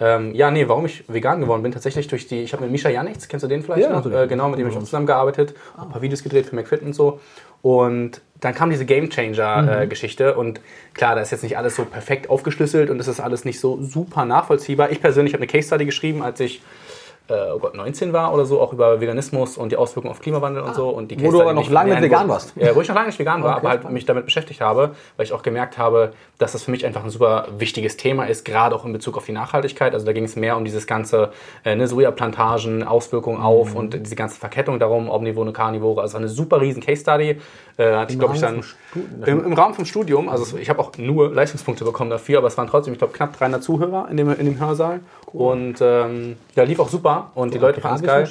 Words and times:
Ähm, 0.00 0.34
ja, 0.34 0.50
nee, 0.50 0.68
warum 0.68 0.86
ich 0.86 1.04
vegan 1.08 1.40
geworden 1.40 1.62
bin, 1.62 1.70
tatsächlich 1.70 2.08
durch 2.08 2.26
die, 2.26 2.42
ich 2.42 2.52
habe 2.52 2.62
mit 2.62 2.72
Misha 2.72 2.88
Janics, 2.88 3.28
kennst 3.28 3.44
du 3.44 3.48
den 3.48 3.62
vielleicht 3.62 3.88
Ja. 3.88 4.22
Äh, 4.22 4.26
genau, 4.26 4.48
mit 4.48 4.58
dem 4.58 4.68
ich 4.68 4.76
auch 4.76 4.80
zusammengearbeitet, 4.80 5.54
ein 5.76 5.88
paar 5.88 6.02
Videos 6.02 6.22
gedreht 6.22 6.46
für 6.46 6.56
McFit 6.56 6.82
und 6.82 6.94
so. 6.94 7.20
Und 7.62 8.20
dann 8.40 8.54
kam 8.54 8.70
diese 8.70 8.84
Game 8.84 9.08
Changer-Geschichte 9.08 10.34
und 10.34 10.60
klar, 10.92 11.14
da 11.14 11.22
ist 11.22 11.30
jetzt 11.30 11.42
nicht 11.42 11.56
alles 11.56 11.76
so 11.76 11.84
perfekt 11.84 12.28
aufgeschlüsselt 12.28 12.90
und 12.90 13.00
es 13.00 13.08
ist 13.08 13.20
alles 13.20 13.44
nicht 13.44 13.58
so 13.58 13.80
super 13.82 14.24
nachvollziehbar. 14.24 14.90
Ich 14.90 15.00
persönlich 15.00 15.32
habe 15.32 15.42
eine 15.42 15.50
Case 15.50 15.68
Study 15.68 15.86
geschrieben, 15.86 16.22
als 16.22 16.40
ich 16.40 16.56
äh, 16.56 16.83
oh 17.28 17.58
Gott, 17.58 17.74
19 17.74 18.12
war 18.12 18.34
oder 18.34 18.44
so, 18.44 18.60
auch 18.60 18.72
über 18.72 19.00
Veganismus 19.00 19.56
und 19.56 19.72
die 19.72 19.76
Auswirkungen 19.76 20.10
auf 20.12 20.20
Klimawandel 20.20 20.62
und 20.62 20.74
so. 20.74 20.88
Und 20.90 21.10
die 21.10 21.16
Wo 21.16 21.22
Case 21.22 21.30
du 21.32 21.36
Study 21.38 21.50
aber 21.50 21.52
noch 21.60 21.70
lange 21.70 21.90
nicht 21.90 22.00
wo- 22.00 22.04
vegan 22.04 22.28
warst. 22.28 22.52
Ja, 22.56 22.74
wo 22.76 22.80
ich 22.82 22.88
noch 22.88 22.94
lange 22.94 23.06
nicht 23.08 23.18
vegan 23.18 23.42
war, 23.42 23.52
Okay, 23.56 23.60
aber 23.60 23.68
halt 23.70 23.90
mich 23.90 24.04
damit 24.04 24.26
beschäftigt 24.26 24.60
habe, 24.60 24.90
weil 25.16 25.24
ich 25.24 25.32
auch 25.32 25.42
gemerkt 25.42 25.78
habe, 25.78 26.12
dass 26.38 26.52
das 26.52 26.64
für 26.64 26.70
mich 26.70 26.84
einfach 26.84 27.02
ein 27.02 27.10
super 27.10 27.46
wichtiges 27.58 27.96
Thema 27.96 28.24
ist, 28.26 28.44
gerade 28.44 28.74
auch 28.74 28.84
in 28.84 28.92
Bezug 28.92 29.16
auf 29.16 29.24
die 29.24 29.32
Nachhaltigkeit. 29.32 29.94
Also 29.94 30.04
da 30.04 30.12
ging 30.12 30.24
es 30.24 30.36
mehr 30.36 30.56
um 30.56 30.64
dieses 30.64 30.86
ganze 30.86 31.30
äh, 31.64 31.74
ne, 31.76 31.86
Sojaplantagen, 31.88 32.82
Auswirkungen 32.84 33.40
auf 33.40 33.70
Mhm. 33.70 33.76
und 33.76 33.94
diese 33.94 34.16
ganze 34.16 34.38
Verkettung 34.38 34.78
darum, 34.78 35.08
Omnivore, 35.08 35.52
Carnivore. 35.52 36.02
Also 36.02 36.16
eine 36.18 36.28
super 36.28 36.60
riesen 36.60 36.82
Case 36.82 37.00
Study. 37.02 37.40
Äh, 37.76 37.92
hatte 37.96 38.12
ich, 38.12 38.18
glaube 38.18 38.34
ich, 38.34 38.40
dann 38.40 38.60
Rahmen 38.60 38.62
vom 38.62 39.22
Stu- 39.22 39.30
im, 39.30 39.44
im 39.46 39.52
Rahmen 39.54 39.74
vom 39.74 39.84
Studium. 39.84 40.28
Also 40.28 40.56
ich 40.58 40.68
habe 40.70 40.78
auch 40.80 40.92
nur 40.98 41.32
Leistungspunkte 41.34 41.84
bekommen 41.84 42.10
dafür, 42.10 42.38
aber 42.38 42.46
es 42.48 42.56
waren 42.58 42.68
trotzdem, 42.68 42.92
ich 42.92 42.98
glaube, 42.98 43.12
knapp 43.14 43.36
300 43.36 43.62
Zuhörer 43.62 44.06
in 44.10 44.16
dem, 44.16 44.30
in 44.38 44.44
dem 44.46 44.60
Hörsaal. 44.60 45.00
Und 45.32 45.76
ähm, 45.80 46.36
ja, 46.54 46.62
lief 46.62 46.78
auch 46.78 46.88
super 46.88 47.13
und 47.34 47.54
die 47.54 47.58
Leute 47.58 47.80
fanden 47.80 48.04
es 48.04 48.06
geil. 48.06 48.28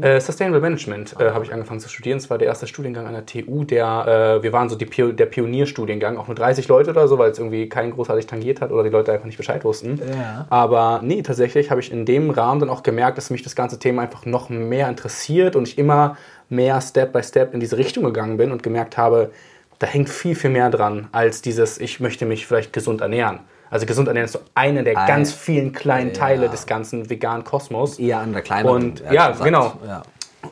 Äh, 0.00 0.20
Sustainable 0.20 0.60
Management 0.60 1.14
äh, 1.18 1.30
habe 1.30 1.44
ich 1.44 1.52
angefangen 1.52 1.80
zu 1.80 1.88
studieren. 1.88 2.18
Es 2.18 2.30
war 2.30 2.38
der 2.38 2.48
erste 2.48 2.66
Studiengang 2.66 3.06
an 3.06 3.12
der 3.12 3.26
TU. 3.26 3.64
Der, 3.64 4.38
äh, 4.38 4.42
wir 4.42 4.52
waren 4.52 4.68
so 4.68 4.76
die 4.76 4.86
Pio 4.86 5.12
der 5.12 5.26
Pionierstudiengang, 5.26 6.16
auch 6.16 6.26
nur 6.26 6.34
30 6.34 6.68
Leute 6.68 6.90
oder 6.90 7.08
so, 7.08 7.18
weil 7.18 7.30
es 7.30 7.38
irgendwie 7.38 7.68
keinen 7.68 7.92
großartig 7.92 8.26
tangiert 8.26 8.60
hat 8.60 8.70
oder 8.70 8.82
die 8.82 8.90
Leute 8.90 9.12
einfach 9.12 9.26
nicht 9.26 9.36
Bescheid 9.36 9.64
wussten. 9.64 9.98
Ja. 9.98 10.46
Aber 10.50 11.00
nee, 11.02 11.22
tatsächlich 11.22 11.70
habe 11.70 11.80
ich 11.80 11.92
in 11.92 12.04
dem 12.04 12.30
Rahmen 12.30 12.60
dann 12.60 12.70
auch 12.70 12.82
gemerkt, 12.82 13.18
dass 13.18 13.30
mich 13.30 13.42
das 13.42 13.54
ganze 13.56 13.78
Thema 13.78 14.02
einfach 14.02 14.26
noch 14.26 14.48
mehr 14.48 14.88
interessiert 14.88 15.56
und 15.56 15.68
ich 15.68 15.78
immer 15.78 16.16
mehr 16.48 16.80
Step 16.80 17.12
by 17.12 17.22
Step 17.22 17.54
in 17.54 17.60
diese 17.60 17.76
Richtung 17.76 18.04
gegangen 18.04 18.36
bin 18.36 18.52
und 18.52 18.62
gemerkt 18.62 18.96
habe, 18.96 19.30
da 19.78 19.86
hängt 19.86 20.10
viel, 20.10 20.34
viel 20.34 20.50
mehr 20.50 20.70
dran 20.70 21.08
als 21.12 21.42
dieses, 21.42 21.78
ich 21.78 22.00
möchte 22.00 22.26
mich 22.26 22.46
vielleicht 22.46 22.72
gesund 22.72 23.00
ernähren. 23.00 23.40
Also 23.70 23.86
gesund 23.86 24.08
ernähren 24.08 24.26
ist 24.26 24.32
so 24.32 24.40
einer 24.54 24.82
der 24.82 24.98
Ein- 24.98 25.06
ganz 25.06 25.32
vielen 25.32 25.72
kleinen 25.72 26.08
Ja. 26.08 26.14
Teile 26.14 26.48
des 26.48 26.66
ganzen 26.66 27.08
veganen 27.08 27.44
Kosmos. 27.44 27.98
Eher 27.98 28.18
an 28.18 28.32
der 28.32 28.42
kleineren. 28.42 28.82
Und- 28.82 29.00
ja, 29.10 29.28
gesagt. 29.28 29.44
genau. 29.44 29.72
Ja. 29.86 30.02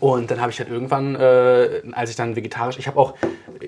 Und 0.01 0.31
dann 0.31 0.41
habe 0.41 0.53
ich 0.53 0.59
halt 0.61 0.71
irgendwann, 0.71 1.15
äh, 1.17 1.83
als 1.93 2.11
ich 2.11 2.17
dann 2.17 2.37
vegetarisch, 2.37 2.79
ich 2.79 2.87
habe 2.87 2.99
auch, 2.99 3.15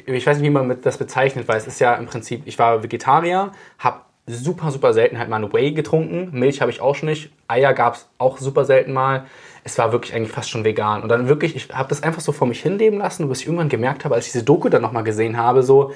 ich 0.06 0.26
weiß 0.26 0.36
nicht, 0.36 0.46
wie 0.46 0.50
man 0.50 0.76
das 0.82 0.98
bezeichnet, 0.98 1.48
weil 1.48 1.56
es 1.56 1.66
ist 1.66 1.80
ja 1.80 1.94
im 1.94 2.06
Prinzip, 2.06 2.42
ich 2.46 2.58
war 2.58 2.82
Vegetarier, 2.82 3.52
habe 3.78 4.00
super, 4.26 4.70
super 4.70 4.92
selten 4.92 5.18
halt 5.18 5.28
mal 5.28 5.36
eine 5.36 5.52
Whey 5.52 5.72
getrunken, 5.72 6.28
Milch 6.38 6.60
habe 6.60 6.70
ich 6.70 6.80
auch 6.80 6.94
schon 6.94 7.08
nicht, 7.08 7.30
Eier 7.48 7.72
gab 7.72 7.94
es 7.94 8.06
auch 8.18 8.38
super 8.38 8.64
selten 8.64 8.92
mal. 8.92 9.24
Es 9.64 9.76
war 9.78 9.92
wirklich 9.92 10.14
eigentlich 10.14 10.30
fast 10.32 10.48
schon 10.50 10.62
vegan. 10.64 11.02
Und 11.02 11.08
dann 11.08 11.26
wirklich, 11.28 11.56
ich 11.56 11.68
habe 11.74 11.88
das 11.88 12.02
einfach 12.02 12.20
so 12.20 12.32
vor 12.32 12.46
mich 12.46 12.62
hinleben 12.62 12.98
lassen, 13.00 13.28
bis 13.28 13.40
ich 13.40 13.46
irgendwann 13.46 13.68
gemerkt 13.68 14.04
habe, 14.04 14.14
als 14.14 14.26
ich 14.26 14.32
diese 14.32 14.44
Doku 14.44 14.68
dann 14.68 14.82
nochmal 14.82 15.04
gesehen 15.04 15.36
habe, 15.36 15.62
so, 15.62 15.92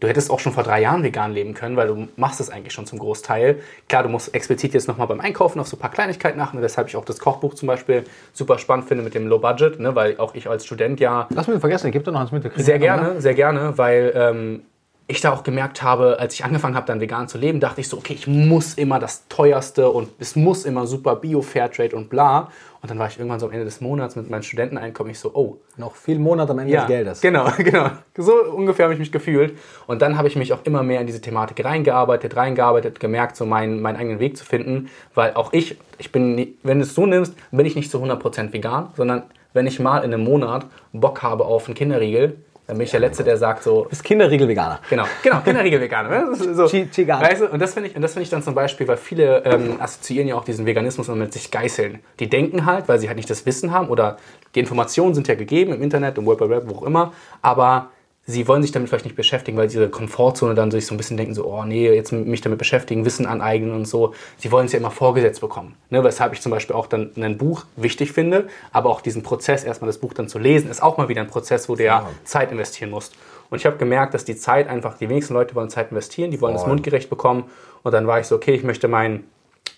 du 0.00 0.08
hättest 0.08 0.30
auch 0.30 0.40
schon 0.40 0.52
vor 0.52 0.62
drei 0.62 0.80
Jahren 0.80 1.02
vegan 1.02 1.32
leben 1.32 1.54
können, 1.54 1.76
weil 1.76 1.88
du 1.88 2.08
machst 2.16 2.40
es 2.40 2.50
eigentlich 2.50 2.72
schon 2.72 2.86
zum 2.86 2.98
Großteil. 2.98 3.60
Klar, 3.88 4.02
du 4.02 4.08
musst 4.08 4.34
explizit 4.34 4.74
jetzt 4.74 4.88
nochmal 4.88 5.06
beim 5.06 5.20
Einkaufen 5.20 5.60
auf 5.60 5.68
so 5.68 5.76
ein 5.76 5.80
paar 5.80 5.90
Kleinigkeiten 5.90 6.40
achten, 6.40 6.60
weshalb 6.60 6.88
ich 6.88 6.96
auch 6.96 7.04
das 7.04 7.18
Kochbuch 7.18 7.54
zum 7.54 7.66
Beispiel 7.66 8.04
super 8.32 8.58
spannend 8.58 8.88
finde 8.88 9.04
mit 9.04 9.14
dem 9.14 9.26
Low 9.26 9.38
Budget, 9.38 9.78
ne, 9.78 9.94
weil 9.94 10.18
auch 10.18 10.34
ich 10.34 10.48
als 10.48 10.66
Student 10.66 11.00
ja 11.00 11.26
Lass 11.30 11.46
mich 11.46 11.54
nicht 11.54 11.60
vergessen, 11.60 11.90
gibt 11.90 12.06
da 12.06 12.12
noch 12.12 12.20
eins 12.20 12.32
mit. 12.32 12.42
sehr 12.42 12.50
noch, 12.50 12.64
ne? 12.64 12.78
gerne, 12.78 13.20
sehr 13.20 13.34
gerne, 13.34 13.78
weil 13.78 14.12
ähm, 14.14 14.62
ich 15.06 15.20
da 15.20 15.32
auch 15.32 15.42
gemerkt 15.42 15.82
habe, 15.82 16.18
als 16.18 16.34
ich 16.34 16.44
angefangen 16.44 16.74
habe, 16.74 16.86
dann 16.86 17.00
vegan 17.00 17.28
zu 17.28 17.36
leben, 17.36 17.60
dachte 17.60 17.80
ich 17.80 17.88
so, 17.88 17.98
okay, 17.98 18.14
ich 18.14 18.26
muss 18.26 18.74
immer 18.74 18.98
das 18.98 19.28
teuerste 19.28 19.90
und 19.90 20.08
es 20.18 20.34
muss 20.34 20.64
immer 20.64 20.86
super 20.86 21.16
Bio, 21.16 21.42
Fairtrade 21.42 21.94
und 21.94 22.08
bla. 22.08 22.50
Und 22.84 22.90
dann 22.90 22.98
war 22.98 23.08
ich 23.08 23.18
irgendwann 23.18 23.40
so 23.40 23.46
am 23.46 23.52
Ende 23.52 23.64
des 23.64 23.80
Monats 23.80 24.14
mit 24.14 24.28
meinen 24.28 24.42
Studenteneinkommen, 24.42 25.10
ich 25.10 25.18
so, 25.18 25.30
oh, 25.32 25.56
Noch 25.78 25.96
viel 25.96 26.18
Monat 26.18 26.50
am 26.50 26.58
Ende 26.58 26.74
ja, 26.74 26.80
des 26.80 26.88
Geldes. 26.88 27.20
Genau, 27.22 27.50
genau. 27.56 27.88
So 28.14 28.34
ungefähr 28.54 28.84
habe 28.84 28.92
ich 28.92 29.00
mich 29.00 29.10
gefühlt. 29.10 29.56
Und 29.86 30.02
dann 30.02 30.18
habe 30.18 30.28
ich 30.28 30.36
mich 30.36 30.52
auch 30.52 30.58
immer 30.64 30.82
mehr 30.82 31.00
in 31.00 31.06
diese 31.06 31.22
Thematik 31.22 31.64
reingearbeitet, 31.64 32.36
reingearbeitet, 32.36 33.00
gemerkt, 33.00 33.36
so 33.36 33.46
meinen, 33.46 33.80
meinen 33.80 33.96
eigenen 33.96 34.20
Weg 34.20 34.36
zu 34.36 34.44
finden. 34.44 34.90
Weil 35.14 35.32
auch 35.32 35.54
ich, 35.54 35.78
ich 35.96 36.12
bin, 36.12 36.58
wenn 36.62 36.78
du 36.78 36.84
es 36.84 36.94
so 36.94 37.06
nimmst, 37.06 37.32
bin 37.50 37.64
ich 37.64 37.74
nicht 37.74 37.90
zu 37.90 38.04
100% 38.04 38.52
vegan, 38.52 38.90
sondern 38.98 39.22
wenn 39.54 39.66
ich 39.66 39.80
mal 39.80 40.00
in 40.00 40.12
einem 40.12 40.22
Monat 40.22 40.66
Bock 40.92 41.22
habe 41.22 41.46
auf 41.46 41.64
einen 41.64 41.74
Kinderriegel, 41.74 42.36
dann 42.66 42.78
bin 42.78 42.84
ich 42.86 42.90
der 42.92 43.00
Letzte, 43.00 43.24
der 43.24 43.36
sagt 43.36 43.62
so, 43.62 43.86
Bist 43.88 44.02
Kinderriegel-Veganer. 44.04 44.80
Genau, 44.88 45.04
genau, 45.22 45.40
Kinderriegel-Veganer. 45.40 46.08
ne? 46.08 46.34
So, 46.34 46.64
weißt 46.64 47.42
du, 47.42 47.46
und 47.48 47.60
das 47.60 47.74
finde 47.74 47.90
ich, 47.90 47.96
und 47.96 48.02
das 48.02 48.12
finde 48.12 48.24
ich 48.24 48.30
dann 48.30 48.42
zum 48.42 48.54
Beispiel, 48.54 48.88
weil 48.88 48.96
viele 48.96 49.44
ähm, 49.44 49.80
assoziieren 49.80 50.28
ja 50.28 50.34
auch 50.34 50.44
diesen 50.44 50.64
Veganismus 50.64 51.08
mit 51.08 51.32
sich 51.32 51.50
geißeln. 51.50 51.98
Die 52.20 52.30
denken 52.30 52.64
halt, 52.64 52.88
weil 52.88 52.98
sie 52.98 53.08
halt 53.08 53.16
nicht 53.16 53.28
das 53.28 53.44
Wissen 53.44 53.72
haben 53.72 53.88
oder 53.88 54.16
die 54.54 54.60
Informationen 54.60 55.14
sind 55.14 55.28
ja 55.28 55.34
gegeben 55.34 55.74
im 55.74 55.82
Internet, 55.82 56.16
im 56.16 56.26
Web, 56.26 56.40
Web, 56.40 56.64
wo 56.66 56.76
auch 56.76 56.82
immer, 56.84 57.12
aber 57.42 57.90
sie 58.26 58.48
wollen 58.48 58.62
sich 58.62 58.72
damit 58.72 58.88
vielleicht 58.88 59.04
nicht 59.04 59.16
beschäftigen, 59.16 59.56
weil 59.56 59.68
sie 59.68 59.78
ihre 59.78 59.90
Komfortzone 59.90 60.54
dann 60.54 60.70
sich 60.70 60.86
so 60.86 60.94
ein 60.94 60.96
bisschen 60.96 61.16
denken, 61.16 61.34
so, 61.34 61.46
oh 61.46 61.64
nee, 61.64 61.92
jetzt 61.92 62.12
mich 62.12 62.40
damit 62.40 62.58
beschäftigen, 62.58 63.04
Wissen 63.04 63.26
aneignen 63.26 63.72
und 63.72 63.86
so. 63.86 64.14
Sie 64.38 64.50
wollen 64.50 64.66
es 64.66 64.72
ja 64.72 64.78
immer 64.78 64.90
vorgesetzt 64.90 65.40
bekommen. 65.40 65.74
Ne? 65.90 66.02
Weshalb 66.02 66.32
ich 66.32 66.40
zum 66.40 66.50
Beispiel 66.50 66.74
auch 66.74 66.86
dann 66.86 67.10
ein 67.16 67.36
Buch 67.36 67.64
wichtig 67.76 68.12
finde, 68.12 68.48
aber 68.72 68.90
auch 68.90 69.00
diesen 69.00 69.22
Prozess, 69.22 69.64
erstmal 69.64 69.88
das 69.88 69.98
Buch 69.98 70.14
dann 70.14 70.28
zu 70.28 70.38
lesen, 70.38 70.70
ist 70.70 70.82
auch 70.82 70.96
mal 70.96 71.08
wieder 71.08 71.20
ein 71.20 71.28
Prozess, 71.28 71.68
wo 71.68 71.76
du 71.76 71.84
ja 71.84 72.08
Zeit 72.24 72.50
investieren 72.50 72.90
musst. 72.90 73.14
Und 73.50 73.58
ich 73.58 73.66
habe 73.66 73.76
gemerkt, 73.76 74.14
dass 74.14 74.24
die 74.24 74.36
Zeit 74.36 74.68
einfach, 74.68 74.96
die 74.96 75.08
wenigsten 75.08 75.34
Leute 75.34 75.54
wollen 75.54 75.68
Zeit 75.68 75.90
investieren, 75.90 76.30
die 76.30 76.40
wollen 76.40 76.56
es 76.56 76.66
mundgerecht 76.66 77.10
bekommen. 77.10 77.44
Und 77.82 77.92
dann 77.92 78.06
war 78.06 78.18
ich 78.20 78.26
so, 78.26 78.36
okay, 78.36 78.54
ich 78.54 78.64
möchte 78.64 78.88
mein 78.88 79.24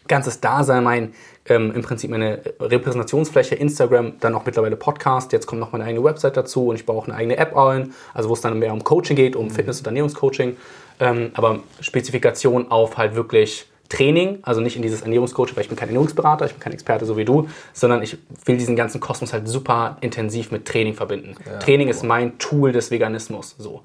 ganzes 0.08 0.41
Dasein, 0.41 0.84
mein 0.84 1.14
ähm, 1.48 1.72
im 1.74 1.82
Prinzip 1.82 2.10
meine 2.10 2.41
Repräsentationsfläche, 2.60 3.54
Instagram, 3.54 4.14
dann 4.20 4.34
auch 4.34 4.44
mittlerweile 4.44 4.76
Podcast. 4.76 5.32
Jetzt 5.32 5.47
kommt 5.47 5.60
noch 5.60 5.72
meine 5.72 5.84
eigene 5.84 6.04
Website 6.04 6.36
dazu 6.36 6.69
und 6.69 6.76
ich 6.76 6.86
baue 6.86 6.98
auch 6.98 7.06
eine 7.06 7.14
eigene 7.14 7.36
App 7.36 7.56
ein, 7.56 7.94
also 8.14 8.28
wo 8.28 8.34
es 8.34 8.41
dann 8.41 8.58
mehr 8.58 8.72
um 8.72 8.82
Coaching 8.82 9.16
geht, 9.16 9.36
um 9.36 9.50
Fitness- 9.50 9.78
und 9.78 9.86
Ernährungscoaching. 9.86 10.56
Ähm, 10.98 11.30
aber 11.34 11.60
Spezifikation 11.80 12.70
auf 12.70 12.97
halt 12.97 13.14
wirklich 13.14 13.66
Training, 13.88 14.41
also 14.42 14.60
nicht 14.60 14.74
in 14.74 14.82
dieses 14.82 15.02
Ernährungscoaching, 15.02 15.56
weil 15.56 15.62
ich 15.62 15.69
bin 15.69 15.76
kein 15.76 15.88
Ernährungsberater, 15.88 16.47
ich 16.47 16.53
bin 16.53 16.60
kein 16.60 16.72
Experte 16.72 17.04
so 17.04 17.16
wie 17.16 17.24
du, 17.24 17.48
sondern 17.72 18.03
ich 18.03 18.18
will 18.44 18.56
diesen 18.56 18.74
ganzen 18.74 19.00
Kosmos 19.00 19.32
halt 19.32 19.47
super 19.47 19.98
intensiv 20.00 20.50
mit 20.50 20.66
Training 20.66 20.94
verbinden. 20.94 21.36
Training 21.60 21.88
ist 21.88 22.03
mein 22.03 22.38
Tool 22.38 22.72
des 22.72 22.91
Veganismus. 22.91 23.54
So. 23.58 23.82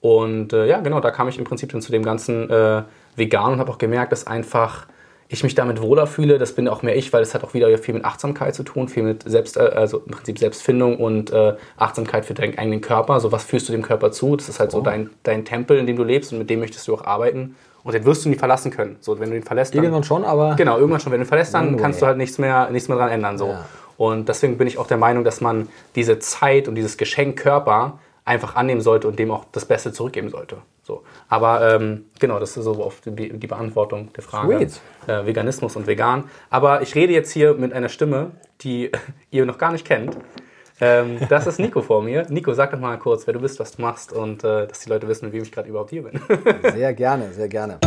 Und 0.00 0.52
äh, 0.52 0.66
ja, 0.66 0.80
genau, 0.80 1.00
da 1.00 1.10
kam 1.10 1.28
ich 1.28 1.38
im 1.38 1.44
Prinzip 1.44 1.72
dann 1.72 1.82
zu 1.82 1.90
dem 1.90 2.04
ganzen 2.04 2.48
äh, 2.48 2.82
Vegan 3.16 3.54
und 3.54 3.58
habe 3.58 3.72
auch 3.72 3.78
gemerkt, 3.78 4.12
dass 4.12 4.26
einfach 4.26 4.86
ich 5.32 5.44
mich 5.44 5.54
damit 5.54 5.80
wohler 5.80 6.08
fühle. 6.08 6.38
Das 6.38 6.54
bin 6.54 6.66
auch 6.66 6.82
mehr 6.82 6.96
ich, 6.96 7.12
weil 7.12 7.22
es 7.22 7.34
hat 7.34 7.44
auch 7.44 7.54
wieder 7.54 7.78
viel 7.78 7.94
mit 7.94 8.04
Achtsamkeit 8.04 8.54
zu 8.54 8.64
tun, 8.64 8.88
viel 8.88 9.04
mit 9.04 9.22
Selbst, 9.22 9.56
äh, 9.56 9.60
also 9.60 9.98
im 9.98 10.10
Prinzip 10.10 10.38
Selbstfindung 10.38 10.96
und 10.98 11.32
äh, 11.32 11.54
Achtsamkeit 11.76 12.26
für 12.26 12.34
deinen 12.34 12.58
eigenen 12.58 12.80
Körper. 12.80 13.20
So 13.20 13.30
was 13.30 13.44
führst 13.44 13.68
du 13.68 13.72
dem 13.72 13.82
Körper 13.82 14.10
zu? 14.10 14.34
Das 14.34 14.48
ist 14.48 14.58
halt 14.58 14.72
so 14.72 14.80
dein, 14.80 15.10
dein 15.22 15.44
Tempel, 15.44 15.78
in 15.78 15.86
dem 15.86 15.96
du 15.96 16.02
lebst 16.02 16.32
und 16.32 16.38
mit 16.40 16.50
dem 16.50 16.58
möchtest 16.58 16.86
du 16.88 16.94
auch 16.94 17.04
arbeiten. 17.04 17.54
Und 17.84 17.94
den 17.94 18.04
wirst 18.04 18.24
du 18.24 18.28
nie 18.28 18.34
verlassen 18.34 18.72
können. 18.72 18.96
So, 19.00 19.18
wenn 19.20 19.30
du 19.30 19.36
ihn 19.36 19.42
verlässt, 19.42 19.74
dann, 19.74 19.84
Irgendwann 19.84 20.04
schon, 20.04 20.24
aber 20.24 20.56
Genau, 20.56 20.76
irgendwann 20.76 21.00
schon. 21.00 21.12
Wenn 21.12 21.20
du 21.20 21.24
ihn 21.24 21.28
verlässt, 21.28 21.54
dann 21.54 21.68
One 21.68 21.76
kannst 21.76 22.02
du 22.02 22.06
halt 22.06 22.18
nichts 22.18 22.36
mehr, 22.38 22.68
nichts 22.70 22.88
mehr 22.88 22.98
dran 22.98 23.08
ändern. 23.08 23.38
So. 23.38 23.46
Ja. 23.46 23.64
Und 23.96 24.28
deswegen 24.28 24.58
bin 24.58 24.66
ich 24.66 24.78
auch 24.78 24.86
der 24.88 24.96
Meinung, 24.96 25.22
dass 25.24 25.40
man 25.40 25.68
diese 25.94 26.18
Zeit 26.18 26.66
und 26.66 26.74
dieses 26.74 26.96
Geschenk 26.96 27.38
Körper 27.38 27.98
einfach 28.24 28.56
annehmen 28.56 28.80
sollte 28.80 29.08
und 29.08 29.18
dem 29.18 29.30
auch 29.30 29.44
das 29.52 29.64
Beste 29.64 29.92
zurückgeben 29.92 30.30
sollte. 30.30 30.58
So. 30.82 31.02
Aber 31.28 31.74
ähm, 31.74 32.06
genau, 32.18 32.38
das 32.38 32.56
ist 32.56 32.64
so 32.64 32.82
auf 32.82 33.00
die, 33.00 33.38
die 33.38 33.46
Beantwortung 33.46 34.12
der 34.12 34.22
Frage. 34.22 34.48
Äh, 35.06 35.26
Veganismus 35.26 35.76
und 35.76 35.86
vegan. 35.86 36.24
Aber 36.48 36.82
ich 36.82 36.94
rede 36.94 37.12
jetzt 37.12 37.30
hier 37.30 37.54
mit 37.54 37.72
einer 37.72 37.88
Stimme, 37.88 38.32
die 38.62 38.90
ihr 39.30 39.46
noch 39.46 39.58
gar 39.58 39.72
nicht 39.72 39.86
kennt. 39.86 40.16
Ähm, 40.80 41.18
das 41.28 41.46
ist 41.46 41.58
Nico 41.60 41.82
vor 41.82 42.02
mir. 42.02 42.26
Nico, 42.30 42.54
sag 42.54 42.70
doch 42.70 42.80
mal 42.80 42.98
kurz, 42.98 43.26
wer 43.26 43.34
du 43.34 43.40
bist, 43.40 43.60
was 43.60 43.76
du 43.76 43.82
machst 43.82 44.12
und 44.12 44.42
äh, 44.44 44.66
dass 44.66 44.80
die 44.80 44.88
Leute 44.88 45.06
wissen, 45.08 45.26
mit 45.26 45.34
wem 45.34 45.42
ich 45.42 45.52
gerade 45.52 45.68
überhaupt 45.68 45.90
hier 45.90 46.02
bin. 46.02 46.20
sehr 46.72 46.94
gerne, 46.94 47.32
sehr 47.32 47.48
gerne. 47.48 47.78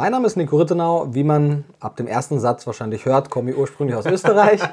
Mein 0.00 0.12
Name 0.12 0.26
ist 0.26 0.38
Nico 0.38 0.56
Rittenau. 0.56 1.08
Wie 1.10 1.24
man 1.24 1.64
ab 1.78 1.96
dem 1.96 2.06
ersten 2.06 2.40
Satz 2.40 2.66
wahrscheinlich 2.66 3.04
hört, 3.04 3.28
komme 3.28 3.50
ich 3.50 3.58
ursprünglich 3.58 3.94
aus 3.94 4.06
Österreich. 4.06 4.62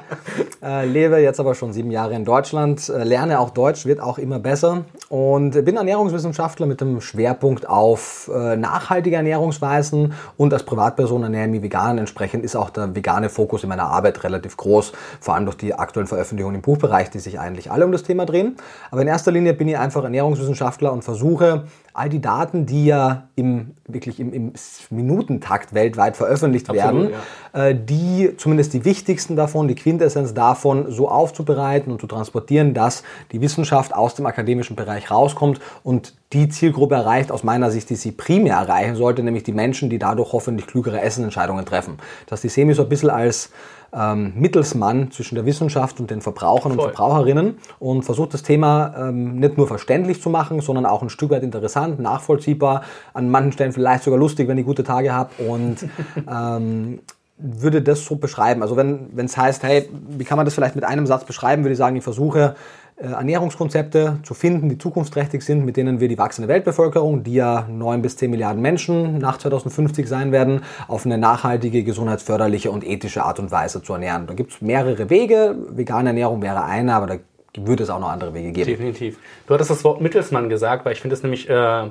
Äh, 0.60 0.86
lebe 0.86 1.18
jetzt 1.18 1.38
aber 1.38 1.54
schon 1.54 1.72
sieben 1.72 1.92
Jahre 1.92 2.14
in 2.14 2.24
Deutschland, 2.24 2.88
äh, 2.88 3.04
lerne 3.04 3.38
auch 3.38 3.50
Deutsch, 3.50 3.86
wird 3.86 4.00
auch 4.00 4.18
immer 4.18 4.40
besser 4.40 4.84
und 5.08 5.52
bin 5.64 5.76
Ernährungswissenschaftler 5.76 6.66
mit 6.66 6.80
dem 6.80 7.00
Schwerpunkt 7.00 7.68
auf 7.68 8.28
äh, 8.34 8.56
nachhaltige 8.56 9.14
Ernährungsweisen 9.14 10.14
und 10.36 10.52
als 10.52 10.64
Privatperson 10.64 11.22
ernähre 11.22 11.44
ich 11.44 11.50
mich 11.52 11.62
vegan. 11.62 11.98
Entsprechend 11.98 12.44
ist 12.44 12.56
auch 12.56 12.70
der 12.70 12.96
vegane 12.96 13.28
Fokus 13.28 13.62
in 13.62 13.68
meiner 13.68 13.84
Arbeit 13.84 14.24
relativ 14.24 14.56
groß, 14.56 14.92
vor 15.20 15.36
allem 15.36 15.44
durch 15.44 15.56
die 15.56 15.74
aktuellen 15.74 16.08
Veröffentlichungen 16.08 16.56
im 16.56 16.62
Buchbereich, 16.62 17.10
die 17.10 17.20
sich 17.20 17.38
eigentlich 17.38 17.70
alle 17.70 17.84
um 17.84 17.92
das 17.92 18.02
Thema 18.02 18.26
drehen. 18.26 18.56
Aber 18.90 19.02
in 19.02 19.08
erster 19.08 19.30
Linie 19.30 19.54
bin 19.54 19.68
ich 19.68 19.78
einfach 19.78 20.02
Ernährungswissenschaftler 20.02 20.92
und 20.92 21.04
versuche 21.04 21.66
all 21.98 22.08
die 22.08 22.20
Daten, 22.20 22.64
die 22.64 22.86
ja 22.86 23.28
im, 23.34 23.74
wirklich 23.86 24.20
im, 24.20 24.32
im 24.32 24.52
Minutentakt 24.90 25.74
weltweit 25.74 26.16
veröffentlicht 26.16 26.70
Absolut, 26.70 27.10
werden, 27.10 27.20
ja. 27.54 27.66
äh, 27.66 27.76
die 27.78 28.34
zumindest 28.36 28.72
die 28.72 28.84
wichtigsten 28.84 29.36
davon, 29.36 29.68
die 29.68 29.74
Quintessenz 29.74 30.32
davon 30.32 30.90
so 30.90 31.08
aufzubereiten 31.08 31.90
und 31.92 32.00
zu 32.00 32.06
transportieren, 32.06 32.72
dass 32.72 33.02
die 33.32 33.40
Wissenschaft 33.40 33.94
aus 33.94 34.14
dem 34.14 34.26
akademischen 34.26 34.76
Bereich 34.76 35.10
rauskommt 35.10 35.60
und 35.82 36.14
die 36.32 36.48
Zielgruppe 36.48 36.94
erreicht, 36.94 37.32
aus 37.32 37.42
meiner 37.42 37.70
Sicht, 37.70 37.90
die 37.90 37.96
sie 37.96 38.12
primär 38.12 38.56
erreichen 38.56 38.96
sollte, 38.96 39.22
nämlich 39.22 39.44
die 39.44 39.52
Menschen, 39.52 39.90
die 39.90 39.98
dadurch 39.98 40.32
hoffentlich 40.32 40.66
klügere 40.66 41.00
Essenentscheidungen 41.00 41.64
treffen. 41.64 41.98
Das 42.26 42.42
die 42.42 42.48
sehen 42.48 42.68
wir 42.68 42.74
so 42.74 42.82
ein 42.82 42.88
bisschen 42.88 43.10
als 43.10 43.50
ähm, 43.92 44.32
Mittelsmann 44.36 45.10
zwischen 45.10 45.34
der 45.34 45.46
Wissenschaft 45.46 46.00
und 46.00 46.10
den 46.10 46.20
Verbrauchern 46.20 46.72
Voll. 46.72 46.86
und 46.86 46.94
Verbraucherinnen 46.94 47.58
und 47.78 48.02
versucht 48.02 48.34
das 48.34 48.42
Thema 48.42 48.94
ähm, 48.98 49.38
nicht 49.40 49.56
nur 49.56 49.66
verständlich 49.66 50.20
zu 50.20 50.30
machen, 50.30 50.60
sondern 50.60 50.86
auch 50.86 51.02
ein 51.02 51.10
Stück 51.10 51.30
weit 51.30 51.42
interessant, 51.42 51.98
nachvollziehbar, 51.98 52.82
an 53.14 53.30
manchen 53.30 53.52
Stellen 53.52 53.72
vielleicht 53.72 54.04
sogar 54.04 54.18
lustig, 54.18 54.48
wenn 54.48 54.58
ich 54.58 54.66
gute 54.66 54.84
Tage 54.84 55.12
habe 55.12 55.30
und 55.42 55.76
ähm, 56.30 57.00
würde 57.38 57.82
das 57.82 58.04
so 58.04 58.16
beschreiben. 58.16 58.62
Also 58.62 58.76
wenn 58.76 59.10
es 59.16 59.36
heißt, 59.36 59.62
hey, 59.62 59.88
wie 60.10 60.24
kann 60.24 60.36
man 60.36 60.44
das 60.44 60.54
vielleicht 60.54 60.74
mit 60.74 60.84
einem 60.84 61.06
Satz 61.06 61.24
beschreiben, 61.24 61.62
würde 61.62 61.72
ich 61.72 61.78
sagen, 61.78 61.96
ich 61.96 62.02
versuche 62.02 62.56
Ernährungskonzepte 63.00 64.18
zu 64.24 64.34
finden, 64.34 64.68
die 64.68 64.78
zukunftsträchtig 64.78 65.42
sind, 65.42 65.64
mit 65.64 65.76
denen 65.76 66.00
wir 66.00 66.08
die 66.08 66.18
wachsende 66.18 66.48
Weltbevölkerung, 66.48 67.22
die 67.22 67.34
ja 67.34 67.66
9 67.70 68.02
bis 68.02 68.16
10 68.16 68.30
Milliarden 68.30 68.60
Menschen 68.60 69.18
nach 69.18 69.38
2050 69.38 70.08
sein 70.08 70.32
werden, 70.32 70.62
auf 70.88 71.06
eine 71.06 71.16
nachhaltige, 71.16 71.84
gesundheitsförderliche 71.84 72.70
und 72.70 72.84
ethische 72.84 73.22
Art 73.22 73.38
und 73.38 73.50
Weise 73.50 73.82
zu 73.82 73.92
ernähren. 73.92 74.26
Da 74.26 74.34
gibt 74.34 74.52
es 74.52 74.60
mehrere 74.60 75.10
Wege. 75.10 75.54
Vegane 75.70 76.10
Ernährung 76.10 76.42
wäre 76.42 76.64
einer, 76.64 76.94
aber 76.94 77.06
da 77.06 77.16
würde 77.56 77.84
es 77.84 77.90
auch 77.90 78.00
noch 78.00 78.10
andere 78.10 78.34
Wege 78.34 78.52
geben. 78.52 78.70
Definitiv. 78.70 79.18
Du 79.46 79.54
hattest 79.54 79.70
das 79.70 79.84
Wort 79.84 80.00
Mittelsmann 80.00 80.48
gesagt, 80.48 80.84
weil 80.84 80.92
ich 80.92 81.00
finde 81.00 81.14
es 81.14 81.22
nämlich 81.22 81.48
äh, 81.48 81.90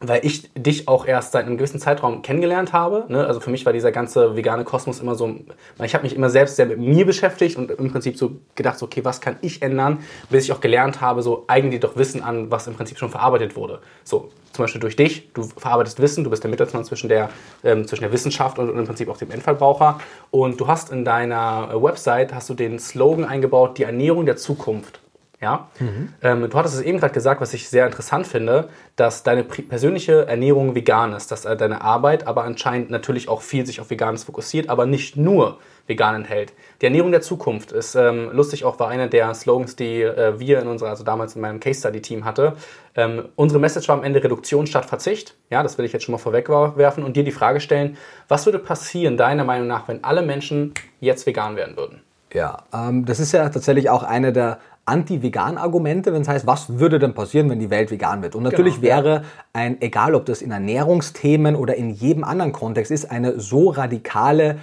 weil 0.00 0.24
ich 0.26 0.52
dich 0.54 0.88
auch 0.88 1.06
erst 1.06 1.32
seit 1.32 1.46
einem 1.46 1.56
gewissen 1.56 1.80
Zeitraum 1.80 2.20
kennengelernt 2.20 2.74
habe. 2.74 3.06
Ne? 3.08 3.26
Also 3.26 3.40
für 3.40 3.50
mich 3.50 3.64
war 3.64 3.72
dieser 3.72 3.92
ganze 3.92 4.36
vegane 4.36 4.64
Kosmos 4.64 5.00
immer 5.00 5.14
so, 5.14 5.34
ich 5.82 5.94
habe 5.94 6.04
mich 6.04 6.14
immer 6.14 6.28
selbst 6.28 6.56
sehr 6.56 6.66
mit 6.66 6.78
mir 6.78 7.06
beschäftigt 7.06 7.56
und 7.56 7.70
im 7.70 7.90
Prinzip 7.90 8.18
so 8.18 8.32
gedacht, 8.54 8.82
okay, 8.82 9.04
was 9.04 9.22
kann 9.22 9.36
ich 9.40 9.62
ändern, 9.62 10.00
bis 10.28 10.44
ich 10.44 10.52
auch 10.52 10.60
gelernt 10.60 11.00
habe, 11.00 11.22
so 11.22 11.44
eigentlich 11.46 11.80
doch 11.80 11.96
Wissen 11.96 12.22
an, 12.22 12.50
was 12.50 12.66
im 12.66 12.74
Prinzip 12.74 12.98
schon 12.98 13.08
verarbeitet 13.08 13.56
wurde. 13.56 13.80
So, 14.04 14.30
zum 14.52 14.64
Beispiel 14.64 14.80
durch 14.80 14.96
dich, 14.96 15.32
du 15.32 15.44
verarbeitest 15.44 16.00
Wissen, 16.00 16.24
du 16.24 16.30
bist 16.30 16.42
der 16.42 16.50
Mittelsmann 16.50 16.84
zwischen 16.84 17.08
der, 17.08 17.30
ähm, 17.64 17.86
zwischen 17.86 18.02
der 18.02 18.12
Wissenschaft 18.12 18.58
und, 18.58 18.68
und, 18.68 18.78
im 18.78 18.86
Prinzip 18.86 19.08
auch 19.08 19.16
dem 19.16 19.30
Endverbraucher. 19.30 19.98
Und 20.30 20.60
du 20.60 20.66
hast 20.66 20.90
in 20.90 21.06
deiner 21.06 21.70
Website, 21.82 22.34
hast 22.34 22.50
du 22.50 22.54
den 22.54 22.78
Slogan 22.78 23.24
eingebaut, 23.24 23.78
die 23.78 23.84
Ernährung 23.84 24.26
der 24.26 24.36
Zukunft. 24.36 25.00
Ja? 25.46 25.68
Mhm. 25.78 26.12
Ähm, 26.22 26.50
du 26.50 26.58
hattest 26.58 26.74
es 26.74 26.82
eben 26.82 26.98
gerade 26.98 27.14
gesagt, 27.14 27.40
was 27.40 27.54
ich 27.54 27.68
sehr 27.68 27.86
interessant 27.86 28.26
finde, 28.26 28.68
dass 28.96 29.22
deine 29.22 29.44
persönliche 29.44 30.26
Ernährung 30.26 30.74
vegan 30.74 31.12
ist, 31.12 31.30
dass 31.30 31.44
äh, 31.44 31.56
deine 31.56 31.82
Arbeit 31.82 32.26
aber 32.26 32.42
anscheinend 32.42 32.90
natürlich 32.90 33.28
auch 33.28 33.42
viel 33.42 33.64
sich 33.64 33.80
auf 33.80 33.88
Veganes 33.88 34.24
fokussiert, 34.24 34.68
aber 34.68 34.86
nicht 34.86 35.16
nur 35.16 35.58
vegan 35.86 36.16
enthält. 36.16 36.52
Die 36.82 36.86
Ernährung 36.86 37.12
der 37.12 37.20
Zukunft 37.20 37.70
ist 37.70 37.94
ähm, 37.94 38.30
lustig 38.32 38.64
auch 38.64 38.80
war 38.80 38.88
einer 38.88 39.06
der 39.06 39.32
Slogans, 39.34 39.76
die 39.76 40.02
äh, 40.02 40.40
wir 40.40 40.58
in 40.58 40.66
unserer, 40.66 40.88
also 40.88 41.04
damals 41.04 41.36
in 41.36 41.42
meinem 41.42 41.60
Case 41.60 41.78
Study 41.78 42.02
Team 42.02 42.24
hatte. 42.24 42.54
Ähm, 42.96 43.28
unsere 43.36 43.60
Message 43.60 43.86
war 43.86 43.96
am 43.96 44.02
Ende 44.02 44.24
Reduktion 44.24 44.66
statt 44.66 44.86
Verzicht. 44.86 45.36
Ja, 45.48 45.62
das 45.62 45.78
will 45.78 45.84
ich 45.84 45.92
jetzt 45.92 46.02
schon 46.02 46.12
mal 46.12 46.18
vorwegwerfen 46.18 47.04
und 47.04 47.16
dir 47.16 47.22
die 47.22 47.30
Frage 47.30 47.60
stellen: 47.60 47.96
Was 48.26 48.46
würde 48.46 48.58
passieren 48.58 49.16
deiner 49.16 49.44
Meinung 49.44 49.68
nach, 49.68 49.86
wenn 49.86 50.02
alle 50.02 50.22
Menschen 50.22 50.74
jetzt 50.98 51.24
vegan 51.24 51.54
werden 51.54 51.76
würden? 51.76 52.02
Ja, 52.32 52.64
ähm, 52.74 53.04
das 53.04 53.20
ist 53.20 53.32
ja 53.32 53.48
tatsächlich 53.48 53.88
auch 53.88 54.02
eine 54.02 54.32
der 54.32 54.58
Anti-Vegan-Argumente, 54.86 56.12
wenn 56.12 56.22
es 56.22 56.28
heißt, 56.28 56.46
was 56.46 56.78
würde 56.78 56.98
denn 56.98 57.12
passieren, 57.12 57.50
wenn 57.50 57.58
die 57.58 57.70
Welt 57.70 57.90
vegan 57.90 58.22
wird? 58.22 58.34
Und 58.34 58.44
natürlich 58.44 58.80
genau, 58.80 58.86
wäre 58.86 59.24
ein, 59.52 59.80
egal 59.82 60.14
ob 60.14 60.26
das 60.26 60.42
in 60.42 60.52
Ernährungsthemen 60.52 61.56
oder 61.56 61.74
in 61.74 61.90
jedem 61.90 62.24
anderen 62.24 62.52
Kontext 62.52 62.92
ist, 62.92 63.10
eine 63.10 63.40
so 63.40 63.70
radikale 63.70 64.58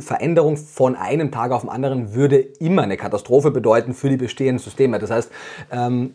Veränderung 0.00 0.56
von 0.56 0.96
einem 0.96 1.30
Tag 1.30 1.52
auf 1.52 1.60
den 1.60 1.70
anderen 1.70 2.14
würde 2.14 2.38
immer 2.38 2.82
eine 2.82 2.96
Katastrophe 2.96 3.50
bedeuten 3.50 3.92
für 3.92 4.08
die 4.08 4.16
bestehenden 4.16 4.58
Systeme. 4.58 4.98
Das 4.98 5.10
heißt, 5.10 5.30
ähm, 5.70 6.14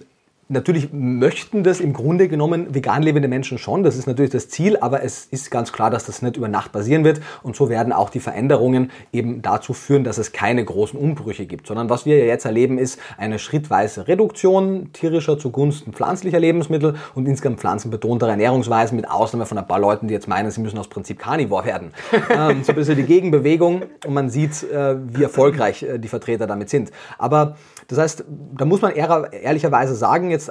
Natürlich 0.50 0.90
möchten 0.92 1.64
das 1.64 1.80
im 1.80 1.94
Grunde 1.94 2.28
genommen 2.28 2.76
vegan 2.76 3.02
lebende 3.02 3.30
Menschen 3.30 3.58
schon, 3.58 3.82
das 3.82 3.96
ist 3.96 4.08
natürlich 4.08 4.32
das 4.32 4.50
Ziel, 4.50 4.78
aber 4.78 5.02
es 5.02 5.26
ist 5.26 5.50
ganz 5.52 5.72
klar, 5.72 5.90
dass 5.90 6.06
das 6.06 6.22
nicht 6.22 6.36
über 6.36 6.50
Nacht 6.50 6.74
passieren 6.74 7.06
wird 7.06 7.22
und 7.44 7.56
so 7.56 7.70
werden 7.70 7.94
auch 7.94 8.10
die 8.10 8.20
Veränderungen 8.20 8.92
eben 9.14 9.42
dazu 9.42 9.72
führen, 9.72 10.04
dass 10.04 10.18
es 10.18 10.34
keine 10.34 10.66
großen 10.66 11.00
Umbrüche 11.00 11.46
gibt, 11.46 11.68
sondern 11.68 11.90
was 11.90 12.06
wir 12.06 12.18
ja 12.18 12.26
jetzt 12.26 12.44
erleben, 12.44 12.78
ist 12.78 13.00
eine 13.18 13.40
schrittweise 13.40 14.10
Reduktion 14.10 14.92
tierischer 14.92 15.40
zugunsten 15.40 15.94
pflanzlicher 15.94 16.42
Lebensmittel 16.42 16.96
und 17.16 17.26
insgesamt 17.26 17.62
pflanzenbetonter 17.62 18.28
Ernährungsweisen, 18.28 18.98
mit 18.98 19.10
Ausnahme 19.10 19.46
von 19.46 19.58
ein 19.58 19.68
paar 19.68 19.80
Leuten, 19.80 20.10
die 20.10 20.14
jetzt 20.14 20.28
meinen, 20.28 20.52
sie 20.52 20.60
müssen 20.60 20.78
aus 20.78 20.90
Prinzip 20.90 21.20
Carnivore 21.20 21.66
werden. 21.66 21.94
ähm, 22.30 22.64
so 22.64 22.74
ein 22.74 22.76
bisschen 22.76 22.98
die 22.98 23.04
Gegenbewegung 23.04 23.84
und 24.06 24.14
man 24.14 24.30
sieht, 24.30 24.64
äh, 24.64 24.98
wie 25.08 25.24
erfolgreich 25.24 25.84
äh, 25.84 26.00
die 26.00 26.10
Vertreter 26.10 26.48
damit 26.48 26.70
sind. 26.70 26.92
Aber 27.18 27.56
das 27.88 27.98
heißt, 27.98 28.26
da 28.58 28.66
muss 28.66 28.82
man 28.82 28.94
ehrlicherweise 28.94 29.96
sagen, 29.96 30.32
jetzt 30.32 30.43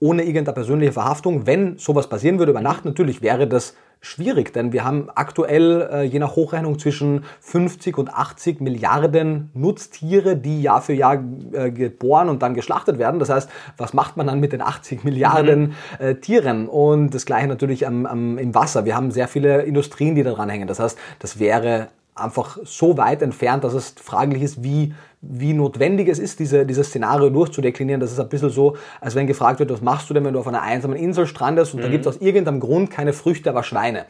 ohne 0.00 0.22
irgendeine 0.22 0.54
persönliche 0.54 0.92
Verhaftung, 0.92 1.46
wenn 1.46 1.78
sowas 1.78 2.08
passieren 2.08 2.38
würde 2.38 2.52
über 2.52 2.60
Nacht, 2.60 2.84
natürlich 2.84 3.22
wäre 3.22 3.46
das 3.46 3.74
schwierig, 4.00 4.52
denn 4.52 4.72
wir 4.72 4.84
haben 4.84 5.08
aktuell 5.14 5.88
äh, 5.92 6.02
je 6.02 6.20
nach 6.20 6.36
Hochrechnung 6.36 6.78
zwischen 6.78 7.24
50 7.40 7.98
und 7.98 8.14
80 8.14 8.60
Milliarden 8.60 9.50
Nutztiere, 9.54 10.36
die 10.36 10.62
Jahr 10.62 10.82
für 10.82 10.92
Jahr 10.92 11.22
äh, 11.52 11.70
geboren 11.72 12.28
und 12.28 12.42
dann 12.42 12.54
geschlachtet 12.54 12.98
werden. 12.98 13.18
Das 13.18 13.28
heißt, 13.28 13.50
was 13.76 13.94
macht 13.94 14.16
man 14.16 14.28
dann 14.28 14.38
mit 14.38 14.52
den 14.52 14.62
80 14.62 15.02
Milliarden 15.02 15.74
mhm. 15.98 16.06
äh, 16.06 16.14
Tieren? 16.14 16.68
Und 16.68 17.10
das 17.10 17.26
gleiche 17.26 17.48
natürlich 17.48 17.86
am, 17.86 18.06
am, 18.06 18.38
im 18.38 18.54
Wasser. 18.54 18.84
Wir 18.84 18.94
haben 18.94 19.10
sehr 19.10 19.26
viele 19.26 19.62
Industrien, 19.62 20.14
die 20.14 20.22
daran 20.22 20.48
hängen. 20.48 20.68
Das 20.68 20.78
heißt, 20.78 20.96
das 21.18 21.40
wäre 21.40 21.88
einfach 22.14 22.58
so 22.64 22.96
weit 22.96 23.22
entfernt, 23.22 23.64
dass 23.64 23.74
es 23.74 23.94
fraglich 24.00 24.42
ist, 24.42 24.62
wie 24.62 24.94
wie 25.20 25.52
notwendig 25.52 26.08
es 26.08 26.20
ist, 26.20 26.38
diese, 26.38 26.64
dieses 26.64 26.88
Szenario 26.88 27.28
durchzudeklinieren. 27.30 28.00
Das 28.00 28.12
ist 28.12 28.20
ein 28.20 28.28
bisschen 28.28 28.50
so, 28.50 28.76
als 29.00 29.16
wenn 29.16 29.26
gefragt 29.26 29.58
wird, 29.58 29.70
was 29.70 29.80
machst 29.80 30.08
du 30.08 30.14
denn, 30.14 30.24
wenn 30.24 30.32
du 30.32 30.38
auf 30.38 30.46
einer 30.46 30.62
einsamen 30.62 30.96
Insel 30.96 31.26
strandest 31.26 31.74
und 31.74 31.80
mhm. 31.80 31.84
da 31.84 31.88
gibt 31.90 32.06
es 32.06 32.14
aus 32.14 32.20
irgendeinem 32.22 32.60
Grund 32.60 32.90
keine 32.90 33.12
Früchte, 33.12 33.50
aber 33.50 33.64
Schweine. 33.64 34.06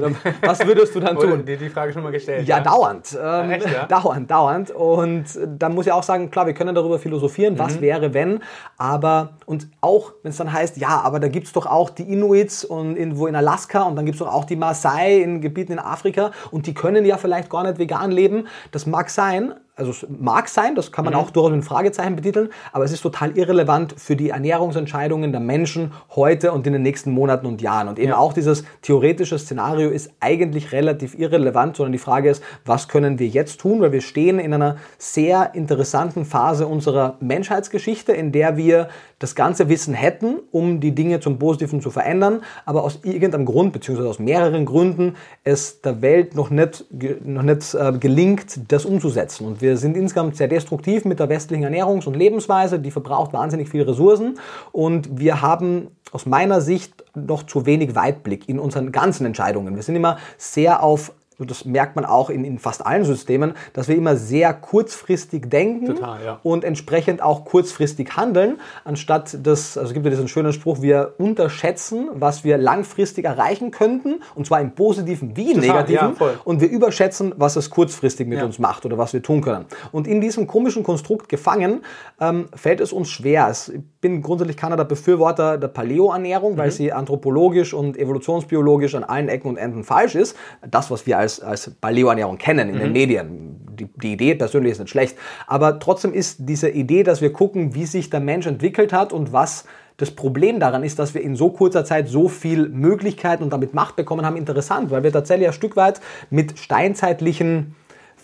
was 0.42 0.64
würdest 0.64 0.94
du 0.94 1.00
dann 1.00 1.16
tun? 1.16 1.44
Die, 1.44 1.56
die 1.56 1.68
Frage 1.68 1.92
schon 1.92 2.04
mal 2.04 2.12
gestellt. 2.12 2.46
Ja, 2.46 2.58
ja? 2.58 2.62
dauernd. 2.62 3.18
Ähm, 3.20 3.50
Echt, 3.50 3.66
ja? 3.66 3.86
Dauernd, 3.86 4.30
dauernd. 4.30 4.70
Und 4.70 5.24
dann 5.58 5.74
muss 5.74 5.86
ich 5.86 5.92
auch 5.92 6.04
sagen, 6.04 6.30
klar, 6.30 6.46
wir 6.46 6.54
können 6.54 6.74
darüber 6.74 7.00
philosophieren, 7.00 7.58
was 7.58 7.76
mhm. 7.76 7.80
wäre, 7.80 8.14
wenn, 8.14 8.40
aber, 8.78 9.30
und 9.46 9.68
auch, 9.80 10.12
wenn 10.22 10.30
es 10.30 10.36
dann 10.36 10.52
heißt, 10.52 10.76
ja, 10.76 11.00
aber 11.02 11.18
da 11.18 11.26
gibt 11.26 11.48
es 11.48 11.52
doch 11.52 11.66
auch 11.66 11.90
die 11.90 12.04
Inuits 12.04 12.64
und 12.64 12.96
in, 12.96 13.18
wo 13.18 13.26
in 13.26 13.34
Alaska 13.34 13.82
und 13.82 13.96
dann 13.96 14.06
gibt 14.06 14.14
es 14.16 14.20
doch 14.20 14.32
auch 14.32 14.44
die 14.44 14.56
Maasai 14.56 15.18
in 15.18 15.40
Gebieten 15.40 15.72
in 15.72 15.78
Afrika 15.80 16.30
und 16.52 16.68
die 16.68 16.74
können 16.74 17.04
ja 17.04 17.16
vielleicht 17.16 17.50
gar 17.50 17.64
nicht 17.64 17.78
vegan 17.78 18.12
leben. 18.12 18.46
Das 18.70 18.86
mag 18.86 19.10
sein, 19.10 19.54
also 19.76 19.90
es 19.90 20.06
mag 20.08 20.48
sein, 20.48 20.74
das 20.76 20.92
kann 20.92 21.04
man 21.04 21.14
mhm. 21.14 21.20
auch 21.20 21.30
durchaus 21.30 21.52
mit 21.52 21.64
Fragezeichen 21.64 22.14
betiteln, 22.14 22.50
aber 22.72 22.84
es 22.84 22.92
ist 22.92 23.00
total 23.00 23.36
irrelevant 23.36 23.94
für 23.96 24.14
die 24.14 24.30
Ernährungsentscheidungen 24.30 25.32
der 25.32 25.40
Menschen 25.40 25.92
heute 26.14 26.52
und 26.52 26.66
in 26.66 26.74
den 26.74 26.82
nächsten 26.82 27.10
Monaten 27.10 27.46
und 27.46 27.60
Jahren. 27.60 27.88
Und 27.88 27.98
eben 27.98 28.10
ja. 28.10 28.16
auch 28.16 28.32
dieses 28.32 28.64
theoretische 28.82 29.38
Szenario 29.38 29.90
ist 29.90 30.12
eigentlich 30.20 30.70
relativ 30.70 31.18
irrelevant, 31.18 31.76
sondern 31.76 31.92
die 31.92 31.98
Frage 31.98 32.30
ist, 32.30 32.42
was 32.64 32.86
können 32.86 33.18
wir 33.18 33.26
jetzt 33.26 33.60
tun, 33.60 33.80
weil 33.80 33.90
wir 33.90 34.00
stehen 34.00 34.38
in 34.38 34.54
einer 34.54 34.76
sehr 34.98 35.54
interessanten 35.54 36.24
Phase 36.24 36.66
unserer 36.68 37.16
Menschheitsgeschichte, 37.20 38.12
in 38.12 38.30
der 38.30 38.56
wir 38.56 38.88
das 39.18 39.34
ganze 39.34 39.68
Wissen 39.68 39.94
hätten, 39.94 40.36
um 40.50 40.80
die 40.80 40.94
Dinge 40.94 41.18
zum 41.18 41.38
Positiven 41.38 41.80
zu 41.80 41.90
verändern, 41.90 42.42
aber 42.64 42.84
aus 42.84 43.00
irgendeinem 43.02 43.46
Grund, 43.46 43.72
beziehungsweise 43.72 44.08
aus 44.08 44.18
mehreren 44.18 44.66
Gründen, 44.66 45.16
es 45.44 45.80
der 45.80 46.02
Welt 46.02 46.34
noch 46.34 46.50
nicht, 46.50 46.84
noch 47.24 47.42
nicht 47.42 47.74
äh, 47.74 47.92
gelingt, 47.98 48.60
das 48.68 48.84
umzusetzen. 48.84 49.46
Und 49.46 49.62
wir 49.64 49.78
sind 49.78 49.96
insgesamt 49.96 50.36
sehr 50.36 50.48
destruktiv 50.48 51.06
mit 51.06 51.20
der 51.20 51.30
westlichen 51.30 51.64
Ernährungs- 51.64 52.06
und 52.06 52.14
Lebensweise, 52.14 52.78
die 52.78 52.90
verbraucht 52.90 53.32
wahnsinnig 53.32 53.70
viele 53.70 53.86
Ressourcen 53.86 54.38
und 54.72 55.18
wir 55.18 55.40
haben 55.40 55.88
aus 56.12 56.26
meiner 56.26 56.60
Sicht 56.60 57.02
noch 57.14 57.44
zu 57.44 57.64
wenig 57.64 57.94
Weitblick 57.94 58.46
in 58.48 58.58
unseren 58.58 58.92
ganzen 58.92 59.24
Entscheidungen. 59.24 59.74
Wir 59.74 59.82
sind 59.82 59.96
immer 59.96 60.18
sehr 60.36 60.82
auf 60.82 61.12
und 61.38 61.50
das 61.50 61.64
merkt 61.64 61.96
man 61.96 62.04
auch 62.04 62.30
in, 62.30 62.44
in 62.44 62.58
fast 62.58 62.84
allen 62.86 63.04
Systemen, 63.04 63.54
dass 63.72 63.88
wir 63.88 63.96
immer 63.96 64.16
sehr 64.16 64.52
kurzfristig 64.54 65.48
denken 65.50 65.86
Total, 65.86 66.24
ja. 66.24 66.40
und 66.42 66.64
entsprechend 66.64 67.22
auch 67.22 67.44
kurzfristig 67.44 68.16
handeln, 68.16 68.60
anstatt 68.84 69.38
das, 69.42 69.76
also 69.76 69.88
es 69.88 69.94
gibt 69.94 70.04
ja 70.06 70.10
diesen 70.10 70.28
schönen 70.28 70.52
Spruch, 70.52 70.82
wir 70.82 71.14
unterschätzen, 71.18 72.08
was 72.12 72.44
wir 72.44 72.58
langfristig 72.58 73.24
erreichen 73.24 73.70
könnten, 73.70 74.20
und 74.34 74.46
zwar 74.46 74.60
im 74.60 74.74
positiven 74.74 75.36
wie 75.36 75.52
im 75.52 75.60
negativen, 75.60 76.14
ja, 76.18 76.26
und 76.44 76.60
wir 76.60 76.68
überschätzen, 76.70 77.32
was 77.36 77.56
es 77.56 77.70
kurzfristig 77.70 78.26
mit 78.28 78.38
Ja. 78.38 78.44
uns 78.44 78.58
macht 78.58 78.84
oder 78.86 78.98
was 78.98 79.12
wir 79.12 79.22
tun 79.22 79.40
können. 79.40 79.64
Und 79.92 80.06
in 80.06 80.20
diesem 80.20 80.46
komischen 80.46 80.82
Konstrukt 80.82 81.28
gefangen, 81.28 81.82
ähm, 82.20 82.46
fällt 82.54 82.80
es 82.80 82.92
uns 82.92 83.08
schwer. 83.08 83.48
Es- 83.50 83.72
Ich 83.74 84.10
bin 84.10 84.20
grundsätzlich 84.20 84.58
keiner 84.58 84.76
der 84.76 84.84
Befürworter 84.84 85.56
der 85.56 85.68
Paleo-Ernährung, 85.68 86.52
Mhm. 86.52 86.58
weil 86.58 86.70
sie 86.70 86.92
anthropologisch 86.92 87.72
und 87.72 87.96
evolutionsbiologisch 87.96 88.94
an 88.94 89.02
allen 89.04 89.28
Ecken 89.30 89.48
und 89.48 89.56
Enden 89.56 89.82
falsch 89.82 90.14
ist. 90.14 90.36
Das, 90.68 90.90
was 90.90 91.06
wir 91.06 91.16
als, 91.18 91.23
als 91.24 91.70
Paleo-Ernährung 91.80 92.38
kennen 92.38 92.68
in 92.68 92.78
den 92.78 92.88
Mhm. 92.88 92.92
Medien. 92.92 93.60
Die, 93.78 93.86
die 93.86 94.12
Idee 94.12 94.34
persönlich 94.34 94.72
ist 94.72 94.78
nicht 94.78 94.90
schlecht. 94.90 95.16
Aber 95.46 95.78
trotzdem 95.80 96.12
ist 96.12 96.36
diese 96.40 96.68
Idee, 96.68 97.02
dass 97.02 97.20
wir 97.20 97.32
gucken, 97.32 97.74
wie 97.74 97.86
sich 97.86 98.08
der 98.10 98.20
Mensch 98.20 98.46
entwickelt 98.46 98.92
hat 98.92 99.12
und 99.12 99.32
was 99.32 99.64
das 99.96 100.10
Problem 100.10 100.58
daran 100.60 100.82
ist, 100.82 100.98
dass 100.98 101.14
wir 101.14 101.22
in 101.22 101.36
so 101.36 101.50
kurzer 101.50 101.84
Zeit 101.84 102.08
so 102.08 102.28
viel 102.28 102.68
Möglichkeiten 102.68 103.42
und 103.44 103.52
damit 103.52 103.74
Macht 103.74 103.96
bekommen 103.96 104.26
haben, 104.26 104.36
interessant, 104.36 104.90
weil 104.90 105.02
wir 105.04 105.12
tatsächlich 105.12 105.46
ein 105.46 105.52
Stück 105.52 105.76
weit 105.76 106.00
mit 106.30 106.58
steinzeitlichen 106.58 107.74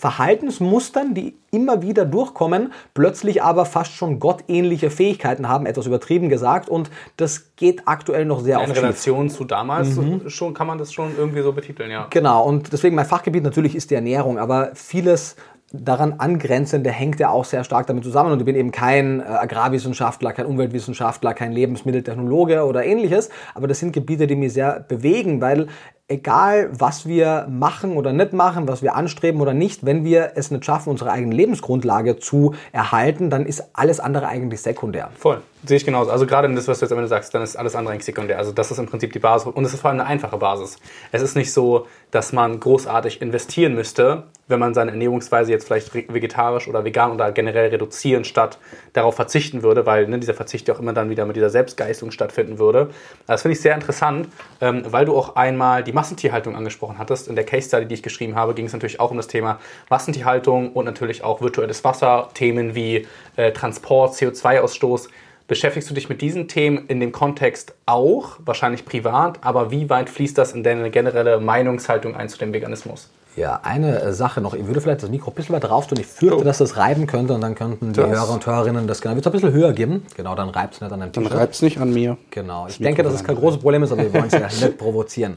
Verhaltensmustern, 0.01 1.13
die 1.13 1.37
immer 1.51 1.83
wieder 1.83 2.07
durchkommen, 2.07 2.73
plötzlich 2.95 3.43
aber 3.43 3.67
fast 3.67 3.93
schon 3.93 4.19
gottähnliche 4.19 4.89
Fähigkeiten 4.89 5.47
haben, 5.47 5.67
etwas 5.67 5.87
übertrieben 5.87 6.31
gesagt. 6.31 6.71
Und 6.71 6.91
das 7.19 7.55
geht 7.57 7.83
aktuell 7.85 8.25
noch 8.25 8.41
sehr 8.41 8.57
In 8.57 8.63
oft 8.63 8.71
schief. 8.71 8.83
Relation 8.83 9.29
zu 9.29 9.45
damals 9.45 9.97
Mhm. 9.97 10.31
schon 10.31 10.55
kann 10.55 10.67
man 10.67 10.79
das 10.79 10.91
schon 10.91 11.11
irgendwie 11.19 11.43
so 11.43 11.53
betiteln, 11.53 11.91
ja. 11.91 12.07
Genau, 12.09 12.45
und 12.45 12.73
deswegen 12.73 12.97
mein 12.97 13.05
Fachgebiet 13.05 13.45
natürlich 13.45 13.77
ist 13.77 13.91
die 13.91 13.95
Ernährung, 13.95 14.39
aber 14.39 14.71
vieles 14.73 15.37
daran 15.73 16.15
angrenzende 16.15 16.91
hängt 16.91 17.21
ja 17.21 17.29
auch 17.29 17.45
sehr 17.45 17.63
stark 17.63 17.87
damit 17.87 18.03
zusammen. 18.03 18.33
Und 18.33 18.41
ich 18.41 18.45
bin 18.47 18.57
eben 18.57 18.73
kein 18.73 19.21
äh, 19.21 19.25
Agrarwissenschaftler, 19.25 20.33
kein 20.33 20.47
Umweltwissenschaftler, 20.47 21.35
kein 21.35 21.53
Lebensmitteltechnologe 21.53 22.65
oder 22.65 22.85
ähnliches, 22.85 23.29
aber 23.55 23.69
das 23.69 23.79
sind 23.79 23.93
Gebiete, 23.93 24.27
die 24.27 24.35
mich 24.35 24.55
sehr 24.55 24.81
bewegen, 24.81 25.41
weil 25.43 25.69
egal 26.11 26.71
was 26.73 27.07
wir 27.07 27.47
machen 27.49 27.97
oder 27.97 28.13
nicht 28.13 28.33
machen, 28.33 28.69
was 28.69 28.83
wir 28.83 28.95
anstreben 28.95 29.41
oder 29.41 29.55
nicht, 29.55 29.87
wenn 29.87 30.05
wir 30.05 30.33
es 30.35 30.51
nicht 30.51 30.65
schaffen, 30.65 30.91
unsere 30.91 31.11
eigene 31.13 31.35
Lebensgrundlage 31.35 32.19
zu 32.19 32.55
erhalten, 32.73 33.31
dann 33.31 33.47
ist 33.47 33.65
alles 33.73 34.01
andere 34.01 34.27
eigentlich 34.27 34.61
sekundär. 34.61 35.11
Voll. 35.17 35.41
Sehe 35.65 35.77
ich 35.77 35.85
genauso. 35.85 36.11
Also 36.11 36.27
gerade 36.27 36.49
in 36.49 36.57
das, 36.57 36.69
was 36.69 36.79
du 36.79 36.87
jetzt 36.87 36.93
am 36.93 36.99
Ende 36.99 37.09
sagst, 37.09 37.35
dann 37.35 37.43
ist 37.43 37.55
alles 37.55 37.77
andere 37.77 37.93
eigentlich 37.93 38.07
sekundär. 38.07 38.39
Also 38.39 38.51
das 38.51 38.71
ist 38.71 38.79
im 38.79 38.87
Prinzip 38.87 39.13
die 39.13 39.19
Basis. 39.19 39.53
Und 39.53 39.63
es 39.65 39.75
ist 39.75 39.81
vor 39.81 39.91
allem 39.91 40.01
eine 40.01 40.09
einfache 40.09 40.39
Basis. 40.39 40.79
Es 41.13 41.21
ist 41.21 41.37
nicht 41.37 41.53
so, 41.53 41.87
dass 42.11 42.33
man 42.33 42.59
großartig 42.59 43.21
investieren 43.21 43.75
müsste, 43.75 44.25
wenn 44.49 44.59
man 44.59 44.73
seine 44.73 44.91
Ernährungsweise 44.93 45.53
jetzt 45.53 45.67
vielleicht 45.67 45.95
vegetarisch 45.95 46.67
oder 46.67 46.85
vegan 46.85 47.13
oder 47.13 47.31
generell 47.33 47.69
reduzieren, 47.69 48.25
statt 48.25 48.59
darauf 48.95 49.15
verzichten 49.15 49.63
würde, 49.63 49.85
weil 49.85 50.09
ne, 50.09 50.19
dieser 50.19 50.35
Verzicht 50.35 50.67
ja 50.67 50.75
auch 50.75 50.81
immer 50.81 50.95
dann 50.95 51.11
wieder 51.11 51.27
mit 51.27 51.37
dieser 51.37 51.51
Selbstgeistung 51.51 52.11
stattfinden 52.11 52.59
würde. 52.59 52.89
Das 53.27 53.43
finde 53.43 53.53
ich 53.55 53.61
sehr 53.61 53.75
interessant, 53.75 54.29
ähm, 54.63 54.83
weil 54.87 55.05
du 55.05 55.15
auch 55.15 55.37
einmal 55.37 55.85
die 55.85 55.93
Massentierhaltung 56.05 56.57
angesprochen 56.57 56.99
hattest. 56.99 57.29
In 57.29 57.35
der 57.37 57.45
Case 57.45 57.69
Study, 57.69 57.85
die 57.85 57.93
ich 57.95 58.03
geschrieben 58.03 58.35
habe, 58.35 58.55
ging 58.55 58.65
es 58.65 58.73
natürlich 58.73 59.01
auch 59.01 59.11
um 59.11 59.19
das 59.19 59.27
Thema 59.27 59.59
Massentierhaltung 59.91 60.73
und 60.73 60.87
natürlich 60.87 61.23
auch 61.23 61.43
virtuelles 61.43 61.85
Wasser, 61.85 62.31
Themen 62.33 62.75
wie 62.75 63.07
äh, 63.37 63.53
Transport, 63.53 64.15
CO2-Ausstoß. 64.15 65.09
Beschäftigst 65.47 65.91
du 65.91 65.95
dich 65.95 66.09
mit 66.09 66.23
diesen 66.23 66.49
Themen 66.49 66.87
in 66.87 67.01
dem 67.01 67.13
Kontext 67.13 67.75
auch, 67.85 68.39
wahrscheinlich 68.39 68.87
privat, 68.87 69.41
aber 69.43 69.71
wie 69.71 69.91
weit 69.91 70.09
fließt 70.09 70.39
das 70.39 70.53
in 70.53 70.63
deine 70.63 70.91
generelle 70.91 71.39
Meinungshaltung 71.39 72.15
ein 72.17 72.31
zu 72.31 72.39
dem 72.39 72.53
Veganismus? 72.55 73.11
Ja, 73.37 73.61
eine 73.63 74.01
äh, 74.03 74.13
Sache 74.13 74.41
noch. 74.41 74.55
Ich 74.55 74.67
würde 74.67 74.81
vielleicht 74.81 75.05
das 75.05 75.09
Mikro 75.11 75.31
ein 75.31 75.35
bisschen 75.35 75.55
weit 75.55 75.63
drauf 75.65 75.87
tun. 75.87 75.99
Ich 76.01 76.07
fürchte, 76.07 76.39
Oh. 76.39 76.43
dass 76.45 76.59
das 76.59 76.77
reiben 76.77 77.07
könnte 77.07 77.33
und 77.33 77.41
dann 77.41 77.55
könnten 77.55 77.93
die 77.93 78.01
Das- 78.01 78.11
Hörer 78.11 78.31
und 78.35 78.45
Hörerinnen 78.45 78.89
das 78.89 79.01
gerne. 79.01 79.15
Wird 79.17 79.25
ein 79.27 79.33
bisschen 79.33 79.53
höher 79.53 79.73
geben. 79.73 80.05
Genau, 80.17 80.35
dann 80.35 80.49
reibt 80.49 80.75
es 80.75 80.81
nicht 80.81 80.93
an 80.93 81.01
dem 81.01 81.13
Tisch. 81.13 81.31
es 81.33 81.63
nicht 81.63 81.79
an 81.79 81.93
mir. 81.93 82.17
Genau. 82.31 82.67
Ich 82.69 82.81
Mikro 82.81 82.89
denke, 82.89 83.03
dass 83.05 83.15
es 83.15 83.23
kein 83.23 83.37
großes 83.37 83.61
Problem 83.61 83.85
ist, 83.85 83.93
aber 83.93 84.03
wir 84.03 84.13
wollen 84.13 84.27
es 84.27 84.33
ja 84.33 84.41
nicht 84.67 84.79
provozieren. 84.79 85.37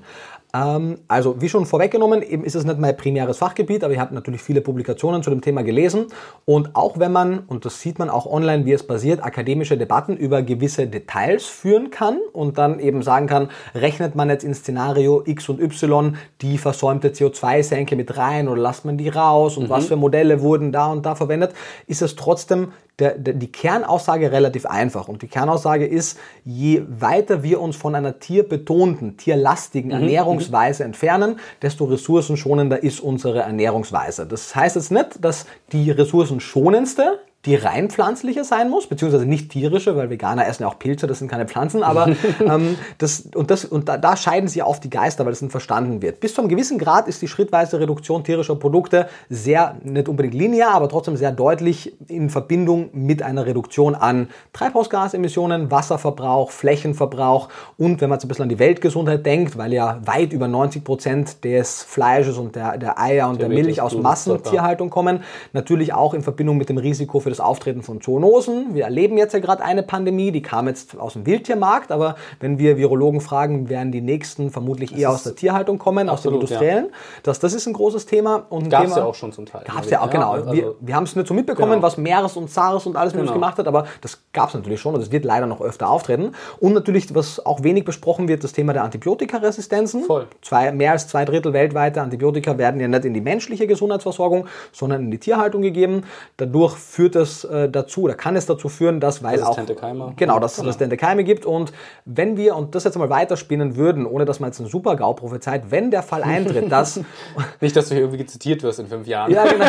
Ähm, 0.55 1.00
also, 1.07 1.41
wie 1.41 1.50
schon 1.50 1.65
vorweggenommen, 1.65 2.22
eben 2.22 2.43
ist 2.43 2.55
es 2.55 2.63
nicht 2.63 2.77
mein 2.77 2.95
primäres 2.95 3.38
Fachgebiet, 3.38 3.83
aber 3.83 3.93
ich 3.93 4.00
habe 4.00 4.13
natürlich 4.13 4.41
viele 4.41 4.62
Publikationen 4.62 5.24
zu 5.24 5.31
dem 5.31 5.41
Thema 5.41 5.63
gelesen. 5.63 6.07
Und 6.45 6.75
auch 6.75 7.00
wenn 7.00 7.12
man, 7.12 7.39
und 7.48 7.65
das 7.65 7.81
sieht 7.81 7.98
man 7.98 8.10
auch 8.10 8.27
online, 8.27 8.65
wie 8.65 8.74
es 8.74 8.86
passiert, 8.86 9.24
akademische 9.24 9.77
Debatten 9.77 10.15
über 10.15 10.43
gewisse 10.43 10.86
Details 10.86 11.45
führen 11.45 11.89
kann 11.89 12.19
und 12.33 12.57
dann 12.60 12.79
eben 12.79 13.01
sagen 13.01 13.25
kann, 13.25 13.50
rechnet 13.74 14.15
man 14.15 14.29
jetzt 14.29 14.43
in 14.43 14.53
Szenario 14.53 15.24
X 15.25 15.50
und 15.50 15.60
Y 15.60 16.15
die 16.41 16.60
versäumte 16.60 17.10
CO2-Senke 17.10 17.95
mit 17.95 18.17
rein 18.17 18.48
oder 18.48 18.62
lasst 18.62 18.86
man 18.86 18.98
die 18.98 19.10
raus 19.10 19.57
und 19.57 19.69
was 19.69 19.88
für 19.88 19.95
Modelle 19.95 20.41
wurden 20.41 20.72
da 20.72 20.91
und 20.91 21.05
da 21.05 21.15
verwendet, 21.15 21.53
ist 21.88 22.01
es 22.01 22.15
trotzdem 22.15 22.72
der, 23.00 23.17
der, 23.17 23.33
die 23.33 23.51
Kernaussage 23.51 24.31
relativ 24.31 24.65
einfach. 24.65 25.07
Und 25.07 25.21
die 25.21 25.27
Kernaussage 25.27 25.85
ist, 25.85 26.19
je 26.45 26.83
weiter 26.88 27.41
wir 27.43 27.59
uns 27.59 27.75
von 27.75 27.95
einer 27.95 28.19
tierbetonten, 28.19 29.17
tierlastigen 29.17 29.91
Ernährungsweise 29.91 30.83
entfernen, 30.83 31.39
desto 31.62 31.85
ressourcenschonender 31.85 32.83
ist 32.83 33.00
unsere 33.00 33.39
Ernährungsweise. 33.41 34.25
Das 34.27 34.55
heißt 34.55 34.75
jetzt 34.75 34.91
nicht, 34.91 35.23
dass 35.23 35.45
die 35.71 35.89
ressourcenschonendste 35.89 37.19
die 37.45 37.55
rein 37.55 37.89
pflanzliche 37.89 38.45
sein 38.45 38.69
muss, 38.69 38.88
beziehungsweise 38.88 39.25
nicht 39.25 39.51
tierische, 39.51 39.97
weil 39.97 40.09
Veganer 40.09 40.47
essen 40.47 40.63
ja 40.63 40.69
auch 40.69 40.79
Pilze, 40.79 41.07
das 41.07 41.19
sind 41.19 41.29
keine 41.29 41.45
Pflanzen, 41.45 41.83
aber 41.83 42.07
ähm, 42.39 42.77
das, 43.00 43.27
und, 43.35 43.51
das, 43.51 43.65
und 43.65 43.89
da, 43.89 43.97
da 43.97 44.15
scheiden 44.15 44.47
sie 44.47 44.62
auf 44.62 44.79
die 44.79 44.89
Geister, 44.89 45.25
weil 45.25 45.33
das 45.33 45.41
nicht 45.41 45.51
verstanden 45.51 46.01
wird. 46.01 46.21
Bis 46.21 46.33
zu 46.33 46.41
einem 46.41 46.50
gewissen 46.50 46.77
Grad 46.77 47.09
ist 47.09 47.21
die 47.21 47.27
schrittweise 47.27 47.81
Reduktion 47.81 48.23
tierischer 48.23 48.55
Produkte 48.55 49.09
sehr, 49.29 49.75
nicht 49.83 50.07
unbedingt 50.07 50.35
linear, 50.35 50.73
aber 50.73 50.88
trotzdem 50.88 51.17
sehr 51.17 51.33
deutlich 51.33 51.93
in 52.07 52.29
Verbindung 52.29 52.89
mit 52.93 53.21
einer 53.21 53.45
Reduktion 53.45 53.93
an 53.93 54.29
Treibhausgasemissionen, 54.53 55.69
Wasserverbrauch, 55.69 56.50
Flächenverbrauch 56.51 57.50
und 57.77 58.00
wenn 58.00 58.09
man 58.09 58.17
jetzt 58.17 58.25
ein 58.25 58.29
bisschen 58.29 58.43
an 58.43 58.50
die 58.50 58.59
Weltgesundheit 58.59 59.25
denkt, 59.25 59.57
weil 59.57 59.73
ja 59.73 60.00
weit 60.05 60.31
über 60.31 60.47
90 60.47 60.83
Prozent 60.85 61.43
des 61.43 61.83
Fleisches 61.83 62.38
und 62.38 62.55
der, 62.55 62.77
der 62.77 62.97
Eier 62.97 63.27
und 63.27 63.41
der 63.41 63.50
Theoretisch 63.50 63.65
Milch 63.65 63.81
aus 63.81 63.97
Massentierhaltung 63.97 64.89
kommen, 64.89 65.23
natürlich 65.51 65.93
auch 65.93 66.13
in 66.13 66.21
Verbindung 66.21 66.57
mit 66.57 66.69
dem 66.69 66.77
Risiko 66.77 67.19
für 67.19 67.32
das 67.33 67.39
Auftreten 67.39 67.81
von 67.83 68.01
Zoonosen. 68.01 68.75
Wir 68.75 68.85
erleben 68.85 69.17
jetzt 69.17 69.33
ja 69.33 69.39
gerade 69.39 69.63
eine 69.63 69.83
Pandemie, 69.83 70.31
die 70.31 70.41
kam 70.41 70.67
jetzt 70.67 70.97
aus 70.99 71.13
dem 71.13 71.25
Wildtiermarkt, 71.25 71.91
aber 71.91 72.15
wenn 72.39 72.59
wir 72.59 72.77
Virologen 72.77 73.21
fragen, 73.21 73.69
werden 73.69 73.91
die 73.91 74.01
nächsten 74.01 74.51
vermutlich 74.51 74.97
eher 74.97 75.09
aus 75.09 75.23
der 75.23 75.35
Tierhaltung 75.35 75.77
kommen, 75.79 76.09
aus 76.09 76.19
Absolut, 76.19 76.41
den 76.41 76.47
Industriellen. 76.47 76.89
Das, 77.23 77.39
das 77.39 77.53
ist 77.53 77.67
ein 77.67 77.73
großes 77.73 78.05
Thema. 78.05 78.45
Gab 78.69 78.85
es 78.85 78.95
ja 78.95 79.03
auch 79.03 79.15
schon 79.15 79.31
zum 79.31 79.45
Teil. 79.45 79.63
Gab 79.65 79.83
es 79.83 79.89
ja 79.89 80.01
auch, 80.01 80.09
genau. 80.09 80.31
also- 80.31 80.51
wir 80.51 80.75
wir 80.79 80.95
haben 80.95 81.03
es 81.05 81.15
nicht 81.15 81.27
so 81.27 81.33
mitbekommen, 81.33 81.71
Genau. 81.71 81.81
was 81.83 81.97
Meeres 81.97 82.37
und 82.37 82.49
SARS 82.49 82.85
und 82.85 82.95
alles 82.95 83.13
mit 83.13 83.21
uns 83.21 83.29
Genau. 83.31 83.39
gemacht 83.39 83.57
hat, 83.57 83.67
aber 83.67 83.85
das 84.01 84.19
gab 84.33 84.49
es 84.49 84.55
natürlich 84.55 84.79
schon 84.79 84.93
und 84.95 85.01
es 85.01 85.11
wird 85.11 85.25
leider 85.25 85.47
noch 85.47 85.61
öfter 85.61 85.89
auftreten. 85.89 86.33
Und 86.59 86.73
natürlich, 86.73 87.13
was 87.15 87.43
auch 87.45 87.63
wenig 87.63 87.85
besprochen 87.85 88.27
wird, 88.27 88.43
das 88.43 88.53
Thema 88.53 88.73
der 88.73 88.83
Antibiotikaresistenzen. 88.83 90.03
Voll. 90.03 90.27
Zwei, 90.41 90.71
mehr 90.71 90.91
als 90.91 91.07
zwei 91.07 91.25
Drittel 91.25 91.53
weltweite 91.53 92.01
Antibiotika 92.01 92.57
werden 92.57 92.79
ja 92.79 92.87
nicht 92.87 93.05
in 93.05 93.13
die 93.13 93.21
menschliche 93.21 93.67
Gesundheitsversorgung, 93.67 94.45
sondern 94.71 95.03
in 95.03 95.11
die 95.11 95.17
Tierhaltung 95.17 95.61
gegeben. 95.61 96.03
Dadurch 96.37 96.75
führt 96.75 97.15
es 97.23 97.43
äh, 97.43 97.69
dazu, 97.69 98.03
oder 98.03 98.13
kann 98.13 98.35
es 98.35 98.45
dazu 98.45 98.69
führen, 98.69 98.99
dass, 98.99 99.23
weil 99.23 99.41
auch... 99.41 99.57
Keime. 99.75 100.13
Genau, 100.15 100.39
dass 100.39 100.57
es 100.57 100.63
resistente 100.63 100.97
Keime 100.97 101.23
gibt. 101.23 101.45
Und 101.45 101.73
wenn 102.05 102.37
wir, 102.37 102.55
und 102.55 102.75
das 102.75 102.83
jetzt 102.83 102.97
mal 102.97 103.09
weiterspinnen 103.09 103.75
würden, 103.75 104.05
ohne 104.05 104.25
dass 104.25 104.39
man 104.39 104.49
jetzt 104.49 104.59
einen 104.59 104.69
Super-GAU 104.69 105.13
prophezeit, 105.13 105.71
wenn 105.71 105.89
der 105.89 106.03
Fall 106.03 106.23
eintritt, 106.23 106.71
dass 106.71 106.99
Nicht, 107.61 107.75
dass 107.75 107.89
du 107.89 107.95
hier 107.95 108.03
irgendwie 108.03 108.25
zitiert 108.25 108.63
wirst 108.63 108.79
in 108.79 108.87
fünf 108.87 109.07
Jahren. 109.07 109.31
ja, 109.31 109.45
genau. 109.45 109.65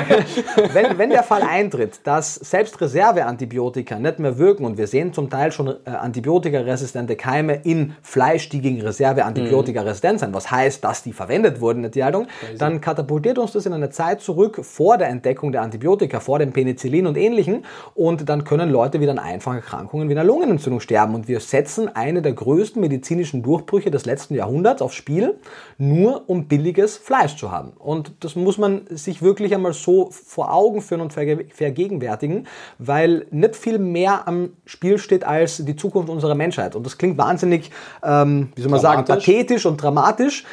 wenn, 0.73 0.99
wenn 0.99 1.11
der 1.11 1.23
Fall 1.23 1.42
eintritt, 1.42 2.00
dass 2.04 2.34
selbst 2.34 2.80
Reserveantibiotika 2.80 3.99
nicht 3.99 4.18
mehr 4.18 4.38
wirken 4.38 4.64
und 4.64 4.78
wir 4.78 4.87
sehen 4.87 5.12
zum 5.12 5.30
Teil 5.30 5.52
schon 5.52 5.68
äh, 5.68 5.90
antibiotikaresistente 5.90 7.16
Keime 7.16 7.61
in 7.64 7.94
Fleisch, 8.02 8.49
die 8.49 8.61
gegen 8.61 8.80
Reserveantibiotika 8.80 9.82
resistent 9.82 10.20
sind, 10.20 10.34
was 10.34 10.50
heißt, 10.50 10.84
dass 10.84 11.02
die 11.02 11.12
verwendet 11.12 11.61
wurden 11.61 11.78
in 11.78 11.82
der 11.82 11.92
Tierhaltung, 11.92 12.26
dann 12.58 12.80
katapultiert 12.80 13.38
uns 13.38 13.52
das 13.52 13.66
in 13.66 13.73
eine 13.73 13.90
Zeit 13.90 14.20
zurück 14.20 14.61
vor 14.64 14.99
der 14.99 15.08
Entdeckung 15.08 15.52
der 15.52 15.62
Antibiotika, 15.62 16.20
vor 16.20 16.38
dem 16.38 16.52
Penicillin 16.52 17.06
und 17.06 17.16
ähnlichen 17.45 17.65
und 17.95 18.29
dann 18.29 18.45
können 18.45 18.71
Leute 18.71 19.01
wieder 19.01 19.13
an 19.13 19.19
einfachen 19.19 19.57
Erkrankungen 19.57 20.09
wie 20.09 20.13
einer 20.13 20.25
Lungenentzündung 20.25 20.81
sterben 20.81 21.15
und 21.15 21.29
wir 21.29 21.41
setzen 21.41 21.95
eine 21.95 22.23
der 22.23 22.33
größten 22.33 22.81
medizinischen 22.81 23.43
Durchbrüche 23.43 23.91
des 23.91 24.05
letzten 24.05 24.35
Jahrhunderts 24.35 24.83
aufs 24.83 24.95
Spiel, 24.95 25.39
nur 25.79 26.29
um 26.29 26.47
billiges 26.47 26.97
Fleisch 26.97 27.37
zu 27.37 27.51
haben. 27.51 27.73
Und 27.79 28.13
das 28.21 28.37
muss 28.37 28.59
man 28.59 28.83
sich 28.91 29.23
wirklich 29.23 29.55
einmal 29.55 29.73
so 29.73 30.11
vor 30.11 30.53
Augen 30.53 30.83
führen 30.83 31.01
und 31.01 31.13
verge 31.13 31.47
vergegenwärtigen, 31.53 32.47
weil 32.79 33.27
nicht 33.31 33.57
viel 33.57 33.79
mehr 33.79 34.27
am 34.27 34.51
Spiel 34.67 34.99
steht 34.99 35.25
als 35.25 35.65
die 35.65 35.77
Zukunft 35.77 36.09
unserer 36.09 36.35
Menschheit. 36.35 36.75
Und 36.75 36.85
das 36.87 36.99
klingt 36.99 37.19
wahnsinnig, 37.19 37.71
ähm, 38.03 38.53
wie 38.55 38.63
soll 38.63 38.71
man 38.71 38.81
sagen, 38.81 39.05
pathetisch 39.05 39.67
und 39.67 39.83
dramatisch. 39.83 40.45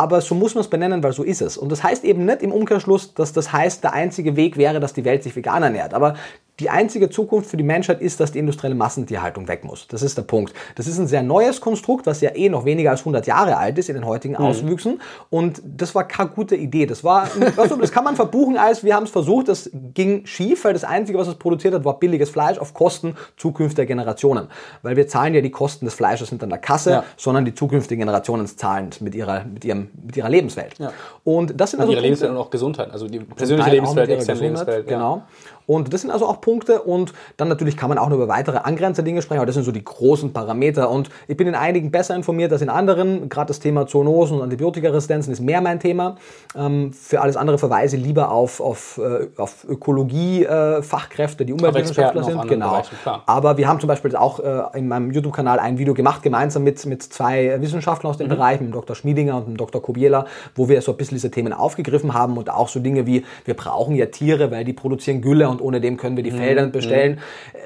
Aber 0.00 0.22
so 0.22 0.34
muss 0.34 0.54
man 0.54 0.62
es 0.62 0.70
benennen, 0.70 1.02
weil 1.02 1.12
so 1.12 1.22
ist 1.22 1.42
es. 1.42 1.58
Und 1.58 1.70
das 1.70 1.82
heißt 1.82 2.04
eben 2.04 2.24
nicht 2.24 2.40
im 2.40 2.52
Umkehrschluss, 2.52 3.12
dass 3.12 3.34
das 3.34 3.52
heißt, 3.52 3.84
der 3.84 3.92
einzige 3.92 4.34
Weg 4.34 4.56
wäre, 4.56 4.80
dass 4.80 4.94
die 4.94 5.04
Welt 5.04 5.22
sich 5.22 5.36
vegan 5.36 5.62
ernährt. 5.62 5.92
Aber 5.92 6.14
die 6.60 6.70
einzige 6.70 7.08
Zukunft 7.08 7.50
für 7.50 7.56
die 7.56 7.64
Menschheit 7.64 8.00
ist, 8.00 8.20
dass 8.20 8.32
die 8.32 8.38
industrielle 8.38 8.74
Massentierhaltung 8.74 9.48
weg 9.48 9.64
muss. 9.64 9.88
Das 9.88 10.02
ist 10.02 10.16
der 10.18 10.22
Punkt. 10.22 10.52
Das 10.76 10.86
ist 10.86 10.98
ein 10.98 11.06
sehr 11.06 11.22
neues 11.22 11.60
Konstrukt, 11.60 12.06
was 12.06 12.20
ja 12.20 12.34
eh 12.34 12.48
noch 12.48 12.64
weniger 12.64 12.90
als 12.90 13.00
100 13.00 13.26
Jahre 13.26 13.56
alt 13.56 13.78
ist 13.78 13.88
in 13.88 13.94
den 13.94 14.04
heutigen 14.04 14.34
mhm. 14.34 14.44
Auswüchsen. 14.44 15.00
Und 15.30 15.62
das 15.64 15.94
war 15.94 16.06
keine 16.06 16.30
gute 16.30 16.56
Idee. 16.56 16.86
Das 16.86 17.02
war, 17.02 17.28
also, 17.56 17.76
das 17.76 17.90
kann 17.90 18.04
man 18.04 18.14
verbuchen 18.14 18.58
als, 18.58 18.84
wir 18.84 18.94
haben 18.94 19.04
es 19.04 19.10
versucht, 19.10 19.48
das 19.48 19.70
ging 19.94 20.26
schief, 20.26 20.64
weil 20.64 20.74
das 20.74 20.84
Einzige, 20.84 21.18
was 21.18 21.28
es 21.28 21.34
produziert 21.36 21.74
hat, 21.74 21.84
war 21.84 21.98
billiges 21.98 22.30
Fleisch 22.30 22.58
auf 22.58 22.74
Kosten 22.74 23.16
zukünftiger 23.36 23.86
Generationen. 23.86 24.48
Weil 24.82 24.96
wir 24.96 25.08
zahlen 25.08 25.34
ja 25.34 25.40
die 25.40 25.50
Kosten 25.50 25.86
des 25.86 25.94
Fleisches 25.94 26.30
nicht 26.30 26.42
an 26.42 26.50
der 26.50 26.58
Kasse, 26.58 26.90
ja. 26.90 27.04
sondern 27.16 27.44
die 27.44 27.54
zukünftigen 27.54 28.00
Generationen 28.00 28.46
zahlen 28.46 28.90
mit 29.00 29.14
ihrer, 29.14 29.44
mit 29.44 29.64
ihrem, 29.64 29.88
mit 30.04 30.16
ihrer 30.16 30.28
Lebenswelt. 30.28 30.78
Ja. 30.78 30.92
Und 31.24 31.58
das 31.58 31.70
sind 31.70 31.78
und 31.78 31.84
also 31.84 31.92
ihre 31.92 32.02
Lebenswelt 32.02 32.32
und 32.32 32.36
auch 32.36 32.50
Gesundheit, 32.50 32.90
also 32.90 33.08
die 33.08 33.20
persönliche 33.20 33.70
Lebenswelt, 33.70 34.10
externe 34.10 34.40
Lebenswelt. 34.40 34.86
Genau. 34.86 35.22
Und 35.70 35.92
das 35.92 36.00
sind 36.00 36.10
also 36.10 36.26
auch 36.26 36.40
Punkte 36.40 36.82
und 36.82 37.12
dann 37.36 37.46
natürlich 37.46 37.76
kann 37.76 37.90
man 37.90 37.96
auch 37.96 38.08
noch 38.08 38.16
über 38.16 38.26
weitere 38.26 38.56
angrenzende 38.56 39.08
Dinge 39.08 39.22
sprechen, 39.22 39.38
aber 39.38 39.46
das 39.46 39.54
sind 39.54 39.62
so 39.62 39.70
die 39.70 39.84
großen 39.84 40.32
Parameter 40.32 40.90
und 40.90 41.10
ich 41.28 41.36
bin 41.36 41.46
in 41.46 41.54
einigen 41.54 41.92
besser 41.92 42.16
informiert 42.16 42.50
als 42.50 42.60
in 42.60 42.68
anderen. 42.68 43.28
Gerade 43.28 43.46
das 43.46 43.60
Thema 43.60 43.86
Zoonosen 43.86 44.38
und 44.38 44.42
Antibiotikaresistenzen 44.42 45.32
ist 45.32 45.38
mehr 45.38 45.60
mein 45.60 45.78
Thema. 45.78 46.16
Ähm, 46.56 46.92
für 46.92 47.20
alles 47.20 47.36
andere 47.36 47.56
verweise 47.56 47.98
ich 47.98 48.02
lieber 48.02 48.32
auf, 48.32 48.60
auf, 48.60 48.98
äh, 48.98 49.28
auf 49.40 49.64
Ökologie-Fachkräfte, 49.68 51.44
äh, 51.44 51.46
die 51.46 51.52
Umweltwissenschaftler 51.52 52.24
sind. 52.24 52.48
Genau. 52.48 52.82
aber 53.26 53.56
wir 53.56 53.68
haben 53.68 53.78
zum 53.78 53.86
Beispiel 53.86 54.16
auch 54.16 54.40
äh, 54.40 54.76
in 54.76 54.88
meinem 54.88 55.12
YouTube-Kanal 55.12 55.60
ein 55.60 55.78
Video 55.78 55.94
gemacht, 55.94 56.24
gemeinsam 56.24 56.64
mit, 56.64 56.84
mit 56.84 57.04
zwei 57.04 57.60
Wissenschaftlern 57.60 58.10
aus 58.10 58.18
dem 58.18 58.26
mhm. 58.26 58.30
Bereich, 58.30 58.60
mit 58.60 58.70
dem 58.70 58.72
Dr. 58.72 58.96
Schmiedinger 58.96 59.36
und 59.36 59.46
dem 59.46 59.56
Dr. 59.56 59.80
Kobiela, 59.80 60.26
wo 60.56 60.68
wir 60.68 60.82
so 60.82 60.90
ein 60.90 60.96
bisschen 60.96 61.14
diese 61.14 61.30
Themen 61.30 61.52
aufgegriffen 61.52 62.12
haben 62.12 62.38
und 62.38 62.50
auch 62.50 62.66
so 62.66 62.80
Dinge 62.80 63.06
wie, 63.06 63.24
wir 63.44 63.54
brauchen 63.54 63.94
ja 63.94 64.06
Tiere, 64.06 64.50
weil 64.50 64.64
die 64.64 64.72
produzieren 64.72 65.20
Gülle 65.22 65.48
und 65.48 65.59
ohne 65.60 65.80
dem 65.80 65.96
können 65.96 66.16
wir 66.16 66.24
die 66.24 66.30
Felder 66.30 66.62
nicht 66.62 66.72
bestellen. 66.72 67.18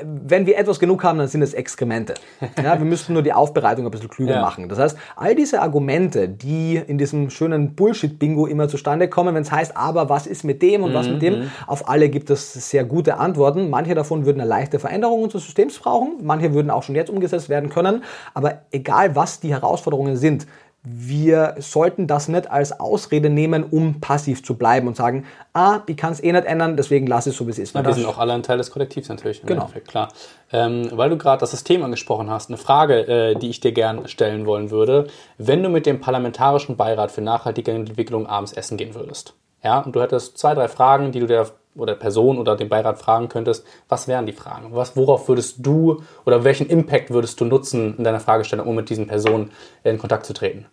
Mhm. 0.02 0.20
Wenn 0.26 0.46
wir 0.46 0.58
etwas 0.58 0.78
genug 0.78 1.02
haben, 1.04 1.18
dann 1.18 1.28
sind 1.28 1.42
es 1.42 1.54
Exkremente. 1.54 2.14
Ja, 2.62 2.78
wir 2.78 2.84
müssten 2.84 3.12
nur 3.12 3.22
die 3.22 3.32
Aufbereitung 3.32 3.84
ein 3.84 3.90
bisschen 3.90 4.08
klüger 4.08 4.34
ja. 4.34 4.40
machen. 4.40 4.68
Das 4.68 4.78
heißt, 4.78 4.98
all 5.16 5.34
diese 5.34 5.62
Argumente, 5.62 6.28
die 6.28 6.76
in 6.76 6.98
diesem 6.98 7.30
schönen 7.30 7.74
Bullshit-Bingo 7.74 8.46
immer 8.46 8.68
zustande 8.68 9.08
kommen, 9.08 9.34
wenn 9.34 9.42
es 9.42 9.52
heißt, 9.52 9.76
aber 9.76 10.08
was 10.08 10.26
ist 10.26 10.44
mit 10.44 10.62
dem 10.62 10.82
und 10.82 10.90
mhm. 10.90 10.94
was 10.94 11.08
mit 11.08 11.22
dem, 11.22 11.40
mhm. 11.40 11.50
auf 11.66 11.88
alle 11.88 12.08
gibt 12.08 12.30
es 12.30 12.52
sehr 12.70 12.84
gute 12.84 13.18
Antworten. 13.18 13.70
Manche 13.70 13.94
davon 13.94 14.26
würden 14.26 14.40
eine 14.40 14.48
leichte 14.48 14.78
Veränderung 14.78 15.22
unseres 15.22 15.44
Systems 15.44 15.78
brauchen, 15.78 16.18
manche 16.22 16.54
würden 16.54 16.70
auch 16.70 16.82
schon 16.82 16.94
jetzt 16.94 17.10
umgesetzt 17.10 17.48
werden 17.48 17.70
können. 17.70 18.02
Aber 18.34 18.62
egal, 18.70 19.16
was 19.16 19.40
die 19.40 19.50
Herausforderungen 19.50 20.16
sind, 20.16 20.46
wir 20.84 21.54
sollten 21.58 22.06
das 22.06 22.28
nicht 22.28 22.50
als 22.50 22.78
Ausrede 22.78 23.30
nehmen, 23.30 23.64
um 23.64 24.00
passiv 24.00 24.44
zu 24.44 24.54
bleiben 24.54 24.86
und 24.86 24.96
sagen, 24.96 25.24
ah, 25.54 25.80
ich 25.86 25.96
kann 25.96 26.12
es 26.12 26.22
eh 26.22 26.30
nicht 26.30 26.44
ändern, 26.44 26.76
deswegen 26.76 27.06
lasse 27.06 27.30
es 27.30 27.36
so, 27.36 27.46
wie 27.46 27.50
es 27.50 27.58
ist. 27.58 27.74
Ja, 27.74 27.84
wir 27.84 27.94
sind 27.94 28.04
auch 28.04 28.18
alle 28.18 28.34
ein 28.34 28.42
Teil 28.42 28.58
des 28.58 28.70
Kollektivs 28.70 29.08
natürlich. 29.08 29.40
Genau. 29.40 29.62
Endeffekt, 29.62 29.88
klar. 29.88 30.08
Ähm, 30.52 30.90
weil 30.92 31.08
du 31.08 31.16
gerade 31.16 31.40
das 31.40 31.52
System 31.52 31.82
angesprochen 31.82 32.30
hast, 32.30 32.50
eine 32.50 32.58
Frage, 32.58 33.06
äh, 33.08 33.34
die 33.34 33.48
ich 33.48 33.60
dir 33.60 33.72
gern 33.72 34.06
stellen 34.08 34.44
wollen 34.44 34.70
würde, 34.70 35.06
wenn 35.38 35.62
du 35.62 35.70
mit 35.70 35.86
dem 35.86 36.00
Parlamentarischen 36.00 36.76
Beirat 36.76 37.10
für 37.10 37.22
nachhaltige 37.22 37.70
Entwicklung 37.70 38.26
abends 38.26 38.52
essen 38.52 38.76
gehen 38.76 38.94
würdest. 38.94 39.34
Ja, 39.62 39.80
und 39.80 39.96
du 39.96 40.02
hättest 40.02 40.36
zwei, 40.36 40.54
drei 40.54 40.68
Fragen, 40.68 41.12
die 41.12 41.20
du 41.20 41.26
der 41.26 41.46
oder 41.76 41.94
Person 41.94 42.38
oder 42.38 42.56
den 42.56 42.68
Beirat 42.68 42.98
fragen 42.98 43.28
könntest, 43.28 43.66
was 43.88 44.08
wären 44.08 44.26
die 44.26 44.32
Fragen? 44.32 44.68
Was, 44.70 44.96
worauf 44.96 45.28
würdest 45.28 45.56
du 45.64 46.02
oder 46.24 46.44
welchen 46.44 46.66
Impact 46.68 47.10
würdest 47.10 47.40
du 47.40 47.44
nutzen 47.44 47.96
in 47.98 48.04
deiner 48.04 48.20
Fragestellung, 48.20 48.66
um 48.66 48.76
mit 48.76 48.90
diesen 48.90 49.06
Personen 49.06 49.50
in 49.82 49.98
Kontakt 49.98 50.26
zu 50.26 50.32
treten? 50.32 50.66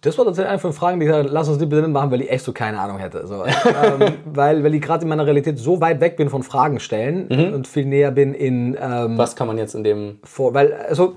Das 0.00 0.16
war 0.16 0.24
tatsächlich 0.24 0.50
eine 0.50 0.58
von 0.60 0.70
den 0.70 0.76
Fragen, 0.76 1.00
die 1.00 1.06
ich 1.06 1.10
gesagt 1.10 1.30
lass 1.30 1.48
uns 1.48 1.58
die 1.58 1.66
bitte 1.66 1.82
nicht 1.82 1.90
machen, 1.90 2.12
weil 2.12 2.20
ich 2.20 2.30
echt 2.30 2.44
so 2.44 2.52
keine 2.52 2.78
Ahnung 2.78 2.98
hätte. 2.98 3.26
So, 3.26 3.44
ähm, 3.44 4.14
weil, 4.26 4.62
weil 4.62 4.74
ich 4.74 4.80
gerade 4.80 5.02
in 5.02 5.08
meiner 5.08 5.26
Realität 5.26 5.58
so 5.58 5.80
weit 5.80 6.00
weg 6.00 6.16
bin 6.16 6.30
von 6.30 6.44
Fragen 6.44 6.78
stellen 6.78 7.26
mhm. 7.28 7.52
und 7.52 7.66
viel 7.66 7.84
näher 7.84 8.12
bin 8.12 8.32
in... 8.32 8.76
Ähm, 8.80 9.18
was 9.18 9.34
kann 9.34 9.48
man 9.48 9.58
jetzt 9.58 9.74
in 9.74 9.82
dem... 9.82 10.20
Vor, 10.22 10.54
weil, 10.54 10.72
also, 10.72 11.16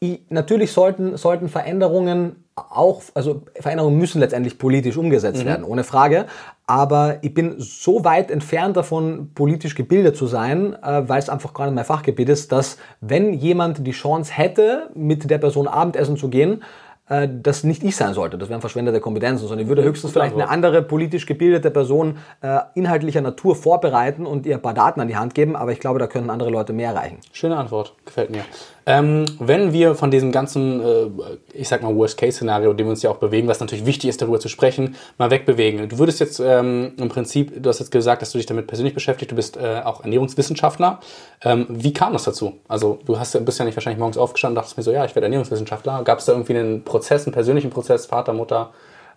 ich, 0.00 0.22
natürlich 0.28 0.72
sollten, 0.72 1.16
sollten 1.18 1.48
Veränderungen 1.48 2.44
auch, 2.56 3.02
also 3.14 3.42
Veränderungen 3.58 3.98
müssen 3.98 4.18
letztendlich 4.18 4.58
politisch 4.58 4.96
umgesetzt 4.96 5.42
mhm. 5.42 5.48
werden, 5.48 5.64
ohne 5.64 5.84
Frage. 5.84 6.26
Aber 6.70 7.18
ich 7.22 7.34
bin 7.34 7.56
so 7.58 8.04
weit 8.04 8.30
entfernt 8.30 8.76
davon, 8.76 9.32
politisch 9.34 9.74
gebildet 9.74 10.16
zu 10.16 10.28
sein, 10.28 10.76
äh, 10.84 11.02
weil 11.08 11.18
es 11.18 11.28
einfach 11.28 11.50
nicht 11.58 11.74
mein 11.74 11.84
Fachgebiet 11.84 12.28
ist, 12.28 12.52
dass 12.52 12.78
wenn 13.00 13.32
jemand 13.32 13.84
die 13.84 13.90
Chance 13.90 14.32
hätte, 14.32 14.88
mit 14.94 15.28
der 15.28 15.38
Person 15.38 15.66
Abendessen 15.66 16.16
zu 16.16 16.28
gehen, 16.28 16.62
äh, 17.08 17.28
das 17.28 17.64
nicht 17.64 17.82
ich 17.82 17.96
sein 17.96 18.14
sollte. 18.14 18.38
Das 18.38 18.50
wären 18.50 18.60
verschwendete 18.60 19.00
Kompetenzen, 19.00 19.48
sondern 19.48 19.64
ich 19.64 19.68
würde 19.68 19.82
höchstens 19.82 20.12
vielleicht 20.12 20.34
eine 20.34 20.48
andere 20.48 20.80
politisch 20.80 21.26
gebildete 21.26 21.72
Person 21.72 22.18
äh, 22.40 22.60
inhaltlicher 22.74 23.20
Natur 23.20 23.56
vorbereiten 23.56 24.24
und 24.24 24.46
ihr 24.46 24.54
ein 24.54 24.62
paar 24.62 24.74
Daten 24.74 25.00
an 25.00 25.08
die 25.08 25.16
Hand 25.16 25.34
geben, 25.34 25.56
aber 25.56 25.72
ich 25.72 25.80
glaube, 25.80 25.98
da 25.98 26.06
können 26.06 26.30
andere 26.30 26.50
Leute 26.50 26.72
mehr 26.72 26.90
erreichen. 26.90 27.18
Schöne 27.32 27.56
Antwort, 27.56 27.96
gefällt 28.04 28.30
mir. 28.30 28.44
Ähm, 28.90 29.24
wenn 29.38 29.72
wir 29.72 29.94
von 29.94 30.10
diesem 30.10 30.32
ganzen, 30.32 30.80
äh, 30.80 31.06
ich 31.54 31.68
sag 31.68 31.80
mal, 31.80 31.94
Worst-Case-Szenario, 31.94 32.72
dem 32.72 32.86
wir 32.86 32.90
uns 32.90 33.02
ja 33.02 33.10
auch 33.10 33.18
bewegen, 33.18 33.46
was 33.46 33.60
natürlich 33.60 33.86
wichtig 33.86 34.10
ist, 34.10 34.20
darüber 34.20 34.40
zu 34.40 34.48
sprechen, 34.48 34.96
mal 35.16 35.30
wegbewegen. 35.30 35.88
Du 35.88 35.98
würdest 36.00 36.18
jetzt 36.18 36.40
ähm, 36.40 36.94
im 36.96 37.08
Prinzip, 37.08 37.62
du 37.62 37.68
hast 37.68 37.78
jetzt 37.78 37.92
gesagt, 37.92 38.20
dass 38.20 38.32
du 38.32 38.38
dich 38.38 38.46
damit 38.46 38.66
persönlich 38.66 38.92
beschäftigst, 38.92 39.30
du 39.30 39.36
bist 39.36 39.56
äh, 39.56 39.82
auch 39.84 40.02
Ernährungswissenschaftler. 40.02 40.98
Ähm, 41.44 41.66
wie 41.68 41.92
kam 41.92 42.14
das 42.14 42.24
dazu? 42.24 42.54
Also 42.66 42.98
du 43.04 43.16
hast, 43.16 43.44
bist 43.44 43.60
ja 43.60 43.64
nicht 43.64 43.76
wahrscheinlich 43.76 44.00
morgens 44.00 44.18
aufgestanden 44.18 44.56
und 44.56 44.62
dachtest 44.62 44.76
mir 44.76 44.82
so, 44.82 44.90
ja, 44.90 45.04
ich 45.04 45.14
werde 45.14 45.26
Ernährungswissenschaftler. 45.26 46.02
Gab 46.02 46.18
es 46.18 46.24
da 46.24 46.32
irgendwie 46.32 46.56
einen 46.56 46.82
Prozess, 46.82 47.26
einen 47.26 47.32
persönlichen 47.32 47.70
Prozess, 47.70 48.06
Vater, 48.06 48.32
Mutter? 48.32 48.72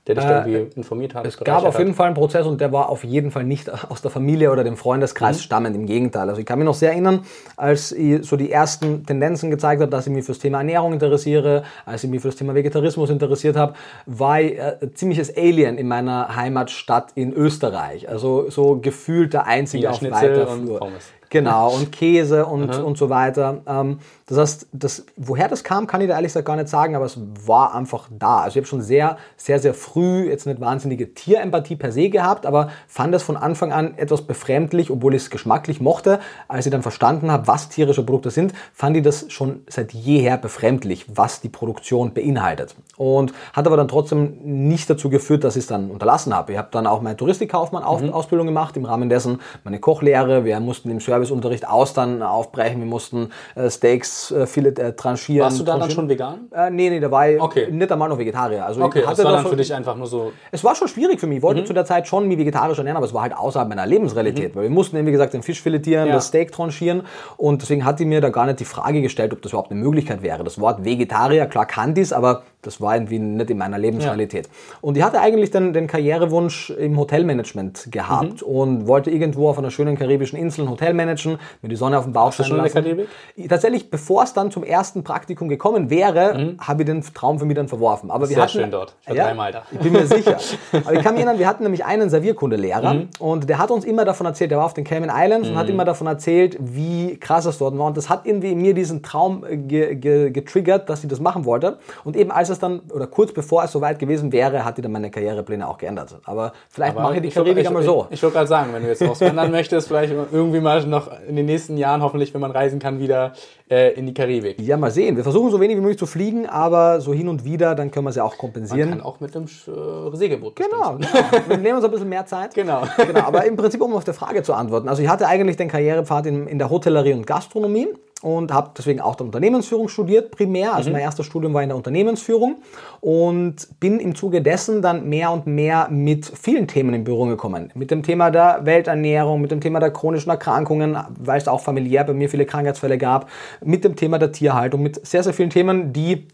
Der 0.07 0.15
dich 0.15 0.23
äh, 0.25 0.51
irgendwie 0.51 0.77
informiert 0.77 1.15
hat? 1.15 1.25
Es 1.25 1.37
gab 1.37 1.63
auf 1.63 1.77
jeden 1.79 1.93
Fall 1.93 2.07
einen 2.07 2.15
Prozess 2.15 2.45
und 2.45 2.59
der 2.59 2.71
war 2.71 2.89
auf 2.89 3.03
jeden 3.03 3.31
Fall 3.31 3.43
nicht 3.43 3.69
aus 3.89 4.01
der 4.01 4.11
Familie 4.11 4.51
oder 4.51 4.63
dem 4.63 4.77
Freundeskreis 4.77 5.37
mhm. 5.37 5.41
stammend. 5.41 5.75
Im 5.75 5.85
Gegenteil. 5.85 6.29
Also 6.29 6.39
ich 6.39 6.45
kann 6.45 6.59
mich 6.59 6.65
noch 6.65 6.73
sehr 6.73 6.91
erinnern, 6.91 7.21
als 7.55 7.91
ich 7.91 8.25
so 8.25 8.35
die 8.35 8.51
ersten 8.51 9.05
Tendenzen 9.05 9.49
gezeigt 9.49 9.81
habe, 9.81 9.89
dass 9.89 10.07
ich 10.07 10.13
mich 10.13 10.25
für 10.25 10.33
das 10.33 10.39
Thema 10.39 10.59
Ernährung 10.59 10.93
interessiere, 10.93 11.63
als 11.85 12.03
ich 12.03 12.09
mich 12.09 12.21
für 12.21 12.27
das 12.27 12.35
Thema 12.35 12.53
Vegetarismus 12.53 13.09
interessiert 13.09 13.55
habe, 13.55 13.73
war 14.05 14.41
ich 14.41 14.57
äh, 14.57 14.77
ziemliches 14.93 15.35
Alien 15.35 15.77
in 15.77 15.87
meiner 15.87 16.35
Heimatstadt 16.35 17.11
in 17.15 17.33
Österreich. 17.33 18.09
Also 18.09 18.49
so 18.49 18.77
gefühlt 18.77 19.33
der 19.33 19.47
Einzige 19.47 19.89
auf 19.89 20.01
weiter 20.01 20.47
Flur. 20.47 20.89
Genau, 21.33 21.73
und 21.73 21.91
Käse 21.91 22.45
und, 22.45 22.77
und 22.77 22.95
so 22.95 23.09
weiter. 23.09 23.63
Ähm, 23.65 23.97
das 24.27 24.37
heißt, 24.37 24.67
das, 24.71 25.03
woher 25.17 25.47
das 25.47 25.63
kam, 25.63 25.87
kann 25.87 25.99
ich 25.99 26.07
da 26.07 26.13
ehrlich 26.13 26.29
gesagt 26.29 26.45
gar 26.45 26.55
nicht 26.55 26.69
sagen, 26.69 26.95
aber 26.95 27.05
es 27.05 27.17
war 27.45 27.73
einfach 27.73 28.07
da. 28.11 28.41
Also 28.41 28.49
ich 28.51 28.57
habe 28.57 28.67
schon 28.67 28.83
sehr, 28.83 29.17
sehr, 29.35 29.57
sehr 29.57 29.73
früh 29.73 30.29
jetzt 30.29 30.45
nicht 30.45 30.61
wahnsinnige 30.61 31.15
Tierempathie 31.15 31.75
per 31.75 31.91
se 31.91 32.09
gehabt, 32.09 32.45
aber 32.45 32.69
fand 32.87 33.15
es 33.15 33.23
von 33.23 33.35
Anfang 33.35 33.73
an 33.73 33.97
etwas 33.97 34.21
befremdlich, 34.21 34.91
obwohl 34.91 35.15
ich 35.15 35.23
es 35.23 35.29
geschmacklich 35.31 35.81
mochte. 35.81 36.19
Als 36.47 36.67
ich 36.67 36.71
dann 36.71 36.83
verstanden 36.83 37.31
habe, 37.31 37.47
was 37.47 37.67
tierische 37.67 38.03
Produkte 38.03 38.29
sind, 38.29 38.53
fand 38.71 38.95
ich 38.95 39.03
das 39.03 39.25
schon 39.31 39.63
seit 39.67 39.91
jeher 39.91 40.37
befremdlich, 40.37 41.07
was 41.15 41.41
die 41.41 41.49
Produktion 41.49 42.13
beinhaltet. 42.13 42.75
Und 42.95 43.33
hat 43.53 43.65
aber 43.65 43.75
dann 43.75 43.87
trotzdem 43.87 44.37
nicht 44.43 44.87
dazu 44.87 45.09
geführt, 45.09 45.43
dass 45.43 45.55
ich 45.55 45.63
es 45.63 45.67
dann 45.67 45.89
unterlassen 45.89 46.35
habe. 46.35 46.51
Ich 46.51 46.57
habe 46.59 46.69
dann 46.71 46.85
auch 46.85 47.01
meine 47.01 47.17
Touristikkaufmann-Ausbildung 47.17 48.45
mhm. 48.45 48.51
gemacht, 48.51 48.77
im 48.77 48.85
Rahmen 48.85 49.09
dessen 49.09 49.41
meine 49.63 49.79
Kochlehre. 49.79 50.45
Wir 50.45 50.59
mussten 50.59 50.91
im 50.91 50.99
Serviceunterricht 51.23 51.67
Austern 51.67 52.21
aufbrechen, 52.21 52.79
wir 52.79 52.86
mussten 52.86 53.29
äh, 53.55 53.69
Steaks 53.69 54.31
äh, 54.31 54.45
viele 54.45 54.69
äh, 54.69 54.93
tranchieren. 54.93 55.45
Warst 55.45 55.59
du 55.59 55.63
da 55.63 55.77
dann 55.77 55.91
schon 55.91 56.09
vegan? 56.09 56.49
Äh, 56.51 56.69
nee, 56.69 56.89
nee, 56.89 56.99
da 56.99 57.09
war 57.09 57.29
ich 57.29 57.41
okay. 57.41 57.69
nicht 57.71 57.91
einmal 57.91 58.09
noch 58.09 58.17
Vegetarier. 58.17 58.65
Also 58.65 58.83
okay, 58.83 59.03
das 59.07 59.23
war 59.23 59.31
dann 59.31 59.45
für 59.45 59.55
dich 59.55 59.73
einfach 59.73 59.95
nur 59.95 60.07
so... 60.07 60.33
Es 60.51 60.63
war 60.63 60.75
schon 60.75 60.88
schwierig 60.88 61.19
für 61.19 61.27
mich. 61.27 61.38
Ich 61.38 61.43
wollte 61.43 61.62
mhm. 61.62 61.65
zu 61.65 61.73
der 61.73 61.86
Zeit 61.86 62.07
schon 62.07 62.27
mich 62.27 62.38
vegetarisch 62.38 62.77
ernähren, 62.77 62.97
aber 62.97 63.05
es 63.05 63.13
war 63.13 63.23
halt 63.23 63.36
außerhalb 63.36 63.69
meiner 63.69 63.86
Lebensrealität. 63.86 64.53
Mhm. 64.53 64.59
Weil 64.59 64.63
wir 64.63 64.71
mussten 64.71 64.97
eben, 64.97 65.07
wie 65.07 65.12
gesagt, 65.12 65.33
den 65.33 65.43
Fisch 65.43 65.62
filetieren, 65.62 66.07
ja. 66.07 66.13
das 66.13 66.27
Steak 66.27 66.51
tranchieren 66.51 67.03
und 67.38 67.62
deswegen 67.62 67.86
hat 67.86 67.99
die 67.99 68.05
mir 68.05 68.21
da 68.21 68.29
gar 68.29 68.45
nicht 68.45 68.59
die 68.59 68.65
Frage 68.65 69.01
gestellt, 69.01 69.33
ob 69.33 69.41
das 69.41 69.51
überhaupt 69.51 69.71
eine 69.71 69.79
Möglichkeit 69.79 70.21
wäre. 70.21 70.43
Das 70.43 70.59
Wort 70.59 70.83
Vegetarier, 70.83 71.45
klar 71.45 71.65
kannte 71.65 72.01
ich 72.01 72.15
aber 72.15 72.43
das 72.63 72.81
war 72.81 72.95
irgendwie 72.95 73.19
nicht 73.19 73.49
in 73.49 73.57
meiner 73.57 73.77
Lebensrealität. 73.77 74.47
Ja. 74.47 74.51
Und 74.81 74.97
ich 74.97 75.03
hatte 75.03 75.19
eigentlich 75.19 75.51
den, 75.51 75.73
den 75.73 75.88
Karrierewunsch 75.88 76.69
im 76.71 76.97
Hotelmanagement 76.97 77.91
gehabt 77.91 78.41
mhm. 78.41 78.47
und 78.47 78.88
wollte 78.88 79.12
irgendwo 79.12 79.49
auf 79.49 79.57
einer 79.57 79.69
schönen 79.69 79.97
karibischen 79.97 80.39
Insel 80.39 80.65
ein 80.65 80.69
Hotel 80.69 80.93
managen, 81.05 81.37
mir 81.61 81.69
die 81.69 81.75
Sonne 81.75 81.97
auf 81.97 82.05
dem 82.05 82.13
Bauch 82.13 82.31
scheinen 82.31 82.49
schon 82.49 82.57
lassen. 82.57 82.77
In 82.77 82.83
der 82.83 82.95
Karibik? 82.95 83.49
Tatsächlich, 83.49 83.89
bevor 83.89 84.23
es 84.23 84.33
dann 84.33 84.51
zum 84.51 84.63
ersten 84.63 85.03
Praktikum 85.03 85.49
gekommen 85.49 85.89
wäre, 85.89 86.37
mhm. 86.37 86.57
habe 86.59 86.83
ich 86.83 86.87
den 86.87 87.01
Traum 87.13 87.39
für 87.39 87.45
mich 87.45 87.55
dann 87.55 87.67
verworfen. 87.67 88.11
Aber 88.11 88.29
wir 88.29 88.35
Sehr 88.35 88.43
hatten, 88.43 88.51
schön 88.51 88.71
dort. 88.71 88.95
Ich 89.07 89.13
ja, 89.13 89.25
dreimal 89.25 89.51
da. 89.51 89.63
Ich 89.71 89.79
bin 89.79 89.93
mir 89.93 90.07
sicher. 90.07 90.37
Aber 90.71 90.93
ich 90.93 91.03
kann 91.03 91.13
mich 91.15 91.23
erinnern, 91.23 91.39
wir 91.39 91.47
hatten 91.47 91.63
nämlich 91.63 91.85
einen 91.85 92.09
Servierkundelehrer 92.09 92.93
mhm. 92.93 93.09
und 93.19 93.49
der 93.49 93.57
hat 93.57 93.71
uns 93.71 93.85
immer 93.85 94.05
davon 94.05 94.25
erzählt, 94.25 94.51
der 94.51 94.57
war 94.57 94.65
auf 94.65 94.73
den 94.73 94.83
Cayman 94.83 95.11
Islands 95.13 95.49
und 95.49 95.57
hat 95.57 95.67
mhm. 95.67 95.73
immer 95.73 95.85
davon 95.85 96.07
erzählt, 96.07 96.57
wie 96.59 97.17
krass 97.17 97.45
es 97.45 97.57
dort 97.57 97.77
war. 97.77 97.87
Und 97.87 97.97
das 97.97 98.09
hat 98.09 98.25
irgendwie 98.25 98.51
in 98.51 98.61
mir 98.61 98.73
diesen 98.73 99.03
Traum 99.03 99.43
ge 99.67 99.95
ge 99.95 100.31
getriggert, 100.31 100.89
dass 100.89 101.03
ich 101.03 101.09
das 101.09 101.19
machen 101.19 101.45
wollte. 101.45 101.77
Und 102.03 102.15
eben 102.15 102.31
als 102.31 102.49
es 102.49 102.59
dann, 102.59 102.81
oder 102.93 103.07
kurz 103.07 103.33
bevor 103.33 103.63
es 103.63 103.71
soweit 103.71 103.99
gewesen 103.99 104.31
wäre, 104.31 104.65
hatte 104.65 104.81
ich 104.81 104.83
dann 104.83 104.91
meine 104.91 105.11
Karrierepläne 105.11 105.67
auch 105.67 105.77
geändert. 105.77 106.15
Aber 106.25 106.53
vielleicht 106.69 106.95
Aber 106.95 107.03
mache 107.03 107.15
ich 107.15 107.21
die 107.21 107.27
ich 107.29 107.33
würd- 107.33 107.43
Karibik 107.43 107.69
ich- 107.69 107.85
so. 107.85 108.07
Ich, 108.09 108.15
ich 108.15 108.23
wollte 108.23 108.35
gerade 108.35 108.47
sagen, 108.47 108.73
wenn 108.73 108.83
du 108.83 108.89
jetzt 108.89 109.03
auswandern 109.03 109.51
möchtest, 109.57 109.87
vielleicht 109.87 110.13
irgendwie 110.31 110.59
mal 110.59 110.81
noch 110.93 111.10
in 111.27 111.36
den 111.36 111.45
nächsten 111.45 111.75
Jahren, 111.77 112.01
hoffentlich, 112.01 112.34
wenn 112.34 112.41
man 112.41 112.51
reisen 112.51 112.79
kann, 112.79 112.99
wieder 112.99 113.34
äh, 113.69 113.93
in 113.93 114.06
die 114.06 114.13
Karibik. 114.13 114.60
Ja, 114.62 114.77
mal 114.77 114.91
sehen. 114.91 115.15
Wir 115.17 115.23
versuchen 115.23 115.51
so 115.51 115.60
wenig 115.60 115.75
wie 115.75 115.82
möglich 115.82 115.97
zu 115.97 116.06
fliegen, 116.06 116.47
aber 116.47 117.01
so 117.01 117.13
hin 117.13 117.27
und 117.27 117.43
wieder, 117.43 117.75
dann 117.75 117.91
können 117.91 118.06
wir 118.06 118.12
sie 118.12 118.23
auch 118.23 118.32
Man 118.32 118.38
kompensieren. 118.38 118.89
kann 118.89 119.01
auch 119.01 119.19
mit 119.19 119.36
einem 119.36 119.45
äh, 119.45 120.15
Segelboot 120.15 120.56
Genau, 120.56 120.97
genau. 120.97 121.10
Wir 121.47 121.58
nehmen 121.58 121.75
uns 121.75 121.86
ein 121.86 121.91
bisschen 121.91 122.10
mehr 122.10 122.25
Zeit. 122.25 122.53
Genau. 122.53 122.84
genau. 122.97 123.21
Aber 123.21 123.43
im 123.45 123.56
Prinzip, 123.58 123.82
um 123.82 123.93
auf 123.93 124.03
die 124.03 124.13
Frage 124.13 124.43
zu 124.43 124.53
antworten. 124.53 124.88
Also 124.88 125.01
ich 125.01 125.10
hatte 125.10 125.27
eigentlich 125.27 125.58
den 125.58 125.67
Karrierepfad 125.67 126.27
in, 126.27 126.47
in 126.47 126.60
der 126.60 126.69
Hotellerie 126.69 127.13
und 127.13 127.27
Gastronomie 127.27 127.88
und 128.23 128.53
habe 128.53 128.71
deswegen 128.77 129.01
auch 129.01 129.15
der 129.15 129.25
Unternehmensführung 129.25 129.89
studiert, 129.89 130.31
primär. 130.31 130.73
Also 130.73 130.89
mein 130.91 131.01
erstes 131.01 131.25
Studium 131.25 131.53
war 131.53 131.62
in 131.62 131.69
der 131.69 131.75
Unternehmensführung 131.75 132.55
und 133.01 133.67
bin 133.81 133.99
im 133.99 134.15
Zuge 134.15 134.41
dessen 134.41 134.81
dann 134.81 135.09
mehr 135.09 135.29
und 135.31 135.45
mehr 135.45 135.89
mit 135.91 136.25
vielen 136.25 136.65
Themen 136.67 136.93
in 136.93 137.03
Berührung 137.03 137.27
gekommen. 137.27 137.71
Mit 137.75 137.91
dem 137.91 138.01
Thema 138.01 138.31
der 138.31 138.62
Welternährung, 138.63 139.41
mit 139.41 139.51
dem 139.51 139.59
Thema 139.59 139.81
der 139.81 139.91
chronischen 139.91 140.29
Erkrankungen, 140.29 140.97
weil 141.19 141.38
es 141.38 141.49
auch 141.49 141.59
familiär 141.59 142.05
bei 142.05 142.13
mir 142.13 142.29
viele 142.29 142.45
Krankheitsfälle 142.45 142.97
gab, 142.97 143.29
mit 143.62 143.83
dem 143.83 143.97
Thema 143.97 144.19
der 144.19 144.31
Tierhaltung, 144.31 144.81
mit 144.81 145.05
sehr, 145.05 145.21
sehr 145.21 145.33
vielen 145.33 145.49
Themen, 145.49 145.91
die 145.91 146.27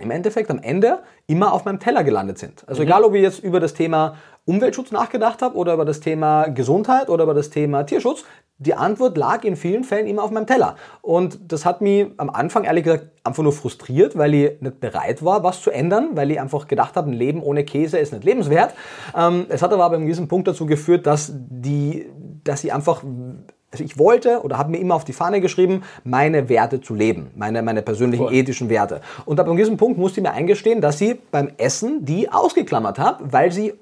im 0.00 0.10
Endeffekt 0.10 0.50
am 0.50 0.58
Ende 0.58 1.00
immer 1.26 1.52
auf 1.52 1.64
meinem 1.64 1.80
Teller 1.80 2.04
gelandet 2.04 2.38
sind. 2.38 2.64
Also 2.68 2.82
egal, 2.82 3.04
ob 3.04 3.14
ich 3.14 3.22
jetzt 3.22 3.38
über 3.42 3.60
das 3.60 3.74
Thema 3.74 4.16
Umweltschutz 4.44 4.92
nachgedacht 4.92 5.42
habe 5.42 5.56
oder 5.56 5.74
über 5.74 5.84
das 5.84 6.00
Thema 6.00 6.48
Gesundheit 6.48 7.08
oder 7.08 7.24
über 7.24 7.34
das 7.34 7.50
Thema 7.50 7.84
Tierschutz, 7.84 8.24
die 8.58 8.74
Antwort 8.74 9.18
lag 9.18 9.44
in 9.44 9.56
vielen 9.56 9.84
Fällen 9.84 10.06
immer 10.06 10.22
auf 10.22 10.30
meinem 10.30 10.46
Teller. 10.46 10.76
Und 11.02 11.52
das 11.52 11.66
hat 11.66 11.80
mich 11.80 12.06
am 12.16 12.30
Anfang 12.30 12.64
ehrlich 12.64 12.84
gesagt 12.84 13.08
einfach 13.22 13.42
nur 13.42 13.52
frustriert, 13.52 14.16
weil 14.16 14.32
ich 14.34 14.60
nicht 14.60 14.80
bereit 14.80 15.22
war, 15.24 15.42
was 15.42 15.60
zu 15.60 15.70
ändern, 15.70 16.10
weil 16.12 16.30
ich 16.30 16.40
einfach 16.40 16.66
gedacht 16.66 16.96
habe, 16.96 17.10
ein 17.10 17.12
Leben 17.12 17.42
ohne 17.42 17.64
Käse 17.64 17.98
ist 17.98 18.12
nicht 18.12 18.24
lebenswert. 18.24 18.72
Ähm, 19.16 19.46
es 19.48 19.62
hat 19.62 19.72
aber 19.72 19.90
bei 19.90 19.98
gewissen 19.98 20.28
Punkt 20.28 20.48
dazu 20.48 20.64
geführt, 20.64 21.06
dass 21.06 21.32
die, 21.34 22.06
dass 22.44 22.64
ich 22.64 22.72
einfach 22.72 23.02
also 23.72 23.84
ich 23.84 23.98
wollte 23.98 24.42
oder 24.42 24.58
habe 24.58 24.70
mir 24.70 24.78
immer 24.78 24.94
auf 24.94 25.04
die 25.04 25.12
Fahne 25.12 25.40
geschrieben, 25.40 25.82
meine 26.04 26.48
Werte 26.48 26.80
zu 26.80 26.94
leben, 26.94 27.30
meine, 27.34 27.62
meine 27.62 27.82
persönlichen 27.82 28.26
Cool. 28.26 28.34
ethischen 28.34 28.68
Werte. 28.68 29.00
Und 29.24 29.40
ab 29.40 29.46
einem 29.46 29.56
gewissen 29.56 29.76
Punkt 29.76 29.98
musste 29.98 30.20
ich 30.20 30.26
mir 30.26 30.32
eingestehen, 30.32 30.80
dass 30.80 31.00
ich 31.00 31.18
beim 31.30 31.50
Essen 31.58 32.04
die 32.04 32.30
ausgeklammert 32.30 32.98
habe, 32.98 33.32
weil 33.32 33.52
sie 33.52 33.74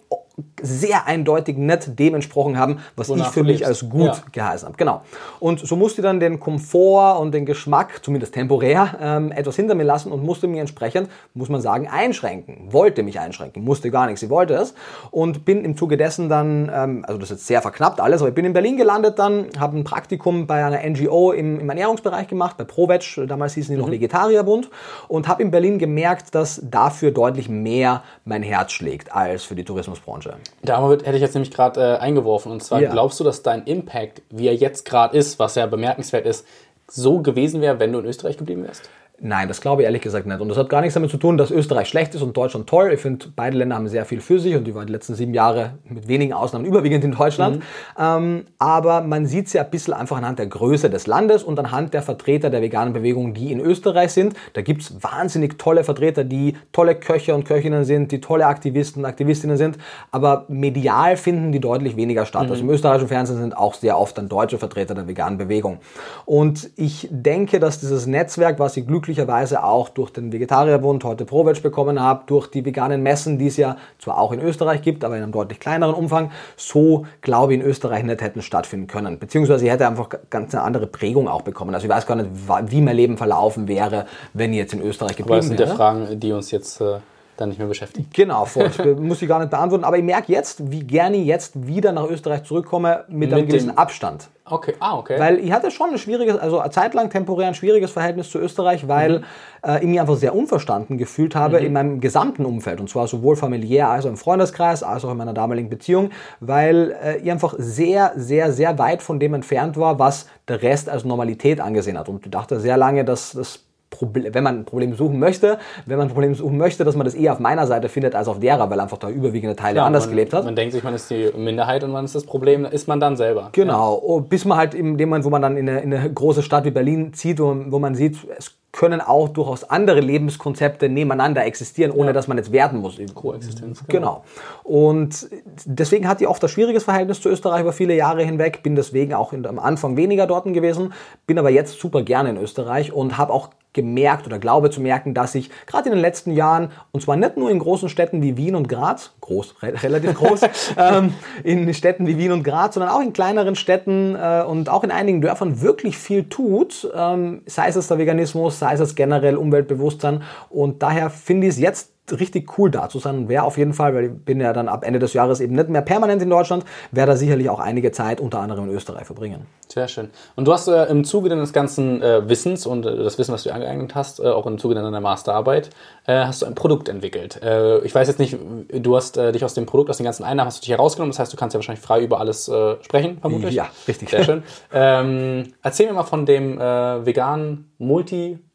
sehr 0.60 1.06
eindeutig 1.06 1.56
nicht 1.56 1.96
dem 1.98 2.14
entsprochen 2.16 2.58
haben, 2.58 2.78
was 2.96 3.08
Wonach 3.08 3.28
ich 3.28 3.32
für 3.32 3.44
mich 3.44 3.64
als 3.64 3.88
gut 3.88 4.06
Ja. 4.06 4.16
geheißen 4.32 4.66
habe. 4.66 4.76
Genau. 4.76 5.02
Und 5.38 5.60
so 5.60 5.76
musste 5.76 6.00
ich 6.00 6.04
dann 6.04 6.18
den 6.18 6.40
Komfort 6.40 7.20
und 7.20 7.32
den 7.32 7.46
Geschmack, 7.46 8.00
zumindest 8.02 8.34
temporär, 8.34 8.96
ähm, 9.00 9.30
etwas 9.30 9.54
hinter 9.54 9.76
mir 9.76 9.84
lassen 9.84 10.10
und 10.10 10.24
musste 10.24 10.48
mich 10.48 10.58
entsprechend, 10.58 11.08
muss 11.34 11.48
man 11.48 11.60
sagen, 11.60 11.88
einschränken. 11.88 12.72
Wollte 12.72 13.04
mich 13.04 13.20
einschränken, 13.20 13.62
musste 13.62 13.92
gar 13.92 14.06
nichts, 14.06 14.20
sie 14.20 14.30
wollte 14.30 14.54
es. 14.54 14.74
Und 15.12 15.44
bin 15.44 15.64
im 15.64 15.76
Zuge 15.76 15.96
dessen 15.96 16.28
dann, 16.28 16.68
ähm, 16.74 17.04
also 17.06 17.18
das 17.20 17.30
ist 17.30 17.38
jetzt 17.38 17.46
sehr 17.46 17.62
verknappt 17.62 18.00
alles, 18.00 18.20
aber 18.20 18.30
ich 18.30 18.34
bin 18.34 18.44
in 18.44 18.52
Berlin 18.54 18.76
gelandet 18.76 19.20
dann, 19.20 19.46
habe 19.58 19.78
ein 19.78 19.84
Praktikum 19.84 20.48
bei 20.48 20.64
einer 20.64 20.80
NGO 20.84 21.30
im, 21.30 21.60
im 21.60 21.68
Ernährungsbereich 21.68 22.26
gemacht, 22.26 22.56
bei 22.56 22.64
ProVeg, 22.64 23.28
damals 23.28 23.54
hießen 23.54 23.74
die 23.74 23.80
noch 23.80 23.90
Vegetarierbund, 23.90 24.68
und 25.06 25.28
habe 25.28 25.42
in 25.44 25.52
Berlin 25.52 25.78
gemerkt, 25.78 26.34
dass 26.34 26.60
dafür 26.64 27.12
deutlich 27.12 27.48
mehr 27.48 28.02
mein 28.24 28.42
Herz 28.42 28.72
schlägt 28.72 29.14
als 29.14 29.44
für 29.44 29.54
die 29.54 29.64
Tourismusbranche. 29.64 30.23
Da 30.62 30.88
hätte 30.90 31.12
ich 31.16 31.20
jetzt 31.22 31.34
nämlich 31.34 31.50
gerade 31.50 31.80
äh, 31.80 31.96
eingeworfen. 31.98 32.50
Und 32.52 32.62
zwar, 32.62 32.80
Ja. 32.80 32.90
glaubst 32.90 33.20
du, 33.20 33.24
dass 33.24 33.42
dein 33.42 33.64
Impact, 33.64 34.22
wie 34.30 34.46
er 34.48 34.54
jetzt 34.54 34.84
gerade 34.84 35.16
ist, 35.16 35.38
was 35.38 35.54
ja 35.54 35.66
bemerkenswert 35.66 36.26
ist, 36.26 36.46
so 36.88 37.20
gewesen 37.20 37.60
wäre, 37.60 37.78
wenn 37.80 37.92
du 37.92 37.98
in 37.98 38.04
Österreich 38.06 38.36
geblieben 38.36 38.64
wärst? 38.64 38.88
Nein, 39.26 39.48
das 39.48 39.62
glaube 39.62 39.80
ich 39.80 39.86
ehrlich 39.86 40.02
gesagt 40.02 40.26
nicht. 40.26 40.38
Und 40.38 40.50
das 40.50 40.58
hat 40.58 40.68
gar 40.68 40.82
nichts 40.82 40.92
damit 40.92 41.10
zu 41.10 41.16
tun, 41.16 41.38
dass 41.38 41.50
Österreich 41.50 41.88
schlecht 41.88 42.14
ist 42.14 42.20
und 42.20 42.36
Deutschland 42.36 42.68
toll. 42.68 42.92
Ich 42.92 43.00
finde, 43.00 43.24
beide 43.34 43.56
Länder 43.56 43.76
haben 43.76 43.88
sehr 43.88 44.04
viel 44.04 44.20
für 44.20 44.38
sich 44.38 44.54
und 44.54 44.64
die 44.64 44.74
waren 44.74 44.86
die 44.86 44.92
letzten 44.92 45.14
sieben 45.14 45.32
Jahre 45.32 45.78
mit 45.88 46.08
wenigen 46.08 46.34
Ausnahmen 46.34 46.66
überwiegend 46.66 47.04
in 47.04 47.12
Deutschland. 47.12 47.62
Ähm, 47.98 48.44
aber 48.58 49.00
man 49.00 49.24
sieht 49.24 49.46
es 49.46 49.54
ja 49.54 49.62
ein 49.62 49.70
bisschen 49.70 49.94
einfach 49.94 50.18
anhand 50.18 50.40
der 50.40 50.46
Größe 50.46 50.90
des 50.90 51.06
Landes 51.06 51.42
und 51.42 51.58
anhand 51.58 51.94
der 51.94 52.02
Vertreter 52.02 52.50
der 52.50 52.60
veganen 52.60 52.92
Bewegung, 52.92 53.32
die 53.32 53.50
in 53.50 53.60
Österreich 53.60 54.12
sind. 54.12 54.34
Da 54.52 54.60
gibt 54.60 54.82
es 54.82 55.02
wahnsinnig 55.02 55.58
tolle 55.58 55.84
Vertreter, 55.84 56.22
die 56.22 56.58
tolle 56.72 56.94
Köche 56.94 57.34
und 57.34 57.44
Köchinnen 57.44 57.86
sind, 57.86 58.12
die 58.12 58.20
tolle 58.20 58.44
Aktivisten 58.44 59.04
und 59.04 59.08
Aktivistinnen 59.08 59.56
sind. 59.56 59.78
Aber 60.10 60.44
medial 60.48 61.16
finden 61.16 61.50
die 61.50 61.60
deutlich 61.60 61.96
weniger 61.96 62.26
statt. 62.26 62.50
Also 62.50 62.62
im 62.62 62.68
österreichischen 62.68 63.08
Fernsehen 63.08 63.38
sind 63.38 63.56
auch 63.56 63.72
sehr 63.72 63.98
oft 63.98 64.18
dann 64.18 64.28
deutsche 64.28 64.58
Vertreter 64.58 64.94
der 64.94 65.08
veganen 65.08 65.38
Bewegung. 65.38 65.78
Und 66.26 66.68
ich 66.76 67.08
denke, 67.10 67.58
dass 67.58 67.80
dieses 67.80 68.06
Netzwerk, 68.06 68.58
was 68.58 68.76
ich 68.76 68.86
glücklicherweise 69.14 69.62
auch 69.62 69.88
durch 69.88 70.10
den 70.10 70.32
Vegetarierbund, 70.32 71.04
heute 71.04 71.24
ProVeg 71.24 71.62
bekommen 71.62 72.00
habe, 72.00 72.24
durch 72.26 72.48
die 72.48 72.64
veganen 72.64 73.02
Messen, 73.02 73.38
die 73.38 73.46
es 73.46 73.56
ja 73.56 73.76
zwar 73.98 74.18
auch 74.18 74.32
in 74.32 74.40
Österreich 74.40 74.82
gibt, 74.82 75.04
aber 75.04 75.16
in 75.16 75.22
einem 75.22 75.32
deutlich 75.32 75.60
kleineren 75.60 75.94
Umfang, 75.94 76.30
so 76.56 77.06
glaube 77.20 77.54
ich 77.54 77.60
in 77.60 77.66
Österreich 77.66 78.02
nicht 78.02 78.20
hätten 78.20 78.42
stattfinden 78.42 78.86
können. 78.86 79.18
Beziehungsweise 79.18 79.64
ich 79.64 79.70
hätte 79.70 79.86
einfach 79.86 80.08
ganz 80.30 80.54
eine 80.54 80.64
andere 80.64 80.86
Prägung 80.86 81.28
auch 81.28 81.42
bekommen. 81.42 81.74
Also 81.74 81.86
ich 81.86 81.92
weiß 81.92 82.06
gar 82.06 82.16
nicht, 82.16 82.28
wie 82.66 82.80
mein 82.80 82.96
Leben 82.96 83.16
verlaufen 83.16 83.68
wäre, 83.68 84.06
wenn 84.32 84.52
ich 84.52 84.58
jetzt 84.58 84.74
in 84.74 84.82
Österreich 84.82 85.12
Aber 85.12 85.18
geblieben 85.18 85.40
das 85.40 85.46
sind 85.46 85.60
ja 85.60 85.66
wäre. 85.66 85.76
Fragen, 85.76 86.20
die 86.20 86.32
uns 86.32 86.50
jetzt 86.50 86.80
äh, 86.80 86.98
dann 87.36 87.48
nicht 87.48 87.58
mehr 87.58 87.68
beschäftigen. 87.68 88.08
Genau, 88.12 88.44
voll. 88.44 88.70
Das 88.76 88.78
muss 88.98 89.20
ich 89.22 89.28
gar 89.28 89.38
nicht 89.38 89.50
beantworten. 89.50 89.84
Aber 89.84 89.96
ich 89.98 90.04
merke 90.04 90.32
jetzt, 90.32 90.70
wie 90.70 90.84
gerne 90.84 91.16
ich 91.16 91.26
jetzt 91.26 91.66
wieder 91.66 91.92
nach 91.92 92.08
Österreich 92.08 92.44
zurückkomme 92.44 93.04
mit, 93.08 93.32
einem 93.32 93.42
Mit 93.42 93.50
gewissen 93.50 93.68
dem- 93.70 93.78
Abstand. 93.78 94.28
Okay, 94.46 94.74
ah, 94.78 94.98
okay. 94.98 95.18
Weil 95.18 95.38
ich 95.38 95.52
hatte 95.52 95.70
schon 95.70 95.90
ein 95.90 95.96
schwieriges, 95.98 96.36
also 96.36 96.58
eine 96.58 96.70
Zeit 96.70 96.92
lang 96.92 97.08
temporär 97.08 97.48
ein 97.48 97.54
schwieriges 97.54 97.90
Verhältnis 97.92 98.28
zu 98.30 98.38
Österreich, 98.38 98.86
weil 98.86 99.22
äh, 99.66 99.78
ich 99.80 99.86
mich 99.86 99.98
einfach 99.98 100.16
sehr 100.16 100.34
unverstanden 100.34 100.98
gefühlt 100.98 101.34
habe 101.34 101.60
in 101.60 101.72
meinem 101.72 101.98
gesamten 102.00 102.44
Umfeld. 102.44 102.78
Und 102.78 102.90
zwar 102.90 103.06
sowohl 103.06 103.36
familiär 103.36 103.88
als 103.88 104.04
auch 104.04 104.10
im 104.10 104.18
Freundeskreis, 104.18 104.82
als 104.82 105.02
auch 105.06 105.10
in 105.12 105.16
meiner 105.16 105.32
damaligen 105.32 105.70
Beziehung, 105.70 106.10
weil 106.40 106.94
äh, 107.02 107.16
ich 107.18 107.32
einfach 107.32 107.54
sehr, 107.56 108.12
sehr, 108.16 108.52
sehr 108.52 108.78
weit 108.78 109.00
von 109.00 109.18
dem 109.18 109.32
entfernt 109.32 109.78
war, 109.78 109.98
was 109.98 110.26
der 110.46 110.60
Rest 110.60 110.90
als 110.90 111.06
Normalität 111.06 111.58
angesehen 111.58 111.98
hat. 111.98 112.10
Und 112.10 112.26
ich 112.26 112.30
dachte 112.30 112.60
sehr 112.60 112.76
lange, 112.76 113.06
dass 113.06 113.32
das 113.32 113.63
Proble- 113.94 114.34
wenn 114.34 114.44
man 114.44 114.60
ein 114.60 114.64
Problem 114.64 114.94
suchen 114.94 115.18
möchte, 115.18 115.58
wenn 115.86 115.98
man 115.98 116.08
ein 116.08 116.12
Problem 116.12 116.34
suchen 116.34 116.58
möchte, 116.58 116.84
dass 116.84 116.96
man 116.96 117.04
das 117.04 117.14
eher 117.14 117.32
auf 117.32 117.38
meiner 117.38 117.66
Seite 117.66 117.88
findet 117.88 118.14
als 118.14 118.28
auf 118.28 118.40
derer, 118.40 118.68
weil 118.70 118.80
einfach 118.80 118.98
da 118.98 119.08
überwiegende 119.08 119.56
Teile 119.56 119.78
Ja, 119.78 119.86
anders 119.86 120.04
man, 120.04 120.10
gelebt 120.10 120.32
hat. 120.32 120.44
Man 120.44 120.56
denkt 120.56 120.72
sich, 120.74 120.82
man 120.82 120.94
ist 120.94 121.10
die 121.10 121.30
Minderheit 121.36 121.84
und 121.84 121.92
man 121.92 122.04
ist 122.04 122.14
das 122.14 122.24
Problem, 122.24 122.64
ist 122.64 122.88
man 122.88 123.00
dann 123.00 123.16
selber. 123.16 123.50
Genau, 123.52 124.00
oh, 124.02 124.20
bis 124.20 124.44
man 124.44 124.58
halt 124.58 124.74
in 124.74 124.98
dem 124.98 125.08
Moment, 125.08 125.24
wo 125.24 125.30
man 125.30 125.42
dann 125.42 125.56
in 125.56 125.68
eine, 125.68 125.80
in 125.80 125.94
eine 125.94 126.12
große 126.12 126.42
Stadt 126.42 126.64
wie 126.64 126.70
Berlin 126.70 127.12
zieht, 127.14 127.38
wo, 127.40 127.56
wo 127.68 127.78
man 127.78 127.94
sieht, 127.94 128.16
es 128.36 128.56
können 128.74 129.00
auch 129.00 129.28
durchaus 129.28 129.62
andere 129.64 130.00
Lebenskonzepte 130.00 130.88
nebeneinander 130.88 131.44
existieren, 131.44 131.92
ohne 131.92 132.12
dass 132.12 132.26
man 132.26 132.36
jetzt 132.38 132.50
werten 132.50 132.78
muss. 132.78 132.98
Koexistenz, 133.14 133.84
Genau. 133.86 134.24
Und 134.64 135.28
deswegen 135.64 136.08
hatte 136.08 136.24
ich 136.24 136.28
oft 136.28 136.42
ein 136.42 136.48
schwieriges 136.48 136.82
Verhältnis 136.82 137.20
zu 137.20 137.28
Österreich 137.28 137.60
über 137.60 137.72
viele 137.72 137.94
Jahre 137.94 138.24
hinweg, 138.24 138.62
bin 138.64 138.74
deswegen 138.74 139.14
auch 139.14 139.32
in, 139.32 139.46
am 139.46 139.60
Anfang 139.60 139.96
weniger 139.96 140.26
dort 140.26 140.44
gewesen, 140.52 140.92
bin 141.26 141.38
aber 141.38 141.50
jetzt 141.50 141.78
super 141.78 142.02
gerne 142.02 142.30
in 142.30 142.36
Österreich 142.36 142.92
und 142.92 143.16
habe 143.16 143.32
auch 143.32 143.50
gemerkt 143.74 144.26
oder 144.26 144.38
glaube 144.38 144.70
zu 144.70 144.80
merken, 144.80 145.12
dass 145.12 145.34
ich 145.34 145.50
gerade 145.66 145.88
in 145.88 145.94
den 145.94 146.00
letzten 146.00 146.32
Jahren, 146.32 146.70
und 146.92 147.02
zwar 147.02 147.16
nicht 147.16 147.36
nur 147.36 147.50
in 147.50 147.58
großen 147.58 147.88
Städten 147.88 148.22
wie 148.22 148.36
Wien 148.36 148.54
und 148.54 148.68
Graz, 148.68 149.12
groß, 149.20 149.62
re 149.62 149.82
relativ 149.82 150.14
groß, 150.14 150.40
ähm, 150.78 151.12
in 151.42 151.74
Städten 151.74 152.06
wie 152.06 152.16
Wien 152.16 152.32
und 152.32 152.44
Graz, 152.44 152.74
sondern 152.74 152.92
auch 152.92 153.00
in 153.00 153.12
kleineren 153.12 153.56
Städten 153.56 154.14
äh, 154.14 154.42
und 154.46 154.68
auch 154.68 154.84
in 154.84 154.90
einigen 154.90 155.20
Dörfern 155.20 155.60
wirklich 155.60 155.98
viel 155.98 156.24
tut, 156.24 156.88
ähm, 156.94 157.42
sei 157.46 157.68
es 157.68 157.88
der 157.88 157.98
Veganismus, 157.98 158.58
sei 158.58 158.74
es 158.74 158.94
generell 158.94 159.36
Umweltbewusstsein. 159.36 160.22
Und 160.48 160.82
daher 160.82 161.10
finde 161.10 161.48
ich 161.48 161.54
es 161.54 161.60
jetzt 161.60 161.93
richtig 162.12 162.58
cool 162.58 162.70
da 162.70 162.88
zu 162.88 162.98
sein 162.98 163.16
und 163.16 163.28
wäre 163.28 163.44
auf 163.44 163.56
jeden 163.56 163.72
Fall, 163.72 163.94
weil 163.94 164.04
ich 164.04 164.12
bin 164.12 164.40
ja 164.40 164.52
dann 164.52 164.68
ab 164.68 164.84
Ende 164.84 164.98
des 164.98 165.14
Jahres 165.14 165.40
eben 165.40 165.54
nicht 165.54 165.68
mehr 165.68 165.82
permanent 165.82 166.20
in 166.22 166.30
Deutschland, 166.30 166.64
werde 166.90 167.12
da 167.12 167.16
sicherlich 167.16 167.48
auch 167.48 167.60
einige 167.60 167.92
Zeit 167.92 168.20
unter 168.20 168.40
anderem 168.40 168.68
in 168.68 168.74
Österreich 168.74 169.06
verbringen. 169.06 169.46
Sehr 169.68 169.88
schön. 169.88 170.10
Und 170.36 170.46
du 170.46 170.52
hast 170.52 170.68
äh, 170.68 170.84
im 170.84 171.04
Zuge 171.04 171.28
deines 171.30 171.52
ganzen 171.52 172.02
äh, 172.02 172.28
Wissens 172.28 172.66
und 172.66 172.84
äh, 172.84 172.96
das 172.96 173.18
Wissen, 173.18 173.32
was 173.32 173.44
du 173.44 173.52
angeeignet 173.52 173.94
hast, 173.94 174.20
äh, 174.20 174.24
auch 174.24 174.46
im 174.46 174.58
Zuge 174.58 174.74
deiner 174.74 175.00
Masterarbeit, 175.00 175.70
äh, 176.06 176.24
hast 176.24 176.42
du 176.42 176.46
ein 176.46 176.54
Produkt 176.54 176.88
entwickelt. 176.88 177.42
Äh, 177.42 177.78
ich 177.80 177.94
weiß 177.94 178.06
jetzt 178.08 178.18
nicht, 178.18 178.36
du 178.70 178.96
hast 178.96 179.16
dich 179.16 179.44
aus 179.44 179.54
dem 179.54 179.66
Produkt, 179.66 179.90
aus 179.90 179.96
den 179.96 180.04
ganzen 180.04 180.24
Einnahmen, 180.24 180.46
hast 180.46 180.58
du 180.58 180.60
dich 180.62 180.70
herausgenommen. 180.70 181.12
Das 181.12 181.18
heißt, 181.18 181.32
du 181.32 181.36
kannst 181.36 181.54
ja 181.54 181.58
wahrscheinlich 181.58 181.84
frei 181.84 182.02
über 182.02 182.20
alles 182.20 182.50
sprechen, 182.82 183.18
vermutlich. 183.20 183.54
Ja, 183.54 183.68
richtig. 183.88 184.10
Sehr 184.10 184.24
schön. 184.24 184.42
Ähm, 184.72 185.52
erzähl 185.62 185.86
mir 185.86 185.92
mal 185.92 186.04
von 186.04 186.26
dem 186.26 186.58
veganen 186.58 187.72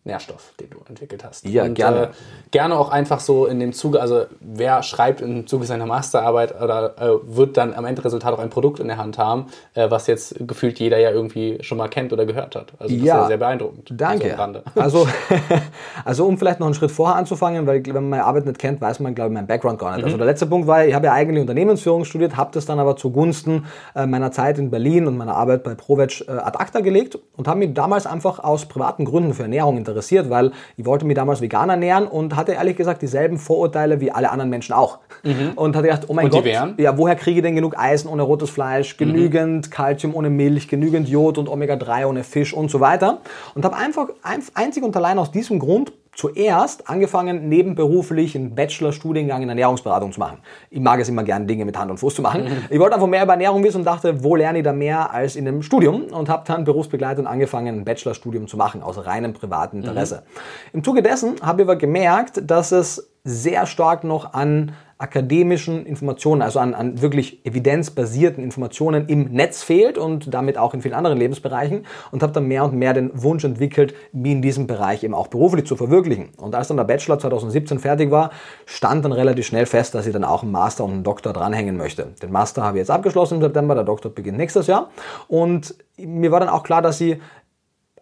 Multi-Nährstoff, 0.09 0.53
den 0.59 0.69
du 0.69 0.77
entwickelt 0.87 1.23
hast. 1.23 1.47
Ja, 1.47 1.67
gerne. 1.67 2.03
Äh, 2.03 2.07
gerne 2.51 2.77
auch 2.77 2.89
einfach 2.89 3.19
so 3.19 3.45
in 3.45 3.59
dem 3.59 3.73
Zuge, 3.73 4.01
also 4.01 4.25
wer 4.39 4.83
schreibt 4.83 5.21
im 5.21 5.47
Zuge 5.47 5.65
seiner 5.65 5.85
Masterarbeit 5.85 6.59
oder 6.61 6.95
äh, 6.99 7.35
wird 7.35 7.57
dann 7.57 7.73
am 7.73 7.85
Endresultat 7.85 8.33
auch 8.33 8.39
ein 8.39 8.49
Produkt 8.49 8.79
in 8.79 8.87
der 8.87 8.97
Hand 8.97 9.17
haben, 9.17 9.47
äh, 9.75 9.89
was 9.89 10.07
jetzt 10.07 10.35
gefühlt 10.39 10.79
jeder 10.79 10.97
ja 10.97 11.11
irgendwie 11.11 11.59
schon 11.61 11.77
mal 11.77 11.87
kennt 11.87 12.11
oder 12.13 12.25
gehört 12.25 12.55
hat. 12.55 12.73
Also 12.79 12.93
das 12.93 13.01
ist 13.01 13.03
ja 13.03 13.27
sehr 13.27 13.37
beeindruckend. 13.37 13.93
Danke. 13.95 14.35
So. 14.37 14.69
Also, 14.89 15.07
also 16.05 16.25
um 16.25 16.37
vielleicht 16.37 16.59
noch 16.59 16.67
einen 16.67 16.73
Schritt 16.73 16.91
vorher 16.91 17.15
anzufangen, 17.15 17.67
weil 17.67 17.85
wenn 17.85 17.93
man 17.93 18.09
meine 18.09 18.23
Arbeit 18.23 18.45
nicht 18.45 18.57
kennt, 18.57 18.81
weiß 18.81 19.01
man, 19.01 19.13
glaube 19.13 19.29
ich, 19.29 19.33
meinen 19.33 19.47
Background 19.47 19.77
gar 19.77 19.95
nicht. 19.95 20.05
Also 20.05 20.17
der 20.17 20.25
letzte 20.25 20.47
Punkt 20.47 20.67
war, 20.67 20.85
ich 20.85 20.93
habe 20.93 21.07
ja 21.07 21.13
eigentlich 21.13 21.41
Unternehmensführung 21.41 22.05
studiert, 22.05 22.37
habe 22.37 22.51
das 22.53 22.65
dann 22.65 22.79
aber 22.79 22.95
zugunsten 22.95 23.65
äh, 23.95 24.05
meiner 24.05 24.31
Zeit 24.31 24.57
in 24.57 24.71
Berlin 24.71 25.05
und 25.05 25.17
meiner 25.17 25.35
Arbeit 25.35 25.63
bei 25.63 25.75
ProVeg 25.75 26.27
äh, 26.27 26.31
ad 26.31 26.57
acta 26.57 26.79
gelegt 26.79 27.19
und 27.35 27.47
habe 27.47 27.59
mich 27.59 27.73
damals 27.73 28.07
einfach 28.07 28.39
aus 28.39 28.65
privaten 28.65 29.05
Gründen 29.05 29.33
für 29.33 29.43
Ernährung 29.43 29.77
interessiert 29.77 29.98
interessiert, 29.99 30.29
weil 30.29 30.51
ich 30.77 30.85
wollte 30.85 31.05
mich 31.05 31.15
damals 31.15 31.41
vegan 31.41 31.69
ernähren 31.69 32.07
und 32.07 32.35
hatte 32.35 32.53
ehrlich 32.53 32.77
gesagt 32.77 33.01
dieselben 33.01 33.38
Vorurteile 33.38 33.99
wie 33.99 34.12
alle 34.12 34.31
anderen 34.31 34.49
Menschen 34.49 34.73
auch. 34.73 34.99
Mhm. 35.23 35.51
Und 35.55 35.75
hatte 35.75 35.88
gedacht, 35.88 36.05
oh 36.07 36.13
mein 36.13 36.25
und 36.25 36.31
Gott, 36.31 36.45
ja, 36.45 36.97
woher 36.97 37.15
kriege 37.15 37.39
ich 37.39 37.43
denn 37.43 37.55
genug 37.55 37.77
Eisen 37.77 38.07
ohne 38.07 38.23
rotes 38.23 38.49
Fleisch, 38.49 38.93
mhm. 38.93 39.05
genügend 39.05 39.67
mhm. 39.67 39.71
Kalzium 39.71 40.15
ohne 40.15 40.29
Milch, 40.29 40.67
genügend 40.67 41.09
Jod 41.09 41.38
und 41.38 41.49
Omega-3 41.49 42.05
ohne 42.05 42.23
Fisch 42.23 42.53
und 42.53 42.71
so 42.71 42.79
weiter. 42.79 43.19
Und 43.55 43.65
habe 43.65 43.75
einfach 43.75 44.07
einzig 44.53 44.83
und 44.83 44.95
allein 44.95 45.19
aus 45.19 45.31
diesem 45.31 45.59
Grund 45.59 45.91
zuerst 46.19 46.89
angefangen, 46.89 47.47
nebenberuflich 47.47 48.36
einen 48.36 48.53
Bachelorstudiengang 48.53 49.41
in 49.41 49.47
Ernährungsberatung 49.47 50.12
zu 50.12 50.19
machen. 50.19 50.39
Ich 50.69 50.82
mag 50.82 50.99
es 50.99 51.08
immer 51.08 51.23
gerne, 51.23 51.45
Dinge 51.45 51.63
mit 51.63 51.79
Hand 51.79 51.89
und 51.89 51.97
Fuß 51.97 52.15
zu 52.15 52.21
machen. 52.21 52.43
Mhm. 52.43 52.65
Ich 52.69 52.77
wollte 52.77 52.95
einfach 52.95 53.08
mehr 53.08 53.23
über 53.23 53.32
Ernährung 53.32 53.63
wissen 53.63 53.77
und 53.77 53.86
dachte, 53.86 54.21
wo 54.21 54.36
lerne 54.36 54.58
ich 54.58 54.65
da 54.65 54.73
mehr 54.73 55.13
als 55.13 55.38
in 55.38 55.47
einem 55.47 55.62
Studium? 55.62 56.08
Und 56.12 56.27
habe 56.27 56.43
dann 56.45 56.65
berufsbegleitend 56.65 57.25
angefangen, 57.25 57.79
ein 57.79 57.86
Bachelorstudium 57.86 58.49
zu 58.49 58.58
machen, 58.58 58.84
aus 58.84 59.05
reinem 59.05 59.32
privaten 59.32 59.77
Interesse. 59.77 60.23
Mhm. 60.25 60.39
Im 60.73 60.84
Zuge 60.84 61.01
dessen 61.01 61.36
habe 61.41 61.62
ich 61.62 61.67
aber 61.69 61.77
gemerkt, 61.77 62.41
dass 62.43 62.73
es 62.73 63.10
sehr 63.23 63.65
stark 63.65 64.03
noch 64.03 64.34
an 64.34 64.73
akademischen 64.99 65.85
Informationen, 65.85 66.41
also 66.41 66.59
an, 66.59 66.73
an 66.73 67.01
wirklich 67.01 67.45
evidenzbasierten 67.45 68.43
Informationen 68.43 69.07
im 69.07 69.31
Netz 69.31 69.63
fehlt 69.63 69.97
und 69.97 70.33
damit 70.33 70.57
auch 70.57 70.73
in 70.73 70.81
vielen 70.81 70.93
anderen 70.93 71.17
Lebensbereichen 71.17 71.85
und 72.12 72.21
habe 72.21 72.33
dann 72.33 72.47
mehr 72.47 72.65
und 72.65 72.73
mehr 72.73 72.93
den 72.93 73.09
Wunsch 73.13 73.45
entwickelt, 73.45 73.95
mich 74.12 74.33
in 74.33 74.41
diesem 74.41 74.67
Bereich 74.67 75.05
eben 75.05 75.13
auch 75.13 75.27
beruflich 75.27 75.65
zu 75.65 75.77
verwirklichen. 75.77 76.31
Und 76.35 76.53
als 76.53 76.67
dann 76.67 76.75
der 76.75 76.83
Bachelor 76.83 77.17
2017 77.17 77.79
fertig 77.79 78.12
war, 78.12 78.31
stand 78.65 79.05
dann 79.05 79.13
relativ 79.13 79.45
schnell 79.47 79.65
fest, 79.65 79.95
dass 79.95 80.05
ich 80.05 80.12
dann 80.12 80.25
auch 80.25 80.43
einen 80.43 80.51
Master 80.51 80.83
und 80.83 80.91
einen 80.91 81.03
Doktor 81.05 81.31
dranhängen 81.31 81.77
möchte. 81.77 82.07
Den 82.21 82.33
Master 82.33 82.63
habe 82.63 82.77
ich 82.77 82.81
jetzt 82.81 82.91
abgeschlossen 82.91 83.35
im 83.35 83.41
September, 83.41 83.75
der 83.75 83.85
Doktor 83.85 84.09
beginnt 84.09 84.38
nächstes 84.38 84.67
Jahr 84.67 84.89
und 85.29 85.75
mir 85.97 86.31
war 86.31 86.41
dann 86.41 86.49
auch 86.49 86.63
klar, 86.63 86.81
dass 86.81 86.99
ich 87.01 87.19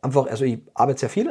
einfach, 0.08 0.28
also 0.28 0.46
ich 0.46 0.60
arbeite 0.74 1.00
sehr 1.00 1.10
viel 1.10 1.30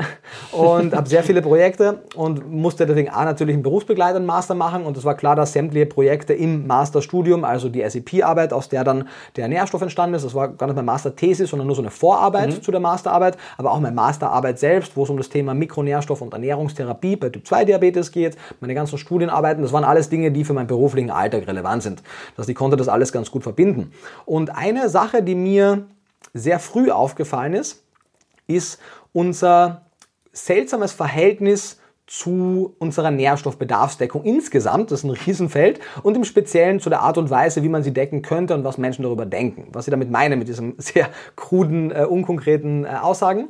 und 0.52 0.94
habe 0.94 1.08
sehr 1.08 1.22
viele 1.22 1.42
Projekte 1.42 2.02
und 2.14 2.50
musste 2.50 2.86
deswegen 2.86 3.10
auch 3.10 3.24
natürlich 3.24 3.54
einen 3.54 3.62
berufsbegleitenden 3.62 4.26
Master 4.26 4.54
machen 4.54 4.84
und 4.84 4.96
es 4.96 5.04
war 5.04 5.14
klar, 5.14 5.36
dass 5.36 5.52
sämtliche 5.52 5.86
Projekte 5.86 6.32
im 6.32 6.66
Masterstudium, 6.66 7.44
also 7.44 7.68
die 7.68 7.88
SEP-Arbeit, 7.88 8.52
aus 8.52 8.68
der 8.68 8.84
dann 8.84 9.08
der 9.36 9.48
Nährstoff 9.48 9.82
entstanden 9.82 10.14
ist, 10.14 10.24
das 10.24 10.34
war 10.34 10.48
gar 10.48 10.66
nicht 10.66 10.76
meine 10.76 10.86
Masterthesis, 10.86 11.50
sondern 11.50 11.66
nur 11.66 11.76
so 11.76 11.82
eine 11.82 11.90
Vorarbeit 11.90 12.50
mhm. 12.50 12.62
zu 12.62 12.70
der 12.70 12.80
Masterarbeit, 12.80 13.36
aber 13.58 13.72
auch 13.72 13.80
meine 13.80 13.94
Masterarbeit 13.94 14.58
selbst, 14.58 14.96
wo 14.96 15.04
es 15.04 15.10
um 15.10 15.16
das 15.16 15.28
Thema 15.28 15.54
Mikronährstoff 15.54 16.20
und 16.20 16.32
Ernährungstherapie 16.32 17.16
bei 17.16 17.30
Typ-2-Diabetes 17.30 18.12
geht, 18.12 18.36
meine 18.60 18.74
ganzen 18.74 18.98
Studienarbeiten, 18.98 19.62
das 19.62 19.72
waren 19.72 19.84
alles 19.84 20.08
Dinge, 20.08 20.30
die 20.30 20.44
für 20.44 20.52
meinen 20.52 20.66
beruflichen 20.66 21.10
Alltag 21.10 21.46
relevant 21.46 21.82
sind. 21.82 22.02
Das 22.36 22.44
heißt, 22.44 22.50
ich 22.50 22.56
konnte 22.56 22.76
das 22.76 22.88
alles 22.88 23.12
ganz 23.12 23.30
gut 23.30 23.42
verbinden. 23.42 23.92
Und 24.24 24.54
eine 24.54 24.88
Sache, 24.88 25.22
die 25.22 25.34
mir 25.34 25.86
sehr 26.34 26.58
früh 26.58 26.90
aufgefallen 26.90 27.54
ist, 27.54 27.85
ist 28.46 28.80
unser 29.12 29.86
seltsames 30.32 30.92
Verhältnis 30.92 31.78
zu 32.06 32.76
unserer 32.78 33.10
Nährstoffbedarfsdeckung 33.10 34.22
insgesamt, 34.22 34.92
das 34.92 35.00
ist 35.00 35.04
ein 35.04 35.10
Riesenfeld, 35.10 35.80
und 36.04 36.16
im 36.16 36.24
Speziellen 36.24 36.78
zu 36.78 36.88
der 36.88 37.00
Art 37.00 37.18
und 37.18 37.30
Weise, 37.30 37.64
wie 37.64 37.68
man 37.68 37.82
sie 37.82 37.92
decken 37.92 38.22
könnte 38.22 38.54
und 38.54 38.62
was 38.62 38.78
Menschen 38.78 39.02
darüber 39.02 39.26
denken. 39.26 39.68
Was 39.72 39.88
ich 39.88 39.90
damit 39.90 40.10
meine 40.10 40.36
mit 40.36 40.46
diesen 40.46 40.74
sehr 40.78 41.08
kruden, 41.34 41.90
äh, 41.90 42.04
unkonkreten 42.04 42.84
äh, 42.84 42.88
Aussagen. 42.88 43.48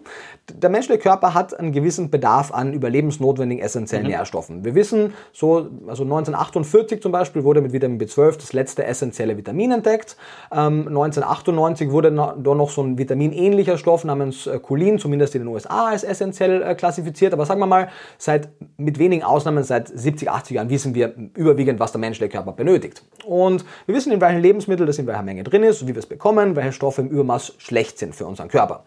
Der 0.53 0.71
menschliche 0.71 1.01
Körper 1.01 1.35
hat 1.35 1.59
einen 1.59 1.73
gewissen 1.73 2.09
Bedarf 2.09 2.53
an 2.53 2.73
überlebensnotwendigen 2.73 3.65
essentiellen 3.65 4.07
mhm. 4.07 4.13
Nährstoffen. 4.13 4.65
Wir 4.65 4.77
wissen, 4.77 5.13
so, 5.33 5.69
also 5.89 6.05
1948 6.05 7.03
zum 7.03 7.11
Beispiel 7.11 7.43
wurde 7.43 7.61
mit 7.61 7.73
Vitamin 7.73 7.99
B12 7.99 8.37
das 8.37 8.53
letzte 8.53 8.85
essentielle 8.85 9.37
Vitamin 9.37 9.73
entdeckt. 9.73 10.17
Ähm, 10.53 10.87
1998 10.87 11.91
wurde 11.91 12.13
noch, 12.13 12.37
noch 12.37 12.71
so 12.71 12.83
ein 12.83 12.97
vitaminähnlicher 12.97 13.77
Stoff 13.77 14.05
namens 14.05 14.47
äh, 14.47 14.61
Cholin, 14.61 15.01
zumindest 15.01 15.35
in 15.35 15.43
den 15.43 15.49
USA, 15.49 15.87
als 15.87 16.05
essentiell 16.05 16.63
äh, 16.63 16.75
klassifiziert. 16.77 17.33
Aber 17.33 17.45
sagen 17.45 17.59
wir 17.59 17.67
mal, 17.67 17.89
seit 18.17 18.49
mit 18.77 19.01
wenigen 19.01 19.25
Ausnahmen 19.25 19.65
seit 19.65 19.89
70, 19.89 20.31
80 20.31 20.55
Jahren 20.55 20.71
wissen 20.71 20.95
wir 20.95 21.13
überwiegend, 21.35 21.81
was 21.81 21.91
der 21.91 22.01
menschliche 22.01 22.31
Körper 22.31 22.53
benötigt. 22.53 23.03
Und 23.25 23.65
wir 23.87 23.97
wissen, 23.97 24.13
in 24.13 24.21
welchen 24.21 24.41
Lebensmitteln 24.41 24.87
das 24.87 24.99
in 24.99 25.09
welcher 25.09 25.23
Menge 25.23 25.43
drin 25.43 25.65
ist, 25.65 25.89
wie 25.89 25.95
wir 25.95 25.99
es 25.99 26.07
bekommen, 26.07 26.55
welche 26.55 26.73
Stoffe 26.73 27.01
im 27.01 27.09
Übermaß 27.09 27.55
schlecht 27.59 27.99
sind 27.99 28.15
für 28.15 28.27
unseren 28.27 28.49
Körper. 28.49 28.85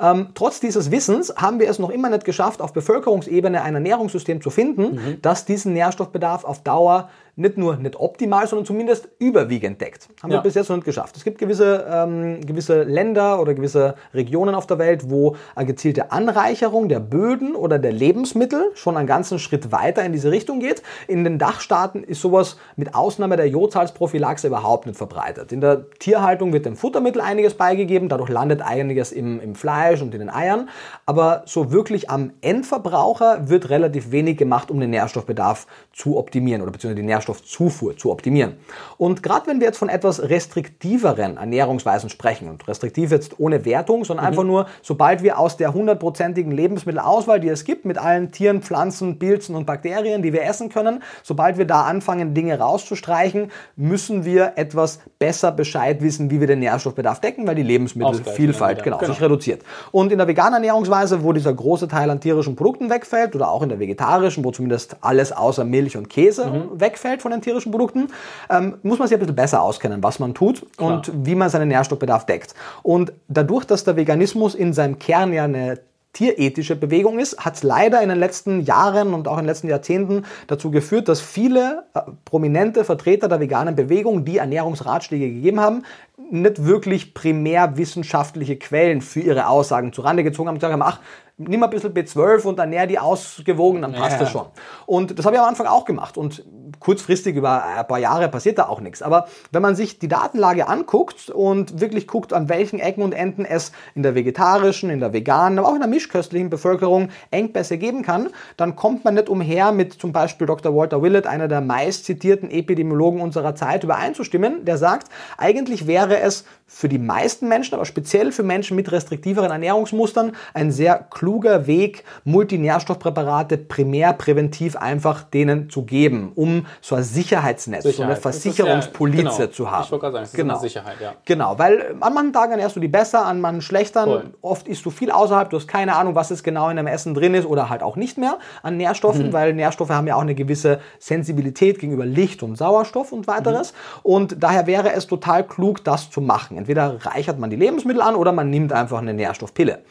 Ähm, 0.00 0.28
trotz 0.34 0.60
dieses 0.60 0.90
Wissens 0.90 1.01
haben 1.08 1.60
wir 1.60 1.68
es 1.68 1.78
noch 1.78 1.90
immer 1.90 2.10
nicht 2.10 2.24
geschafft, 2.24 2.60
auf 2.60 2.72
Bevölkerungsebene 2.72 3.62
ein 3.62 3.74
Ernährungssystem 3.74 4.40
zu 4.40 4.50
finden, 4.50 4.94
mhm. 4.94 5.18
das 5.22 5.44
diesen 5.44 5.72
Nährstoffbedarf 5.72 6.44
auf 6.44 6.62
Dauer 6.62 7.08
nicht 7.34 7.56
nur 7.56 7.76
nicht 7.76 7.96
optimal, 7.96 8.46
sondern 8.46 8.66
zumindest 8.66 9.08
überwiegend 9.18 9.80
deckt. 9.80 10.08
Haben 10.22 10.32
ja. 10.32 10.38
wir 10.38 10.42
bis 10.42 10.54
jetzt 10.54 10.68
noch 10.68 10.76
nicht 10.76 10.84
geschafft. 10.84 11.16
Es 11.16 11.24
gibt 11.24 11.38
gewisse, 11.38 11.86
ähm, 11.90 12.44
gewisse 12.44 12.82
Länder 12.82 13.40
oder 13.40 13.54
gewisse 13.54 13.94
Regionen 14.12 14.54
auf 14.54 14.66
der 14.66 14.78
Welt, 14.78 15.10
wo 15.10 15.36
eine 15.54 15.66
gezielte 15.66 16.12
Anreicherung 16.12 16.90
der 16.90 17.00
Böden 17.00 17.54
oder 17.56 17.78
der 17.78 17.92
Lebensmittel 17.92 18.70
schon 18.74 18.98
einen 18.98 19.06
ganzen 19.06 19.38
Schritt 19.38 19.72
weiter 19.72 20.04
in 20.04 20.12
diese 20.12 20.30
Richtung 20.30 20.60
geht. 20.60 20.82
In 21.08 21.24
den 21.24 21.38
Dachstaaten 21.38 22.04
ist 22.04 22.20
sowas 22.20 22.58
mit 22.76 22.94
Ausnahme 22.94 23.38
der 23.38 23.48
Jodsalzprophylaxe 23.48 24.48
überhaupt 24.48 24.86
nicht 24.86 24.98
verbreitet. 24.98 25.52
In 25.52 25.62
der 25.62 25.90
Tierhaltung 25.98 26.52
wird 26.52 26.66
dem 26.66 26.76
Futtermittel 26.76 27.22
einiges 27.22 27.54
beigegeben, 27.54 28.10
dadurch 28.10 28.28
landet 28.28 28.60
einiges 28.60 29.10
im, 29.10 29.40
im 29.40 29.54
Fleisch 29.54 30.02
und 30.02 30.12
in 30.12 30.20
den 30.20 30.30
Eiern. 30.30 30.68
Aber 31.06 31.44
so 31.46 31.72
wirklich 31.72 32.10
am 32.10 32.32
Endverbraucher 32.42 33.48
wird 33.48 33.70
relativ 33.70 34.10
wenig 34.10 34.36
gemacht, 34.36 34.70
um 34.70 34.78
den 34.80 34.90
Nährstoffbedarf 34.90 35.66
zu 35.94 36.18
optimieren 36.18 36.60
oder 36.60 36.70
beziehungsweise 36.72 37.00
die 37.00 37.06
Nährstoff 37.06 37.21
Nährstoffzufuhr 37.22 37.96
zu 37.96 38.10
optimieren. 38.10 38.54
Und 38.98 39.22
gerade 39.22 39.46
wenn 39.46 39.60
wir 39.60 39.66
jetzt 39.66 39.78
von 39.78 39.88
etwas 39.88 40.20
restriktiveren 40.22 41.36
Ernährungsweisen 41.36 42.10
sprechen, 42.10 42.48
und 42.48 42.66
restriktiv 42.68 43.10
jetzt 43.10 43.38
ohne 43.38 43.64
Wertung, 43.64 44.04
sondern 44.04 44.24
mhm. 44.24 44.30
einfach 44.30 44.44
nur, 44.44 44.66
sobald 44.82 45.22
wir 45.22 45.38
aus 45.38 45.56
der 45.56 45.72
hundertprozentigen 45.74 46.52
Lebensmittelauswahl, 46.52 47.40
die 47.40 47.48
es 47.48 47.64
gibt, 47.64 47.84
mit 47.84 47.98
allen 47.98 48.32
Tieren, 48.32 48.62
Pflanzen, 48.62 49.18
Pilzen 49.18 49.54
und 49.54 49.66
Bakterien, 49.66 50.22
die 50.22 50.32
wir 50.32 50.42
essen 50.42 50.68
können, 50.68 51.02
sobald 51.22 51.58
wir 51.58 51.66
da 51.66 51.82
anfangen, 51.82 52.34
Dinge 52.34 52.58
rauszustreichen, 52.58 53.50
müssen 53.76 54.24
wir 54.24 54.52
etwas 54.56 55.00
besser 55.18 55.52
Bescheid 55.52 56.02
wissen, 56.02 56.30
wie 56.30 56.40
wir 56.40 56.46
den 56.46 56.60
Nährstoffbedarf 56.60 57.20
decken, 57.20 57.46
weil 57.46 57.54
die 57.54 57.62
Lebensmittelvielfalt 57.62 58.82
genau, 58.82 58.98
genau, 58.98 59.12
sich 59.12 59.22
reduziert. 59.22 59.62
Und 59.92 60.12
in 60.12 60.18
der 60.18 60.26
veganen 60.26 60.54
Ernährungsweise, 60.54 61.22
wo 61.22 61.32
dieser 61.32 61.52
große 61.52 61.88
Teil 61.88 62.10
an 62.10 62.20
tierischen 62.20 62.56
Produkten 62.56 62.90
wegfällt, 62.90 63.34
oder 63.34 63.50
auch 63.50 63.62
in 63.62 63.68
der 63.68 63.78
vegetarischen, 63.78 64.44
wo 64.44 64.50
zumindest 64.50 64.96
alles 65.00 65.32
außer 65.32 65.64
Milch 65.64 65.96
und 65.96 66.08
Käse 66.08 66.46
mhm. 66.46 66.80
wegfällt, 66.80 67.11
wegfällt 67.12 67.22
von 67.22 67.30
den 67.30 67.42
tierischen 67.42 67.70
Produkten, 67.70 68.08
ähm, 68.50 68.78
muss 68.82 68.98
man 68.98 69.08
sich 69.08 69.16
ein 69.16 69.20
bisschen 69.20 69.36
besser 69.36 69.62
auskennen, 69.62 70.02
was 70.02 70.18
man 70.18 70.34
tut 70.34 70.66
Klar. 70.76 70.94
und 70.94 71.12
wie 71.26 71.34
man 71.34 71.50
seinen 71.50 71.68
Nährstoffbedarf 71.68 72.26
deckt. 72.26 72.54
Und 72.82 73.12
dadurch, 73.28 73.64
dass 73.64 73.84
der 73.84 73.96
Veganismus 73.96 74.54
in 74.54 74.72
seinem 74.72 74.98
Kern 74.98 75.32
ja 75.32 75.44
eine 75.44 75.78
tierethische 76.14 76.76
Bewegung 76.76 77.18
ist, 77.18 77.38
hat 77.38 77.54
es 77.54 77.62
leider 77.62 78.02
in 78.02 78.10
den 78.10 78.18
letzten 78.18 78.60
Jahren 78.60 79.14
und 79.14 79.28
auch 79.28 79.38
in 79.38 79.44
den 79.44 79.46
letzten 79.46 79.68
Jahrzehnten 79.68 80.24
dazu 80.46 80.70
geführt, 80.70 81.08
dass 81.08 81.22
viele 81.22 81.84
äh, 81.94 82.00
prominente 82.26 82.84
Vertreter 82.84 83.28
der 83.28 83.40
veganen 83.40 83.76
Bewegung, 83.76 84.24
die 84.24 84.36
Ernährungsratschläge 84.36 85.30
gegeben 85.30 85.60
haben, 85.60 85.84
nicht 86.30 86.64
wirklich 86.64 87.14
primär 87.14 87.76
wissenschaftliche 87.76 88.56
Quellen 88.56 89.00
für 89.00 89.20
ihre 89.20 89.48
Aussagen 89.48 89.92
zurande 89.92 90.22
gezogen 90.22 90.48
haben 90.48 90.56
und 90.56 90.60
gesagt 90.60 90.72
haben, 90.72 90.82
ach, 90.82 91.00
nimm 91.48 91.60
mal 91.60 91.66
ein 91.66 91.70
bisschen 91.70 91.92
B12 91.92 92.44
und 92.44 92.58
ernähr 92.58 92.86
die 92.86 92.98
ausgewogen, 92.98 93.82
dann 93.82 93.92
passt 93.92 94.12
ja. 94.12 94.18
das 94.18 94.30
schon. 94.30 94.46
Und 94.86 95.18
das 95.18 95.26
habe 95.26 95.36
ich 95.36 95.40
am 95.42 95.48
Anfang 95.48 95.66
auch 95.66 95.84
gemacht 95.84 96.16
und 96.16 96.44
kurzfristig 96.80 97.36
über 97.36 97.64
ein 97.64 97.86
paar 97.86 97.98
Jahre 97.98 98.28
passiert 98.28 98.58
da 98.58 98.68
auch 98.68 98.80
nichts. 98.80 99.02
Aber 99.02 99.26
wenn 99.52 99.62
man 99.62 99.76
sich 99.76 99.98
die 99.98 100.08
Datenlage 100.08 100.68
anguckt 100.68 101.30
und 101.30 101.80
wirklich 101.80 102.06
guckt, 102.06 102.32
an 102.32 102.48
welchen 102.48 102.80
Ecken 102.80 103.02
und 103.02 103.12
Enden 103.12 103.44
es 103.44 103.72
in 103.94 104.02
der 104.02 104.14
vegetarischen, 104.14 104.90
in 104.90 105.00
der 105.00 105.12
veganen, 105.12 105.58
aber 105.58 105.68
auch 105.68 105.74
in 105.74 105.80
der 105.80 105.88
mischköstlichen 105.88 106.50
Bevölkerung 106.50 107.10
Engpässe 107.30 107.78
geben 107.78 108.02
kann, 108.02 108.30
dann 108.56 108.76
kommt 108.76 109.04
man 109.04 109.14
nicht 109.14 109.28
umher, 109.28 109.72
mit 109.72 109.92
zum 109.92 110.12
Beispiel 110.12 110.46
Dr. 110.46 110.74
Walter 110.74 111.02
Willett, 111.02 111.26
einer 111.26 111.48
der 111.48 111.60
meist 111.60 112.04
zitierten 112.04 112.50
Epidemiologen 112.50 113.20
unserer 113.20 113.54
Zeit, 113.54 113.84
übereinzustimmen, 113.84 114.64
der 114.64 114.78
sagt, 114.78 115.08
eigentlich 115.36 115.86
wäre 115.86 116.20
es 116.20 116.44
für 116.74 116.88
die 116.88 116.98
meisten 116.98 117.48
Menschen, 117.48 117.74
aber 117.74 117.84
speziell 117.84 118.32
für 118.32 118.42
Menschen 118.42 118.76
mit 118.76 118.90
restriktiveren 118.90 119.50
Ernährungsmustern, 119.50 120.32
ein 120.54 120.72
sehr 120.72 121.06
kluger 121.10 121.66
Weg, 121.66 122.02
Multinährstoffpräparate 122.24 123.58
primär 123.58 124.14
präventiv 124.14 124.76
einfach 124.76 125.22
denen 125.22 125.68
zu 125.68 125.82
geben, 125.82 126.32
um 126.34 126.66
so 126.80 126.94
ein 126.94 127.04
Sicherheitsnetz, 127.04 127.82
Sicherheit. 127.82 127.96
so 127.96 128.02
eine 128.04 128.16
Versicherungspolize 128.16 129.22
ja, 129.22 129.36
genau. 129.36 129.46
zu 129.48 129.70
haben. 129.70 129.84
Ich 129.84 129.92
wollte 129.92 130.10
gerade 130.10 130.26
sagen, 130.26 130.36
genau. 130.36 130.54
ist 130.54 130.60
eine 130.60 130.68
Sicherheit, 130.68 130.96
ja. 131.00 131.12
Genau, 131.26 131.58
weil 131.58 131.94
an 132.00 132.14
manchen 132.14 132.32
Tagen 132.32 132.52
ernährst 132.52 132.74
du 132.74 132.80
die 132.80 132.88
besser, 132.88 133.26
an 133.26 133.42
manchen 133.42 133.60
schlechter. 133.60 134.24
Oft 134.40 134.66
isst 134.66 134.84
du 134.86 134.90
viel 134.90 135.10
außerhalb, 135.10 135.50
du 135.50 135.58
hast 135.58 135.68
keine 135.68 135.94
Ahnung, 135.94 136.14
was 136.14 136.30
jetzt 136.30 136.42
genau 136.42 136.70
in 136.70 136.76
deinem 136.76 136.86
Essen 136.86 137.12
drin 137.12 137.34
ist 137.34 137.44
oder 137.44 137.68
halt 137.68 137.82
auch 137.82 137.96
nicht 137.96 138.16
mehr 138.16 138.38
an 138.62 138.78
Nährstoffen, 138.78 139.26
mhm. 139.26 139.32
weil 139.34 139.52
Nährstoffe 139.52 139.90
haben 139.90 140.06
ja 140.06 140.16
auch 140.16 140.22
eine 140.22 140.34
gewisse 140.34 140.80
Sensibilität 140.98 141.78
gegenüber 141.78 142.06
Licht 142.06 142.42
und 142.42 142.56
Sauerstoff 142.56 143.12
und 143.12 143.26
weiteres. 143.26 143.72
Mhm. 143.72 143.76
Und 144.02 144.42
daher 144.42 144.66
wäre 144.66 144.92
es 144.94 145.06
total 145.06 145.46
klug, 145.46 145.84
das 145.84 146.10
zu 146.10 146.22
machen. 146.22 146.61
Entweder 146.62 147.04
reichert 147.04 147.40
man 147.40 147.50
die 147.50 147.56
Lebensmittel 147.56 148.00
an 148.00 148.14
oder 148.14 148.30
man 148.30 148.48
nimmt 148.48 148.72
einfach 148.72 148.98
eine 148.98 149.14
Nährstoffpille. 149.14 149.82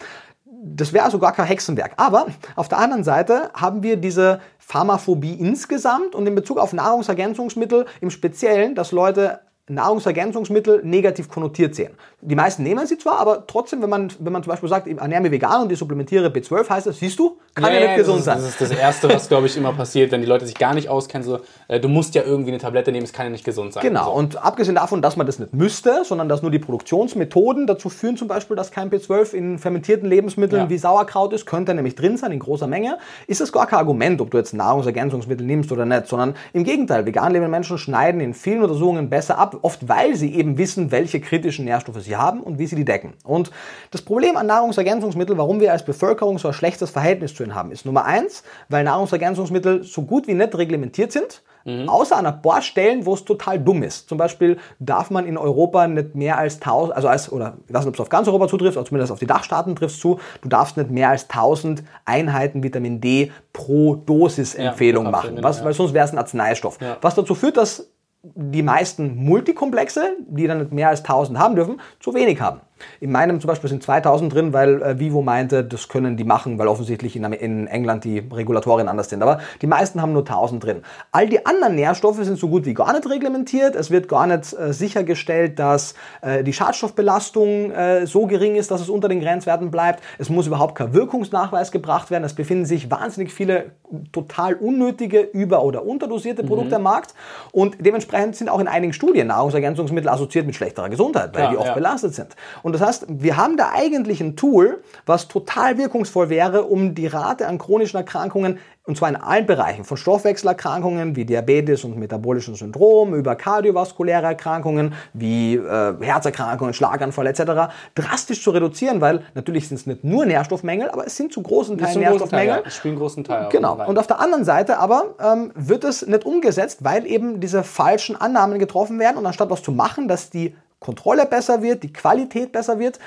Das 0.64 0.94
wäre 0.94 1.04
also 1.04 1.20
gar 1.20 1.34
kein 1.34 1.48
Hexenwerk. 1.48 1.96
Aber 1.98 2.28
auf 2.56 2.70
der 2.70 2.78
anderen 2.78 3.04
Seite 3.04 3.50
haben 3.54 3.84
wir 3.84 3.98
diese 3.98 4.40
Pharmaphobie 4.58 5.34
insgesamt 5.34 6.16
und 6.16 6.26
in 6.28 6.34
Bezug 6.34 6.60
auf 6.60 6.72
Nahrungsergänzungsmittel 6.72 7.88
im 8.00 8.10
Speziellen, 8.10 8.74
dass 8.74 8.94
Leute 8.94 9.42
Nahrungsergänzungsmittel 9.74 10.82
negativ 10.84 11.30
konnotiert 11.30 11.76
sehen. 11.76 11.94
Die 12.22 12.36
meisten 12.36 12.64
nehmen 12.64 12.86
sie 12.86 12.98
zwar, 12.98 13.20
aber 13.20 13.48
trotzdem, 13.48 13.82
wenn 13.82 13.90
man, 13.90 14.12
wenn 14.20 14.32
man 14.32 14.44
zum 14.44 14.52
Beispiel 14.52 14.70
sagt, 14.70 14.88
ich 14.88 14.98
ernähre 14.98 15.22
mich 15.22 15.32
vegan 15.32 15.64
und 15.64 15.72
ich 15.72 15.80
supplementiere 15.80 16.28
B12, 16.28 16.70
heißt 16.70 16.88
das, 16.88 17.00
siehst 17.00 17.18
du, 17.18 17.38
kann 17.56 17.74
ja, 17.74 17.80
ja 17.80 17.88
nicht 17.88 17.98
gesund 17.98 18.20
ist, 18.20 18.26
sein. 18.26 18.38
Das 18.38 18.48
ist 18.48 18.62
das 18.62 18.72
Erste, 18.72 19.10
was, 19.10 19.28
glaube 19.28 19.48
ich, 19.48 19.58
immer 19.58 19.74
passiert, 19.74 20.12
wenn 20.12 20.22
die 20.22 20.28
Leute 20.28 20.46
sich 20.46 20.56
gar 20.56 20.74
nicht 20.74 20.88
auskennen, 20.88 21.26
so, 21.26 21.40
äh, 21.68 21.80
du 21.80 21.88
musst 21.88 22.14
ja 22.16 22.22
irgendwie 22.24 22.52
eine 22.52 22.60
Tablette 22.60 22.92
nehmen, 22.92 23.06
es 23.06 23.14
kann 23.14 23.26
ja 23.26 23.32
nicht 23.32 23.44
gesund 23.44 23.74
sein. 23.74 23.82
Genau, 23.82 24.06
so. 24.06 24.12
und 24.12 24.44
abgesehen 24.44 24.76
davon, 24.76 25.02
dass 25.02 25.18
man 25.18 25.26
das 25.26 25.40
nicht 25.40 25.54
müsste, 25.54 26.04
sondern 26.06 26.30
dass 26.30 26.42
nur 26.42 26.52
die 26.52 26.60
Produktionsmethoden 26.60 27.66
dazu 27.66 27.90
führen, 27.90 28.18
zum 28.18 28.28
Beispiel, 28.28 28.56
dass 28.56 28.72
kein 28.72 28.92
B12 28.92 29.34
in 29.34 29.58
fermentierten 29.58 30.08
Lebensmitteln 30.08 30.64
ja. 30.64 30.70
wie 30.70 30.78
Sauerkraut 30.78 31.34
ist, 31.34 31.46
könnte 31.46 31.74
nämlich 31.74 31.96
drin 31.96 32.18
sein 32.18 32.32
in 32.32 32.40
großer 32.40 32.68
Menge, 32.68 32.98
ist 33.28 33.42
das 33.42 33.52
gar 33.52 33.68
kein 33.68 33.80
Argument, 33.80 34.22
ob 34.22 34.32
du 34.32 34.38
jetzt 34.38 34.54
Nahrungsergänzungsmittel 34.54 35.46
nimmst 35.46 35.72
oder 35.72 35.86
nicht, 35.86 36.08
sondern 36.08 36.36
im 36.54 36.64
Gegenteil, 36.64 37.06
vegan 37.06 37.32
lebende 37.32 37.50
Menschen 37.50 37.78
schneiden 37.78 38.22
in 38.22 38.34
vielen 38.34 38.62
Untersuchungen 38.62 39.10
besser 39.10 39.38
ab, 39.38 39.58
oft 39.62 39.88
weil 39.88 40.16
sie 40.16 40.36
eben 40.36 40.58
wissen, 40.58 40.92
welche 40.92 41.20
kritischen 41.20 41.66
Nährstoffe 41.66 42.02
sie 42.02 42.16
haben 42.16 42.42
und 42.42 42.60
wie 42.60 42.68
sie 42.68 42.76
die 42.76 42.86
decken. 42.86 43.14
Und 43.24 43.52
das 43.92 44.02
Problem 44.02 44.38
an 44.38 44.48
Nahrungsergänzungsmitteln, 44.48 45.38
warum 45.38 45.60
wir 45.60 45.72
als 45.72 45.86
Bevölkerung 45.86 46.38
so 46.38 46.48
ein 46.48 46.54
schlechtes 46.54 46.90
Verhältnis 46.90 47.34
zu 47.34 47.44
ihnen 47.44 47.56
haben, 47.56 47.72
ist 47.72 47.86
Nummer 47.86 48.06
eins, 48.06 48.44
weil 48.70 48.84
Nahrungsergänzungsmittel 48.84 49.84
so 49.84 50.04
gut 50.04 50.28
wie 50.28 50.34
nicht 50.34 50.56
reglementiert 50.56 51.12
sind. 51.12 51.42
Mhm. 51.66 51.90
Außer 51.90 52.18
an 52.18 52.26
ein 52.26 52.42
paar 52.42 52.62
Stellen, 52.62 53.06
wo 53.06 53.14
es 53.14 53.24
total 53.24 53.60
dumm 53.60 53.84
ist. 53.84 54.10
Zum 54.10 54.18
Beispiel 54.18 54.58
darf 54.80 55.12
man 55.12 55.26
in 55.26 55.38
Europa 55.38 55.88
nicht 55.88 56.16
mehr 56.16 56.38
als 56.38 56.56
1000, 56.56 56.96
also 56.96 57.08
als, 57.08 57.32
oder 57.32 57.58
ich 57.68 57.74
weiß 57.74 57.82
nicht, 57.82 57.90
ob 57.90 57.94
es 57.96 58.00
auf 58.00 58.10
ganz 58.10 58.28
Europa 58.28 58.48
zutrifft, 58.48 58.78
aber 58.78 58.86
zumindest 58.86 59.12
auf 59.12 59.20
die 59.20 59.28
Dachstaaten 59.28 59.76
trifft 59.76 59.96
es 59.96 60.02
zu, 60.02 60.20
du 60.42 60.50
darfst 60.50 60.78
nicht 60.78 60.90
mehr 60.90 61.10
als 61.10 61.30
1000 61.30 61.84
Einheiten 62.06 62.64
Vitamin 62.64 63.00
D 63.00 63.32
pro 63.54 63.96
Dosis-Empfehlung 63.96 65.06
ja, 65.06 65.12
machen, 65.12 65.38
was, 65.42 65.64
weil 65.64 65.74
sonst 65.74 65.94
wäre 65.94 66.06
es 66.06 66.12
ein 66.12 66.18
Arzneistoff. 66.18 66.80
Ja. 66.82 66.98
Was 67.02 67.16
dazu 67.16 67.36
führt, 67.36 67.58
dass 67.58 67.92
die 68.24 68.64
meisten 68.64 69.16
Multikomplexe, 69.16 70.18
die 70.28 70.48
dann 70.48 70.68
mehr 70.72 70.90
als 70.90 71.02
1000 71.02 71.40
haben 71.40 71.56
dürfen, 71.56 71.82
zu 72.00 72.14
wenig 72.14 72.40
haben. 72.40 72.62
In 73.00 73.12
meinem 73.12 73.40
zum 73.40 73.48
Beispiel 73.48 73.70
sind 73.70 73.84
2000 73.84 74.34
drin, 74.34 74.54
weil 74.54 74.82
äh, 74.82 75.00
Vivo 75.00 75.22
meinte, 75.22 75.64
das 75.64 75.88
können 75.88 76.18
die 76.18 76.24
machen, 76.24 76.58
weil 76.60 76.68
offensichtlich 76.68 77.16
in, 77.16 77.24
in, 77.24 77.68
England 77.68 78.04
die 78.04 78.20
Regulatorien 78.20 78.88
anders 78.88 79.10
sind. 79.10 79.22
Aber 79.22 79.40
die 79.62 79.68
meisten 79.68 80.02
haben 80.02 80.14
nur 80.14 80.22
1000 80.22 80.64
drin. 80.64 80.82
All 81.12 81.28
die 81.28 81.46
anderen 81.46 81.76
Nährstoffe 81.76 82.24
sind 82.24 82.38
so 82.38 82.50
gut 82.50 82.66
wie 82.66 82.74
gar 82.74 82.94
nicht 82.94 83.10
reglementiert. 83.10 83.76
Es 83.76 83.92
wird 83.92 84.08
gar 84.08 84.28
nicht 84.28 84.54
äh, 84.54 84.74
sichergestellt, 84.74 85.60
dass 85.60 85.96
äh, 86.22 86.44
die 86.44 86.54
Schadstoffbelastung 86.54 87.72
äh, 87.72 88.06
so 88.08 88.28
gering 88.28 88.56
ist, 88.56 88.72
dass 88.72 88.82
es 88.82 88.90
unter 88.90 89.10
den 89.10 89.20
Grenzwerten 89.20 89.72
bleibt. 89.72 90.04
Es 90.18 90.30
muss 90.30 90.48
überhaupt 90.48 90.76
kein 90.76 90.94
Wirkungsnachweis 90.94 91.72
gebracht 91.72 92.12
werden. 92.12 92.24
Es 92.24 92.34
befinden 92.34 92.66
sich 92.66 92.90
wahnsinnig 92.92 93.32
viele 93.32 93.72
total 94.12 94.56
unnötige, 94.56 95.22
über- 95.22 95.64
oder 95.64 95.86
unterdosierte 95.86 96.44
Produkte 96.44 96.72
mhm. 96.72 96.76
am 96.76 96.84
Markt. 96.84 97.14
Und 97.52 97.78
dementsprechend 97.80 98.36
sind 98.36 98.50
auch 98.50 98.60
in 98.60 98.68
einigen 98.68 98.94
Studien 98.94 99.28
Nahrungsergänzungsmittel 99.28 100.10
assoziiert 100.10 100.46
mit 100.46 100.56
schlechterer 100.56 100.90
Gesundheit, 100.90 101.34
weil 101.34 101.44
ja, 101.44 101.52
die 101.52 101.58
oft 101.58 101.68
ja. 101.68 101.74
belastet 101.74 102.16
sind. 102.16 102.36
Und 102.64 102.71
und 102.72 102.80
das 102.80 102.88
heißt, 102.88 103.06
wir 103.10 103.36
haben 103.36 103.58
da 103.58 103.72
eigentlich 103.74 104.22
ein 104.22 104.38
Tool, 104.38 104.82
was 105.06 105.28
total 105.28 105.78
wirkungsvoll 105.78 106.30
wäre, 106.30 106.64
um 106.64 106.96
die 106.96 107.06
Rate 107.06 107.46
an 107.46 107.58
chronischen 107.58 107.98
Erkrankungen, 107.98 108.60
und 108.86 108.96
zwar 108.96 109.10
in 109.10 109.18
allen 109.18 109.46
Bereichen, 109.46 109.84
von 109.84 109.98
Stoffwechselerkrankungen 109.98 111.18
wie 111.18 111.26
Diabetes 111.26 111.84
und 111.84 111.98
metabolischen 111.98 112.56
Syndrom, 112.56 113.14
über 113.14 113.36
kardiovaskuläre 113.36 114.26
Erkrankungen 114.26 114.94
wie 115.12 115.56
äh, 115.56 115.94
Herzerkrankungen, 116.00 116.74
Schlaganfall 116.74 117.28
etc., 117.28 117.74
drastisch 117.94 118.42
zu 118.42 118.52
reduzieren, 118.52 119.02
weil 119.02 119.24
natürlich 119.34 119.68
sind 119.68 119.76
es 119.76 119.86
nicht 119.86 120.06
nur 120.06 120.26
Nährstoffmängel, 120.26 120.92
aber 120.92 121.06
es 121.06 121.18
sind 121.18 121.34
zu 121.34 121.42
großen 121.42 121.78
Teilen 121.78 122.00
Nährstoffmängel. 122.00 122.56
Teil, 122.56 122.64
ja. 122.64 122.70
Spielen 122.72 122.96
großen 122.96 123.26
Teil. 123.26 123.50
Genau. 123.52 123.86
Und 123.86 124.00
auf 124.00 124.08
der 124.08 124.22
anderen 124.22 124.46
Seite 124.46 124.80
aber 124.80 125.16
ähm, 125.22 125.52
wird 125.56 125.84
es 125.84 126.08
nicht 126.08 126.26
umgesetzt, 126.26 126.86
weil 126.86 127.06
eben 127.06 127.42
diese 127.42 127.64
falschen 127.64 128.16
Annahmen 128.16 128.60
getroffen 128.60 128.98
werden 128.98 129.18
und 129.18 129.26
anstatt 129.26 129.50
was 129.50 129.62
zu 129.62 129.74
machen, 129.74 130.08
dass 130.08 130.30
die 130.30 130.56
Kontrolle 130.82 131.26
besser 131.26 131.62
wird, 131.62 131.84
die 131.84 131.94
Qualität 131.94 132.52
besser 132.52 132.80
wird, 132.80 133.00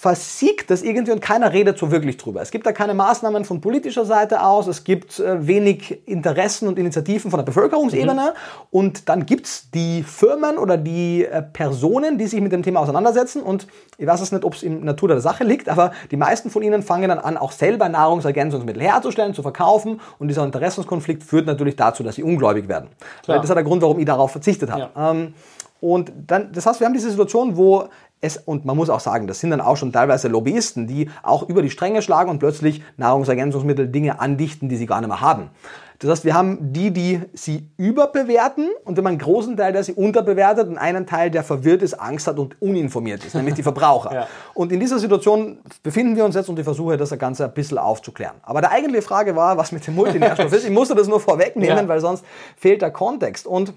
versiegt 0.00 0.70
das 0.70 0.82
irgendwie 0.82 1.12
und 1.12 1.20
keiner 1.20 1.52
redet 1.52 1.76
so 1.76 1.90
wirklich 1.90 2.16
drüber. 2.16 2.40
Es 2.40 2.50
gibt 2.50 2.64
da 2.64 2.72
keine 2.72 2.94
Maßnahmen 2.94 3.44
von 3.44 3.60
politischer 3.60 4.06
Seite 4.06 4.42
aus, 4.42 4.66
es 4.66 4.84
gibt 4.84 5.18
äh, 5.18 5.46
wenig 5.46 6.08
Interessen 6.08 6.68
und 6.68 6.78
Initiativen 6.78 7.30
von 7.30 7.36
der 7.36 7.44
Bevölkerungsebene 7.44 8.14
mhm. 8.14 8.66
und 8.70 9.10
dann 9.10 9.26
gibt 9.26 9.44
es 9.44 9.70
die 9.72 10.02
Firmen 10.02 10.56
oder 10.56 10.78
die 10.78 11.26
äh, 11.26 11.42
Personen, 11.42 12.16
die 12.16 12.28
sich 12.28 12.40
mit 12.40 12.52
dem 12.52 12.62
Thema 12.62 12.80
auseinandersetzen 12.80 13.42
und 13.42 13.66
ich 13.98 14.06
weiß 14.06 14.22
es 14.22 14.32
nicht, 14.32 14.44
ob 14.44 14.54
es 14.54 14.62
in 14.62 14.84
Natur 14.84 15.08
der 15.08 15.20
Sache 15.20 15.44
liegt, 15.44 15.68
aber 15.68 15.92
die 16.10 16.16
meisten 16.16 16.48
von 16.48 16.62
ihnen 16.62 16.82
fangen 16.82 17.10
dann 17.10 17.18
an, 17.18 17.36
auch 17.36 17.52
selber 17.52 17.90
Nahrungsergänzungsmittel 17.90 18.82
herzustellen, 18.82 19.34
zu 19.34 19.42
verkaufen 19.42 20.00
und 20.18 20.28
dieser 20.28 20.44
Interessenskonflikt 20.44 21.24
führt 21.24 21.44
natürlich 21.44 21.76
dazu, 21.76 22.04
dass 22.04 22.14
sie 22.14 22.22
ungläubig 22.22 22.68
werden. 22.68 22.88
Klar. 23.24 23.38
Das 23.38 23.50
ist 23.50 23.54
der 23.54 23.64
Grund, 23.64 23.82
warum 23.82 23.98
ich 23.98 24.06
darauf 24.06 24.30
verzichtet 24.30 24.70
habe. 24.70 24.88
Ja. 24.94 25.10
Ähm, 25.10 25.34
und 25.80 26.12
dann, 26.26 26.52
das 26.52 26.66
heißt, 26.66 26.80
wir 26.80 26.86
haben 26.86 26.94
diese 26.94 27.10
Situation, 27.10 27.56
wo 27.56 27.88
es, 28.20 28.36
und 28.36 28.64
man 28.64 28.76
muss 28.76 28.90
auch 28.90 29.00
sagen, 29.00 29.26
das 29.26 29.40
sind 29.40 29.50
dann 29.50 29.60
auch 29.60 29.76
schon 29.76 29.92
teilweise 29.92 30.28
Lobbyisten, 30.28 30.86
die 30.86 31.08
auch 31.22 31.48
über 31.48 31.62
die 31.62 31.70
Stränge 31.70 32.02
schlagen 32.02 32.30
und 32.30 32.38
plötzlich 32.38 32.82
Nahrungsergänzungsmittel 32.98 33.88
Dinge 33.88 34.20
andichten, 34.20 34.68
die 34.68 34.76
sie 34.76 34.86
gar 34.86 35.00
nicht 35.00 35.08
mehr 35.08 35.20
haben. 35.20 35.50
Das 36.00 36.10
heißt, 36.10 36.24
wir 36.24 36.32
haben 36.32 36.72
die, 36.72 36.92
die 36.92 37.20
sie 37.34 37.68
überbewerten 37.76 38.70
und 38.84 38.96
wenn 38.96 39.04
man 39.04 39.12
einen 39.12 39.20
großen 39.20 39.54
Teil, 39.58 39.74
der 39.74 39.84
sie 39.84 39.92
unterbewertet 39.92 40.66
und 40.66 40.78
einen 40.78 41.06
Teil, 41.06 41.30
der 41.30 41.44
verwirrt 41.44 41.82
ist, 41.82 41.92
Angst 41.92 42.26
hat 42.26 42.38
und 42.38 42.60
uninformiert 42.60 43.22
ist, 43.24 43.34
nämlich 43.34 43.54
die 43.54 43.62
Verbraucher. 43.70 44.14
ja. 44.14 44.28
Und 44.54 44.72
in 44.72 44.80
dieser 44.80 44.98
Situation 44.98 45.58
befinden 45.82 46.16
wir 46.16 46.24
uns 46.24 46.34
jetzt 46.34 46.48
und 46.48 46.58
ich 46.58 46.64
versuche 46.64 46.96
das 46.96 47.10
Ganze 47.18 47.44
ein 47.44 47.52
bisschen 47.52 47.76
aufzuklären. 47.76 48.36
Aber 48.42 48.62
der 48.62 48.70
eigentliche 48.70 49.02
Frage 49.02 49.36
war, 49.36 49.58
was 49.58 49.72
mit 49.72 49.86
dem 49.86 49.94
Multinährstoff 49.94 50.50
ist. 50.54 50.64
Ich 50.64 50.70
musste 50.70 50.94
das 50.94 51.06
nur 51.06 51.20
vorwegnehmen, 51.20 51.76
ja. 51.76 51.88
weil 51.88 52.00
sonst 52.00 52.24
fehlt 52.56 52.80
der 52.80 52.92
Kontext. 52.92 53.46
Und 53.46 53.74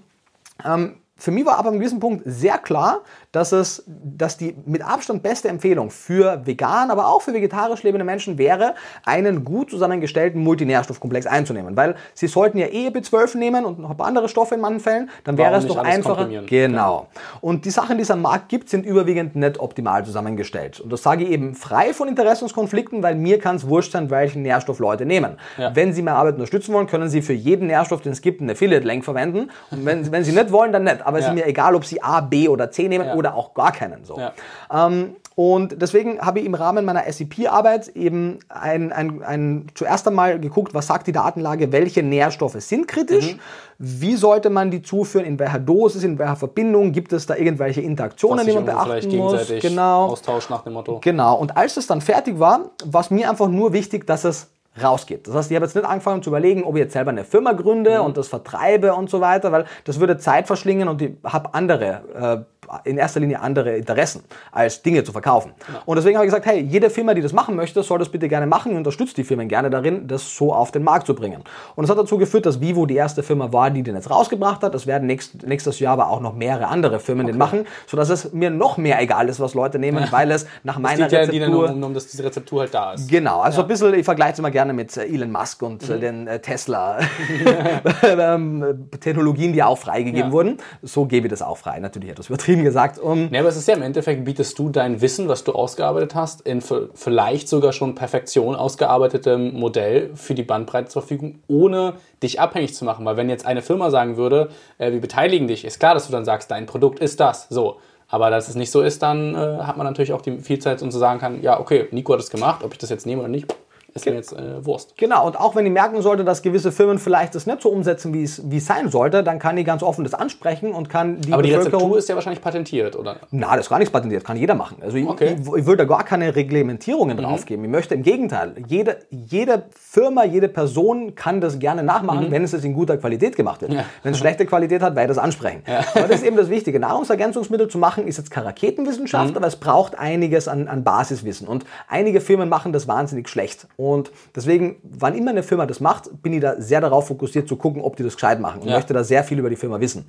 ähm, 0.66 0.96
für 1.24 1.32
mich 1.32 1.46
war 1.46 1.58
aber 1.58 1.70
an 1.70 1.80
gewissen 1.80 2.02
Punkt 2.02 2.24
sehr 2.26 2.58
klar, 2.58 3.02
dass 3.34 3.52
es, 3.52 3.84
dass 3.88 4.38
die 4.38 4.56
mit 4.66 4.84
Abstand 4.84 5.24
beste 5.24 5.50
Empfehlung 5.50 5.90
für 5.90 6.46
vegan, 6.46 6.92
aber 6.92 7.08
auch 7.08 7.22
für 7.22 7.34
vegetarisch 7.34 7.84
lebende 7.84 8.06
Menschen 8.06 8.38
wäre, 8.38 8.76
einen 9.06 9.44
gut 9.44 9.72
zusammengestellten 9.72 10.42
Multinährstoffkomplex 10.42 11.26
einzunehmen. 11.26 11.76
Weil 11.76 11.96
sie 12.14 12.28
sollten 12.28 12.60
ja 12.60 12.68
eh 12.68 12.90
B12 12.90 13.38
nehmen 13.38 13.66
und 13.66 13.80
noch 13.80 13.90
ein 13.90 13.98
paar 13.98 14.06
andere 14.06 14.30
Stoffe 14.30 14.56
in 14.56 14.62
manchen 14.62 14.80
Fällen, 14.80 15.10
dann 15.24 15.38
wäre 15.38 15.56
es 15.56 15.66
doch 15.66 15.78
einfacher. 15.78 16.30
Genau. 16.46 17.08
Und 17.42 17.66
die 17.66 17.72
Sachen, 17.72 17.98
die 17.98 18.04
es 18.04 18.12
am 18.12 18.22
Markt 18.22 18.50
gibt, 18.50 18.70
sind 18.70 18.86
überwiegend 18.86 19.36
nicht 19.36 19.60
optimal 19.60 20.06
zusammengestellt. 20.06 20.80
Und 20.80 20.94
das 20.94 21.02
sage 21.02 21.24
ich 21.24 21.32
eben 21.32 21.56
frei 21.56 21.94
von 21.94 22.08
Interessenskonflikten, 22.08 23.02
weil 23.02 23.16
mir 23.16 23.40
kann 23.40 23.56
es 23.56 23.68
wurscht 23.68 23.94
sein, 23.94 24.12
welchen 24.12 24.44
Nährstoff 24.44 24.78
Leute 24.78 25.08
nehmen. 25.08 25.38
Ja. 25.58 25.76
Wenn 25.76 25.92
sie 25.92 26.04
meine 26.04 26.18
Arbeit 26.18 26.36
unterstützen 26.36 26.72
wollen, 26.74 26.86
können 26.86 27.10
sie 27.10 27.24
für 27.24 27.34
jeden 27.34 27.66
Nährstoff, 27.66 28.02
den 28.02 28.12
es 28.12 28.22
gibt, 28.22 28.42
einen 28.42 28.52
Affiliate-Link 28.52 29.04
verwenden. 29.04 29.50
Und 29.72 29.86
wenn, 29.86 30.12
wenn 30.12 30.24
sie 30.24 30.34
nicht 30.34 30.52
wollen, 30.52 30.72
dann 30.72 30.84
nicht. 30.84 31.04
Aber 31.04 31.18
es 31.18 31.26
ist 31.26 31.34
mir 31.34 31.48
egal, 31.48 31.74
ob 31.74 31.84
sie 31.84 32.04
A, 32.04 32.22
B 32.22 32.48
oder 32.48 32.70
C 32.70 32.88
nehmen 32.88 33.08
ja 33.08 33.23
oder 33.24 33.36
auch 33.36 33.54
gar 33.54 33.72
keinen. 33.72 34.04
So. 34.04 34.20
Ja. 34.20 34.34
Ähm, 34.72 35.16
und 35.36 35.82
deswegen 35.82 36.20
habe 36.20 36.40
ich 36.40 36.46
im 36.46 36.54
Rahmen 36.54 36.86
meiner 36.86 37.12
SEP-Arbeit 37.12 37.88
eben 37.90 38.38
ein, 38.50 38.92
ein, 38.92 39.24
ein, 39.24 39.68
zuerst 39.74 40.08
einmal 40.08 40.40
geguckt, 40.40 40.76
was 40.76 40.86
sagt 40.86 41.08
die 41.08 41.12
Datenlage, 41.12 41.72
welche 41.72 42.04
Nährstoffe 42.04 42.58
sind 42.60 42.88
kritisch, 42.88 43.34
mhm. 43.34 43.40
wie 43.80 44.16
sollte 44.16 44.52
man 44.52 44.70
die 44.70 44.84
zuführen, 44.84 45.26
in 45.26 45.40
welcher 45.40 45.58
Dosis, 45.58 46.04
in 46.04 46.20
welcher 46.20 46.36
Verbindung, 46.36 46.92
gibt 46.92 47.14
es 47.14 47.26
da 47.26 47.36
irgendwelche 47.36 47.82
Interaktionen, 47.82 48.46
die 48.46 48.54
man 48.54 48.66
beachten 48.66 49.18
muss. 49.18 49.52
Genau. 49.60 50.06
Austausch 50.06 50.50
nach 50.50 50.64
dem 50.64 50.74
Motto. 50.74 51.00
Genau. 51.02 51.36
Und 51.38 51.58
als 51.58 51.78
es 51.78 51.88
dann 51.88 52.02
fertig 52.02 52.40
war, 52.40 52.70
war 52.86 53.02
es 53.02 53.10
mir 53.10 53.28
einfach 53.28 53.48
nur 53.48 53.74
wichtig, 53.74 54.06
dass 54.06 54.26
es 54.26 54.50
rausgeht. 54.82 55.28
Das 55.28 55.36
heißt, 55.36 55.52
ich 55.52 55.56
habe 55.56 55.66
jetzt 55.66 55.76
nicht 55.76 55.86
angefangen 55.86 56.24
zu 56.24 56.30
überlegen, 56.30 56.64
ob 56.64 56.76
ich 56.76 56.82
jetzt 56.82 56.94
selber 56.94 57.12
eine 57.12 57.24
Firma 57.24 57.54
gründe 57.54 58.00
mhm. 58.00 58.06
und 58.06 58.18
das 58.18 58.28
vertreibe 58.28 58.94
und 58.94 59.10
so 59.10 59.22
weiter, 59.22 59.52
weil 59.52 59.66
das 59.84 60.00
würde 60.00 60.18
Zeit 60.18 60.48
verschlingen 60.48 60.88
und 60.88 61.02
ich 61.02 61.12
habe 61.24 61.54
andere 61.54 62.46
äh, 62.48 62.53
in 62.84 62.98
erster 62.98 63.20
Linie 63.20 63.40
andere 63.40 63.78
Interessen, 63.78 64.24
als 64.52 64.82
Dinge 64.82 65.04
zu 65.04 65.12
verkaufen. 65.12 65.54
Ja. 65.72 65.82
Und 65.86 65.96
deswegen 65.96 66.18
habe 66.18 66.26
ich 66.26 66.32
gesagt, 66.32 66.46
hey, 66.46 66.62
jede 66.62 66.90
Firma, 66.90 67.14
die 67.14 67.22
das 67.22 67.34
machen 67.34 67.56
möchte, 67.56 67.84
soll 67.84 68.00
das 68.00 68.10
bitte 68.10 68.28
gerne 68.28 68.48
machen 68.48 68.72
und 68.72 68.80
unterstützt 68.80 69.18
die 69.18 69.24
Firmen 69.24 69.48
gerne 69.48 69.70
darin, 69.70 70.08
das 70.08 70.36
so 70.36 70.54
auf 70.54 70.72
den 70.72 70.84
Markt 70.84 71.08
zu 71.08 71.16
bringen. 71.16 71.44
Und 71.76 71.84
das 71.84 71.90
hat 71.90 71.98
dazu 71.98 72.18
geführt, 72.18 72.46
dass 72.46 72.62
Vivo 72.62 72.86
die 72.86 72.96
erste 72.96 73.24
Firma 73.24 73.52
war, 73.52 73.70
die 73.70 73.84
den 73.84 73.96
jetzt 73.96 74.10
rausgebracht 74.10 74.62
hat. 74.64 74.74
Das 74.74 74.88
werden 74.88 75.08
nächst, 75.08 75.46
nächstes 75.46 75.80
Jahr 75.80 75.94
aber 75.94 76.10
auch 76.10 76.22
noch 76.22 76.34
mehrere 76.34 76.68
andere 76.68 77.00
Firmen 77.00 77.26
okay. 77.26 77.34
den 77.34 77.38
machen, 77.38 77.68
sodass 77.88 78.10
es 78.10 78.34
mir 78.34 78.50
noch 78.50 78.78
mehr 78.78 79.02
egal 79.02 79.30
ist, 79.30 79.40
was 79.40 79.54
Leute 79.54 79.80
nehmen, 79.80 80.08
weil 80.12 80.32
es 80.32 80.46
nach 80.64 80.80
meiner 80.80 81.06
Rezeptur... 81.06 81.32
Die 81.32 81.40
dann 81.40 81.54
um, 81.54 81.84
um, 81.84 81.94
dass 81.94 82.08
diese 82.08 82.24
Rezeptur 82.24 82.62
halt 82.62 82.74
da 82.74 82.94
ist. 82.94 83.10
Genau, 83.10 83.42
also 83.42 83.60
ja. 83.60 83.64
ein 83.64 83.68
bisschen, 83.68 83.94
ich 83.94 84.06
vergleiche 84.06 84.34
es 84.34 84.40
immer 84.40 84.52
gerne 84.52 84.74
mit 84.74 84.96
äh, 84.98 85.06
Elon 85.06 85.32
Musk 85.32 85.62
und 85.62 85.90
äh, 85.90 85.96
mhm. 85.96 86.00
den 86.00 86.28
äh, 86.28 86.40
Tesla 86.40 87.00
ähm, 88.04 88.88
Technologien, 89.00 89.54
die 89.54 89.64
auch 89.64 89.78
freigegeben 89.78 90.30
ja. 90.30 90.32
wurden. 90.32 90.58
So 90.82 91.06
gebe 91.06 91.28
ich 91.28 91.32
das 91.32 91.42
auch 91.42 91.58
frei, 91.58 91.80
natürlich 91.80 92.10
etwas 92.10 92.28
übertrieben 92.28 92.53
gesagt. 92.62 93.00
Um, 93.00 93.34
ja, 93.34 93.40
aber 93.40 93.50
es 93.50 93.58
ist 93.58 93.68
ja 93.68 93.76
im 93.76 93.82
Endeffekt, 93.82 94.26
bietest 94.26 94.60
du 94.60 94.70
dein 94.70 95.02
Wissen, 95.02 95.30
was 95.30 95.44
du 95.44 95.54
ausgearbeitet 95.54 96.14
hast, 96.14 96.42
in 96.42 96.62
vielleicht 96.62 97.48
sogar 97.48 97.72
schon 97.72 97.96
Perfektion 97.96 98.56
ausgearbeitetem 98.56 99.54
Modell 99.54 100.12
für 100.14 100.36
die 100.36 100.44
Bandbreite 100.44 100.90
zur 100.90 101.02
Verfügung, 101.02 101.40
ohne 101.48 101.94
dich 102.22 102.40
abhängig 102.40 102.76
zu 102.76 102.86
machen. 102.86 103.06
Weil 103.06 103.18
wenn 103.18 103.30
jetzt 103.30 103.46
eine 103.46 103.62
Firma 103.62 103.90
sagen 103.90 104.18
würde, 104.18 104.50
äh, 104.78 104.92
wir 104.92 105.02
beteiligen 105.02 105.48
dich, 105.48 105.66
ist 105.66 105.80
klar, 105.80 105.94
dass 105.94 106.06
du 106.06 106.12
dann 106.12 106.26
sagst, 106.26 106.52
dein 106.52 106.66
Produkt 106.66 107.00
ist 107.00 107.20
das. 107.20 107.48
So. 107.50 107.78
Aber 108.14 108.30
dass 108.30 108.48
es 108.48 108.54
nicht 108.54 108.70
so 108.70 108.82
ist, 108.82 109.02
dann 109.02 109.34
äh, 109.34 109.38
hat 109.64 109.78
man 109.78 109.88
natürlich 109.88 110.14
auch 110.14 110.22
die 110.22 110.38
Vielzeit, 110.38 110.84
um 110.84 110.92
zu 110.92 111.00
sagen 111.00 111.20
kann, 111.20 111.42
ja, 111.42 111.60
okay, 111.60 111.88
Nico 111.90 112.14
hat 112.14 112.20
es 112.20 112.30
gemacht, 112.30 112.64
ob 112.64 112.74
ich 112.74 112.78
das 112.78 112.92
jetzt 112.92 113.08
nehme 113.08 113.22
oder 113.22 113.30
nicht, 113.30 113.54
ist 113.94 114.06
mir 114.06 114.14
jetzt 114.16 114.34
äh, 114.34 114.66
Wurst. 114.66 114.98
Genau, 114.98 115.28
und 115.28 115.40
auch 115.40 115.56
wenn 115.56 115.66
ich 115.66 115.72
merken 115.72 116.02
sollte, 116.02 116.24
dass 116.24 116.42
gewisse 116.42 116.72
Firmen 116.72 117.00
vielleicht 117.00 117.36
das 117.36 117.46
nicht 117.46 117.62
so 117.62 117.70
umsetzen, 117.70 118.14
wie 118.14 118.24
es, 118.24 118.42
wie 118.50 118.60
sein 118.60 118.90
sollte, 118.90 119.24
dann 119.24 119.40
kann 119.40 119.58
ich 119.58 119.66
ganz 119.66 119.84
offen 119.84 120.04
das 120.04 120.14
ansprechen 120.14 120.72
und 120.74 120.90
kann 120.90 121.22
die 121.22 121.34
Aber 121.34 121.44
die. 121.44 121.54
Rezeptur 121.54 121.98
ist 121.98 122.10
ja 122.10 122.16
wahrscheinlich 122.16 122.42
patentiert, 122.42 122.96
oder? 122.96 123.18
Na, 123.32 123.56
das 123.56 123.66
ist 123.66 123.70
gar 123.70 123.78
nichts 123.80 123.92
patentiert, 123.92 124.24
kann 124.24 124.38
jeder 124.38 124.56
machen. 124.56 124.78
Also 124.82 124.98
ich, 124.98 125.08
Okay. 125.08 125.36
ich, 125.40 125.48
ich 125.48 125.66
würde 125.66 125.78
da 125.78 125.86
gar 125.86 126.04
keine 126.04 126.36
Reglementierungen 126.36 127.18
draufgeben. 127.18 127.64
Ich 127.66 127.72
möchte 127.72 127.94
im 127.96 128.04
Gegenteil, 128.04 128.54
jede, 128.68 128.98
jede 129.10 129.64
Firma, 129.80 130.24
jede 130.26 130.48
Person 130.48 131.14
kann 131.16 131.40
das 131.42 131.60
gerne 131.60 131.84
nachmachen, 131.84 132.32
wenn 132.32 132.44
es 132.44 132.54
in 132.54 132.74
guter 132.74 132.98
Qualität 132.98 133.36
gemacht 133.36 133.62
wird. 133.62 133.74
Wenn 134.02 134.14
es 134.14 134.18
schlechte 134.20 134.46
Qualität 134.46 134.82
hat, 134.82 134.96
werde 134.96 135.12
ich 135.12 135.16
das 135.18 135.24
ansprechen. 135.24 135.62
Aber 135.94 136.08
das 136.08 136.22
ist 136.22 136.24
eben 136.24 136.38
das 136.38 136.50
Wichtige. 136.50 136.80
Nahrungsergänzungsmittel 136.80 137.68
zu 137.68 137.78
machen, 137.78 138.08
ist 138.08 138.18
jetzt 138.18 138.32
keine 138.32 138.48
Raketenwissenschaft, 138.48 139.36
aber 139.38 139.48
es 139.48 139.56
braucht 139.56 139.98
einiges 140.00 140.48
an, 140.48 140.68
an 140.68 140.84
Basiswissen. 140.84 141.48
Und 141.48 141.66
einige 141.88 142.22
Firmen 142.22 142.50
machen 142.50 142.74
das 142.74 142.88
wahnsinnig 142.88 143.30
schlecht. 143.30 143.68
Und 143.84 144.12
deswegen, 144.36 144.78
wann 144.84 145.14
immer 145.16 145.32
eine 145.32 145.44
Firma 145.44 145.66
das 145.66 145.80
macht, 145.82 146.10
bin 146.22 146.32
ich 146.34 146.40
da 146.42 146.60
sehr 146.62 146.80
darauf 146.80 147.08
fokussiert 147.08 147.48
zu 147.50 147.58
gucken, 147.58 147.82
ob 147.82 147.96
die 147.98 148.04
das 148.04 148.14
gescheit 148.16 148.40
machen 148.40 148.62
und 148.62 148.68
Ja. 148.70 148.76
möchte 148.76 148.94
da 148.94 149.04
sehr 149.04 149.24
viel 149.24 149.40
über 149.40 149.50
die 149.50 149.56
Firma 149.58 149.80
wissen. 149.80 150.06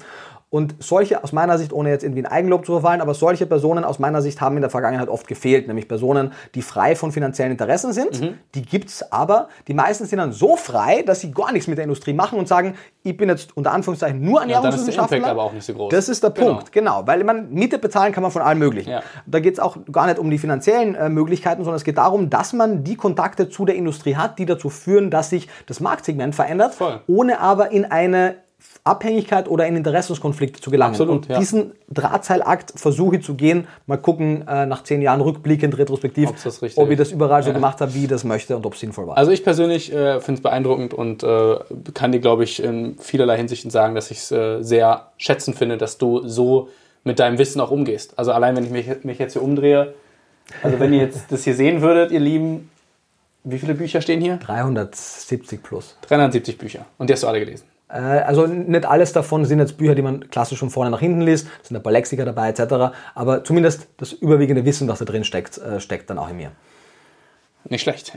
Und 0.54 0.76
solche, 0.78 1.24
aus 1.24 1.32
meiner 1.32 1.58
Sicht, 1.58 1.72
ohne 1.72 1.88
jetzt 1.90 2.04
irgendwie 2.04 2.22
ein 2.22 2.30
Eigenlob 2.30 2.64
zu 2.64 2.70
verfallen, 2.70 3.00
aber 3.00 3.12
solche 3.14 3.44
Personen 3.44 3.82
aus 3.82 3.98
meiner 3.98 4.22
Sicht 4.22 4.40
haben 4.40 4.54
in 4.54 4.60
der 4.60 4.70
Vergangenheit 4.70 5.08
oft 5.08 5.26
gefehlt, 5.26 5.66
nämlich 5.66 5.88
Personen, 5.88 6.32
die 6.54 6.62
frei 6.62 6.94
von 6.94 7.10
finanziellen 7.10 7.50
Interessen 7.50 7.92
sind. 7.92 8.20
Mhm. 8.20 8.34
Die 8.54 8.62
gibt's 8.62 9.10
aber, 9.10 9.48
die 9.66 9.74
meisten 9.74 10.04
sind 10.06 10.20
dann 10.20 10.30
so 10.30 10.54
frei, 10.54 11.02
dass 11.02 11.22
sie 11.22 11.32
gar 11.32 11.50
nichts 11.50 11.66
mit 11.66 11.76
der 11.78 11.82
Industrie 11.82 12.12
machen 12.12 12.38
und 12.38 12.46
sagen, 12.46 12.76
ich 13.02 13.16
bin 13.16 13.30
jetzt 13.30 13.56
unter 13.56 13.72
Anführungszeichen 13.72 14.20
nur 14.20 14.38
dann 14.38 14.48
ist 14.48 14.52
der 14.52 14.56
Ernährungswissenschaftler. 14.58 15.16
Impact 15.16 15.32
aber 15.32 15.42
auch 15.42 15.52
nicht 15.52 15.64
so 15.66 15.74
groß. 15.74 15.90
Das 15.90 16.08
ist 16.08 16.22
der 16.22 16.30
Genau. 16.30 16.46
Punkt, 16.54 16.70
genau. 16.70 17.02
Weil 17.04 17.24
man 17.24 17.50
Miete 17.50 17.80
bezahlen 17.80 18.12
kann 18.12 18.22
man 18.22 18.30
von 18.30 18.42
allem 18.42 18.60
Möglichen. 18.60 18.90
Ja. 18.90 19.02
Da 19.26 19.40
geht 19.40 19.54
es 19.54 19.58
auch 19.58 19.76
gar 19.90 20.06
nicht 20.06 20.20
um 20.20 20.30
die 20.30 20.38
finanziellen 20.38 20.94
äh, 20.94 21.08
Möglichkeiten, 21.08 21.64
sondern 21.64 21.78
es 21.78 21.84
geht 21.84 21.98
darum, 21.98 22.30
dass 22.30 22.52
man 22.52 22.84
die 22.84 22.94
Kontakte 22.94 23.48
zu 23.48 23.64
der 23.64 23.74
Industrie 23.74 24.14
hat, 24.14 24.38
die 24.38 24.46
dazu 24.46 24.70
führen, 24.70 25.10
dass 25.10 25.30
sich 25.30 25.48
das 25.66 25.80
Marktsegment 25.80 26.36
verändert, 26.36 26.74
Voll. 26.74 27.00
ohne 27.08 27.40
aber 27.40 27.72
in 27.72 27.84
eine 27.84 28.36
Abhängigkeit 28.84 29.48
oder 29.48 29.66
in 29.66 29.76
Interessenskonflikte 29.76 30.60
zu 30.60 30.70
gelangen. 30.70 30.92
Absolut, 30.92 31.14
und 31.14 31.28
ja. 31.28 31.38
diesen 31.38 31.72
Drahtseilakt 31.90 32.74
versuche 32.76 33.16
ich 33.16 33.24
zu 33.24 33.34
gehen. 33.34 33.66
Mal 33.86 33.96
gucken, 33.96 34.46
äh, 34.46 34.66
nach 34.66 34.84
zehn 34.84 35.00
Jahren 35.00 35.22
rückblickend, 35.22 35.78
retrospektiv, 35.78 36.30
ob 36.76 36.90
ich 36.90 36.98
das 36.98 37.10
überall 37.10 37.42
so 37.42 37.52
gemacht 37.54 37.80
habe, 37.80 37.94
wie 37.94 38.02
ich 38.02 38.08
das 38.08 38.24
möchte 38.24 38.54
und 38.56 38.66
ob 38.66 38.74
es 38.74 38.80
sinnvoll 38.80 39.06
war. 39.06 39.16
Also 39.16 39.30
ich 39.30 39.42
persönlich 39.42 39.90
äh, 39.90 40.20
finde 40.20 40.38
es 40.38 40.42
beeindruckend 40.42 40.92
und 40.92 41.22
äh, 41.22 41.56
kann 41.94 42.12
dir, 42.12 42.20
glaube 42.20 42.44
ich, 42.44 42.62
in 42.62 42.98
vielerlei 42.98 43.38
Hinsichten 43.38 43.70
sagen, 43.70 43.94
dass 43.94 44.10
ich 44.10 44.18
es 44.18 44.30
äh, 44.30 44.62
sehr 44.62 45.12
schätzend 45.16 45.56
finde, 45.56 45.78
dass 45.78 45.96
du 45.96 46.28
so 46.28 46.68
mit 47.04 47.18
deinem 47.18 47.38
Wissen 47.38 47.60
auch 47.62 47.70
umgehst. 47.70 48.18
Also 48.18 48.32
allein, 48.32 48.54
wenn 48.54 48.64
ich 48.64 48.70
mich, 48.70 49.04
mich 49.04 49.18
jetzt 49.18 49.32
hier 49.32 49.42
umdrehe, 49.42 49.94
also 50.62 50.78
wenn 50.78 50.92
ihr 50.92 51.00
jetzt 51.00 51.32
das 51.32 51.44
hier 51.44 51.54
sehen 51.54 51.80
würdet, 51.80 52.10
ihr 52.10 52.20
Lieben, 52.20 52.70
wie 53.44 53.58
viele 53.58 53.74
Bücher 53.74 54.02
stehen 54.02 54.20
hier? 54.20 54.36
370 54.36 55.62
plus. 55.62 55.96
370 56.02 56.58
Bücher. 56.58 56.86
Und 56.98 57.08
die 57.08 57.14
hast 57.14 57.22
du 57.22 57.28
alle 57.28 57.40
gelesen. 57.40 57.64
Äh, 57.88 57.96
Also 57.98 58.46
nicht 58.46 58.86
alles 58.86 59.12
davon 59.12 59.44
sind 59.44 59.58
jetzt 59.58 59.76
Bücher, 59.76 59.94
die 59.94 60.02
man 60.02 60.28
klassisch 60.30 60.58
von 60.58 60.70
vorne 60.70 60.90
nach 60.90 61.00
hinten 61.00 61.20
liest. 61.20 61.46
Es 61.62 61.68
sind 61.68 61.76
ein 61.76 61.82
paar 61.82 61.92
Lexiker 61.92 62.24
dabei 62.24 62.48
etc. 62.50 62.94
Aber 63.14 63.44
zumindest 63.44 63.88
das 63.98 64.12
überwiegende 64.12 64.64
Wissen, 64.64 64.88
was 64.88 64.98
da 64.98 65.04
drin 65.04 65.24
steckt, 65.24 65.58
äh, 65.58 65.80
steckt 65.80 66.10
dann 66.10 66.18
auch 66.18 66.28
in 66.28 66.36
mir. 66.36 66.50
Nicht 67.66 67.80
schlecht. 67.82 68.12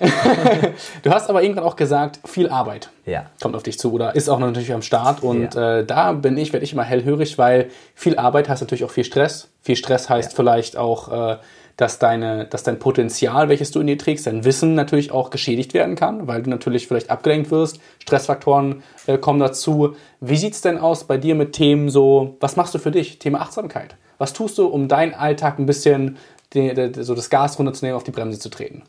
du 1.04 1.10
hast 1.10 1.30
aber 1.30 1.42
irgendwann 1.42 1.64
auch 1.64 1.78
gesagt, 1.78 2.20
viel 2.28 2.50
Arbeit 2.50 2.90
Ja. 3.06 3.28
kommt 3.42 3.56
auf 3.56 3.64
dich 3.64 3.80
zu 3.80 3.94
oder 3.94 4.14
ist 4.14 4.28
auch 4.28 4.40
natürlich 4.40 4.74
am 4.74 4.82
Start. 4.82 5.24
Und 5.24 5.56
Ja. 5.56 5.78
äh, 5.80 5.86
da 5.86 6.12
bin 6.12 6.38
ich, 6.38 6.52
werde 6.52 6.66
ich 6.66 6.74
immer 6.74 6.84
hellhörig, 6.84 7.38
weil 7.38 7.70
viel 7.96 8.18
Arbeit 8.18 8.50
heißt 8.50 8.62
natürlich 8.62 8.84
auch 8.84 8.92
viel 8.92 9.06
Stress. 9.06 9.50
Viel 9.62 9.78
Stress 9.78 10.10
heißt 10.10 10.34
vielleicht 10.36 10.76
auch, 10.76 11.32
äh, 11.34 11.38
dass, 11.78 12.00
deine, 12.00 12.46
dass 12.48 12.64
dein 12.64 12.80
Potenzial, 12.80 13.50
welches 13.50 13.72
du 13.72 13.80
in 13.80 13.88
dir 13.88 13.98
trägst, 13.98 14.26
dein 14.26 14.44
Wissen 14.44 14.74
natürlich 14.74 15.12
auch 15.12 15.30
geschädigt 15.30 15.76
werden 15.76 15.96
kann, 15.96 16.28
weil 16.28 16.42
du 16.42 16.50
natürlich 16.50 16.88
vielleicht 16.88 17.12
abgelenkt 17.12 17.52
wirst. 17.52 17.80
Stressfaktoren 18.00 18.84
äh, 19.06 19.20
kommen 19.20 19.40
dazu. 19.40 19.96
Wie 20.20 20.38
sieht's 20.38 20.62
denn 20.62 20.80
aus 20.80 21.04
bei 21.04 21.18
dir 21.18 21.36
mit 21.36 21.54
Themen 21.54 21.90
so, 21.90 22.36
was 22.40 22.56
machst 22.56 22.74
du 22.74 22.80
für 22.80 22.92
dich? 22.92 23.20
Thema 23.20 23.42
Achtsamkeit. 23.42 23.96
Was 24.18 24.34
tust 24.34 24.58
du, 24.58 24.66
um 24.66 24.88
deinen 24.88 25.14
Alltag 25.14 25.60
ein 25.60 25.68
bisschen 25.68 26.18
die, 26.54 26.74
die, 26.74 27.04
so 27.04 27.14
das 27.14 27.30
Gas 27.30 27.60
runterzunehmen, 27.60 27.96
auf 27.96 28.04
die 28.04 28.12
Bremse 28.12 28.40
zu 28.40 28.50
treten? 28.50 28.82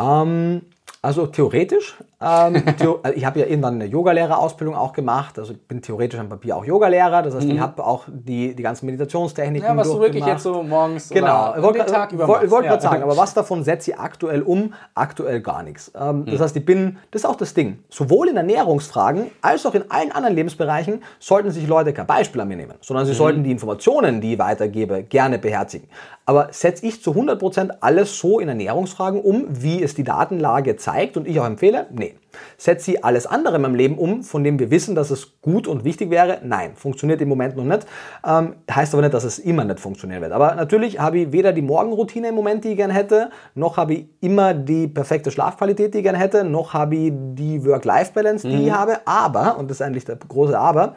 Ähm, 0.00 0.62
also 1.02 1.26
theoretisch. 1.26 1.96
Ähm, 2.20 2.62
also 2.80 3.00
ich 3.14 3.24
habe 3.24 3.38
ja 3.40 3.46
irgendwann 3.46 3.74
eine 3.74 3.84
Yogalehrerausbildung 3.84 4.74
auch 4.74 4.92
gemacht. 4.92 5.38
Also 5.38 5.52
ich 5.52 5.60
bin 5.68 5.80
theoretisch 5.80 6.18
am 6.18 6.28
Papier 6.28 6.56
auch 6.56 6.64
Yogalehrer. 6.64 7.22
Das 7.22 7.34
heißt, 7.34 7.46
ich 7.48 7.60
habe 7.60 7.84
auch 7.84 8.04
die, 8.08 8.54
die 8.56 8.62
ganzen 8.62 8.86
Meditationstechniken 8.86 9.68
Mhm. 9.68 9.76
Ja, 9.76 9.80
was 9.80 9.90
du 9.90 10.00
wirklich 10.00 10.24
jetzt 10.26 10.42
so 10.42 10.62
morgens 10.62 11.10
Genau, 11.10 11.50
oder 11.50 11.56
ich 11.58 11.62
wollte 11.62 11.78
den 11.78 11.86
Tag 11.86 12.12
über 12.12 12.26
wollt, 12.26 12.40
machst. 12.40 12.50
wollt 12.50 12.64
Ja. 12.64 12.70
gerade 12.72 12.82
sagen, 12.82 13.02
aber 13.04 13.16
was 13.16 13.34
davon 13.38 13.62
setze 13.62 13.92
ich 13.92 13.98
aktuell 13.98 14.42
um? 14.42 14.74
Aktuell 14.94 15.40
gar 15.40 15.62
nichts. 15.62 15.92
Ähm, 15.98 16.24
Das 16.26 16.40
heißt, 16.40 16.56
ich 16.56 16.64
bin, 16.64 16.98
das 17.12 17.22
ist 17.22 17.26
auch 17.26 17.36
das 17.36 17.54
Ding, 17.54 17.78
sowohl 17.88 18.28
in 18.28 18.36
Ernährungsfragen 18.36 19.30
als 19.40 19.64
auch 19.64 19.74
in 19.74 19.88
allen 19.90 20.10
anderen 20.12 20.34
Lebensbereichen 20.34 21.02
sollten 21.20 21.50
sich 21.52 21.66
Leute 21.68 21.92
kein 21.92 22.06
Beispiel 22.06 22.40
an 22.40 22.48
mir 22.48 22.56
nehmen, 22.56 22.74
sondern 22.80 23.06
sie 23.06 23.14
sollten 23.14 23.44
die 23.44 23.52
Informationen, 23.52 24.20
die 24.20 24.32
ich 24.34 24.38
weitergebe, 24.38 25.02
gerne 25.04 25.38
beherzigen. 25.38 25.88
Aber 26.26 26.48
setze 26.50 26.84
ich 26.84 27.02
zu 27.02 27.12
100% 27.12 27.70
alles 27.80 28.18
so 28.18 28.38
in 28.38 28.48
Ernährungsfragen 28.48 29.20
um, 29.20 29.44
wie 29.48 29.82
es 29.82 29.94
die 29.94 30.04
Datenlage 30.04 30.76
zeigt 30.76 31.16
und 31.16 31.26
ich 31.26 31.38
auch 31.40 31.46
empfehle? 31.46 31.86
Nee. 31.90 32.07
Setze 32.56 32.92
ich 32.92 33.04
alles 33.04 33.26
andere 33.26 33.56
in 33.56 33.62
meinem 33.62 33.74
Leben 33.74 33.98
um, 33.98 34.22
von 34.22 34.44
dem 34.44 34.58
wir 34.58 34.70
wissen, 34.70 34.94
dass 34.94 35.10
es 35.10 35.40
gut 35.40 35.66
und 35.66 35.84
wichtig 35.84 36.10
wäre? 36.10 36.38
Nein, 36.42 36.72
funktioniert 36.74 37.20
im 37.20 37.28
Moment 37.28 37.56
noch 37.56 37.64
nicht. 37.64 37.86
Ähm, 38.26 38.56
heißt 38.70 38.94
aber 38.94 39.02
nicht, 39.02 39.14
dass 39.14 39.24
es 39.24 39.38
immer 39.38 39.64
nicht 39.64 39.80
funktionieren 39.80 40.22
wird. 40.22 40.32
Aber 40.32 40.54
natürlich 40.54 40.98
habe 40.98 41.18
ich 41.18 41.32
weder 41.32 41.52
die 41.52 41.62
Morgenroutine 41.62 42.28
im 42.28 42.34
Moment, 42.34 42.64
die 42.64 42.70
ich 42.70 42.76
gerne 42.76 42.94
hätte, 42.94 43.30
noch 43.54 43.76
habe 43.76 43.94
ich 43.94 44.06
immer 44.20 44.54
die 44.54 44.88
perfekte 44.88 45.30
Schlafqualität, 45.30 45.94
die 45.94 45.98
ich 45.98 46.04
gerne 46.04 46.18
hätte, 46.18 46.44
noch 46.44 46.74
habe 46.74 46.96
ich 46.96 47.12
die 47.14 47.64
Work-Life-Balance, 47.64 48.48
die 48.48 48.66
ich 48.66 48.72
habe. 48.72 48.98
Aber, 49.04 49.58
und 49.58 49.70
das 49.70 49.78
ist 49.78 49.82
eigentlich 49.82 50.04
der 50.04 50.16
große 50.16 50.58
Aber, 50.58 50.94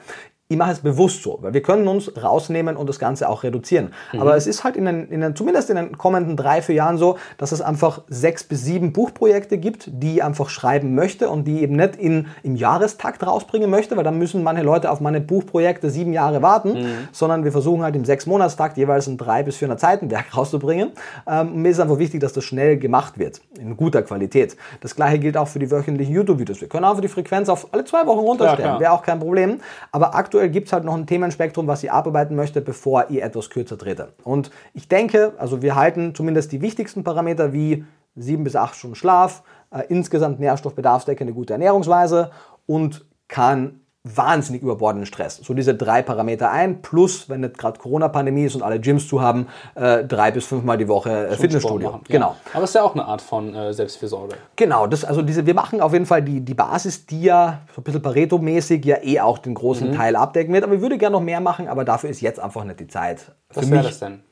ich 0.51 0.57
mache 0.57 0.73
es 0.73 0.79
bewusst 0.81 1.23
so, 1.23 1.37
weil 1.41 1.53
wir 1.53 1.61
können 1.61 1.87
uns 1.87 2.11
rausnehmen 2.21 2.75
und 2.75 2.89
das 2.89 2.99
Ganze 2.99 3.29
auch 3.29 3.43
reduzieren. 3.43 3.93
Aber 4.19 4.35
es 4.35 4.47
ist 4.47 4.65
halt 4.65 4.75
in 4.75 4.83
den, 4.83 5.07
in 5.07 5.21
den, 5.21 5.33
zumindest 5.33 5.69
in 5.69 5.77
den 5.77 5.97
kommenden 5.97 6.35
drei, 6.35 6.61
vier 6.61 6.75
Jahren 6.75 6.97
so, 6.97 7.17
dass 7.37 7.53
es 7.53 7.61
einfach 7.61 8.01
sechs 8.09 8.43
bis 8.43 8.65
sieben 8.65 8.91
Buchprojekte 8.91 9.57
gibt, 9.57 9.89
die 9.89 10.15
ich 10.15 10.23
einfach 10.23 10.49
schreiben 10.49 10.93
möchte 10.93 11.29
und 11.29 11.45
die 11.45 11.61
eben 11.61 11.77
nicht 11.77 11.95
in, 11.95 12.27
im 12.43 12.57
Jahrestakt 12.57 13.25
rausbringen 13.25 13.69
möchte, 13.69 13.95
weil 13.95 14.03
dann 14.03 14.17
müssen 14.17 14.43
manche 14.43 14.63
Leute 14.63 14.91
auf 14.91 14.99
meine 14.99 15.21
Buchprojekte 15.21 15.89
sieben 15.89 16.11
Jahre 16.11 16.41
warten, 16.41 16.85
sondern 17.13 17.45
wir 17.45 17.53
versuchen 17.53 17.81
halt 17.81 17.95
im 17.95 18.03
sechs 18.03 18.25
Monatstakt 18.25 18.75
jeweils 18.75 19.07
ein 19.07 19.17
drei 19.17 19.43
bis 19.43 19.55
400 19.55 19.79
Seitenwerk 19.79 20.25
rauszubringen. 20.37 20.91
Ähm, 21.29 21.61
mir 21.61 21.69
ist 21.69 21.79
einfach 21.79 21.97
wichtig, 21.97 22.19
dass 22.19 22.33
das 22.33 22.43
schnell 22.43 22.77
gemacht 22.77 23.17
wird, 23.17 23.39
in 23.57 23.77
guter 23.77 24.01
Qualität. 24.01 24.57
Das 24.81 24.97
gleiche 24.97 25.19
gilt 25.19 25.37
auch 25.37 25.47
für 25.47 25.59
die 25.59 25.71
wöchentlichen 25.71 26.13
YouTube-Videos. 26.13 26.59
Wir 26.59 26.67
können 26.67 26.83
einfach 26.83 26.99
die 26.99 27.07
Frequenz 27.07 27.47
auf 27.47 27.73
alle 27.73 27.85
zwei 27.85 28.05
Wochen 28.05 28.19
runterstellen, 28.19 28.71
klar. 28.71 28.79
wäre 28.81 28.91
auch 28.91 29.03
kein 29.03 29.19
Problem. 29.19 29.61
Aber 29.93 30.13
aktuell 30.13 30.40
gibt 30.49 30.67
es 30.67 30.73
halt 30.73 30.83
noch 30.83 30.95
ein 30.95 31.07
Themenspektrum, 31.07 31.67
was 31.67 31.83
ich 31.83 31.91
abarbeiten 31.91 32.35
möchte, 32.35 32.61
bevor 32.61 33.09
ich 33.09 33.21
etwas 33.21 33.49
kürzer 33.49 33.77
trete. 33.77 34.13
Und 34.23 34.51
ich 34.73 34.87
denke, 34.87 35.33
also 35.37 35.61
wir 35.61 35.75
halten 35.75 36.15
zumindest 36.15 36.51
die 36.51 36.61
wichtigsten 36.61 37.03
Parameter 37.03 37.53
wie 37.53 37.85
sieben 38.15 38.43
bis 38.43 38.55
acht 38.55 38.75
Stunden 38.75 38.95
Schlaf, 38.95 39.43
äh, 39.71 39.83
insgesamt 39.89 40.39
nährstoffbedarfsdeckende 40.39 41.33
gute 41.33 41.53
Ernährungsweise 41.53 42.31
und 42.65 43.05
kann 43.27 43.80
wahnsinnig 44.03 44.63
überbordenden 44.63 45.05
Stress. 45.05 45.37
So 45.37 45.53
diese 45.53 45.75
drei 45.75 46.01
Parameter 46.01 46.49
ein, 46.49 46.81
plus, 46.81 47.29
wenn 47.29 47.41
nicht 47.41 47.59
gerade 47.59 47.79
Corona-Pandemie 47.79 48.45
ist 48.45 48.55
und 48.55 48.63
alle 48.63 48.79
Gyms 48.79 49.07
zu 49.07 49.21
haben, 49.21 49.47
äh, 49.75 50.03
drei 50.03 50.31
bis 50.31 50.45
fünfmal 50.45 50.77
die 50.79 50.87
Woche 50.87 51.27
äh, 51.27 51.35
Fitnessstudio. 51.35 51.91
machen. 51.91 52.01
Genau. 52.07 52.29
Ja. 52.29 52.51
Aber 52.53 52.63
es 52.63 52.71
ist 52.71 52.75
ja 52.75 52.83
auch 52.83 52.95
eine 52.95 53.05
Art 53.05 53.21
von 53.21 53.53
äh, 53.53 53.73
Selbstfürsorge. 53.73 54.35
Genau, 54.55 54.87
das, 54.87 55.05
also 55.05 55.21
diese, 55.21 55.45
wir 55.45 55.53
machen 55.53 55.81
auf 55.81 55.93
jeden 55.93 56.07
Fall 56.07 56.23
die, 56.23 56.41
die 56.41 56.55
Basis, 56.55 57.05
die 57.05 57.21
ja 57.23 57.61
so 57.75 57.81
ein 57.81 57.83
bisschen 57.83 58.01
Pareto-mäßig 58.01 58.83
ja 58.85 58.97
eh 59.03 59.19
auch 59.19 59.37
den 59.37 59.53
großen 59.53 59.93
Teil 59.93 60.15
abdecken 60.15 60.51
wird. 60.51 60.63
Aber 60.63 60.73
ich 60.73 60.81
würde 60.81 60.97
gerne 60.97 61.13
noch 61.13 61.23
mehr 61.23 61.39
machen, 61.39 61.67
aber 61.67 61.85
dafür 61.85 62.09
ist 62.09 62.21
jetzt 62.21 62.39
einfach 62.39 62.63
nicht 62.63 62.79
die 62.79 62.87
Zeit. 62.87 63.31
Was 63.53 63.65
Für 63.65 63.71
wäre 63.71 63.83
das 63.83 63.99
denn? 63.99 64.23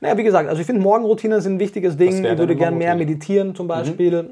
Naja, 0.00 0.16
wie 0.16 0.22
gesagt, 0.22 0.48
also 0.48 0.60
ich 0.60 0.66
finde 0.66 0.82
Morgenroutinen 0.82 1.40
sind 1.40 1.54
ein 1.54 1.58
wichtiges 1.58 1.96
Ding. 1.96 2.24
Ich 2.24 2.38
würde 2.38 2.54
gerne 2.54 2.76
mehr 2.76 2.94
meditieren 2.94 3.54
zum 3.54 3.66
Beispiel. 3.66 4.14
Äh, 4.14 4.24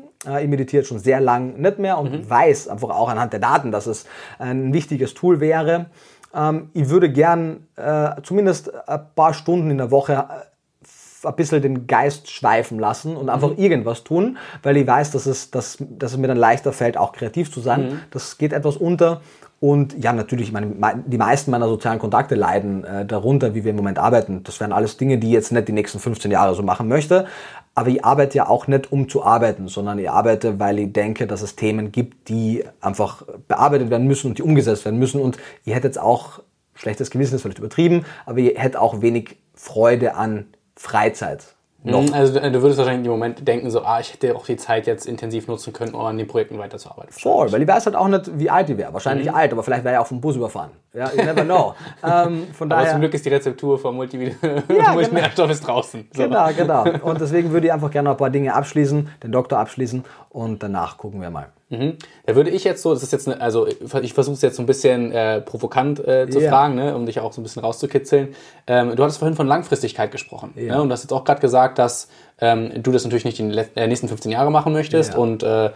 Ich 0.43 0.49
meditiere 0.49 0.85
schon 0.85 0.99
sehr 0.99 1.21
lang 1.21 1.55
nicht 1.61 1.79
mehr 1.79 1.99
und 1.99 2.29
weiß 2.31 2.69
einfach 2.69 2.91
auch 2.91 3.09
anhand 3.09 3.33
der 3.33 3.41
Daten, 3.41 3.71
dass 3.73 3.87
es 3.87 4.07
ein 4.39 4.73
wichtiges 4.73 5.15
Tool 5.15 5.41
wäre. 5.41 5.87
Ähm, 6.35 6.71
Ich 6.73 6.89
würde 6.89 7.11
gern 7.11 7.67
äh, 7.77 8.11
zumindest 8.23 8.73
ein 8.89 9.01
paar 9.15 9.35
Stunden 9.35 9.71
in 9.71 9.79
der 9.79 9.91
Woche 9.91 10.13
äh, 10.15 11.27
ein 11.29 11.37
bisschen 11.37 11.63
den 11.63 11.87
Geist 11.87 12.31
schweifen 12.31 12.79
lassen 12.79 13.17
und 13.17 13.31
einfach 13.31 13.57
irgendwas 13.57 14.05
tun, 14.05 14.37
weil 14.63 14.77
ich 14.77 14.87
weiß, 14.87 15.11
dass 15.13 15.25
es, 15.27 15.51
dass, 15.51 15.79
dass 15.81 16.13
es 16.13 16.19
mir 16.19 16.29
dann 16.29 16.37
leichter 16.37 16.73
fällt, 16.73 16.97
auch 16.99 17.13
kreativ 17.13 17.51
zu 17.51 17.61
sein. 17.61 18.01
Das 18.11 18.37
geht 18.37 18.53
etwas 18.53 18.77
unter. 18.77 19.23
Und 19.61 20.03
ja, 20.05 20.13
natürlich, 20.13 20.49
ich 20.49 20.53
meine, 20.53 20.67
mei- 20.67 20.97
die 21.07 21.17
meisten 21.17 21.51
meiner 21.51 21.69
sozialen 21.69 21.99
Kontakte 21.99 22.35
leiden 22.35 22.85
äh, 22.85 23.07
darunter, 23.07 23.55
wie 23.55 23.65
wir 23.65 23.71
im 23.71 23.77
Moment 23.77 23.99
arbeiten. 23.99 24.43
Das 24.45 24.61
wären 24.61 24.73
alles 24.73 24.99
Dinge, 24.99 25.17
die 25.17 25.29
ich 25.29 25.33
jetzt 25.33 25.53
nicht 25.53 25.67
die 25.69 25.73
nächsten 25.73 25.99
15 26.01 26.31
Jahre 26.31 26.55
so 26.55 26.63
machen 26.63 26.89
möchte. 26.89 27.27
Aber 27.75 27.89
ich 27.89 28.05
arbeite 28.05 28.37
ja 28.37 28.49
auch 28.49 28.67
nicht, 28.69 28.93
um 28.93 29.09
zu 29.09 29.25
arbeiten, 29.25 29.67
sondern 29.67 29.99
ich 29.99 30.09
arbeite, 30.09 30.61
weil 30.61 30.79
ich 30.79 30.93
denke, 30.93 31.27
dass 31.27 31.43
es 31.43 31.57
Themen 31.57 31.91
gibt, 31.91 32.29
die 32.29 32.65
einfach 32.81 33.23
bearbeitet 33.49 33.91
werden 33.91 34.07
müssen 34.07 34.29
und 34.29 34.39
die 34.39 34.43
umgesetzt 34.43 34.85
werden 34.85 34.99
müssen. 34.99 35.21
Und 35.21 35.39
ich 35.65 35.75
hätte 35.75 35.89
jetzt 35.89 35.99
auch, 35.99 36.41
schlechtes 36.75 37.11
Gewissen 37.11 37.35
ist 37.35 37.43
vielleicht 37.43 37.59
übertrieben, 37.59 38.05
aber 38.27 38.39
ich 38.39 38.57
hätte 38.57 38.81
auch 38.81 39.01
wenig 39.01 39.37
Freude 39.55 40.15
an 40.15 40.47
Freizeit. 40.77 41.55
Noch. 41.83 42.13
Also 42.13 42.41
du 42.41 42.63
würdest 42.63 42.79
wahrscheinlich 42.79 43.05
im 43.05 43.13
Moment 43.13 43.47
denken, 43.47 43.71
so, 43.71 43.83
ah, 43.83 44.01
ich 44.01 44.15
hätte 44.15 44.35
auch 44.35 44.47
die 44.47 44.57
Zeit 44.57 44.87
jetzt 44.87 45.07
intensiv 45.07 45.49
nutzen 45.49 45.73
können, 45.75 45.95
um 45.95 46.01
an 46.01 46.17
den 46.17 46.27
Projekten 46.27 46.59
weiterzuarbeiten. 46.59 47.13
Voll, 47.13 47.53
weil 47.53 47.61
ich 47.61 47.69
weiß 47.69 47.85
halt 47.85 47.95
auch 47.95 48.09
nicht, 48.09 48.39
wie 48.39 48.49
alt 48.49 48.71
die 48.71 48.79
wäre. 48.79 48.95
Wahrscheinlich 48.95 49.29
mhm. 49.29 49.35
alt, 49.35 49.53
aber 49.53 49.63
vielleicht 49.63 49.85
wäre 49.85 49.97
er 49.97 50.01
auf 50.01 50.09
dem 50.09 50.21
Bus 50.21 50.37
überfahren. 50.37 50.71
Ja, 50.95 51.11
you 51.11 51.25
never 51.25 51.45
know. 51.45 51.75
ähm, 52.05 52.47
von 52.53 52.71
aber 52.71 52.83
daher, 52.83 52.93
zum 52.93 53.01
Glück 53.01 53.15
ist 53.15 53.25
die 53.25 53.29
Rezeptur 53.31 53.79
vom 53.79 53.97
Multinährstoff 53.97 54.41
ja, 54.69 55.29
genau. 55.29 55.55
draußen. 55.55 56.09
So. 56.13 56.23
Genau, 56.23 56.49
genau. 56.57 56.85
Und 57.03 57.21
deswegen 57.21 57.51
würde 57.51 57.67
ich 57.67 57.73
einfach 57.73 57.91
gerne 57.91 58.09
noch 58.09 58.15
ein 58.15 58.19
paar 58.19 58.31
Dinge 58.31 58.55
abschließen, 58.55 59.09
den 59.23 59.33
Doktor 59.33 59.59
abschließen 59.59 60.05
und 60.31 60.63
danach 60.63 60.99
gucken 60.99 61.21
wir 61.21 61.31
mal. 61.31 61.49
Mhm. 61.71 61.95
Da 62.27 62.35
würde 62.35 62.51
ich 62.51 62.65
jetzt 62.65 62.83
so, 62.83 62.93
das 62.93 63.03
ist 63.03 63.13
jetzt, 63.13 63.29
eine, 63.29 63.41
also 63.41 63.67
ich 63.67 64.15
versuche 64.15 64.35
es 64.35 64.43
jetzt 64.43 64.57
so 64.57 64.63
ein 64.63 64.67
bisschen 64.67 65.13
äh, 65.13 65.41
provokant 65.41 66.01
äh, 66.01 66.29
zu 66.29 66.41
yeah. 66.41 66.51
fragen, 66.51 66.75
ne, 66.75 66.95
um 66.95 67.07
dich 67.07 67.21
auch 67.21 67.33
so 67.33 67.41
ein 67.41 67.45
bisschen 67.45 67.63
rauszukitzeln. 67.63 68.35
Ähm, 68.67 68.97
du 68.97 69.03
hattest 69.03 69.19
vorhin 69.19 69.37
von 69.37 69.47
Langfristigkeit 69.47 70.11
gesprochen 70.11 70.53
yeah. 70.57 70.77
ne, 70.77 70.83
und 70.83 70.89
du 70.89 70.93
hast 70.93 71.03
jetzt 71.03 71.13
auch 71.13 71.25
gerade 71.25 71.41
gesagt, 71.41 71.79
dass 71.79 72.09
ähm, 72.41 72.83
du 72.83 72.93
das 72.93 73.05
natürlich 73.05 73.25
nicht 73.25 73.39
die 73.39 73.65
äh, 73.77 73.87
nächsten 73.87 74.09
15 74.09 74.31
Jahre 74.33 74.51
machen 74.51 74.73
möchtest 74.73 75.13
yeah. 75.13 75.21
und 75.21 75.43
äh, 75.43 75.71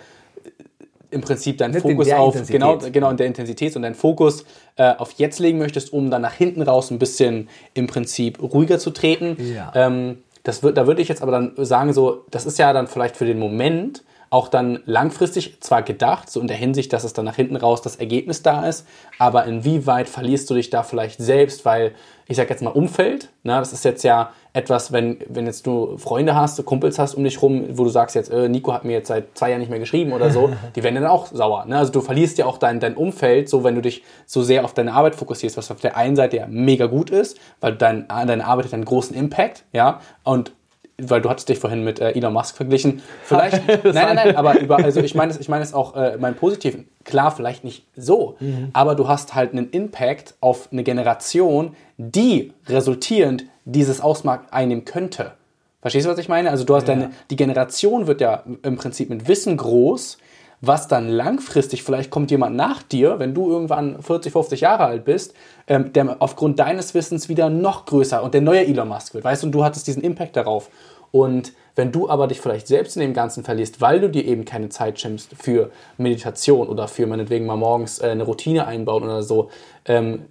im 1.11 1.21
Prinzip 1.21 1.59
deinen 1.59 1.73
Mit 1.73 1.83
Fokus 1.83 2.11
auf 2.11 2.47
genau 2.49 2.79
genau 2.79 3.11
in 3.11 3.17
der 3.17 3.27
Intensität 3.27 3.75
und 3.77 3.83
deinen 3.83 3.95
Fokus 3.95 4.45
äh, 4.77 4.95
auf 4.97 5.13
jetzt 5.13 5.39
legen 5.39 5.59
möchtest, 5.59 5.93
um 5.93 6.11
dann 6.11 6.23
nach 6.23 6.35
hinten 6.35 6.63
raus 6.63 6.91
ein 6.91 6.99
bisschen 6.99 7.49
im 7.75 7.87
Prinzip 7.87 8.43
ruhiger 8.43 8.79
zu 8.79 8.91
treten. 8.91 9.37
Ja. 9.55 9.73
Ähm, 9.75 10.19
das 10.43 10.63
wird, 10.63 10.77
da 10.77 10.87
würde 10.87 11.03
ich 11.03 11.09
jetzt 11.09 11.23
aber 11.23 11.33
dann 11.33 11.53
sagen, 11.57 11.93
so, 11.93 12.25
das 12.31 12.47
ist 12.47 12.59
ja 12.59 12.73
dann 12.73 12.87
vielleicht 12.87 13.17
für 13.17 13.27
den 13.27 13.39
Moment 13.39 14.03
auch 14.31 14.49
dann 14.49 14.81
langfristig 14.85 15.61
zwar 15.61 15.83
gedacht, 15.83 16.31
so 16.31 16.41
in 16.41 16.49
der 16.49 16.57
Hinsicht, 16.57 16.93
dass 16.93 17.05
es 17.05 17.13
dann 17.13 17.25
nach 17.25 17.37
hinten 17.37 17.57
raus 17.57 17.81
das 17.83 17.97
Ergebnis 17.97 18.43
da 18.43 18.67
ist, 18.67 18.87
aber 19.19 19.47
inwieweit 19.47 20.09
verlierst 20.09 20.51
du 20.51 20.55
dich 20.55 20.71
da 20.71 20.83
vielleicht 20.83 21.19
selbst, 21.19 21.65
weil 21.65 21.93
ich 22.29 22.37
sag 22.37 22.51
jetzt 22.51 22.62
mal 22.62 22.70
Umfeld, 22.70 23.31
ne, 23.43 23.55
das 23.59 23.72
ist 23.72 23.85
jetzt 23.87 24.05
ja 24.05 24.33
etwas, 24.53 24.93
wenn, 24.93 25.18
wenn 25.29 25.47
jetzt 25.47 25.66
du 25.66 25.97
Freunde 25.97 26.35
hast, 26.35 26.62
Kumpels 26.66 26.99
hast 26.99 27.14
um 27.14 27.24
dich 27.24 27.41
rum, 27.41 27.64
wo 27.72 27.85
du 27.85 27.91
sagst 27.91 28.14
jetzt, 28.14 28.31
äh, 28.31 28.51
Nico 28.51 28.72
hat 28.72 28.85
mir 28.85 28.93
jetzt 28.93 29.09
seit 29.09 29.37
zwei 29.37 29.51
Jahren 29.51 29.61
nicht 29.61 29.70
mehr 29.70 29.79
geschrieben 29.79 30.12
oder 30.12 30.31
so, 30.31 30.51
die 30.76 30.83
werden 30.83 30.97
dann 30.97 31.07
auch 31.07 31.26
sauer. 31.26 31.64
Ne? 31.64 31.79
Also 31.79 31.91
du 31.91 32.03
verlierst 32.03 32.37
ja 32.37 32.45
auch 32.45 32.59
dein, 32.59 32.81
dein 32.81 32.97
Umfeld, 32.97 33.49
so 33.49 33.64
wenn 33.64 33.74
du 33.74 33.81
dich 33.81 34.03
so 34.26 34.43
sehr 34.43 34.64
auf 34.64 34.74
deine 34.74 34.93
Arbeit 34.93 35.14
fokussierst, 35.14 35.57
was 35.57 35.70
auf 35.70 35.81
der 35.81 35.97
einen 35.97 36.16
Seite 36.16 36.37
ja 36.37 36.47
mega 36.49 36.87
gut 36.87 37.09
ist, 37.09 37.39
weil 37.61 37.74
dein, 37.76 38.07
deine 38.09 38.45
Arbeit 38.45 38.66
hat 38.66 38.74
einen 38.74 38.85
großen 38.85 39.16
Impact, 39.16 39.64
ja, 39.72 40.01
und 40.22 40.53
weil 41.01 41.21
du 41.21 41.31
hattest 41.31 41.49
dich 41.49 41.59
vorhin 41.59 41.85
mit 41.85 42.01
äh, 42.01 42.11
Elon 42.11 42.33
Musk 42.33 42.57
verglichen. 42.57 43.03
Vielleicht, 43.23 43.67
nein, 43.85 43.93
nein, 43.93 44.17
nein, 44.17 44.37
aber 44.37 44.59
über, 44.59 44.77
also 44.77 45.01
ich 45.01 45.15
meine 45.15 45.31
es, 45.31 45.39
ich 45.39 45.49
meine 45.49 45.63
es 45.63 45.73
auch, 45.73 45.95
äh, 45.97 46.17
mein 46.19 46.35
Positiven. 46.35 46.89
Klar, 47.05 47.31
vielleicht 47.31 47.65
nicht 47.65 47.87
so, 47.97 48.37
mhm. 48.41 48.71
aber 48.73 48.95
du 48.95 49.09
hast 49.09 49.35
halt 49.35 49.53
einen 49.53 49.71
Impact 49.71 50.35
auf 50.41 50.69
eine 50.73 50.83
Generation, 50.83 51.77
die 51.97 52.53
resultierend 52.67 53.45
dieses 53.65 54.01
Ausmaß 54.01 54.41
einnehmen 54.51 54.85
könnte. 54.85 55.33
Verstehst 55.81 56.07
du, 56.07 56.11
was 56.11 56.19
ich 56.19 56.29
meine? 56.29 56.51
Also 56.51 56.65
du 56.65 56.75
hast 56.75 56.89
ja. 56.89 56.95
deine, 56.95 57.11
die 57.31 57.37
Generation 57.37 58.09
wird 58.09 58.21
ja 58.21 58.43
im 58.63 58.77
Prinzip 58.77 59.11
mit 59.11 59.29
Wissen 59.29 59.57
groß, 59.57 60.19
was 60.61 60.89
dann 60.89 61.09
langfristig, 61.09 61.83
vielleicht 61.83 62.11
kommt 62.11 62.31
jemand 62.31 62.57
nach 62.57 62.83
dir, 62.83 63.19
wenn 63.19 63.35
du 63.35 63.51
irgendwann 63.51 64.03
40, 64.03 64.33
50 64.33 64.61
Jahre 64.61 64.85
alt 64.85 65.05
bist, 65.05 65.35
ähm, 65.67 65.93
der 65.93 66.17
aufgrund 66.21 66.59
deines 66.59 66.95
Wissens 66.95 67.29
wieder 67.29 67.49
noch 67.49 67.87
größer 67.87 68.23
und 68.23 68.35
der 68.35 68.41
neue 68.41 68.67
Elon 68.67 68.89
Musk 68.89 69.15
wird, 69.15 69.25
weißt 69.25 69.43
du, 69.43 69.47
und 69.47 69.53
du 69.53 69.65
hattest 69.65 69.87
diesen 69.87 70.03
Impact 70.03 70.37
darauf. 70.37 70.71
Und 71.11 71.53
wenn 71.75 71.93
du 71.93 72.09
aber 72.09 72.27
dich 72.27 72.41
vielleicht 72.41 72.67
selbst 72.67 72.97
in 72.97 73.03
dem 73.03 73.15
Ganzen 73.15 73.45
verlierst, 73.45 73.81
weil 73.81 74.01
du 74.01 74.11
dir 74.11 74.25
eben 74.25 74.45
keine 74.45 74.69
Zeit 74.69 75.01
schimpfst 75.01 75.29
für 75.39 75.71
Meditation 75.97 76.69
oder 76.69 76.89
für 76.89 77.07
meinetwegen 77.07 77.47
mal 77.47 77.57
morgens 77.57 78.01
äh, 78.01 78.09
eine 78.09 78.25
Routine 78.25 78.67
einbauen 78.67 79.05
oder 79.05 79.23
so, 79.23 79.51
ähm, 79.85 80.27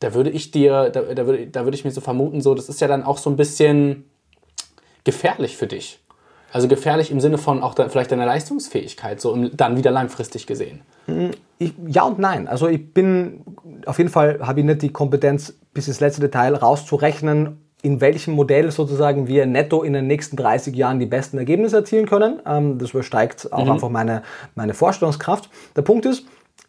da 0.00 0.14
würde 0.14 0.30
ich 0.30 0.50
dir, 0.50 0.90
da, 0.90 1.00
da, 1.02 1.26
würde, 1.26 1.46
da 1.46 1.64
würde 1.64 1.76
ich 1.76 1.84
mir 1.84 1.90
so 1.90 2.00
vermuten, 2.00 2.40
so, 2.40 2.54
das 2.54 2.68
ist 2.68 2.80
ja 2.80 2.88
dann 2.88 3.04
auch 3.04 3.18
so 3.18 3.30
ein 3.30 3.36
bisschen 3.36 4.04
gefährlich 5.04 5.56
für 5.56 5.66
dich. 5.66 6.00
Also 6.52 6.68
gefährlich 6.68 7.10
im 7.10 7.20
Sinne 7.20 7.38
von 7.38 7.62
auch 7.62 7.74
da, 7.74 7.88
vielleicht 7.88 8.12
deiner 8.12 8.26
Leistungsfähigkeit, 8.26 9.20
so 9.20 9.34
im, 9.34 9.56
dann 9.56 9.76
wieder 9.76 9.90
langfristig 9.90 10.46
gesehen. 10.46 10.82
Ich, 11.58 11.72
ja 11.86 12.02
und 12.02 12.18
nein. 12.18 12.46
Also 12.46 12.68
ich 12.68 12.92
bin, 12.92 13.40
auf 13.86 13.98
jeden 13.98 14.10
Fall 14.10 14.40
habe 14.42 14.60
ich 14.60 14.66
nicht 14.66 14.82
die 14.82 14.90
Kompetenz, 14.90 15.54
bis 15.72 15.88
ins 15.88 16.00
letzte 16.00 16.20
Detail 16.20 16.54
rauszurechnen, 16.54 17.58
in 17.82 18.00
welchem 18.00 18.34
Modell 18.34 18.70
sozusagen 18.70 19.26
wir 19.26 19.46
netto 19.46 19.82
in 19.82 19.94
den 19.94 20.06
nächsten 20.06 20.36
30 20.36 20.76
Jahren 20.76 21.00
die 21.00 21.06
besten 21.06 21.38
Ergebnisse 21.38 21.76
erzielen 21.76 22.06
können. 22.06 22.40
Ähm, 22.46 22.78
das 22.78 22.90
übersteigt 22.90 23.52
auch 23.52 23.64
mhm. 23.64 23.72
einfach 23.72 23.88
meine, 23.88 24.22
meine 24.54 24.74
Vorstellungskraft. 24.74 25.50
Der 25.74 25.82
Punkt 25.82 26.06
ist, 26.06 26.24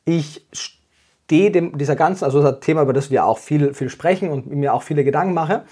ich 0.05 0.45
stehe 0.53 1.51
dem, 1.51 1.77
dieser 1.77 1.95
ganzen, 1.95 2.23
also 2.23 2.41
das 2.41 2.61
Thema, 2.61 2.81
über 2.81 2.93
das 2.93 3.11
wir 3.11 3.25
auch 3.25 3.38
viel, 3.38 3.73
viel 3.73 3.89
sprechen 3.89 4.29
und 4.29 4.47
mir 4.47 4.73
auch 4.73 4.81
viele 4.81 5.03
Gedanken 5.03 5.34
mache, 5.34 5.63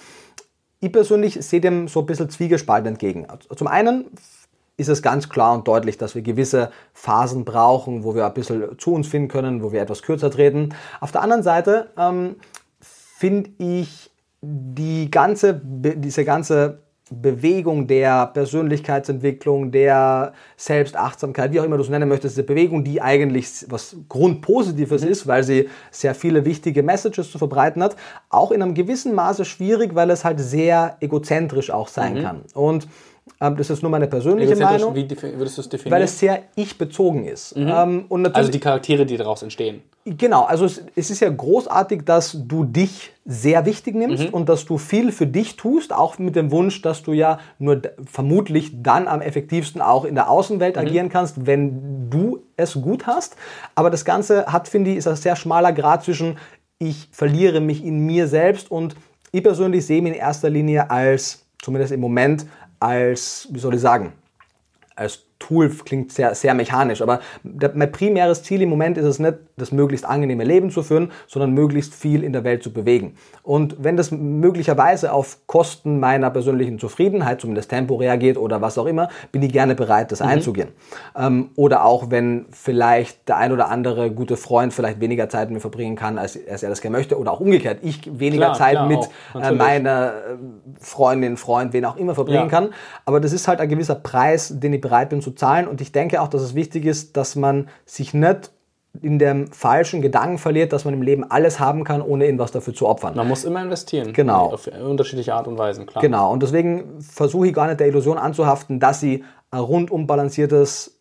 ich 0.82 0.92
persönlich 0.92 1.36
sehe 1.46 1.62
dem 1.62 1.88
so 1.88 2.02
ein 2.02 2.06
bisschen 2.08 2.30
zwiegespalten 2.30 2.88
entgegen. 2.88 3.28
Zum 3.56 3.68
einen 3.68 4.06
ist 4.78 4.90
es 4.90 5.02
ganz 5.02 5.30
klar 5.30 5.54
und 5.54 5.68
deutlich, 5.68 5.98
dass 5.98 6.16
wir 6.16 6.24
gewisse 6.24 6.72
Phasen 6.94 7.46
brauchen, 7.46 8.04
wo 8.04 8.16
wir 8.16 8.26
ein 8.26 8.34
bisschen 8.34 8.78
zu 8.80 8.94
uns 8.94 9.08
finden 9.08 9.28
können, 9.28 9.64
wo 9.64 9.72
wir 9.72 9.82
etwas 9.82 10.02
kürzer 10.02 10.32
treten. 10.32 10.70
Auf 11.00 11.12
der 11.12 11.22
anderen 11.22 11.44
Seite 11.44 11.92
ähm, 11.98 12.36
finde 12.80 13.52
ich 13.60 14.10
die 14.42 15.12
ganze, 15.12 15.62
diese 15.64 16.26
ganze 16.26 16.80
Bewegung 17.12 17.88
der 17.88 18.28
Persönlichkeitsentwicklung, 18.28 19.72
der 19.72 20.34
Selbstachtsamkeit, 20.55 21.51
wie 21.51 21.59
auch 21.59 21.66
immer 21.66 21.76
du 21.76 21.84
es 21.84 21.89
nennen 21.89 22.07
möchtest, 22.07 22.38
diese 22.38 22.45
Bewegung, 22.45 22.84
die 22.84 23.01
eigentlich 23.01 23.66
was 23.68 23.97
Grundpositives 24.07 25.03
mhm. 25.03 25.09
ist, 25.09 25.28
weil 25.28 25.43
sie 25.43 25.70
sehr 25.91 26.16
viele 26.16 26.45
wichtige 26.45 26.84
Messages 26.84 27.30
zu 27.30 27.38
verbreiten 27.38 27.84
hat, 27.84 27.97
auch 28.30 28.51
in 28.51 28.62
einem 28.62 28.74
gewissen 28.74 29.14
Maße 29.14 29.43
schwierig, 29.43 29.93
weil 29.93 30.09
es 30.09 30.24
halt 30.24 30.39
sehr 30.39 30.95
egozentrisch 31.01 31.70
auch 31.70 31.89
sein 31.89 32.16
mhm. 32.16 32.24
kann. 32.24 32.41
Und 32.53 32.88
das 33.40 33.70
ist 33.70 33.82
nur 33.82 33.90
meine 33.90 34.08
persönliche 34.08 34.56
Meinung. 34.56 34.94
Wie 34.94 35.08
würdest 35.10 35.58
du 35.58 35.62
es 35.62 35.70
definieren? 35.70 35.98
Weil 35.98 36.04
es 36.04 36.20
sehr 36.20 36.44
ich-bezogen 36.56 37.26
ist. 37.26 37.56
Mhm. 37.56 37.72
Ähm, 38.10 38.32
also 38.34 38.52
die 38.52 38.60
Charaktere, 38.60 39.06
die 39.06 39.18
daraus 39.18 39.42
entstehen. 39.42 39.82
Genau, 40.06 40.44
also 40.44 40.66
es, 40.66 40.84
es, 40.96 41.12
ist 41.12 41.20
ja 41.20 41.30
großartig, 41.30 42.04
dass 42.06 42.36
du 42.48 42.64
dich 42.64 43.14
sehr 43.26 43.66
wichtig 43.66 43.96
nimmst 43.96 44.30
mhm. 44.30 44.34
und 44.34 44.50
dass 44.50 44.66
du 44.66 44.80
viel 44.80 45.12
für 45.12 45.28
dich 45.28 45.58
tust, 45.58 45.94
auch 45.94 46.18
mit 46.18 46.36
dem 46.36 46.52
Wunsch, 46.52 46.82
dass 46.82 47.04
du 47.04 47.14
ja 47.14 47.40
nur 47.60 47.82
vermutlich 48.12 48.82
dann 48.82 49.08
am 49.08 49.22
effektivsten 49.22 49.82
auch 49.82 50.06
in 50.06 50.16
der 50.16 50.30
Außenwelt 50.30 50.76
mhm. 50.76 50.82
agieren 50.82 51.10
kannst, 51.10 51.46
wenn 51.46 52.10
du 52.10 52.40
es 52.58 52.74
gut 52.74 53.06
hast. 53.06 53.36
Aber 53.76 53.92
das 53.92 54.06
Ganze 54.06 54.48
hat, 54.48 54.68
finde 54.68 54.92
ich, 54.92 54.98
ist 54.98 55.08
ein 55.08 55.16
sehr 55.16 55.36
schmaler 55.36 55.72
Grad 55.72 56.04
zwischen 56.04 56.38
ich 56.80 57.10
verliere 57.12 57.62
mich 57.62 57.86
in 57.86 58.00
mir 58.08 58.28
selbst 58.28 58.72
und 58.72 58.96
ich 59.32 59.44
persönlich 59.44 59.86
sehe 59.86 60.02
mich 60.02 60.14
in 60.14 60.20
erster 60.20 60.50
Linie 60.50 60.90
als, 60.90 61.46
zumindest 61.62 61.94
im 61.94 62.00
Moment, 62.00 62.48
als, 62.82 63.48
wie 63.52 63.60
soll 63.60 63.76
ich 63.76 63.82
sagen, 63.82 64.14
als 64.96 65.24
Tool 65.42 65.70
klingt 65.70 66.12
sehr, 66.12 66.36
sehr 66.36 66.54
mechanisch, 66.54 67.02
aber 67.02 67.20
der, 67.44 67.72
mein 67.74 67.92
primäres 67.92 68.44
Ziel 68.44 68.62
im 68.62 68.70
Moment 68.70 68.98
ist 68.98 69.06
es 69.06 69.20
nicht, 69.20 69.36
das 69.58 69.72
möglichst 69.72 70.06
angenehme 70.06 70.44
Leben 70.44 70.70
zu 70.72 70.84
führen, 70.84 71.12
sondern 71.28 71.52
möglichst 71.52 71.94
viel 71.94 72.24
in 72.24 72.32
der 72.32 72.44
Welt 72.44 72.64
zu 72.64 72.72
bewegen. 72.72 73.16
Und 73.44 73.76
wenn 73.80 73.98
das 73.98 74.12
möglicherweise 74.12 75.14
auf 75.14 75.39
Kosten 75.48 76.00
meiner 76.00 76.30
persönlichen 76.30 76.80
Zufriedenheit, 76.80 77.42
zumindest 77.42 77.70
temporär 77.70 78.18
geht 78.18 78.38
oder 78.38 78.62
was 78.62 78.78
auch 78.78 78.86
immer, 78.86 79.10
bin 79.32 79.42
ich 79.42 79.52
gerne 79.52 79.76
bereit, 79.76 80.12
das 80.12 80.20
mhm. 80.20 80.28
einzugehen. 80.28 80.70
Ähm, 81.16 81.50
oder 81.56 81.86
auch 81.86 82.12
wenn 82.12 82.46
vielleicht 82.52 83.28
der 83.28 83.38
ein 83.38 83.52
oder 83.52 83.70
andere 83.70 84.12
gute 84.12 84.38
Freund 84.38 84.74
vielleicht 84.74 85.00
weniger 85.00 85.28
Zeit 85.30 85.50
mit 85.50 85.56
mir 85.56 85.62
verbringen 85.62 85.96
kann, 85.96 86.18
als, 86.18 86.38
als 86.50 86.64
er 86.64 86.70
das 86.70 86.82
gerne 86.82 86.98
möchte, 86.98 87.18
oder 87.18 87.32
auch 87.32 87.39
umgekehrt, 87.39 87.80
ich 87.82 88.20
weniger 88.20 88.46
klar, 88.46 88.56
Zeit 88.56 88.74
klar, 88.74 88.88
mit 88.88 89.10
äh, 89.36 89.52
meiner 89.52 90.08
äh, 90.08 90.38
Freundin, 90.80 91.38
Freund, 91.38 91.74
wen 91.74 91.86
auch 91.86 91.98
immer 91.98 92.16
verbringen 92.16 92.44
ja. 92.44 92.48
kann. 92.48 92.70
Aber 93.06 93.20
das 93.20 93.34
ist 93.34 93.48
halt 93.48 93.60
ein 93.60 93.70
gewisser 93.70 93.96
Preis, 93.96 94.54
den 94.56 94.74
ich 94.74 94.82
bereit 94.82 95.10
bin 95.10 95.22
zu 95.22 95.31
zahlen. 95.36 95.68
Und 95.68 95.82
ich 95.82 95.92
denke 95.92 96.22
auch, 96.22 96.28
dass 96.28 96.42
es 96.42 96.56
wichtig 96.56 96.86
ist, 96.86 97.18
dass 97.18 97.36
man 97.36 97.68
sich 97.86 98.14
nicht 98.14 98.52
in 99.02 99.20
dem 99.20 99.48
falschen 99.52 100.02
Gedanken 100.02 100.38
verliert, 100.38 100.74
dass 100.74 100.84
man 100.84 100.94
im 100.94 101.02
Leben 101.02 101.24
alles 101.30 101.60
haben 101.60 101.84
kann, 101.84 102.02
ohne 102.02 102.26
irgendwas 102.26 102.52
dafür 102.52 102.74
zu 102.74 102.88
opfern. 102.88 103.16
Man 103.16 103.28
muss 103.28 103.46
immer 103.46 103.62
investieren. 103.62 104.12
Genau. 104.12 104.52
Auf 104.52 104.68
unterschiedliche 104.68 105.34
Art 105.34 105.48
und 105.48 105.58
Weisen, 105.58 105.86
klar. 105.86 106.02
Genau. 106.02 106.32
Und 106.32 106.44
deswegen 106.44 107.00
versuche 107.00 107.48
ich 107.48 107.54
gar 107.54 107.68
nicht 107.68 107.80
der 107.80 107.88
Illusion 107.88 108.18
anzuhaften, 108.18 108.80
dass 108.80 109.00
sie 109.00 109.24
ein 109.50 109.60
rundum 109.60 110.08
balanciertes 110.08 110.98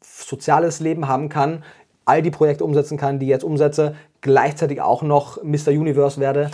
soziales 0.00 0.80
Leben 0.80 1.06
haben 1.06 1.28
kann, 1.28 1.64
all 2.06 2.22
die 2.22 2.30
Projekte 2.30 2.64
umsetzen 2.64 2.96
kann, 2.98 3.18
die 3.18 3.26
ich 3.26 3.30
jetzt 3.30 3.44
umsetze, 3.44 3.94
gleichzeitig 4.20 4.80
auch 4.80 5.02
noch 5.02 5.42
Mr. 5.42 5.68
Universe 5.68 6.20
werde 6.20 6.50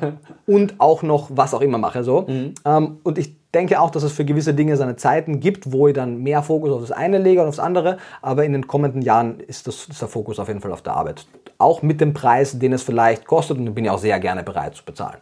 und 0.46 0.74
auch 0.78 1.02
noch 1.02 1.30
was 1.32 1.54
auch 1.54 1.60
immer 1.62 1.78
mache. 1.78 2.04
So. 2.04 2.22
Mhm. 2.22 2.54
Ähm, 2.64 2.98
und 3.02 3.18
ich 3.18 3.36
denke 3.54 3.80
auch, 3.80 3.90
dass 3.90 4.02
es 4.02 4.12
für 4.12 4.24
gewisse 4.24 4.54
Dinge 4.54 4.76
seine 4.76 4.96
Zeiten 4.96 5.40
gibt, 5.40 5.72
wo 5.72 5.88
ich 5.88 5.94
dann 5.94 6.22
mehr 6.22 6.42
Fokus 6.42 6.72
auf 6.72 6.80
das 6.80 6.92
eine 6.92 7.18
lege 7.18 7.42
und 7.42 7.48
aufs 7.48 7.58
andere. 7.58 7.98
Aber 8.20 8.44
in 8.44 8.52
den 8.52 8.66
kommenden 8.66 9.02
Jahren 9.02 9.40
ist, 9.40 9.66
das, 9.66 9.86
ist 9.86 10.00
der 10.00 10.08
Fokus 10.08 10.38
auf 10.38 10.48
jeden 10.48 10.60
Fall 10.60 10.72
auf 10.72 10.82
der 10.82 10.94
Arbeit. 10.94 11.26
Auch 11.58 11.82
mit 11.82 12.00
dem 12.00 12.12
Preis, 12.12 12.58
den 12.58 12.72
es 12.72 12.82
vielleicht 12.82 13.26
kostet 13.26 13.58
und 13.58 13.64
den 13.66 13.74
bin 13.74 13.84
ich 13.84 13.90
auch 13.90 13.98
sehr 13.98 14.18
gerne 14.20 14.42
bereit 14.42 14.74
zu 14.74 14.84
bezahlen. 14.84 15.18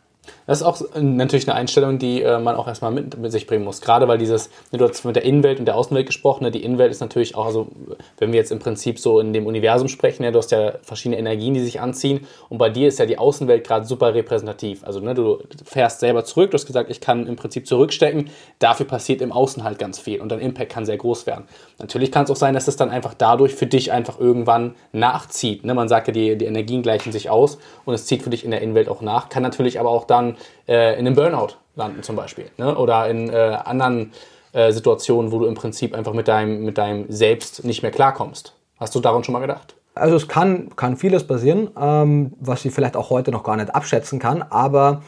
Das 0.46 0.60
ist 0.60 0.66
auch 0.66 0.80
natürlich 1.00 1.48
eine 1.48 1.56
Einstellung, 1.56 1.98
die 1.98 2.22
äh, 2.22 2.38
man 2.38 2.56
auch 2.56 2.66
erstmal 2.66 2.90
mit, 2.90 3.16
mit, 3.18 3.30
sich 3.32 3.46
bringen 3.46 3.64
muss. 3.64 3.80
Gerade 3.80 4.08
weil 4.08 4.18
dieses, 4.18 4.50
ne, 4.72 4.78
du 4.78 4.88
hast 4.88 5.04
mit 5.04 5.16
der 5.16 5.24
Innenwelt 5.24 5.58
und 5.58 5.66
der 5.66 5.76
Außenwelt 5.76 6.06
gesprochen. 6.06 6.44
Ne? 6.44 6.50
Die 6.50 6.64
Innenwelt 6.64 6.90
ist 6.90 7.00
natürlich 7.00 7.34
auch, 7.36 7.46
also 7.46 7.68
wenn 8.18 8.32
wir 8.32 8.38
jetzt 8.38 8.50
im 8.50 8.58
Prinzip 8.58 8.98
so 8.98 9.20
in 9.20 9.32
dem 9.32 9.46
Universum 9.46 9.88
sprechen, 9.88 10.24
ja, 10.24 10.30
du 10.30 10.38
hast 10.38 10.50
ja 10.50 10.74
verschiedene 10.82 11.18
Energien, 11.18 11.54
die 11.54 11.60
sich 11.60 11.80
anziehen. 11.80 12.26
Und 12.48 12.58
bei 12.58 12.70
dir 12.70 12.88
ist 12.88 12.98
ja 12.98 13.06
die 13.06 13.18
Außenwelt 13.18 13.66
gerade 13.66 13.86
super 13.86 14.14
repräsentativ. 14.14 14.84
Also 14.84 15.00
ne, 15.00 15.14
du 15.14 15.38
fährst 15.64 16.00
selber 16.00 16.24
zurück, 16.24 16.50
du 16.50 16.56
hast 16.56 16.66
gesagt, 16.66 16.90
ich 16.90 17.00
kann 17.00 17.26
im 17.26 17.36
Prinzip 17.36 17.66
zurückstecken. 17.66 18.30
Dafür 18.58 18.86
passiert 18.86 19.20
im 19.20 19.32
Außen 19.32 19.62
halt 19.62 19.78
ganz 19.78 19.98
viel 19.98 20.20
und 20.20 20.30
dein 20.30 20.40
Impact 20.40 20.72
kann 20.72 20.84
sehr 20.84 20.96
groß 20.96 21.26
werden. 21.26 21.44
Natürlich 21.78 22.10
kann 22.10 22.24
es 22.24 22.30
auch 22.30 22.36
sein, 22.36 22.54
dass 22.54 22.68
es 22.68 22.76
dann 22.76 22.90
einfach 22.90 23.14
dadurch 23.14 23.54
für 23.54 23.66
dich 23.66 23.92
einfach 23.92 24.18
irgendwann 24.18 24.74
nachzieht. 24.92 25.64
Ne? 25.64 25.74
Man 25.74 25.88
sagt 25.88 26.08
ja, 26.08 26.12
die, 26.12 26.36
die 26.36 26.46
Energien 26.46 26.82
gleichen 26.82 27.12
sich 27.12 27.30
aus 27.30 27.58
und 27.84 27.94
es 27.94 28.06
zieht 28.06 28.22
für 28.22 28.30
dich 28.30 28.44
in 28.44 28.50
der 28.50 28.60
Innenwelt 28.60 28.88
auch 28.88 29.02
nach. 29.02 29.28
Kann 29.28 29.42
natürlich 29.42 29.78
aber 29.78 29.90
auch 29.90 30.04
dann 30.04 30.31
äh, 30.68 30.98
in 30.98 31.06
einem 31.06 31.14
Burnout 31.14 31.54
landen 31.74 32.02
zum 32.02 32.16
Beispiel. 32.16 32.50
Ne? 32.58 32.76
Oder 32.76 33.08
in 33.08 33.28
äh, 33.30 33.58
anderen 33.64 34.12
äh, 34.52 34.72
Situationen, 34.72 35.32
wo 35.32 35.38
du 35.38 35.46
im 35.46 35.54
Prinzip 35.54 35.94
einfach 35.94 36.12
mit 36.12 36.28
deinem, 36.28 36.64
mit 36.64 36.78
deinem 36.78 37.10
Selbst 37.10 37.64
nicht 37.64 37.82
mehr 37.82 37.90
klarkommst. 37.90 38.54
Hast 38.78 38.94
du 38.94 39.00
daran 39.00 39.24
schon 39.24 39.32
mal 39.32 39.40
gedacht? 39.40 39.74
Also 39.94 40.16
es 40.16 40.28
kann, 40.28 40.74
kann 40.74 40.96
vieles 40.96 41.26
passieren, 41.26 41.70
ähm, 41.78 42.32
was 42.40 42.64
ich 42.64 42.72
vielleicht 42.72 42.96
auch 42.96 43.10
heute 43.10 43.30
noch 43.30 43.44
gar 43.44 43.56
nicht 43.56 43.74
abschätzen 43.74 44.18
kann, 44.18 44.42
aber 44.42 45.02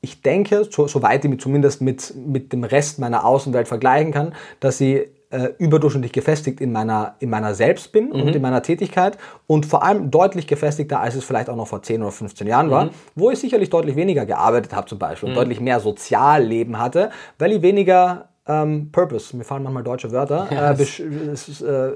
ich 0.00 0.20
denke, 0.20 0.66
so, 0.68 0.88
soweit 0.88 1.24
ich 1.24 1.30
mich 1.30 1.40
zumindest 1.40 1.80
mit, 1.80 2.14
mit 2.16 2.52
dem 2.52 2.64
Rest 2.64 2.98
meiner 2.98 3.24
Außenwelt 3.24 3.68
vergleichen 3.68 4.12
kann, 4.12 4.34
dass 4.58 4.78
sie 4.78 5.08
äh, 5.32 5.54
überdurchschnittlich 5.58 6.12
gefestigt 6.12 6.60
in 6.60 6.72
meiner, 6.72 7.16
in 7.18 7.30
meiner 7.30 7.54
Selbst 7.54 7.90
bin 7.90 8.08
mhm. 8.08 8.22
und 8.22 8.36
in 8.36 8.42
meiner 8.42 8.62
Tätigkeit 8.62 9.18
und 9.46 9.66
vor 9.66 9.82
allem 9.82 10.10
deutlich 10.10 10.46
gefestigter, 10.46 11.00
als 11.00 11.14
es 11.14 11.24
vielleicht 11.24 11.50
auch 11.50 11.56
noch 11.56 11.66
vor 11.66 11.82
10 11.82 12.02
oder 12.02 12.12
15 12.12 12.46
Jahren 12.46 12.70
war, 12.70 12.84
mhm. 12.86 12.90
wo 13.14 13.30
ich 13.30 13.38
sicherlich 13.38 13.70
deutlich 13.70 13.96
weniger 13.96 14.26
gearbeitet 14.26 14.74
habe 14.74 14.86
zum 14.86 14.98
Beispiel 14.98 15.30
und 15.30 15.34
mhm. 15.34 15.38
deutlich 15.38 15.60
mehr 15.60 15.80
Sozialleben 15.80 16.78
hatte, 16.78 17.10
weil 17.38 17.52
ich 17.52 17.62
weniger 17.62 18.28
ähm, 18.46 18.90
Purpose, 18.92 19.36
mir 19.36 19.44
fallen 19.44 19.62
manchmal 19.62 19.84
deutsche 19.84 20.12
Wörter, 20.12 20.48
äh, 20.50 20.82
äh, 20.82 21.92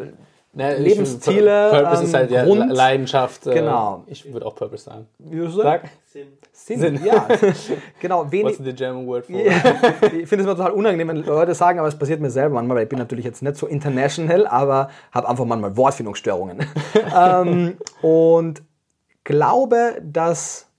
na, 0.56 0.70
Lebensziele. 0.70 1.68
Purpose 1.70 2.00
ähm, 2.00 2.06
ist 2.06 2.14
halt 2.14 2.30
ja 2.30 2.44
Grund. 2.44 2.72
Leidenschaft. 2.72 3.46
Äh, 3.46 3.54
genau. 3.54 4.04
Ich 4.06 4.32
würde 4.32 4.46
auch 4.46 4.54
Purpose 4.54 4.84
sagen. 4.84 5.06
Wie 5.18 5.36
du 5.36 5.50
Sag. 5.50 5.82
Sinn. 6.06 6.28
Sinn, 6.50 6.80
Sinn. 6.80 7.00
ja. 7.04 7.28
genau, 8.00 8.32
wenig. 8.32 8.58
What's 8.58 8.64
the 8.64 8.72
German 8.72 9.06
word 9.06 9.26
for? 9.26 9.36
ich 9.36 9.52
finde 10.26 10.36
es 10.36 10.44
immer 10.44 10.56
total 10.56 10.70
unangenehm, 10.70 11.08
wenn 11.08 11.24
Leute 11.24 11.54
sagen, 11.54 11.78
aber 11.78 11.88
es 11.88 11.98
passiert 11.98 12.22
mir 12.22 12.30
selber 12.30 12.54
manchmal, 12.54 12.78
weil 12.78 12.84
ich 12.84 12.88
bin 12.88 12.98
natürlich 12.98 13.26
jetzt 13.26 13.42
nicht 13.42 13.56
so 13.56 13.66
international, 13.66 14.46
aber 14.46 14.88
habe 15.12 15.28
einfach 15.28 15.44
manchmal 15.44 15.76
Wortfindungsstörungen. 15.76 16.66
ähm, 17.14 17.76
und 18.00 18.62
glaube, 19.24 20.00
dass 20.02 20.70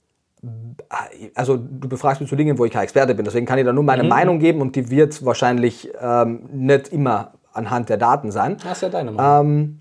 also 1.34 1.56
du 1.56 1.88
befragst 1.88 2.20
mich 2.20 2.30
zu 2.30 2.36
Dingen, 2.36 2.58
wo 2.58 2.64
ich 2.64 2.72
kein 2.72 2.82
Experte 2.82 3.14
bin, 3.14 3.24
deswegen 3.24 3.46
kann 3.46 3.58
ich 3.58 3.64
da 3.64 3.72
nur 3.72 3.84
meine 3.84 4.02
mhm. 4.02 4.08
Meinung 4.08 4.38
geben 4.40 4.60
und 4.60 4.74
die 4.74 4.90
wird 4.90 5.24
wahrscheinlich 5.24 5.90
ähm, 6.00 6.48
nicht 6.52 6.88
immer 6.88 7.32
anhand 7.58 7.88
der 7.88 7.98
Daten 7.98 8.30
sein. 8.30 8.56
Das 8.62 8.78
ist 8.78 8.82
ja 8.82 8.88
deine 8.88 9.12
Meinung. 9.12 9.46
Ähm, 9.46 9.80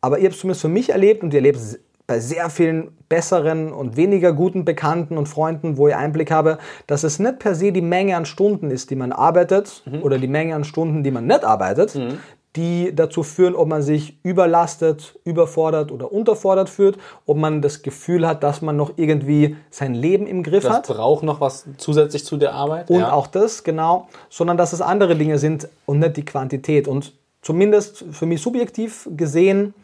aber 0.00 0.18
ihr 0.18 0.24
habt 0.24 0.34
es 0.34 0.40
zumindest 0.40 0.60
für 0.60 0.68
mich 0.68 0.90
erlebt 0.90 1.22
und 1.22 1.32
ihr 1.32 1.38
erlebt 1.38 1.56
es 1.56 1.78
bei 2.06 2.20
sehr 2.20 2.50
vielen 2.50 2.90
besseren 3.08 3.72
und 3.72 3.96
weniger 3.96 4.32
guten 4.32 4.64
Bekannten 4.64 5.16
und 5.16 5.26
Freunden, 5.26 5.78
wo 5.78 5.88
ich 5.88 5.96
Einblick 5.96 6.30
habe, 6.30 6.58
dass 6.86 7.04
es 7.04 7.18
nicht 7.18 7.38
per 7.38 7.54
se 7.54 7.72
die 7.72 7.80
Menge 7.80 8.16
an 8.16 8.26
Stunden 8.26 8.70
ist, 8.70 8.90
die 8.90 8.96
man 8.96 9.12
arbeitet 9.12 9.82
mhm. 9.86 10.02
oder 10.02 10.18
die 10.18 10.28
Menge 10.28 10.54
an 10.54 10.64
Stunden, 10.64 11.02
die 11.02 11.10
man 11.10 11.26
nicht 11.26 11.44
arbeitet, 11.44 11.94
mhm. 11.94 12.18
Die 12.56 12.94
dazu 12.94 13.22
führen, 13.24 13.54
ob 13.54 13.68
man 13.68 13.82
sich 13.82 14.16
überlastet, 14.22 15.18
überfordert 15.24 15.90
oder 15.90 16.12
unterfordert 16.12 16.70
fühlt, 16.70 16.98
ob 17.26 17.36
man 17.36 17.62
das 17.62 17.82
Gefühl 17.82 18.26
hat, 18.26 18.44
dass 18.44 18.62
man 18.62 18.76
noch 18.76 18.92
irgendwie 18.96 19.56
sein 19.70 19.94
Leben 19.94 20.26
im 20.26 20.42
Griff 20.42 20.62
das 20.62 20.72
hat. 20.72 20.88
Das 20.88 20.96
braucht 20.96 21.24
noch 21.24 21.40
was 21.40 21.66
zusätzlich 21.78 22.24
zu 22.24 22.36
der 22.36 22.54
Arbeit. 22.54 22.90
Und 22.90 23.00
ja. 23.00 23.12
auch 23.12 23.26
das, 23.26 23.64
genau, 23.64 24.08
sondern 24.30 24.56
dass 24.56 24.72
es 24.72 24.80
andere 24.80 25.16
Dinge 25.16 25.38
sind 25.38 25.68
und 25.84 25.98
nicht 25.98 26.16
die 26.16 26.24
Quantität. 26.24 26.86
Und 26.86 27.12
zumindest 27.42 28.04
für 28.12 28.26
mich 28.26 28.40
subjektiv 28.40 29.08
gesehen, 29.16 29.74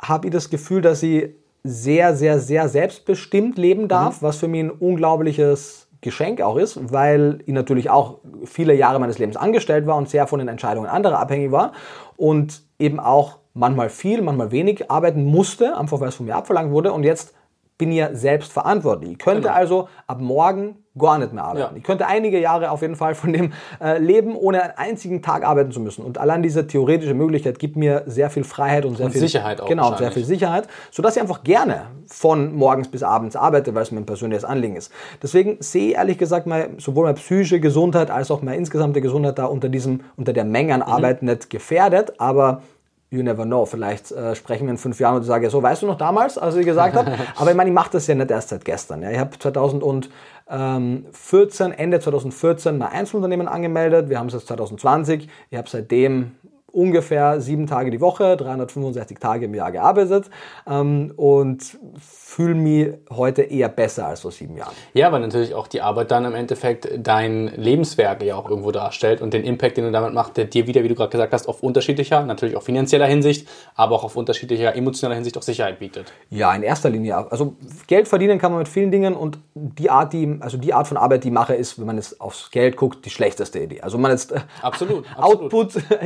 habe 0.00 0.26
ich 0.28 0.32
das 0.32 0.50
Gefühl, 0.50 0.82
dass 0.82 1.02
ich 1.02 1.30
sehr, 1.64 2.14
sehr, 2.14 2.38
sehr 2.38 2.68
selbstbestimmt 2.68 3.58
leben 3.58 3.88
darf, 3.88 4.20
mhm. 4.20 4.26
was 4.26 4.36
für 4.36 4.48
mich 4.48 4.60
ein 4.60 4.70
unglaubliches 4.70 5.87
Geschenk 6.00 6.40
auch 6.40 6.56
ist, 6.56 6.92
weil 6.92 7.40
ich 7.46 7.52
natürlich 7.52 7.90
auch 7.90 8.18
viele 8.44 8.74
Jahre 8.74 9.00
meines 9.00 9.18
Lebens 9.18 9.36
angestellt 9.36 9.86
war 9.86 9.96
und 9.96 10.08
sehr 10.08 10.26
von 10.26 10.38
den 10.38 10.48
Entscheidungen 10.48 10.88
anderer 10.88 11.18
abhängig 11.18 11.50
war 11.50 11.72
und 12.16 12.62
eben 12.78 13.00
auch 13.00 13.38
manchmal 13.54 13.90
viel, 13.90 14.22
manchmal 14.22 14.52
wenig 14.52 14.90
arbeiten 14.90 15.24
musste, 15.24 15.76
einfach 15.76 16.00
weil 16.00 16.08
es 16.08 16.14
von 16.14 16.26
mir 16.26 16.36
abverlangt 16.36 16.70
wurde. 16.70 16.92
Und 16.92 17.02
jetzt 17.02 17.34
bin 17.78 17.92
ja 17.92 18.14
selbst 18.14 18.52
verantwortlich. 18.52 19.12
Ich 19.12 19.18
könnte 19.18 19.42
genau. 19.42 19.54
also 19.54 19.88
ab 20.06 20.20
morgen 20.20 20.84
gar 20.98 21.18
nicht 21.18 21.32
mehr 21.32 21.44
arbeiten. 21.44 21.74
Ja. 21.74 21.78
Ich 21.78 21.84
könnte 21.84 22.06
einige 22.06 22.40
Jahre 22.40 22.72
auf 22.72 22.82
jeden 22.82 22.96
Fall 22.96 23.14
von 23.14 23.32
dem 23.32 23.52
äh, 23.80 23.98
leben, 23.98 24.34
ohne 24.34 24.62
einen 24.62 24.72
einzigen 24.76 25.22
Tag 25.22 25.44
arbeiten 25.44 25.70
zu 25.70 25.78
müssen. 25.80 26.04
Und 26.04 26.18
allein 26.18 26.42
diese 26.42 26.66
theoretische 26.66 27.14
Möglichkeit 27.14 27.60
gibt 27.60 27.76
mir 27.76 28.02
sehr 28.06 28.30
viel 28.30 28.42
Freiheit 28.42 28.84
und 28.84 28.96
sehr 28.96 29.06
und 29.06 29.12
viel 29.12 29.20
Sicherheit 29.20 29.60
auch. 29.60 29.68
Genau, 29.68 29.96
sehr 29.96 30.10
viel 30.10 30.24
Sicherheit, 30.24 30.66
sodass 30.90 31.14
ich 31.14 31.22
einfach 31.22 31.44
gerne 31.44 31.82
von 32.06 32.54
morgens 32.54 32.88
bis 32.88 33.04
abends 33.04 33.36
arbeite, 33.36 33.74
weil 33.74 33.82
es 33.82 33.92
mir 33.92 34.00
ein 34.00 34.06
persönliches 34.06 34.44
Anliegen 34.44 34.74
ist. 34.74 34.90
Deswegen 35.22 35.58
sehe 35.60 35.90
ich 35.90 35.94
ehrlich 35.94 36.18
gesagt 36.18 36.46
mal, 36.46 36.70
sowohl 36.78 37.04
meine 37.04 37.14
psychische 37.14 37.60
Gesundheit 37.60 38.10
als 38.10 38.30
auch 38.32 38.42
meine 38.42 38.56
insgesamte 38.56 39.00
Gesundheit 39.00 39.38
da 39.38 39.44
unter 39.44 39.68
diesem, 39.68 40.00
unter 40.16 40.32
der 40.32 40.44
Menge 40.44 40.74
an. 40.74 40.82
Arbeit 40.82 41.22
mhm. 41.22 41.28
nicht 41.28 41.50
gefährdet, 41.50 42.14
aber 42.18 42.62
you 43.10 43.22
never 43.22 43.44
know. 43.44 43.66
Vielleicht 43.66 44.10
äh, 44.12 44.34
sprechen 44.34 44.66
wir 44.66 44.72
in 44.72 44.78
fünf 44.78 44.98
Jahren 45.00 45.16
und 45.16 45.22
ich 45.22 45.28
sage, 45.28 45.50
so, 45.50 45.62
weißt 45.62 45.82
du 45.82 45.86
noch 45.86 45.98
damals, 45.98 46.38
als 46.38 46.56
ich 46.56 46.64
gesagt 46.66 46.94
habe? 46.94 47.12
Aber 47.36 47.50
ich 47.50 47.56
meine, 47.56 47.70
ich 47.70 47.74
mache 47.74 47.90
das 47.92 48.06
ja 48.06 48.14
nicht 48.14 48.30
erst 48.30 48.50
seit 48.50 48.64
gestern. 48.64 49.02
Ja. 49.02 49.10
Ich 49.10 49.18
habe 49.18 49.36
2014, 49.38 51.72
Ende 51.72 52.00
2014 52.00 52.78
mein 52.78 52.88
Einzelunternehmen 52.88 53.48
angemeldet. 53.48 54.08
Wir 54.08 54.18
haben 54.18 54.28
es 54.28 54.34
jetzt 54.34 54.46
2020. 54.48 55.28
Ich 55.50 55.58
habe 55.58 55.68
seitdem 55.68 56.32
ungefähr 56.72 57.40
sieben 57.40 57.66
Tage 57.66 57.90
die 57.90 58.00
Woche, 58.00 58.36
365 58.36 59.18
Tage 59.18 59.46
im 59.46 59.54
Jahr 59.54 59.72
gearbeitet 59.72 60.30
ähm, 60.66 61.12
und 61.16 61.78
fühle 61.98 62.54
mich 62.54 62.88
heute 63.10 63.42
eher 63.42 63.68
besser 63.68 64.06
als 64.06 64.20
vor 64.20 64.30
sieben 64.30 64.56
Jahren. 64.56 64.74
Ja, 64.92 65.10
weil 65.10 65.20
natürlich 65.20 65.54
auch 65.54 65.66
die 65.66 65.80
Arbeit 65.80 66.10
dann 66.10 66.24
im 66.24 66.34
Endeffekt 66.34 66.88
dein 66.98 67.48
Lebenswerk 67.56 68.22
ja 68.22 68.36
auch 68.36 68.48
irgendwo 68.48 68.70
darstellt 68.70 69.22
und 69.22 69.32
den 69.32 69.44
Impact, 69.44 69.78
den 69.78 69.86
du 69.86 69.90
damit 69.90 70.12
machst, 70.12 70.36
der 70.36 70.44
dir 70.44 70.66
wieder, 70.66 70.84
wie 70.84 70.88
du 70.88 70.94
gerade 70.94 71.10
gesagt 71.10 71.32
hast, 71.32 71.48
auf 71.48 71.62
unterschiedlicher, 71.62 72.22
natürlich 72.24 72.54
auch 72.56 72.62
finanzieller 72.62 73.06
Hinsicht, 73.06 73.48
aber 73.74 73.96
auch 73.96 74.04
auf 74.04 74.14
unterschiedlicher 74.14 74.76
emotionaler 74.76 75.14
Hinsicht 75.14 75.38
auch 75.38 75.42
Sicherheit 75.42 75.78
bietet. 75.78 76.12
Ja, 76.30 76.54
in 76.54 76.62
erster 76.62 76.90
Linie. 76.90 77.30
Also 77.30 77.56
Geld 77.86 78.08
verdienen 78.08 78.38
kann 78.38 78.52
man 78.52 78.58
mit 78.58 78.68
vielen 78.68 78.90
Dingen 78.90 79.14
und 79.14 79.38
die 79.54 79.90
Art, 79.90 80.12
die, 80.12 80.36
also 80.40 80.58
die 80.58 80.74
Art 80.74 80.86
von 80.86 80.98
Arbeit, 80.98 81.24
die 81.24 81.28
ich 81.28 81.34
mache, 81.34 81.54
ist, 81.54 81.78
wenn 81.78 81.86
man 81.86 81.96
jetzt 81.96 82.20
aufs 82.20 82.50
Geld 82.50 82.76
guckt, 82.76 83.04
die 83.06 83.10
schlechteste 83.10 83.58
Idee. 83.58 83.80
Also 83.80 83.96
man 83.96 84.10
jetzt 84.10 84.34
absolut, 84.62 85.06
absolut. 85.16 85.54
Output 85.54 85.72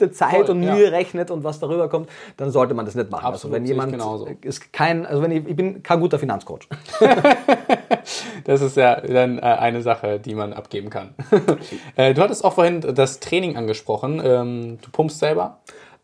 investierte 0.00 0.10
Zeit 0.10 0.46
Voll, 0.46 0.50
und 0.50 0.60
Mühe 0.60 0.84
ja. 0.84 0.90
rechnet 0.90 1.30
und 1.30 1.44
was 1.44 1.60
darüber 1.60 1.88
kommt, 1.88 2.08
dann 2.36 2.50
sollte 2.50 2.74
man 2.74 2.86
das 2.86 2.94
nicht 2.94 3.10
machen. 3.10 3.26
Absolut, 3.26 3.54
also 3.54 3.64
wenn 3.64 3.66
jemand 3.66 4.44
ist 4.44 4.72
kein, 4.72 5.06
also 5.06 5.22
wenn 5.22 5.30
ich, 5.30 5.46
ich 5.46 5.56
bin 5.56 5.82
kein 5.82 6.00
guter 6.00 6.18
Finanzcoach. 6.18 6.68
das 8.44 8.62
ist 8.62 8.76
ja 8.76 9.00
dann 9.00 9.38
äh, 9.38 9.42
eine 9.42 9.82
Sache, 9.82 10.18
die 10.18 10.34
man 10.34 10.52
abgeben 10.52 10.90
kann. 10.90 11.14
Äh, 11.96 12.14
du 12.14 12.22
hattest 12.22 12.44
auch 12.44 12.54
vorhin 12.54 12.80
das 12.80 13.20
Training 13.20 13.56
angesprochen. 13.56 14.20
Ähm, 14.24 14.78
du 14.80 14.90
pumpst 14.90 15.18
selber? 15.18 15.58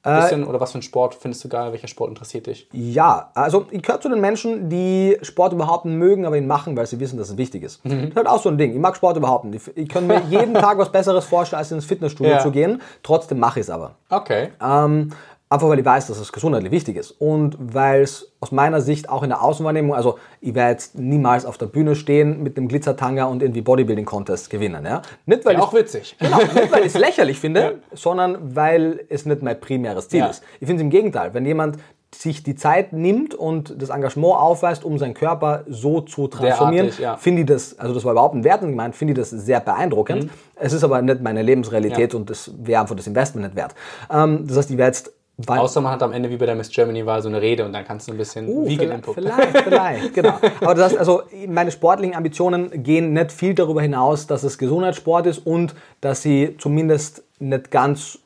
Äh, 0.06 0.20
bisschen, 0.20 0.44
oder 0.44 0.60
was 0.60 0.72
für 0.72 0.78
ein 0.78 0.82
Sport 0.82 1.14
findest 1.14 1.42
du 1.44 1.48
geil? 1.48 1.72
Welcher 1.72 1.88
Sport 1.88 2.10
interessiert 2.10 2.46
dich? 2.46 2.68
Ja, 2.72 3.30
also 3.34 3.66
ich 3.70 3.82
gehöre 3.82 4.00
zu 4.00 4.08
den 4.08 4.20
Menschen, 4.20 4.68
die 4.68 5.18
Sport 5.22 5.52
überhaupt 5.52 5.84
mögen, 5.84 6.24
aber 6.24 6.36
ihn 6.36 6.46
machen, 6.46 6.76
weil 6.76 6.86
sie 6.86 7.00
wissen, 7.00 7.18
dass 7.18 7.30
es 7.30 7.36
wichtig 7.36 7.64
ist. 7.64 7.84
Mhm. 7.84 7.90
Das 7.90 8.08
ist 8.10 8.16
halt 8.16 8.26
auch 8.28 8.42
so 8.42 8.48
ein 8.48 8.58
Ding. 8.58 8.72
Ich 8.72 8.78
mag 8.78 8.96
Sport 8.96 9.16
überhaupt 9.16 9.44
nicht. 9.44 9.68
Ich, 9.68 9.76
ich 9.76 9.88
kann 9.88 10.06
mir 10.06 10.22
jeden 10.30 10.54
Tag 10.54 10.78
was 10.78 10.92
Besseres 10.92 11.24
vorstellen, 11.24 11.58
als 11.58 11.72
ins 11.72 11.84
Fitnessstudio 11.84 12.34
ja. 12.34 12.38
zu 12.38 12.50
gehen. 12.50 12.80
Trotzdem 13.02 13.38
mache 13.38 13.60
ich 13.60 13.66
es 13.66 13.70
aber. 13.70 13.96
Okay. 14.08 14.50
Ähm, 14.62 15.10
Einfach 15.48 15.68
weil 15.68 15.78
ich 15.78 15.84
weiß, 15.84 16.08
dass 16.08 16.18
es 16.18 16.32
gesundheitlich 16.32 16.72
wichtig 16.72 16.96
ist. 16.96 17.12
Und 17.12 17.56
weil 17.60 18.02
es 18.02 18.32
aus 18.40 18.50
meiner 18.50 18.80
Sicht 18.80 19.08
auch 19.08 19.22
in 19.22 19.28
der 19.28 19.42
Außenwahrnehmung, 19.42 19.94
also 19.94 20.18
ich 20.40 20.56
werde 20.56 20.72
jetzt 20.72 20.98
niemals 20.98 21.46
auf 21.46 21.56
der 21.56 21.66
Bühne 21.66 21.94
stehen 21.94 22.42
mit 22.42 22.56
einem 22.56 22.66
Glitzertanga 22.66 23.26
und 23.26 23.42
irgendwie 23.42 23.62
Bodybuilding-Contest 23.62 24.50
gewinnen. 24.50 24.84
Ja? 24.84 25.02
Nicht, 25.24 25.44
weil 25.44 25.54
ja, 25.54 25.60
auch 25.60 25.72
witzig. 25.72 26.16
Genau, 26.18 26.38
nicht 26.38 26.72
weil 26.72 26.80
ich 26.80 26.94
es 26.94 26.98
lächerlich 26.98 27.38
finde, 27.38 27.60
ja. 27.60 27.72
sondern 27.92 28.56
weil 28.56 29.04
es 29.08 29.24
nicht 29.24 29.42
mein 29.42 29.60
primäres 29.60 30.08
Ziel 30.08 30.20
ja. 30.20 30.26
ist. 30.26 30.42
Ich 30.58 30.66
finde 30.66 30.76
es 30.76 30.82
im 30.82 30.90
Gegenteil, 30.90 31.32
wenn 31.32 31.46
jemand 31.46 31.78
sich 32.14 32.42
die 32.42 32.54
Zeit 32.54 32.92
nimmt 32.92 33.34
und 33.34 33.80
das 33.80 33.90
Engagement 33.90 34.34
aufweist, 34.34 34.84
um 34.84 34.98
seinen 34.98 35.14
Körper 35.14 35.64
so 35.68 36.00
zu 36.00 36.28
transformieren, 36.28 36.90
ja. 36.98 37.16
finde 37.16 37.42
ich 37.42 37.46
das, 37.46 37.78
also 37.78 37.94
das 37.94 38.04
war 38.04 38.12
überhaupt 38.12 38.34
ein 38.34 38.44
Wertung 38.44 38.70
gemeint, 38.70 38.96
finde 38.96 39.12
ich 39.12 39.18
das 39.18 39.30
sehr 39.30 39.60
beeindruckend. 39.60 40.24
Mhm. 40.24 40.30
Es 40.54 40.72
ist 40.72 40.82
aber 40.82 41.02
nicht 41.02 41.20
meine 41.20 41.42
Lebensrealität 41.42 42.12
ja. 42.12 42.18
und 42.18 42.30
das 42.30 42.50
wäre 42.58 42.80
einfach 42.80 42.96
das 42.96 43.06
Investment 43.06 43.46
nicht 43.46 43.56
wert. 43.56 43.74
Ähm, 44.10 44.46
das 44.46 44.56
heißt, 44.56 44.70
ich 44.70 44.78
werde 44.78 44.96
jetzt 44.96 45.12
weil 45.38 45.58
Außer 45.58 45.82
man 45.82 45.92
hat 45.92 46.02
am 46.02 46.12
Ende 46.12 46.30
wie 46.30 46.38
bei 46.38 46.46
der 46.46 46.54
Miss 46.54 46.70
Germany 46.70 47.04
war 47.04 47.20
so 47.20 47.28
eine 47.28 47.42
Rede 47.42 47.66
und 47.66 47.72
dann 47.74 47.84
kannst 47.84 48.08
du 48.08 48.12
ein 48.12 48.16
bisschen 48.16 48.48
uh, 48.48 48.66
Vegan 48.66 48.90
Input. 48.90 49.14
Vielleicht, 49.14 49.58
vielleicht, 49.58 50.14
genau. 50.14 50.38
Aber 50.62 50.74
das 50.74 50.92
heißt, 50.92 50.98
also 50.98 51.24
meine 51.46 51.70
sportlichen 51.70 52.16
Ambitionen 52.16 52.82
gehen 52.82 53.12
nicht 53.12 53.32
viel 53.32 53.54
darüber 53.54 53.82
hinaus, 53.82 54.26
dass 54.26 54.44
es 54.44 54.56
Gesundheitssport 54.56 55.26
ist 55.26 55.46
und 55.46 55.74
dass 56.00 56.22
sie 56.22 56.56
zumindest 56.58 57.22
nicht 57.38 57.70
ganz, 57.70 58.18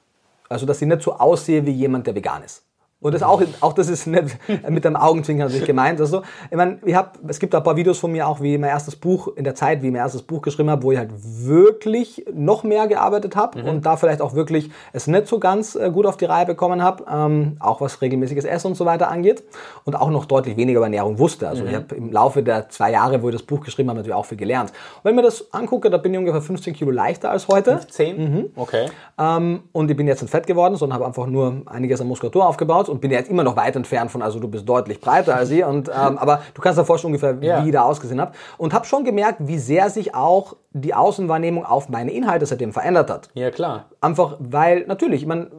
also 0.49 0.67
dass 0.67 0.79
sie 0.79 0.87
nicht 0.87 1.03
so 1.03 1.15
aussehe 1.15 1.67
wie 1.67 1.73
jemand, 1.73 2.07
der 2.07 2.15
vegan 2.15 2.45
ist. 2.45 2.63
Und 3.03 3.15
das 3.15 3.23
auch, 3.23 3.43
auch 3.61 3.73
das 3.73 3.89
ist 3.89 4.07
nicht 4.07 4.37
mit 4.69 4.85
dem 4.85 4.95
Augenzwinkern 4.95 5.47
natürlich 5.47 5.67
gemeint. 5.67 6.01
Also, 6.01 6.23
ich 6.51 6.57
meine, 6.57 6.79
ich 6.85 6.95
hab, 6.95 7.19
es 7.29 7.39
gibt 7.39 7.55
ein 7.55 7.63
paar 7.63 7.77
Videos 7.77 7.99
von 7.99 8.13
mir 8.13 8.29
auch, 8.29 8.43
wie 8.43 8.59
mein 8.59 8.69
erstes 8.69 8.95
Buch, 8.95 9.29
in 9.37 9.45
der 9.45 9.55
Zeit, 9.55 9.81
wie 9.81 9.87
ich 9.87 9.93
mein 9.93 10.03
erstes 10.03 10.23
Buch 10.23 10.43
geschrieben 10.43 10.69
habe, 10.69 10.83
wo 10.83 10.93
ich 10.93 10.99
halt 10.99 11.11
wirklich 11.15 12.27
noch 12.33 12.63
mehr 12.63 12.87
gearbeitet 12.89 13.37
habe 13.37 13.63
mhm. 13.63 13.69
und 13.69 13.87
da 13.87 13.97
vielleicht 13.97 14.21
auch 14.21 14.35
wirklich 14.35 14.71
es 14.93 15.07
nicht 15.07 15.29
so 15.29 15.39
ganz 15.39 15.77
äh, 15.77 15.91
gut 15.91 16.05
auf 16.05 16.19
die 16.19 16.27
Reihe 16.27 16.45
bekommen 16.45 16.83
habe, 16.83 17.05
ähm, 17.11 17.57
auch 17.59 17.81
was 17.81 18.03
regelmäßiges 18.03 18.45
Essen 18.45 18.69
und 18.69 18.75
so 18.75 18.85
weiter 18.85 19.11
angeht 19.11 19.45
und 19.85 19.97
auch 19.97 20.11
noch 20.11 20.27
deutlich 20.27 20.59
weniger 20.59 20.79
über 20.79 20.87
Ernährung 20.87 21.19
wusste. 21.19 21.49
Also 21.49 21.63
mhm. 21.63 21.69
ich 21.71 21.75
habe 21.77 21.95
im 21.95 22.13
Laufe 22.13 22.43
der 22.43 22.69
zwei 22.69 22.93
Jahre, 22.93 23.23
wo 23.23 23.31
ich 23.31 23.35
das 23.35 23.43
Buch 23.43 23.61
geschrieben 23.61 23.89
habe, 23.89 23.99
natürlich 23.99 24.17
auch 24.17 24.27
viel 24.27 24.37
gelernt. 24.39 24.71
Und 24.71 25.05
wenn 25.05 25.13
ich 25.13 25.17
mir 25.17 25.23
das 25.23 25.55
angucke, 25.55 25.89
da 25.89 25.97
bin 25.97 26.13
ich 26.13 26.19
ungefähr 26.19 26.43
15 26.43 26.75
Kilo 26.75 26.91
leichter 26.91 27.31
als 27.31 27.49
heute. 27.49 27.79
15? 27.79 28.19
Mhm. 28.19 28.51
Okay. 28.57 28.89
Ähm, 29.19 29.63
und 29.73 29.91
ich 29.91 29.97
bin 29.97 30.07
jetzt 30.07 30.21
nicht 30.21 30.31
fett 30.31 30.47
geworden, 30.47 30.77
sondern 30.77 30.97
habe 30.97 31.07
einfach 31.07 31.27
nur 31.27 31.63
einiges 31.65 32.03
an 32.03 32.07
Muskulatur 32.07 32.47
aufgebaut 32.47 32.90
und 32.91 33.01
bin 33.01 33.11
jetzt 33.11 33.31
immer 33.31 33.45
noch 33.45 33.57
weit 33.57 33.77
entfernt 33.77 34.11
von, 34.11 34.23
also 34.23 34.39
du 34.39 34.49
bist 34.49 34.69
deutlich 34.69 35.01
breiter 35.01 35.37
als 35.37 35.51
ich, 35.51 35.65
und, 35.65 35.89
ähm, 35.89 36.19
aber 36.19 36.43
du 36.55 36.61
kannst 36.61 36.79
dir 36.79 36.85
vorstellen 36.85 37.15
ungefähr, 37.15 37.37
ja. 37.41 37.63
wie 37.63 37.69
ich 37.69 37.73
da 37.73 37.83
ausgesehen 37.83 38.21
habe. 38.21 38.33
Und 38.59 38.75
habe 38.75 38.85
schon 38.85 39.05
gemerkt, 39.05 39.39
wie 39.41 39.59
sehr 39.59 39.91
sich 39.91 40.15
auch 40.15 40.57
die 40.73 40.95
Außenwahrnehmung 40.95 41.65
auf 41.65 41.89
meine 41.89 42.13
Inhalte 42.13 42.47
seitdem 42.47 42.73
verändert 42.73 43.11
hat. 43.11 43.29
Ja, 43.35 43.51
klar. 43.51 43.87
Einfach, 44.01 44.37
weil, 44.39 44.87
natürlich, 44.87 45.23
ich 45.23 45.27
meine, 45.27 45.51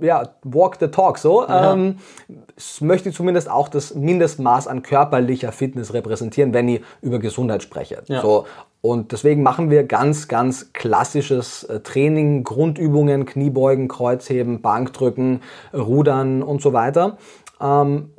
ja, 0.00 0.28
walk 0.42 0.76
the 0.80 0.88
talk 0.88 1.18
so. 1.18 1.46
Ja. 1.46 1.72
Ähm, 1.72 1.96
es 2.56 2.80
möchte 2.80 3.12
zumindest 3.12 3.50
auch 3.50 3.68
das 3.68 3.94
Mindestmaß 3.94 4.66
an 4.68 4.82
körperlicher 4.82 5.52
Fitness 5.52 5.92
repräsentieren, 5.92 6.54
wenn 6.54 6.68
ich 6.68 6.82
über 7.02 7.18
Gesundheit 7.18 7.62
spreche. 7.62 8.02
Ja. 8.06 8.22
So, 8.22 8.46
und 8.80 9.12
deswegen 9.12 9.42
machen 9.42 9.70
wir 9.70 9.84
ganz, 9.84 10.28
ganz 10.28 10.72
klassisches 10.72 11.64
äh, 11.64 11.80
Training, 11.80 12.44
Grundübungen, 12.44 13.26
Kniebeugen, 13.26 13.88
Kreuzheben, 13.88 14.62
Bankdrücken, 14.62 15.40
Rudern 15.74 16.42
und 16.42 16.62
so 16.62 16.72
weiter. 16.72 17.18
Ähm, 17.60 18.10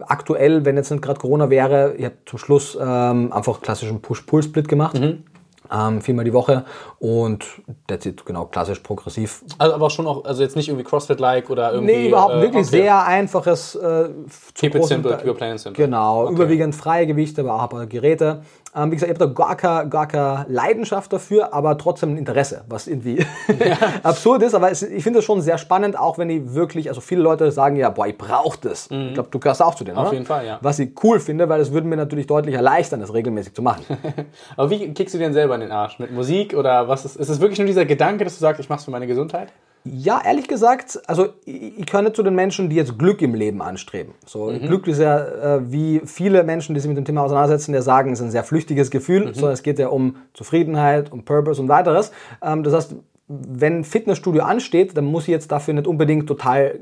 aktuell, 0.00 0.64
wenn 0.64 0.76
jetzt 0.76 0.90
nicht 0.90 1.02
gerade 1.02 1.20
Corona 1.20 1.50
wäre, 1.50 1.94
ich 1.96 2.04
habe 2.06 2.16
zum 2.26 2.38
Schluss 2.38 2.76
ähm, 2.80 3.32
einfach 3.32 3.60
klassischen 3.60 4.00
Push-Pull-Split 4.00 4.68
gemacht. 4.68 4.98
Mhm 4.98 5.24
ähm, 5.72 6.00
viermal 6.00 6.24
die 6.24 6.32
Woche 6.32 6.64
und 6.98 7.44
that's 7.86 8.06
it, 8.06 8.24
genau, 8.26 8.46
klassisch 8.46 8.80
progressiv. 8.80 9.42
Also 9.58 9.74
aber 9.74 9.90
schon 9.90 10.06
auch, 10.06 10.24
also 10.24 10.42
jetzt 10.42 10.56
nicht 10.56 10.68
irgendwie 10.68 10.84
CrossFit-like 10.84 11.50
oder 11.50 11.72
irgendwie... 11.72 11.94
Nee, 11.94 12.08
überhaupt 12.08 12.34
äh, 12.34 12.40
wirklich 12.42 12.66
okay. 12.66 12.82
sehr 12.82 13.04
einfaches... 13.04 13.74
Äh, 13.74 14.08
keep 14.54 14.74
it 14.74 14.84
simple, 14.84 15.16
keep 15.16 15.26
your 15.26 15.34
plan 15.34 15.56
simple. 15.58 15.84
Genau, 15.84 16.24
okay. 16.24 16.34
überwiegend 16.34 16.74
freie 16.74 17.06
Gewichte, 17.06 17.40
aber 17.40 17.54
auch 17.54 17.62
ein 17.62 17.68
paar 17.68 17.86
Geräte. 17.86 18.42
Ähm, 18.76 18.90
wie 18.90 18.96
gesagt, 18.96 19.12
ich 19.12 19.20
habe 19.20 19.32
da 19.32 19.32
gar 19.32 19.56
keine, 19.56 19.88
gar 19.88 20.08
keine 20.08 20.46
Leidenschaft 20.48 21.12
dafür, 21.12 21.54
aber 21.54 21.78
trotzdem 21.78 22.14
ein 22.14 22.18
Interesse, 22.18 22.64
was 22.68 22.88
irgendwie 22.88 23.18
ja. 23.48 23.76
absurd 24.02 24.42
ist. 24.42 24.54
Aber 24.54 24.70
es, 24.70 24.82
ich 24.82 25.02
finde 25.02 25.20
es 25.20 25.24
schon 25.24 25.40
sehr 25.42 25.58
spannend, 25.58 25.98
auch 25.98 26.18
wenn 26.18 26.28
ich 26.28 26.54
wirklich, 26.54 26.88
also 26.88 27.00
viele 27.00 27.22
Leute 27.22 27.52
sagen 27.52 27.76
ja, 27.76 27.90
boah, 27.90 28.06
ich 28.06 28.18
brauche 28.18 28.58
das. 28.60 28.90
Mhm. 28.90 29.08
Ich 29.08 29.14
glaube, 29.14 29.28
du 29.30 29.38
gehörst 29.38 29.62
auch 29.62 29.74
zu 29.74 29.84
denen, 29.84 29.96
Auf 29.96 30.06
oder? 30.06 30.14
jeden 30.14 30.26
Fall, 30.26 30.46
ja. 30.46 30.58
Was 30.60 30.78
ich 30.78 30.90
cool 31.04 31.20
finde, 31.20 31.48
weil 31.48 31.60
es 31.60 31.72
würde 31.72 31.86
mir 31.86 31.96
natürlich 31.96 32.26
deutlich 32.26 32.54
erleichtern, 32.54 33.00
das 33.00 33.14
regelmäßig 33.14 33.54
zu 33.54 33.62
machen. 33.62 33.84
aber 34.56 34.70
wie 34.70 34.92
kickst 34.92 35.14
du 35.14 35.18
dir 35.18 35.24
denn 35.24 35.34
selber 35.34 35.54
in 35.54 35.60
den 35.60 35.72
Arsch? 35.72 35.98
Mit 35.98 36.10
Musik 36.10 36.54
oder 36.54 36.88
was 36.88 37.04
ist, 37.04 37.16
ist 37.16 37.28
es 37.28 37.40
wirklich 37.40 37.58
nur 37.58 37.66
dieser 37.66 37.84
Gedanke, 37.84 38.24
dass 38.24 38.34
du 38.34 38.40
sagst, 38.40 38.60
ich 38.60 38.68
mache 38.68 38.80
es 38.80 38.84
für 38.84 38.90
meine 38.90 39.06
Gesundheit? 39.06 39.52
Ja, 39.84 40.22
ehrlich 40.24 40.48
gesagt, 40.48 40.98
also 41.06 41.28
ich, 41.44 41.78
ich 41.78 41.86
gehöre 41.86 42.02
nicht 42.02 42.16
zu 42.16 42.22
den 42.22 42.34
Menschen, 42.34 42.70
die 42.70 42.76
jetzt 42.76 42.98
Glück 42.98 43.20
im 43.20 43.34
Leben 43.34 43.60
anstreben. 43.60 44.14
So 44.26 44.50
mhm. 44.50 44.60
Glück 44.60 44.86
ist 44.86 44.98
ja 44.98 45.18
äh, 45.56 45.72
wie 45.72 46.00
viele 46.06 46.42
Menschen, 46.42 46.74
die 46.74 46.80
sich 46.80 46.88
mit 46.88 46.96
dem 46.96 47.04
Thema 47.04 47.22
auseinandersetzen, 47.22 47.72
der 47.72 47.82
sagen, 47.82 48.12
es 48.12 48.20
ist 48.20 48.24
ein 48.24 48.30
sehr 48.30 48.44
flüchtiges 48.44 48.90
Gefühl, 48.90 49.26
mhm. 49.26 49.34
sondern 49.34 49.52
es 49.52 49.62
geht 49.62 49.78
ja 49.78 49.88
um 49.88 50.16
Zufriedenheit, 50.32 51.12
um 51.12 51.24
Purpose 51.24 51.60
und 51.60 51.68
weiteres. 51.68 52.12
Ähm, 52.42 52.62
das 52.62 52.72
heißt, 52.72 52.96
wenn 53.28 53.84
Fitnessstudio 53.84 54.42
ansteht, 54.42 54.96
dann 54.96 55.04
muss 55.04 55.24
ich 55.24 55.28
jetzt 55.28 55.52
dafür 55.52 55.74
nicht 55.74 55.86
unbedingt 55.86 56.26
total 56.26 56.80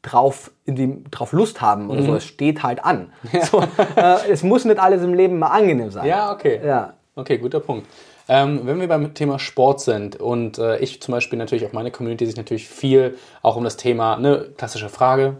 drauf, 0.00 0.50
irgendwie 0.64 1.02
drauf 1.10 1.32
Lust 1.32 1.60
haben 1.60 1.90
oder 1.90 2.00
mhm. 2.00 2.06
so. 2.06 2.14
Es 2.14 2.24
steht 2.24 2.62
halt 2.62 2.82
an. 2.82 3.12
Ja. 3.32 3.44
So, 3.44 3.60
äh, 3.96 4.30
es 4.30 4.42
muss 4.42 4.64
nicht 4.64 4.78
alles 4.78 5.02
im 5.02 5.12
Leben 5.12 5.38
mal 5.38 5.48
angenehm 5.48 5.90
sein. 5.90 6.06
Ja, 6.06 6.32
okay. 6.32 6.60
Ja. 6.64 6.94
Okay, 7.14 7.36
guter 7.38 7.60
Punkt. 7.60 7.86
Ähm, 8.28 8.60
wenn 8.64 8.80
wir 8.80 8.88
beim 8.88 9.14
Thema 9.14 9.38
Sport 9.38 9.80
sind 9.80 10.16
und 10.16 10.58
äh, 10.58 10.78
ich 10.78 11.00
zum 11.00 11.12
Beispiel 11.12 11.38
natürlich 11.38 11.66
auch 11.66 11.72
meine 11.72 11.90
Community 11.90 12.26
sich 12.26 12.36
natürlich 12.36 12.68
viel 12.68 13.16
auch 13.42 13.56
um 13.56 13.64
das 13.64 13.76
Thema, 13.76 14.16
ne, 14.18 14.48
klassische 14.56 14.90
Frage, 14.90 15.38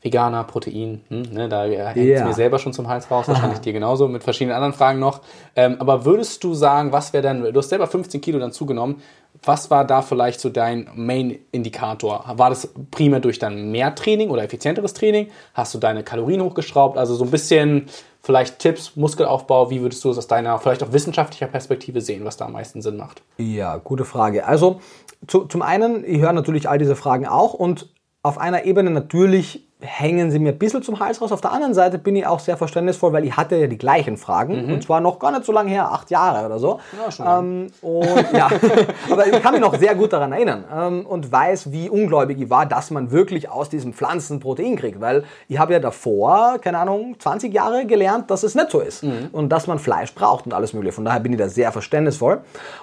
Veganer, 0.00 0.44
Protein, 0.44 1.02
hm, 1.08 1.22
ne, 1.32 1.48
da 1.48 1.64
hängt 1.64 1.96
es 1.96 2.04
yeah. 2.04 2.24
mir 2.24 2.32
selber 2.32 2.60
schon 2.60 2.72
zum 2.72 2.88
Hals 2.88 3.10
raus, 3.10 3.26
wahrscheinlich 3.26 3.58
dir 3.58 3.72
genauso, 3.72 4.06
mit 4.06 4.22
verschiedenen 4.22 4.54
anderen 4.54 4.72
Fragen 4.72 5.00
noch. 5.00 5.22
Ähm, 5.56 5.76
aber 5.80 6.04
würdest 6.04 6.44
du 6.44 6.54
sagen, 6.54 6.92
was 6.92 7.12
wäre 7.12 7.22
dann, 7.22 7.42
du 7.42 7.58
hast 7.58 7.70
selber 7.70 7.88
15 7.88 8.20
Kilo 8.20 8.38
dann 8.38 8.52
zugenommen, 8.52 9.02
was 9.42 9.70
war 9.70 9.84
da 9.84 10.02
vielleicht 10.02 10.40
so 10.40 10.48
dein 10.48 10.88
Main-Indikator? 10.94 12.24
War 12.34 12.50
das 12.50 12.68
primär 12.90 13.20
durch 13.20 13.38
dann 13.38 13.70
mehr 13.70 13.94
Training 13.94 14.30
oder 14.30 14.42
effizienteres 14.42 14.94
Training? 14.94 15.28
Hast 15.54 15.74
du 15.74 15.78
deine 15.78 16.02
Kalorien 16.02 16.42
hochgeschraubt? 16.42 16.98
Also 16.98 17.14
so 17.14 17.24
ein 17.24 17.30
bisschen 17.30 17.86
vielleicht 18.28 18.58
Tipps, 18.58 18.94
Muskelaufbau, 18.94 19.70
wie 19.70 19.80
würdest 19.80 20.04
du 20.04 20.10
es 20.10 20.18
aus 20.18 20.26
deiner 20.26 20.58
vielleicht 20.58 20.82
auch 20.82 20.92
wissenschaftlicher 20.92 21.46
Perspektive 21.46 22.02
sehen, 22.02 22.26
was 22.26 22.36
da 22.36 22.44
am 22.44 22.52
meisten 22.52 22.82
Sinn 22.82 22.98
macht? 22.98 23.22
Ja, 23.38 23.78
gute 23.78 24.04
Frage. 24.04 24.44
Also 24.44 24.82
zu, 25.26 25.46
zum 25.46 25.62
einen, 25.62 26.04
ich 26.04 26.20
höre 26.20 26.34
natürlich 26.34 26.68
all 26.68 26.76
diese 26.76 26.94
Fragen 26.94 27.26
auch 27.26 27.54
und 27.54 27.88
auf 28.22 28.36
einer 28.36 28.66
Ebene 28.66 28.90
natürlich 28.90 29.67
hängen 29.80 30.30
sie 30.32 30.40
mir 30.40 30.50
ein 30.50 30.58
bisschen 30.58 30.82
zum 30.82 30.98
Hals 30.98 31.20
raus. 31.20 31.30
Auf 31.30 31.40
der 31.40 31.52
anderen 31.52 31.72
Seite 31.72 31.98
bin 31.98 32.16
ich 32.16 32.26
auch 32.26 32.40
sehr 32.40 32.56
verständnisvoll, 32.56 33.12
weil 33.12 33.24
ich 33.24 33.36
hatte 33.36 33.56
ja 33.56 33.68
die 33.68 33.78
gleichen 33.78 34.16
Fragen 34.16 34.66
mhm. 34.66 34.72
und 34.72 34.82
zwar 34.82 35.00
noch 35.00 35.20
gar 35.20 35.30
nicht 35.30 35.44
so 35.44 35.52
lange 35.52 35.70
her, 35.70 35.92
acht 35.92 36.10
Jahre 36.10 36.46
oder 36.46 36.58
so. 36.58 36.80
Ja, 36.98 37.10
schon 37.12 37.26
ähm, 37.26 37.66
und, 37.82 38.32
ja, 38.32 38.48
aber 39.10 39.26
ich 39.26 39.40
kann 39.40 39.52
mich 39.52 39.60
noch 39.60 39.76
sehr 39.76 39.94
gut 39.94 40.12
daran 40.12 40.32
erinnern 40.32 40.64
ähm, 40.74 41.06
und 41.06 41.30
weiß, 41.30 41.70
wie 41.70 41.88
ungläubig 41.88 42.40
ich 42.40 42.50
war, 42.50 42.66
dass 42.66 42.90
man 42.90 43.12
wirklich 43.12 43.50
aus 43.50 43.68
diesem 43.68 43.92
Pflanzen 43.92 44.40
Protein 44.40 44.74
kriegt, 44.74 45.00
weil 45.00 45.22
ich 45.46 45.58
habe 45.58 45.74
ja 45.74 45.78
davor, 45.78 46.58
keine 46.60 46.78
Ahnung, 46.78 47.14
20 47.18 47.54
Jahre 47.54 47.86
gelernt, 47.86 48.30
dass 48.32 48.42
es 48.42 48.56
nicht 48.56 48.70
so 48.70 48.80
ist 48.80 49.04
mhm. 49.04 49.28
und 49.30 49.50
dass 49.50 49.68
man 49.68 49.78
Fleisch 49.78 50.12
braucht 50.12 50.46
und 50.46 50.54
alles 50.54 50.72
mögliche. 50.72 50.94
Von 50.94 51.04
daher 51.04 51.20
bin 51.20 51.32
ich 51.32 51.38
da 51.38 51.48
sehr 51.48 51.70
verständnisvoll 51.70 52.40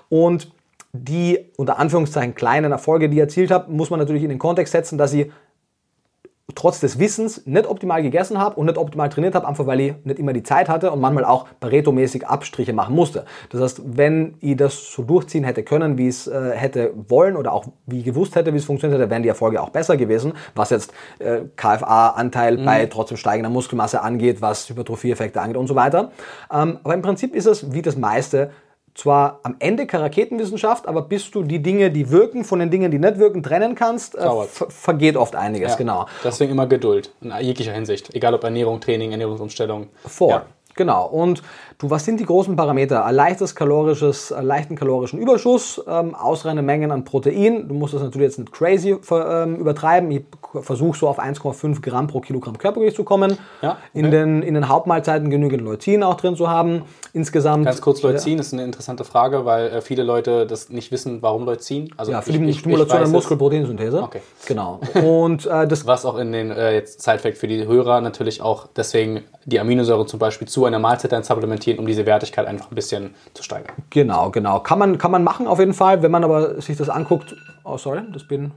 und 0.08 0.50
die 0.93 1.52
unter 1.58 1.78
Anführungszeichen 1.78 2.36
kleinen 2.36 2.72
Erfolge, 2.72 3.10
die 3.10 3.18
ich 3.18 3.22
erzielt 3.22 3.52
habe, 3.52 3.70
muss 3.70 3.89
man 3.89 4.00
natürlich 4.00 4.24
in 4.24 4.30
den 4.30 4.39
Kontext 4.39 4.72
setzen, 4.72 4.98
dass 4.98 5.12
ich 5.12 5.30
trotz 6.54 6.80
des 6.80 7.00
Wissens 7.00 7.41
nicht 7.48 7.66
optimal 7.66 8.04
gegessen 8.04 8.38
habe 8.38 8.56
und 8.60 8.68
nicht 8.68 8.78
optimal 8.78 9.10
trainiert 9.10 9.34
habe, 9.34 9.48
einfach 9.48 9.66
weil 9.66 9.80
ich 9.80 9.93
nicht 10.04 10.20
immer 10.20 10.32
die 10.32 10.43
Zeit 10.43 10.70
hatte 10.70 10.91
und 10.91 11.02
manchmal 11.02 11.26
auch 11.26 11.48
Pareto-mäßig 11.60 12.28
Abstriche 12.28 12.72
machen 12.72 12.93
musste. 12.93 13.26
Das 13.50 13.62
heißt, 13.62 13.82
wenn 13.98 14.36
ich 14.41 14.56
das 14.56 14.91
so 14.91 15.02
durchziehen 15.02 15.43
hätte 15.43 15.64
können, 15.64 15.98
wie 15.98 16.08
es 16.08 16.28
äh, 16.28 16.52
hätte 16.52 16.93
wollen 17.10 17.36
oder 17.36 17.52
auch 17.52 17.66
wie 17.88 18.00
ich 18.00 18.06
gewusst 18.06 18.36
hätte, 18.36 18.54
wie 18.54 18.58
es 18.58 18.66
funktioniert 18.66 19.00
hätte, 19.00 19.10
wären 19.10 19.24
die 19.24 19.30
Erfolge 19.30 19.60
auch 19.60 19.70
besser 19.70 19.98
gewesen, 19.98 20.34
was 20.54 20.70
jetzt 20.70 20.93
äh, 21.18 21.41
KFA-Anteil 21.56 22.58
mhm. 22.58 22.66
bei 22.66 22.86
trotzdem 22.86 23.18
steigender 23.18 23.50
Muskelmasse 23.50 24.04
angeht, 24.04 24.39
was 24.39 24.70
Hypertrophie-Effekte 24.70 25.41
angeht 25.41 25.58
und 25.58 25.66
so 25.66 25.74
weiter. 25.74 26.12
Ähm, 26.54 26.78
aber 26.84 26.93
im 26.93 27.02
Prinzip 27.02 27.34
ist 27.34 27.48
es 27.48 27.74
wie 27.74 27.82
das 27.82 27.98
meiste 27.98 28.52
zwar 28.96 29.41
am 29.43 29.58
Ende 29.60 29.86
keine 29.86 30.06
Raketenwissenschaft, 30.06 30.88
aber 30.88 31.04
bis 31.04 31.30
du 31.30 31.43
die 31.43 31.62
Dinge, 31.62 31.91
die 31.91 32.10
wirken, 32.10 32.43
von 32.43 32.60
den 32.60 32.72
Dingen, 32.72 32.89
die 32.89 32.98
nicht 32.98 33.20
wirken, 33.20 33.43
trennen 33.43 33.76
kannst, 33.76 34.16
äh, 34.16 34.28
vergeht 34.48 35.18
oft 35.18 35.36
einiges, 35.36 35.72
ja, 35.74 35.78
genau. 35.78 36.08
Deswegen 36.24 36.54
immer 36.54 36.66
Geduld, 36.66 37.12
in 37.22 37.34
jeglicher 37.41 37.74
Hinsicht. 37.74 38.16
Egal 38.16 38.34
ob 38.34 38.43
Ernährung, 38.43 38.80
Training, 38.80 39.12
Ernährungsumstellung. 39.12 39.89
Vor. 40.06 40.30
Ja. 40.30 40.46
Genau. 40.76 41.08
Und 41.08 41.41
du, 41.78 41.89
was 41.89 42.05
sind 42.05 42.19
die 42.19 42.26
großen 42.26 42.55
Parameter? 42.55 43.05
Ein 43.05 43.15
leichtes 43.15 43.55
kalorisches, 43.55 44.32
einen 44.32 44.47
leichten 44.47 44.76
kalorischen 44.76 45.19
Überschuss, 45.19 45.82
ähm, 45.88 46.15
ausreichende 46.15 46.61
Mengen 46.63 46.91
an 46.91 47.03
Protein. 47.03 47.67
Du 47.67 47.73
musst 47.73 47.93
das 47.93 48.01
natürlich 48.01 48.28
jetzt 48.28 48.39
nicht 48.39 48.51
crazy 48.51 48.95
ähm, 49.11 49.55
übertreiben. 49.57 50.09
Ich 50.11 50.23
versuche 50.61 50.97
so 50.97 51.07
auf 51.07 51.19
1,5 51.19 51.82
Gramm 51.82 52.07
pro 52.07 52.19
Kilogramm 52.19 52.57
Körpergewicht 52.57 52.95
zu 52.95 53.03
kommen. 53.03 53.38
Ja, 53.61 53.71
okay. 53.71 53.80
in, 53.93 54.11
den, 54.11 54.41
in 54.41 54.53
den 54.53 54.69
Hauptmahlzeiten 54.69 55.30
genügend 55.30 55.63
Leucin 55.63 56.03
auch 56.03 56.15
drin 56.15 56.36
zu 56.36 56.49
haben. 56.49 56.84
Insgesamt. 57.13 57.65
Ganz 57.65 57.82
kurz, 57.82 58.01
Leucin 58.01 58.39
ist 58.39 58.53
eine 58.53 58.63
interessante 58.63 59.03
Frage, 59.03 59.45
weil 59.45 59.67
äh, 59.67 59.82
viele 59.82 60.03
Leute 60.03 60.45
das 60.45 60.69
nicht 60.69 60.91
wissen, 60.91 61.21
warum 61.21 61.45
Leucin. 61.45 61.93
Also 61.97 62.11
ja, 62.11 62.21
für 62.21 62.32
die 62.32 62.53
Stimulation 62.53 62.99
der 62.99 63.09
Muskelproteinsynthese. 63.09 64.01
Okay. 64.01 64.21
Genau. 64.45 64.80
Und 65.03 65.45
äh, 65.45 65.67
das 65.67 65.86
was 65.86 66.05
auch 66.05 66.17
in 66.17 66.32
den 66.32 66.51
äh, 66.51 66.73
jetzt 66.73 67.01
Sidefact 67.01 67.38
für 67.38 67.47
die 67.47 67.65
Hörer 67.65 68.01
natürlich 68.01 68.41
auch 68.41 68.67
deswegen 68.76 69.23
die 69.45 69.59
Aminosäure 69.59 70.05
zum 70.05 70.19
Beispiel 70.19 70.47
zu 70.47 70.65
einer 70.65 70.80
Mahlzeit 70.80 71.11
dann 71.11 71.23
supplementieren, 71.66 71.80
um 71.80 71.86
diese 71.86 72.05
Wertigkeit 72.05 72.47
einfach 72.47 72.72
ein 72.72 72.76
bisschen 72.76 73.16
zu 73.34 73.43
steigern. 73.43 73.76
Genau, 73.89 74.30
genau. 74.32 74.59
Kann 74.59 74.80
man, 74.80 74.97
kann 74.97 75.11
man 75.11 75.24
machen 75.24 75.47
auf 75.47 75.59
jeden 75.59 75.74
Fall, 75.74 76.01
wenn 76.01 76.11
man 76.11 76.24
aber 76.24 76.61
sich 76.61 76.78
das 76.78 76.89
anguckt. 76.89 77.36
Oh, 77.63 77.78
sorry, 77.78 78.01
das 78.13 78.28
bin 78.28 78.51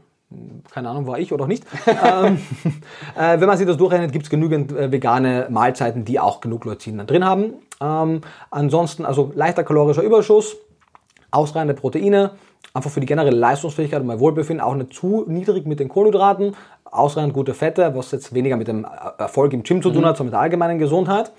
keine 0.70 0.90
Ahnung, 0.90 1.06
war 1.06 1.18
ich 1.18 1.32
oder 1.32 1.46
nicht. 1.46 1.64
ähm, 1.86 2.38
äh, 3.16 3.40
wenn 3.40 3.46
man 3.46 3.56
sich 3.56 3.66
das 3.66 3.78
durchrechnet, 3.78 4.12
gibt 4.12 4.24
es 4.26 4.30
genügend 4.30 4.72
äh, 4.72 4.92
vegane 4.92 5.46
Mahlzeiten, 5.48 6.04
die 6.04 6.20
auch 6.20 6.42
genug 6.42 6.66
Leucin 6.66 6.98
drin 7.06 7.24
haben. 7.24 7.54
Ähm, 7.80 8.20
ansonsten, 8.50 9.06
also 9.06 9.32
leichter 9.34 9.64
kalorischer 9.64 10.02
Überschuss, 10.02 10.58
ausreichende 11.30 11.72
Proteine, 11.72 12.32
einfach 12.74 12.90
für 12.90 13.00
die 13.00 13.06
generelle 13.06 13.38
Leistungsfähigkeit 13.38 14.02
und 14.02 14.06
mein 14.06 14.20
Wohlbefinden, 14.20 14.62
auch 14.62 14.74
nicht 14.74 14.92
zu 14.92 15.24
niedrig 15.26 15.66
mit 15.66 15.80
den 15.80 15.88
Kohlenhydraten, 15.88 16.54
ausreichend 16.84 17.32
gute 17.32 17.54
Fette, 17.54 17.94
was 17.94 18.10
jetzt 18.10 18.34
weniger 18.34 18.58
mit 18.58 18.68
dem 18.68 18.86
Erfolg 19.16 19.54
im 19.54 19.62
Gym 19.62 19.80
zu 19.80 19.90
tun 19.90 20.02
mhm. 20.02 20.06
hat, 20.08 20.18
sondern 20.18 20.26
mit 20.26 20.34
der 20.34 20.40
allgemeinen 20.40 20.78
Gesundheit. 20.78 21.32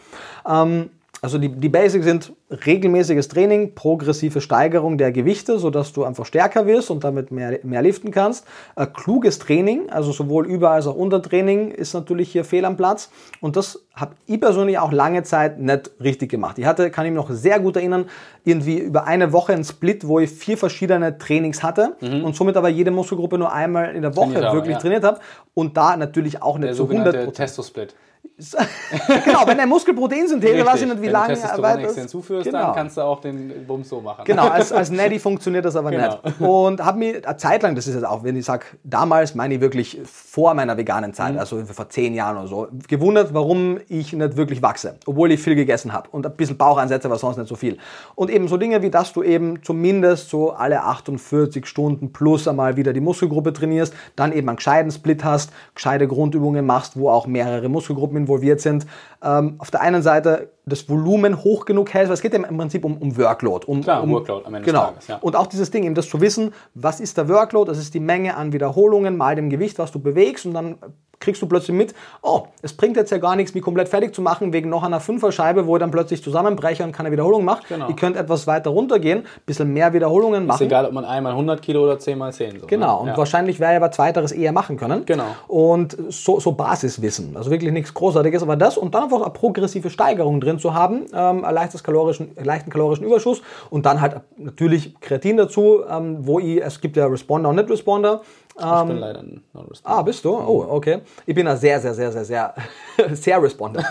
Ähm, 0.49 0.89
also 1.22 1.38
die, 1.38 1.49
die 1.49 1.70
Basics 1.70 2.05
sind 2.05 2.32
regelmäßiges 2.65 3.28
Training, 3.28 3.76
progressive 3.76 4.39
Steigerung 4.39 4.97
der 4.97 5.11
Gewichte, 5.11 5.59
sodass 5.59 5.91
du 5.91 6.05
einfach 6.05 6.26
stärker 6.26 6.65
wirst 6.65 6.89
und 6.91 7.03
damit 7.03 7.30
mehr, 7.30 7.59
mehr 7.63 7.82
liften 7.82 8.11
kannst. 8.11 8.45
Äh, 8.78 8.88
kluges 8.88 9.38
Training, 9.38 9.89
also 9.89 10.13
sowohl 10.13 10.47
Über- 10.47 10.72
als 10.72 10.88
auch 10.88 10.95
Untertraining 10.95 11.72
ist 11.72 11.93
natürlich 11.93 12.32
hier 12.32 12.45
fehl 12.45 12.63
am 12.63 12.78
Platz. 12.78 13.09
Und 13.41 13.57
das 13.57 13.86
habe 13.93 14.15
ich 14.28 14.39
persönlich 14.39 14.80
auch 14.80 14.93
lange 14.93 15.24
Zeit 15.24 15.59
nicht 15.59 15.91
richtig 16.01 16.32
gemacht. 16.32 16.57
Ich 16.57 16.65
hatte, 16.65 16.89
kann 16.89 17.05
ich 17.05 17.11
mich 17.11 17.17
noch 17.22 17.32
sehr 17.32 17.59
gut 17.59 17.76
erinnern, 17.76 18.05
irgendwie 18.45 18.78
über 18.78 19.05
eine 19.05 19.34
Woche 19.34 19.53
ein 19.53 19.65
Split, 19.65 20.07
wo 20.07 20.20
ich 20.20 20.30
vier 20.30 20.57
verschiedene 20.57 21.17
Trainings 21.17 21.63
hatte 21.63 21.95
mhm. 21.99 22.24
und 22.24 22.36
somit 22.36 22.55
aber 22.55 22.70
jede 22.70 22.91
Muskelgruppe 22.91 23.38
nur 23.38 23.51
einmal 23.51 23.93
in 23.93 24.01
der 24.03 24.15
Woche 24.15 24.34
trainiert 24.34 24.53
wirklich 24.53 24.74
ja. 24.74 24.80
trainiert 24.80 25.03
habe 25.03 25.20
und 25.53 25.76
da 25.76 25.97
natürlich 25.97 26.41
auch 26.41 26.57
nicht 26.57 26.70
der 26.70 26.76
zu 26.76 26.89
100 26.89 27.34
Testosplit. 27.34 27.93
genau, 29.26 29.46
wenn 29.46 29.58
der 29.58 29.68
Muskelproteinsynthese, 29.68 30.66
weiß 30.66 30.82
ich 30.82 30.88
nicht, 30.88 31.02
wie 31.02 31.08
wenn 31.08 31.12
lange. 31.12 31.38
Wenn 31.38 31.84
du 31.84 31.94
hinzuführst, 31.94 32.46
genau. 32.46 32.68
dann 32.68 32.76
kannst 32.76 32.98
du 32.98 33.02
auch 33.02 33.20
den 33.20 33.66
Bums 33.68 33.90
so 33.90 34.00
machen. 34.00 34.24
Genau, 34.26 34.48
als, 34.48 34.72
als 34.72 34.90
Netty 34.90 35.20
funktioniert 35.20 35.66
das 35.66 35.76
aber 35.76 35.92
genau. 35.92 36.20
nicht. 36.24 36.42
Und 36.42 36.84
habe 36.84 37.00
mir 37.00 37.22
eine 37.26 37.38
Zeit 37.38 37.64
lang, 37.64 37.76
das 37.76 37.88
ist 37.88 37.96
jetzt 37.96 38.06
auch, 38.06 38.24
wenn 38.24 38.38
ich 38.38 38.46
sage, 38.46 38.66
damals 38.84 39.36
meine 39.36 39.56
ich 39.56 39.62
wirklich 39.62 40.00
vor 40.06 40.54
meiner 40.54 40.78
veganen 40.78 41.14
Zeit, 41.14 41.34
mhm. 41.34 41.40
also 41.40 41.66
vor 41.66 41.90
zehn 41.90 42.14
Jahren 42.14 42.38
oder 42.38 42.48
so, 42.48 42.68
gewundert, 42.88 43.34
warum 43.34 43.80
ich 43.90 44.14
nicht 44.14 44.38
wirklich 44.38 44.62
wachse, 44.62 44.96
obwohl 45.06 45.32
ich 45.32 45.42
viel 45.42 45.56
gegessen 45.56 45.92
habe 45.92 46.10
und 46.12 46.26
ein 46.26 46.34
bisschen 46.34 46.58
Baucheinsätze, 46.58 47.08
aber 47.08 47.18
sonst 47.18 47.38
nicht 47.38 47.50
so 47.50 47.56
viel. 47.56 47.78
Und 48.16 48.30
eben 48.30 48.48
so 48.48 48.56
Dinge 48.56 48.82
wie, 48.82 48.90
dass 48.90 49.12
du 49.12 49.22
eben 49.22 49.62
zumindest 49.64 50.30
so 50.30 50.52
alle 50.52 50.84
48 50.84 51.66
Stunden 51.66 52.14
plus 52.14 52.48
einmal 52.48 52.78
wieder 52.78 52.94
die 52.94 53.02
Muskelgruppe 53.02 53.52
trainierst, 53.52 53.94
dann 54.16 54.32
eben 54.32 54.48
einen 54.48 54.56
gescheiten 54.56 54.92
Split 54.92 55.26
hast, 55.26 55.52
gescheite 55.76 56.08
Grundübungen 56.08 56.66
machst, 56.66 56.98
wo 56.98 57.10
auch 57.10 57.28
mehrere 57.28 57.68
Muskelgruppen 57.68 58.28
involviert 58.30 58.61
sind, 58.61 58.86
ähm, 59.24 59.55
auf 59.57 59.72
der 59.72 59.82
einen 59.82 60.01
Seite 60.01 60.51
das 60.65 60.88
Volumen 60.88 61.43
hoch 61.43 61.65
genug 61.65 61.93
hält, 61.93 62.07
weil 62.07 62.13
es 62.13 62.22
geht 62.22 62.34
ja 62.34 62.39
im 62.39 62.57
Prinzip 62.57 62.86
um, 62.86 62.97
um 62.97 63.17
Workload. 63.17 63.65
Um, 63.65 63.82
Klar, 63.82 64.03
um 64.03 64.11
Workload 64.11 64.45
am 64.45 64.53
Ende 64.53 64.65
genau. 64.65 64.88
des 64.88 64.89
Tages. 64.91 65.07
Ja. 65.07 65.17
Und 65.17 65.36
auch 65.36 65.47
dieses 65.47 65.72
Ding, 65.72 65.84
eben 65.84 65.95
das 65.95 66.09
zu 66.09 66.22
wissen, 66.22 66.53
was 66.74 66.99
ist 66.99 67.17
der 67.17 67.28
Workload, 67.28 67.70
das 67.70 67.78
ist 67.78 67.93
die 67.93 67.99
Menge 67.99 68.36
an 68.38 68.53
Wiederholungen 68.53 69.17
mal 69.17 69.36
dem 69.36 69.49
Gewicht, 69.49 69.80
was 69.80 69.91
du 69.91 69.99
bewegst 69.99 70.45
und 70.45 70.53
dann 70.53 70.78
kriegst 71.20 71.41
du 71.41 71.47
plötzlich 71.47 71.76
mit, 71.76 71.93
oh, 72.22 72.43
es 72.61 72.74
bringt 72.74 72.95
jetzt 72.95 73.11
ja 73.11 73.17
gar 73.17 73.36
nichts, 73.36 73.53
mich 73.53 73.63
komplett 73.63 73.89
fertig 73.89 74.15
zu 74.15 74.22
machen 74.22 74.53
wegen 74.53 74.70
noch 74.70 74.84
einer 74.84 74.99
Fünferscheibe, 74.99 75.67
wo 75.67 75.76
ich 75.76 75.80
dann 75.80 75.91
plötzlich 75.91 76.24
zusammenbreche 76.24 76.84
und 76.84 76.91
keine 76.91 77.11
Wiederholung 77.11 77.43
mache. 77.43 77.63
Genau. 77.67 77.89
Ihr 77.89 77.95
könnt 77.95 78.15
etwas 78.15 78.47
weiter 78.47 78.70
runtergehen, 78.70 79.20
ein 79.20 79.26
bisschen 79.45 79.74
mehr 79.74 79.93
Wiederholungen 79.93 80.45
machen. 80.45 80.61
Ist 80.61 80.67
egal, 80.67 80.86
ob 80.86 80.93
man 80.93 81.05
einmal 81.05 81.34
100 81.34 81.61
Kilo 81.61 81.84
oder 81.84 81.99
10 81.99 82.17
mal 82.17 82.32
10. 82.32 82.61
So, 82.61 82.67
genau, 82.67 82.95
ne? 82.95 83.01
und 83.01 83.07
ja. 83.09 83.17
wahrscheinlich 83.17 83.59
wäre 83.59 83.72
ja 83.72 83.78
aber 83.78 83.91
zweiteres 83.91 84.32
eher 84.32 84.51
machen 84.51 84.78
können. 84.78 85.05
Genau. 85.05 85.26
Und 85.47 85.97
so, 86.09 86.39
so 86.39 86.53
Basiswissen, 86.53 87.36
also 87.36 87.51
wirklich 87.51 87.72
nichts 87.72 87.93
Großartiges, 87.93 88.41
aber 88.41 88.55
das 88.55 88.78
und 88.78 88.95
dann 88.95 89.09
einfach 89.10 89.24
eine 89.24 89.34
progressive 89.34 89.89
Steigerung 89.89 90.39
drin 90.39 90.60
zu 90.60 90.74
haben, 90.74 91.05
ähm, 91.14 91.41
leichtes 91.41 91.84
kalorischen, 91.84 92.32
leichten 92.41 92.70
kalorischen 92.70 93.05
Überschuss 93.05 93.41
und 93.70 93.86
dann 93.86 94.01
halt 94.01 94.22
natürlich 94.38 94.99
Kreatin 94.99 95.38
dazu, 95.38 95.82
ähm, 95.89 96.18
wo 96.26 96.39
ich, 96.39 96.62
es 96.62 96.80
gibt 96.80 96.95
ja 96.97 97.07
Responder 97.07 97.49
und 97.49 97.55
Nicht-Responder, 97.55 98.22
ich 98.60 98.66
bin 98.66 98.91
ähm, 98.91 98.97
leider 98.97 99.20
ein 99.20 99.41
Non-Responder. 99.53 99.97
Ah, 99.97 100.01
bist 100.01 100.26
du? 100.26 100.32
Oh, 100.36 100.66
okay. 100.70 100.99
Ich 101.26 101.34
bin 101.34 101.45
da 101.45 101.55
sehr, 101.55 101.80
sehr, 101.80 101.93
sehr, 101.93 102.12
sehr, 102.12 102.26
sehr, 102.26 102.53
sehr 103.14 103.41
Responder. 103.41 103.82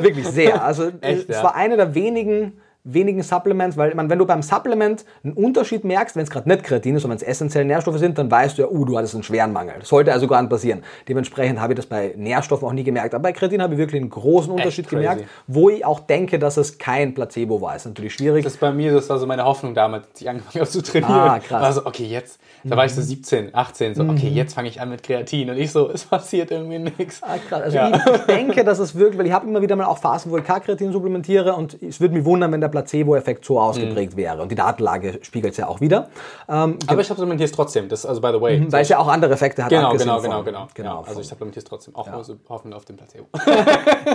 Wirklich 0.00 0.26
sehr. 0.26 0.64
Also 0.64 0.88
Echt, 1.02 1.28
es 1.28 1.36
ja? 1.36 1.42
war 1.42 1.54
eine 1.54 1.76
der 1.76 1.94
wenigen 1.94 2.54
wenigen 2.84 3.22
Supplements, 3.22 3.78
weil 3.78 3.94
man, 3.94 4.10
wenn 4.10 4.18
du 4.18 4.26
beim 4.26 4.42
Supplement 4.42 5.06
einen 5.24 5.32
Unterschied 5.32 5.84
merkst, 5.84 6.16
wenn 6.16 6.24
es 6.24 6.30
gerade 6.30 6.48
nicht 6.48 6.62
Kreatin 6.62 6.96
ist, 6.96 7.02
sondern 7.02 7.18
wenn 7.18 7.26
es 7.26 7.28
essentielle 7.28 7.64
Nährstoffe 7.64 7.98
sind, 7.98 8.18
dann 8.18 8.30
weißt 8.30 8.58
du 8.58 8.62
ja, 8.62 8.68
uh, 8.68 8.84
du 8.84 8.98
hattest 8.98 9.14
einen 9.14 9.22
schweren 9.22 9.54
Mangel. 9.54 9.76
Das 9.80 9.88
sollte 9.88 10.12
also 10.12 10.26
gar 10.26 10.42
nicht 10.42 10.50
passieren. 10.50 10.82
Dementsprechend 11.08 11.60
habe 11.60 11.72
ich 11.72 11.78
das 11.78 11.86
bei 11.86 12.12
Nährstoffen 12.14 12.68
auch 12.68 12.72
nie 12.74 12.84
gemerkt. 12.84 13.14
Aber 13.14 13.22
bei 13.22 13.32
Kreatin 13.32 13.62
habe 13.62 13.74
ich 13.74 13.78
wirklich 13.78 14.02
einen 14.02 14.10
großen 14.10 14.52
Unterschied 14.52 14.88
gemerkt, 14.88 15.24
wo 15.46 15.70
ich 15.70 15.84
auch 15.84 16.00
denke, 16.00 16.38
dass 16.38 16.58
es 16.58 16.76
kein 16.76 17.14
Placebo 17.14 17.62
war. 17.62 17.74
Ist 17.74 17.86
natürlich 17.86 18.14
schwierig. 18.14 18.44
Das 18.44 18.54
ist 18.54 18.60
bei 18.60 18.70
mir, 18.70 18.92
das 18.92 19.08
war 19.08 19.18
so 19.18 19.26
meine 19.26 19.44
Hoffnung 19.44 19.74
damals, 19.74 20.06
als 20.08 20.20
ich 20.20 20.28
angefangen 20.28 20.60
habe 20.60 20.70
zu 20.70 20.82
trainieren. 20.82 21.12
Ah, 21.12 21.38
krass. 21.38 21.62
War 21.62 21.72
so, 21.72 21.86
okay, 21.86 22.04
jetzt, 22.04 22.38
da 22.64 22.76
war 22.76 22.84
ich 22.84 22.92
so 22.92 23.00
17, 23.00 23.54
18, 23.54 23.94
so, 23.94 24.02
okay, 24.02 24.28
mhm. 24.28 24.36
jetzt 24.36 24.54
fange 24.54 24.68
ich 24.68 24.80
an 24.82 24.90
mit 24.90 25.02
Kreatin. 25.02 25.48
Und 25.48 25.56
ich 25.56 25.72
so, 25.72 25.90
es 25.90 26.04
passiert 26.04 26.50
irgendwie 26.50 26.78
nichts. 26.78 27.22
Ah, 27.22 27.38
krass. 27.48 27.62
Also 27.62 27.76
ja. 27.78 27.88
ich, 27.88 28.14
ich, 28.14 28.20
denke, 28.26 28.62
dass 28.62 28.78
es 28.78 28.94
wirklich, 28.94 29.18
weil 29.18 29.26
ich 29.26 29.32
habe 29.32 29.46
immer 29.46 29.62
wieder 29.62 29.74
mal 29.74 29.86
auch 29.86 29.98
Phasen, 29.98 30.30
wo 30.30 30.36
ich 30.36 30.44
K-Kreatin 30.44 30.92
supplementiere 30.92 31.54
und 31.54 31.82
es 31.82 31.98
würde 31.98 32.14
mich 32.14 32.26
wundern, 32.26 32.52
wenn 32.52 32.60
der 32.60 32.68
Placebo-Effekt 32.74 33.44
so 33.44 33.54
so 33.54 33.60
ausgeprägt 33.60 34.14
mhm. 34.14 34.18
wäre. 34.18 34.42
Und 34.42 34.50
die 34.50 34.54
Datenlage 34.54 35.20
spiegelt 35.22 35.52
es 35.52 35.58
ja 35.58 35.68
auch 35.68 35.80
wieder. 35.80 36.08
Ähm, 36.48 36.78
Aber 36.86 37.00
ich 37.00 37.06
supplementiere 37.06 37.46
es 37.46 37.52
trotzdem. 37.52 37.88
Das, 37.88 38.04
also 38.04 38.20
by 38.20 38.30
the 38.32 38.40
way. 38.40 38.58
Mhm, 38.58 38.72
weil 38.72 38.82
es 38.82 38.88
ja 38.88 38.98
auch 38.98 39.08
andere 39.08 39.32
Effekte 39.32 39.64
hat. 39.64 39.70
Genau, 39.70 39.92
genau, 39.92 40.20
genau, 40.20 40.42
genau, 40.42 40.68
genau. 40.74 41.04
Also 41.06 41.20
ich 41.20 41.26
supplementiere 41.26 41.62
es 41.62 41.68
trotzdem. 41.68 41.94
Auch 41.94 42.06
ja. 42.06 42.22
hoffentlich 42.48 42.76
auf 42.76 42.84
dem 42.84 42.96
Placebo. 42.96 43.26
ja. 43.46 43.64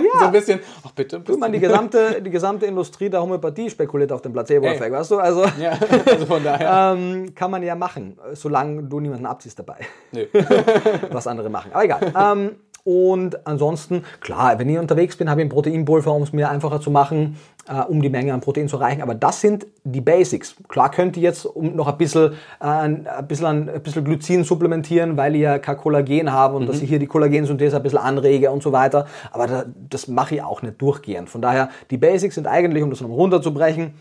so 0.18 0.24
ein 0.26 0.32
bisschen, 0.32 0.60
ach 0.86 0.92
bitte. 0.92 1.20
Du, 1.20 1.36
man, 1.36 1.52
die 1.52 1.60
gesamte, 1.60 2.20
die 2.20 2.30
gesamte 2.30 2.66
Industrie 2.66 3.08
der 3.08 3.22
Homöopathie 3.22 3.70
spekuliert 3.70 4.12
auf 4.12 4.22
den 4.22 4.32
Placebo-Effekt, 4.32 4.92
weißt 4.92 5.10
du? 5.10 5.18
Also, 5.18 5.44
ja, 5.60 5.78
also 6.06 6.26
von 6.26 6.44
daher. 6.44 6.94
ähm, 6.94 7.34
kann 7.34 7.50
man 7.50 7.62
ja 7.62 7.74
machen, 7.74 8.18
solange 8.32 8.82
du 8.82 9.00
niemanden 9.00 9.26
abziehst 9.26 9.58
dabei. 9.58 9.78
Nö. 10.12 10.26
Was 11.10 11.26
andere 11.26 11.48
machen. 11.48 11.72
Aber 11.72 11.84
egal. 11.84 12.12
Ähm, 12.16 12.56
und 12.84 13.46
ansonsten, 13.46 14.04
klar, 14.20 14.58
wenn 14.58 14.68
ich 14.68 14.78
unterwegs 14.78 15.16
bin, 15.16 15.28
habe 15.28 15.40
ich 15.40 15.46
ein 15.46 15.50
Proteinpulver, 15.50 16.12
um 16.12 16.22
es 16.22 16.32
mir 16.32 16.50
einfacher 16.50 16.80
zu 16.80 16.90
machen, 16.90 17.36
äh, 17.68 17.82
um 17.82 18.00
die 18.00 18.08
Menge 18.08 18.32
an 18.32 18.40
Protein 18.40 18.68
zu 18.68 18.76
erreichen. 18.76 19.02
Aber 19.02 19.14
das 19.14 19.40
sind 19.40 19.66
die 19.84 20.00
Basics. 20.00 20.56
Klar 20.68 20.90
könnte 20.90 21.20
ich 21.20 21.24
jetzt 21.24 21.48
noch 21.56 21.88
ein 21.88 21.98
bisschen, 21.98 22.32
äh, 22.60 22.64
ein, 22.64 23.06
bisschen, 23.28 23.68
ein 23.68 23.82
bisschen 23.82 24.04
Glycin 24.04 24.44
supplementieren, 24.44 25.16
weil 25.16 25.34
ich 25.34 25.42
ja 25.42 25.58
kein 25.58 25.76
Kollagen 25.76 26.32
habe 26.32 26.56
und 26.56 26.64
mhm. 26.64 26.66
dass 26.68 26.80
ich 26.80 26.88
hier 26.88 26.98
die 26.98 27.06
Kollagensynthese 27.06 27.76
ein 27.76 27.82
bisschen 27.82 27.98
anrege 27.98 28.50
und 28.50 28.62
so 28.62 28.72
weiter. 28.72 29.06
Aber 29.30 29.46
da, 29.46 29.64
das 29.88 30.08
mache 30.08 30.36
ich 30.36 30.42
auch 30.42 30.62
nicht 30.62 30.80
durchgehend. 30.80 31.28
Von 31.28 31.42
daher, 31.42 31.68
die 31.90 31.98
Basics 31.98 32.34
sind 32.34 32.46
eigentlich, 32.46 32.82
um 32.82 32.90
das 32.90 33.00
noch 33.00 33.10
runterzubrechen, 33.10 33.94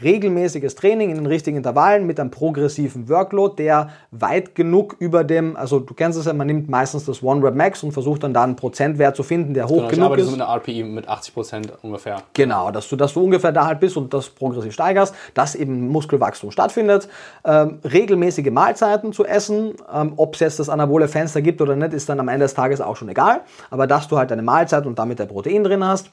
regelmäßiges 0.00 0.74
Training 0.74 1.10
in 1.10 1.16
den 1.16 1.26
richtigen 1.26 1.56
Intervallen 1.56 2.06
mit 2.06 2.18
einem 2.18 2.30
progressiven 2.30 3.08
Workload, 3.08 3.62
der 3.62 3.90
weit 4.10 4.54
genug 4.54 4.96
über 4.98 5.24
dem, 5.24 5.56
also 5.56 5.80
du 5.80 5.92
kennst 5.94 6.18
es 6.18 6.26
ja, 6.26 6.32
man 6.32 6.46
nimmt 6.46 6.68
meistens 6.68 7.04
das 7.04 7.22
One 7.22 7.44
Rep 7.44 7.54
Max 7.54 7.82
und 7.82 7.92
versucht 7.92 8.22
dann 8.22 8.32
da 8.32 8.42
einen 8.42 8.56
Prozentwert 8.56 9.16
zu 9.16 9.22
finden, 9.22 9.54
der 9.54 9.68
hoch 9.68 9.88
genau, 9.88 10.10
genug 10.10 10.18
ist. 10.18 10.26
Ich 10.26 10.30
arbeite 10.30 10.30
mit 10.30 10.40
einer 10.40 10.54
RPI 10.54 10.82
mit 10.84 11.08
80 11.08 11.34
Prozent 11.34 11.72
ungefähr. 11.82 12.22
Genau, 12.32 12.70
dass 12.70 12.88
du, 12.88 12.96
dass 12.96 13.12
du 13.12 13.22
ungefähr 13.22 13.52
da 13.52 13.66
halt 13.66 13.80
bist 13.80 13.96
und 13.96 14.14
das 14.14 14.30
progressiv 14.30 14.72
steigerst, 14.72 15.14
dass 15.34 15.54
eben 15.54 15.88
Muskelwachstum 15.88 16.50
stattfindet. 16.50 17.08
Ähm, 17.44 17.78
regelmäßige 17.84 18.50
Mahlzeiten 18.50 19.12
zu 19.12 19.24
essen, 19.24 19.74
ähm, 19.92 20.14
ob 20.16 20.34
es 20.34 20.40
jetzt 20.40 20.58
das 20.58 20.68
anabole 20.68 21.08
Fenster 21.08 21.42
gibt 21.42 21.60
oder 21.60 21.76
nicht, 21.76 21.92
ist 21.92 22.08
dann 22.08 22.18
am 22.20 22.28
Ende 22.28 22.44
des 22.44 22.54
Tages 22.54 22.80
auch 22.80 22.96
schon 22.96 23.08
egal. 23.08 23.42
Aber 23.70 23.86
dass 23.86 24.08
du 24.08 24.16
halt 24.16 24.32
eine 24.32 24.42
Mahlzeit 24.42 24.86
und 24.86 24.98
damit 24.98 25.18
der 25.18 25.26
Protein 25.26 25.64
drin 25.64 25.84
hast 25.84 26.10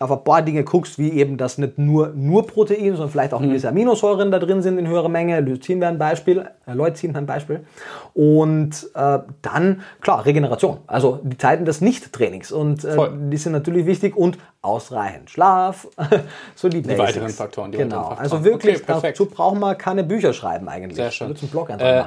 auf 0.00 0.10
ein 0.10 0.24
paar 0.24 0.42
Dinge 0.42 0.64
guckst, 0.64 0.98
wie 0.98 1.10
eben, 1.12 1.36
dass 1.36 1.58
nicht 1.58 1.78
nur, 1.78 2.08
nur 2.14 2.46
Protein, 2.46 2.92
sondern 2.92 3.10
vielleicht 3.10 3.34
auch 3.34 3.40
mhm. 3.40 3.48
gewisse 3.48 3.68
Aminosäuren 3.68 4.30
da 4.30 4.38
drin 4.38 4.62
sind 4.62 4.78
in 4.78 4.88
höherer 4.88 5.08
Menge. 5.08 5.40
Leucin 5.40 5.80
wäre 5.80 5.90
ein 5.90 5.98
Beispiel, 5.98 6.44
äh, 6.66 6.72
Leucin 6.72 7.10
wäre 7.10 7.22
ein 7.22 7.26
Beispiel. 7.26 7.60
Und 8.14 8.90
äh, 8.94 9.18
dann, 9.42 9.82
klar, 10.00 10.24
Regeneration. 10.24 10.78
Also 10.86 11.20
die 11.22 11.38
Zeiten 11.38 11.64
des 11.64 11.80
Nicht-Trainings. 11.80 12.52
Und 12.52 12.84
äh, 12.84 12.96
die 13.30 13.36
sind 13.36 13.52
natürlich 13.52 13.86
wichtig. 13.86 14.16
Und 14.16 14.38
ausreichend 14.64 15.30
Schlaf, 15.30 15.86
so 16.54 16.68
die, 16.68 16.82
die 16.82 16.98
weiteren 16.98 17.28
Faktoren. 17.28 17.72
Die 17.72 17.78
genau, 17.78 17.96
weiteren 17.96 18.16
Faktoren. 18.16 18.32
also 18.32 18.44
wirklich, 18.44 18.88
okay, 18.88 18.98
dazu 19.02 19.26
braucht 19.26 19.58
man 19.58 19.76
keine 19.76 20.04
Bücher 20.04 20.32
schreiben 20.32 20.68
eigentlich. 20.68 20.96
Sehr 20.96 21.10
schön. 21.10 21.28
einen 21.28 21.48
Blog 21.48 21.70
einfach 21.70 21.84
äh, 21.84 22.04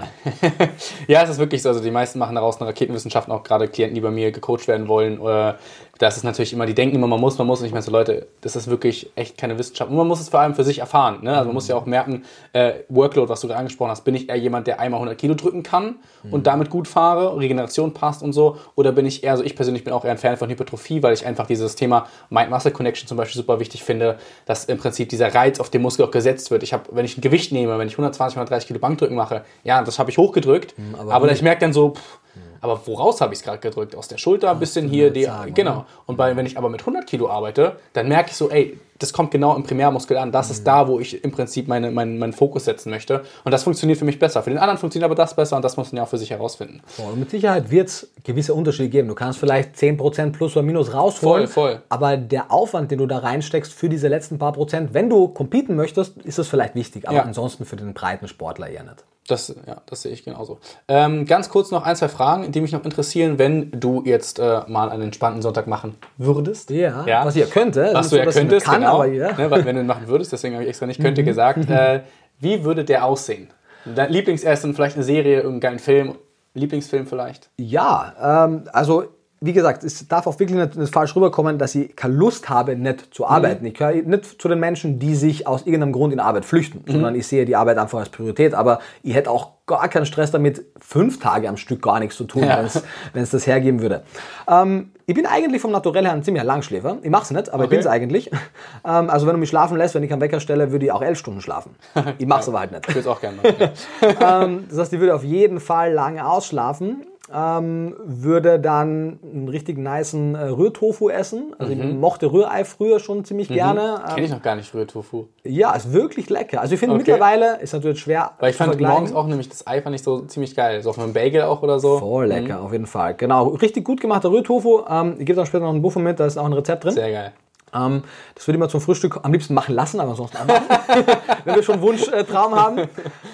ja, 1.07 1.23
es 1.23 1.29
ist 1.29 1.37
wirklich 1.37 1.61
so, 1.61 1.69
also 1.69 1.81
die 1.81 1.91
meisten 1.91 2.19
machen 2.19 2.35
daraus 2.35 2.59
eine 2.59 2.69
Raketenwissenschaft, 2.69 3.29
auch 3.29 3.43
gerade 3.43 3.67
Klienten, 3.67 3.95
die 3.95 4.01
bei 4.01 4.11
mir 4.11 4.31
gecoacht 4.31 4.67
werden 4.67 4.87
wollen, 4.87 5.19
oder 5.19 5.57
das 5.97 6.17
ist 6.17 6.23
natürlich 6.23 6.53
immer, 6.53 6.65
die 6.65 6.75
denken 6.75 6.95
immer, 6.95 7.07
man 7.07 7.19
muss, 7.19 7.37
man 7.37 7.47
muss. 7.47 7.59
Und 7.59 7.65
ich 7.65 7.71
meine 7.71 7.81
so, 7.81 7.91
Leute, 7.91 8.27
das 8.41 8.55
ist 8.55 8.67
wirklich 8.69 9.11
echt 9.15 9.37
keine 9.37 9.57
Wissenschaft. 9.57 9.89
Und 9.89 9.97
man 9.97 10.07
muss 10.07 10.19
es 10.19 10.29
vor 10.29 10.39
allem 10.39 10.53
für 10.53 10.63
sich 10.63 10.79
erfahren. 10.79 11.19
Ne? 11.23 11.31
Also 11.31 11.45
man 11.45 11.55
muss 11.55 11.67
ja 11.67 11.75
auch 11.75 11.85
merken, 11.85 12.23
äh, 12.53 12.73
Workload, 12.89 13.29
was 13.29 13.41
du 13.41 13.47
gerade 13.47 13.59
angesprochen 13.59 13.91
hast, 13.91 14.03
bin 14.03 14.15
ich 14.15 14.29
eher 14.29 14.35
jemand, 14.35 14.67
der 14.67 14.79
einmal 14.79 14.99
100 14.99 15.17
Kilo 15.17 15.33
drücken 15.33 15.63
kann 15.63 15.95
mhm. 16.23 16.33
und 16.33 16.47
damit 16.47 16.69
gut 16.69 16.87
fahre, 16.87 17.37
Regeneration 17.37 17.93
passt 17.93 18.21
und 18.21 18.33
so, 18.33 18.57
oder 18.75 18.91
bin 18.91 19.05
ich 19.05 19.23
eher 19.23 19.37
so, 19.37 19.43
ich 19.43 19.55
persönlich 19.55 19.83
bin 19.83 19.93
auch 19.93 20.05
eher 20.05 20.11
ein 20.11 20.17
Fan 20.17 20.37
von 20.37 20.49
Hypertrophie, 20.49 21.01
weil 21.01 21.13
ich 21.13 21.25
einfach 21.25 21.47
dieses 21.47 21.75
Thema 21.75 22.07
Mind-Muscle-Connection 22.47 23.07
zum 23.07 23.17
Beispiel 23.17 23.41
super 23.41 23.59
wichtig 23.59 23.83
finde, 23.83 24.17
dass 24.45 24.65
im 24.65 24.77
Prinzip 24.77 25.09
dieser 25.09 25.33
Reiz 25.33 25.59
auf 25.59 25.69
den 25.69 25.81
Muskel 25.81 26.05
auch 26.05 26.11
gesetzt 26.11 26.51
wird. 26.51 26.63
Ich 26.63 26.73
habe, 26.73 26.83
wenn 26.91 27.05
ich 27.05 27.17
ein 27.17 27.21
Gewicht 27.21 27.51
nehme, 27.51 27.77
wenn 27.77 27.87
ich 27.87 27.93
120, 27.93 28.37
130 28.37 28.67
Kilo 28.67 28.79
Bankdrücken 28.79 29.15
mache, 29.15 29.43
ja, 29.63 29.81
das 29.83 29.99
habe 29.99 30.09
ich 30.09 30.17
hochgedrückt, 30.17 30.77
mhm, 30.77 30.95
aber, 30.95 31.13
aber 31.13 31.31
ich 31.31 31.41
merke 31.41 31.61
dann 31.61 31.73
so, 31.73 31.91
pff, 31.91 32.19
aber 32.61 32.85
woraus 32.87 33.21
habe 33.21 33.33
ich 33.33 33.39
es 33.39 33.45
gerade 33.45 33.59
gedrückt? 33.59 33.95
Aus 33.95 34.07
der 34.07 34.17
Schulter, 34.17 34.51
ein 34.51 34.59
bisschen 34.59 34.89
hier, 34.89 35.11
die, 35.11 35.25
sagen, 35.25 35.53
genau. 35.53 35.85
Und 36.05 36.17
bei, 36.17 36.35
wenn 36.35 36.45
ich 36.45 36.57
aber 36.57 36.69
mit 36.69 36.81
100 36.81 37.05
Kilo 37.05 37.29
arbeite, 37.29 37.77
dann 37.93 38.07
merke 38.07 38.31
ich 38.31 38.35
so, 38.35 38.49
ey, 38.49 38.79
das 38.99 39.13
kommt 39.13 39.31
genau 39.31 39.55
im 39.55 39.63
Primärmuskel 39.63 40.17
an. 40.17 40.31
Das 40.31 40.47
mhm. 40.47 40.51
ist 40.53 40.67
da, 40.67 40.87
wo 40.87 40.99
ich 40.99 41.23
im 41.23 41.31
Prinzip 41.31 41.67
meine, 41.67 41.91
meinen, 41.91 42.17
meinen 42.17 42.33
Fokus 42.33 42.65
setzen 42.65 42.89
möchte. 42.89 43.23
Und 43.43 43.51
das 43.51 43.63
funktioniert 43.63 43.99
für 43.99 44.05
mich 44.05 44.19
besser. 44.19 44.43
Für 44.43 44.49
den 44.49 44.59
anderen 44.59 44.77
funktioniert 44.77 45.05
aber 45.05 45.15
das 45.15 45.35
besser 45.35 45.55
und 45.55 45.63
das 45.63 45.77
muss 45.77 45.91
man 45.91 45.97
ja 45.97 46.03
auch 46.03 46.09
für 46.09 46.17
sich 46.17 46.31
herausfinden. 46.31 46.81
Voll. 46.85 47.13
Und 47.13 47.19
mit 47.19 47.29
Sicherheit 47.29 47.69
wird 47.71 47.89
es 47.89 48.09
gewisse 48.23 48.53
Unterschiede 48.53 48.89
geben. 48.89 49.07
Du 49.07 49.15
kannst 49.15 49.39
vielleicht 49.39 49.75
10% 49.75 50.31
plus 50.31 50.55
oder 50.55 50.63
minus 50.63 50.93
rausholen. 50.93 51.47
Voll, 51.47 51.71
voll. 51.71 51.81
Aber 51.89 52.17
der 52.17 52.51
Aufwand, 52.51 52.91
den 52.91 52.99
du 52.99 53.05
da 53.05 53.19
reinsteckst 53.19 53.73
für 53.73 53.89
diese 53.89 54.07
letzten 54.07 54.39
paar 54.39 54.53
Prozent, 54.53 54.93
wenn 54.93 55.09
du 55.09 55.27
competen 55.27 55.75
möchtest, 55.75 56.17
ist 56.17 56.37
das 56.37 56.47
vielleicht 56.47 56.75
wichtig. 56.75 57.07
Aber 57.07 57.17
ja. 57.17 57.23
ansonsten 57.23 57.65
für 57.65 57.75
den 57.75 57.93
breiten 57.93 58.27
Sportler 58.27 58.69
eher 58.69 58.83
nicht. 58.83 59.03
Das, 59.27 59.53
ja, 59.67 59.81
das 59.85 60.03
sehe 60.03 60.13
ich 60.13 60.23
genauso. 60.23 60.57
Ähm, 60.87 61.25
ganz 61.25 61.49
kurz 61.49 61.69
noch 61.69 61.83
ein, 61.83 61.97
zwei 61.97 62.07
Fragen, 62.07 62.49
die 62.53 62.61
mich 62.61 62.71
noch 62.71 62.85
interessieren, 62.85 63.37
wenn 63.37 63.71
du 63.71 64.01
jetzt 64.05 64.39
äh, 64.39 64.61
mal 64.67 64.89
einen 64.89 65.03
entspannten 65.03 65.41
Sonntag 65.41 65.67
machen 65.67 65.95
würdest. 66.17 66.69
Ja, 66.69 67.05
ja. 67.05 67.25
was 67.25 67.35
ihr 67.35 67.47
könnte. 67.47 67.89
Was 67.91 68.09
du 68.09 68.17
ja 68.17 68.25
könntest, 68.25 68.65
kann, 68.65 68.85
genau. 68.87 68.95
aber 69.03 69.05
ja. 69.11 69.33
Ne, 69.37 69.51
weil 69.51 69.65
wenn 69.65 69.75
du 69.75 69.81
ihn 69.81 69.87
machen 69.87 70.07
würdest, 70.07 70.31
deswegen 70.33 70.55
habe 70.55 70.63
ich 70.63 70.69
extra 70.69 70.85
nicht 70.85 71.01
könnte 71.01 71.21
Mhm. 71.21 71.25
gesagt. 71.25 71.69
Äh, 71.69 72.01
wie 72.39 72.63
würde 72.63 72.83
der 72.85 73.05
aussehen? 73.05 73.49
Dein 73.85 74.11
Lieblingsessen, 74.11 74.73
vielleicht 74.73 74.95
eine 74.95 75.03
Serie, 75.03 75.37
irgendeinen 75.37 75.59
geilen 75.59 75.79
Film, 75.79 76.15
Lieblingsfilm 76.53 77.07
vielleicht? 77.07 77.49
Ja, 77.57 78.45
ähm, 78.45 78.63
also 78.73 79.05
wie 79.39 79.53
gesagt, 79.53 79.83
es 79.83 80.07
darf 80.07 80.25
auch 80.25 80.39
wirklich 80.39 80.75
nicht, 80.75 80.91
falsch 80.93 81.15
rüberkommen, 81.15 81.57
dass 81.59 81.75
ich 81.75 81.95
keine 81.95 82.15
Lust 82.15 82.49
habe, 82.49 82.75
nicht 82.75 83.13
zu 83.13 83.27
arbeiten. 83.27 83.65
Ich 83.65 83.75
gehöre 83.75 83.93
nicht 84.01 84.41
zu 84.41 84.47
den 84.47 84.59
Menschen, 84.59 84.97
die 84.99 85.13
sich 85.15 85.45
aus 85.45 85.61
irgendeinem 85.67 85.91
Grund 85.91 86.11
in 86.11 86.19
Arbeit 86.19 86.43
flüchten, 86.45 86.83
sondern 86.87 87.13
ich 87.13 87.27
sehe 87.27 87.45
die 87.45 87.55
Arbeit 87.55 87.77
einfach 87.77 87.99
als 87.99 88.09
Priorität. 88.09 88.53
Aber 88.55 88.79
ich 89.03 89.13
hätte 89.13 89.29
auch 89.29 89.51
gar 89.67 89.87
keinen 89.89 90.05
Stress 90.05 90.31
damit, 90.31 90.65
fünf 90.79 91.19
Tage 91.19 91.49
am 91.49 91.57
Stück 91.57 91.81
gar 91.81 91.99
nichts 91.99 92.15
zu 92.15 92.23
tun, 92.23 92.43
Ja. 92.43 92.65
wenn 93.13 93.21
es 93.23 93.29
das 93.31 93.45
hergeben 93.45 93.81
würde. 93.81 94.03
Ähm, 94.49 94.91
ich 95.05 95.13
bin 95.13 95.25
eigentlich 95.25 95.61
vom 95.61 95.71
Naturell 95.71 96.05
her 96.05 96.13
ein 96.13 96.23
ziemlicher 96.23 96.45
Langschläfer. 96.45 96.97
Ich 97.03 97.09
mache 97.09 97.23
es 97.23 97.31
nicht, 97.31 97.49
aber 97.49 97.63
ich 97.63 97.67
Okay. 97.67 97.75
bin 97.75 97.79
es 97.81 97.87
eigentlich. 97.87 98.31
Ähm, 98.85 99.09
also 99.09 99.25
wenn 99.27 99.33
du 99.33 99.39
mich 99.39 99.49
schlafen 99.49 99.75
lässt, 99.77 99.95
wenn 99.95 100.03
ich 100.03 100.13
am 100.13 100.21
Wecker 100.21 100.39
stelle, 100.39 100.71
würde 100.71 100.85
ich 100.85 100.91
auch 100.91 101.01
elf 101.01 101.17
Stunden 101.19 101.41
schlafen. 101.41 101.75
Ich 102.19 102.25
mache 102.27 102.41
es 102.41 102.47
aber 102.47 102.59
halt 102.61 102.71
nicht 102.71 102.83
Ich 102.87 102.95
würde 102.95 102.99
es 103.01 103.07
auch 103.07 103.19
gerne 103.19 103.37
machen. 103.37 103.71
ähm, 104.51 104.65
das 104.69 104.77
heißt, 104.79 104.91
die 104.93 104.99
würde 104.99 105.13
auf 105.15 105.23
jeden 105.23 105.59
Fall 105.59 105.91
lange 105.91 106.25
ausschlafen. 106.25 107.05
Ähm, 107.33 107.95
würde 108.05 108.59
dann 108.59 109.19
einen 109.21 109.49
richtig 109.49 109.77
niceen 109.77 110.35
äh, 110.35 110.43
Rührtofu 110.45 111.09
essen. 111.09 111.53
Also 111.57 111.73
ich 111.73 111.79
mochte 111.79 112.31
Rührei 112.31 112.63
früher 112.63 112.99
schon 112.99 113.25
ziemlich 113.25 113.49
gerne. 113.49 114.01
Kenne 114.13 114.25
ich 114.25 114.31
noch 114.31 114.41
gar 114.41 114.55
nicht 114.55 114.73
Rührtofu. 114.73 115.25
Ähm, 115.43 115.51
ja, 115.51 115.73
ist 115.73 115.91
wirklich 115.91 116.29
lecker. 116.29 116.61
Also 116.61 116.73
ich 116.73 116.79
finde 116.79 116.95
Okay. 116.95 117.03
mittlerweile, 117.11 117.59
ist 117.59 117.73
natürlich 117.73 117.99
schwer 117.99 118.31
Weil 118.39 118.51
ich 118.51 118.55
fand 118.55 118.79
morgens 118.79 119.13
auch 119.13 119.27
nämlich 119.27 119.49
das 119.49 119.67
Ei 119.67 119.81
fand 119.81 119.95
ich 119.95 120.03
so 120.03 120.21
ziemlich 120.21 120.55
geil. 120.55 120.81
So 120.81 120.91
auf 120.91 120.99
einem 120.99 121.13
Bagel 121.13 121.43
auch 121.43 121.63
oder 121.63 121.79
so. 121.79 121.99
Voll 121.99 122.27
lecker, 122.27 122.61
auf 122.61 122.71
jeden 122.71 122.87
Fall. 122.87 123.15
Genau, 123.15 123.47
richtig 123.49 123.83
gut 123.83 123.99
gemachter 123.99 124.31
Rührtofu. 124.31 124.83
Ähm, 124.89 125.15
ich 125.19 125.25
gebe 125.25 125.35
dann 125.35 125.45
später 125.45 125.65
noch 125.65 125.73
ein 125.73 125.81
Buffo 125.81 125.99
mit, 125.99 126.19
da 126.19 126.25
ist 126.25 126.37
auch 126.37 126.45
ein 126.45 126.53
Rezept 126.53 126.85
drin. 126.85 126.93
Sehr 126.93 127.11
geil. 127.11 127.33
Ähm, 127.73 128.03
das 128.35 128.47
würde 128.47 128.55
ich 128.57 128.59
mal 128.59 128.69
zum 128.69 128.79
Frühstück 128.81 129.19
am 129.23 129.33
liebsten 129.33 129.53
machen 129.53 129.75
lassen, 129.75 129.99
aber 129.99 130.15
sonst 130.15 130.33
machen, 130.33 130.47
wenn 131.43 131.55
wir 131.55 131.63
schon 131.63 131.73
einen 131.75 131.83
Wunschtraum 131.83 132.19
äh, 132.19 132.23
Traum 132.23 132.55
haben. 132.55 132.81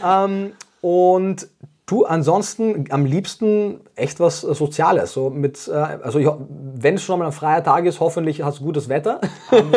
Ähm, 0.04 0.54
und 0.82 1.48
du 1.86 2.06
ansonsten 2.06 2.86
am 2.90 3.06
liebsten 3.06 3.82
echt 3.96 4.20
was 4.20 4.44
äh, 4.44 4.54
Soziales. 4.54 5.12
So 5.14 5.30
mit, 5.30 5.68
äh, 5.68 5.74
also 5.74 6.20
ich, 6.20 6.28
wenn 6.76 6.96
es 6.96 7.04
schon 7.04 7.20
mal 7.20 7.26
ein 7.26 7.32
freier 7.32 7.64
Tag 7.64 7.86
ist, 7.86 8.00
hoffentlich 8.00 8.42
hast 8.42 8.60
du 8.60 8.64
gutes 8.64 8.90
Wetter. 8.90 9.20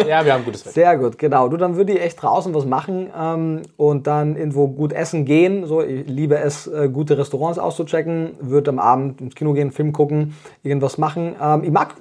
Ja, 0.08 0.24
wir 0.24 0.34
haben 0.34 0.44
gutes 0.44 0.64
Wetter. 0.64 0.74
Sehr 0.74 0.98
gut, 0.98 1.18
genau. 1.18 1.48
Du, 1.48 1.56
dann 1.56 1.76
würde 1.76 1.92
ich 1.92 2.00
echt 2.00 2.22
draußen 2.22 2.54
was 2.54 2.64
machen 2.64 3.10
ähm, 3.18 3.62
und 3.76 4.06
dann 4.06 4.36
irgendwo 4.36 4.68
gut 4.68 4.92
essen 4.92 5.24
gehen. 5.24 5.66
So, 5.66 5.82
ich 5.82 6.06
liebe 6.06 6.38
es, 6.38 6.66
äh, 6.66 6.88
gute 6.88 7.18
Restaurants 7.18 7.58
auszuchecken. 7.58 8.36
Würde 8.40 8.70
am 8.70 8.78
Abend 8.78 9.20
ins 9.20 9.34
Kino 9.34 9.52
gehen, 9.52 9.72
Film 9.72 9.92
gucken, 9.92 10.34
irgendwas 10.62 10.98
machen. 10.98 11.34
Ähm, 11.42 11.64
ich 11.64 11.70
mag 11.70 11.94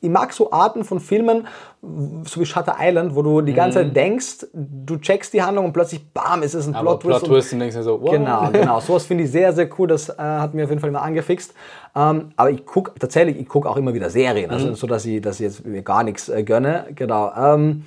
ich 0.00 0.08
mag 0.08 0.32
so 0.32 0.50
Arten 0.50 0.84
von 0.84 0.98
Filmen, 0.98 1.46
so 2.24 2.40
wie 2.40 2.46
Shutter 2.46 2.76
Island, 2.80 3.14
wo 3.14 3.22
du 3.22 3.40
die 3.42 3.52
ganze 3.52 3.80
Zeit 3.80 3.94
denkst, 3.94 4.46
du 4.52 4.96
checkst 4.96 5.32
die 5.32 5.42
Handlung 5.42 5.66
und 5.66 5.72
plötzlich, 5.72 6.12
bam, 6.12 6.42
ist 6.42 6.54
es 6.54 6.66
ein 6.66 6.70
Mhm. 6.70 6.76
Aber 6.76 6.98
Plot 6.98 7.20
Twist. 7.20 7.24
Plot 7.24 7.30
Twist 7.32 7.52
und 7.52 7.58
denkst 7.60 7.76
dir 7.76 7.82
so, 7.82 8.00
wow. 8.00 8.10
Genau, 8.10 8.50
genau. 8.50 8.80
Sowas 8.80 9.04
finde 9.04 9.24
ich 9.24 9.30
sehr, 9.30 9.52
sehr 9.52 9.68
cool. 9.78 9.88
Das 9.88 10.08
äh, 10.08 10.14
hat 10.18 10.54
mir 10.54 10.64
auf 10.64 10.70
jeden 10.70 10.80
Fall 10.80 10.90
immer 10.90 11.02
angefixt. 11.02 11.52
Ähm, 11.94 12.30
aber 12.36 12.50
ich 12.50 12.64
gucke 12.64 12.92
tatsächlich, 12.98 13.38
ich 13.38 13.48
gucke 13.48 13.68
auch 13.68 13.76
immer 13.76 13.92
wieder 13.92 14.08
Serien. 14.10 14.50
Also 14.50 14.74
so, 14.74 14.86
dass 14.86 15.04
ich, 15.04 15.20
dass 15.20 15.36
ich 15.36 15.44
jetzt 15.44 15.66
mir 15.66 15.82
gar 15.82 16.02
nichts 16.02 16.28
äh, 16.28 16.42
gönne. 16.42 16.86
Genau. 16.94 17.32
Ähm, 17.36 17.84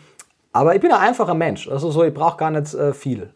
aber 0.51 0.75
ich 0.75 0.81
bin 0.81 0.91
ein 0.91 0.99
einfacher 0.99 1.33
Mensch. 1.33 1.67
Also 1.67 1.89
so, 1.89 2.03
ich 2.03 2.13
brauche 2.13 2.37
gar 2.37 2.51
nicht 2.51 2.73
äh, 2.73 2.93
viel. 2.93 3.29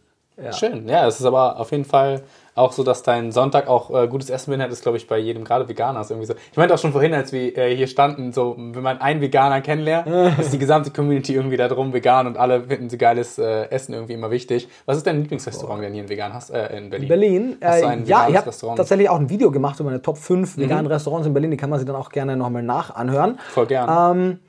Schön. 0.52 0.88
Ja, 0.88 1.08
es 1.08 1.20
ist 1.20 1.26
aber 1.26 1.60
auf 1.60 1.72
jeden 1.72 1.84
Fall 1.86 2.22
auch 2.58 2.72
so, 2.72 2.84
dass 2.84 3.04
dein 3.04 3.32
Sonntag 3.32 3.68
auch 3.68 3.90
äh, 3.92 4.08
gutes 4.08 4.30
Essen 4.30 4.52
beinhaltet, 4.52 4.74
ist, 4.74 4.82
glaube 4.84 4.98
ich, 4.98 5.08
bei 5.08 5.18
jedem, 5.18 5.44
gerade 5.44 5.68
Veganer 5.70 6.02
ist 6.02 6.10
irgendwie 6.12 6.28
so. 6.28 6.34
Ich 6.52 6.58
meinte 6.58 6.74
auch 6.74 6.78
schon 6.80 6.92
vorhin, 6.92 7.14
als 7.14 7.32
wir 7.32 7.58
äh, 7.58 7.76
hier 7.76 7.88
standen, 7.88 8.34
so, 8.34 8.56
wenn 8.58 8.84
man 8.84 9.00
einen 9.00 9.22
Veganer 9.22 9.62
kennenlernt, 9.62 10.08
ist 10.40 10.52
die 10.54 10.58
gesamte 10.60 10.92
Community 10.92 11.34
irgendwie 11.36 11.58
da 11.58 11.68
drum 11.68 11.94
vegan 11.94 12.28
und 12.28 12.38
alle 12.38 12.62
finden 12.64 12.90
sie 12.90 12.98
geiles 12.98 13.38
äh, 13.38 13.70
Essen 13.70 13.94
irgendwie 13.94 14.14
immer 14.14 14.32
wichtig. 14.32 14.68
Was 14.86 14.98
ist 14.98 15.08
dein 15.08 15.22
Lieblingsrestaurant, 15.22 15.82
wenn 15.82 15.90
du 15.90 15.94
hier 15.96 16.04
in 16.04 16.10
vegan 16.10 16.34
hast, 16.34 16.50
äh, 16.50 16.76
in 16.78 16.90
Berlin? 16.90 17.08
Berlin. 17.08 17.58
Hast 17.64 17.82
du 17.82 17.86
Äh, 17.86 17.90
ein 17.90 18.06
ja, 18.06 18.28
ich 18.30 18.36
habe 18.38 18.52
tatsächlich 18.76 19.10
auch 19.10 19.20
ein 19.20 19.30
Video 19.30 19.52
gemacht 19.52 19.80
über 19.80 19.90
meine 19.90 20.02
Top 20.02 20.18
5 20.18 20.58
Mhm. 20.58 20.62
veganen 20.62 20.88
Restaurants 20.88 21.28
in 21.28 21.34
Berlin. 21.34 21.52
Die 21.52 21.58
kann 21.58 21.70
man 21.70 21.80
sich 21.80 21.86
dann 21.88 21.96
auch 21.96 22.10
gerne 22.10 22.36
nochmal 22.36 22.64
nachanhören. 22.64 23.38
Voll 23.50 23.68
gern. 23.68 24.18
Ähm, 24.18 24.40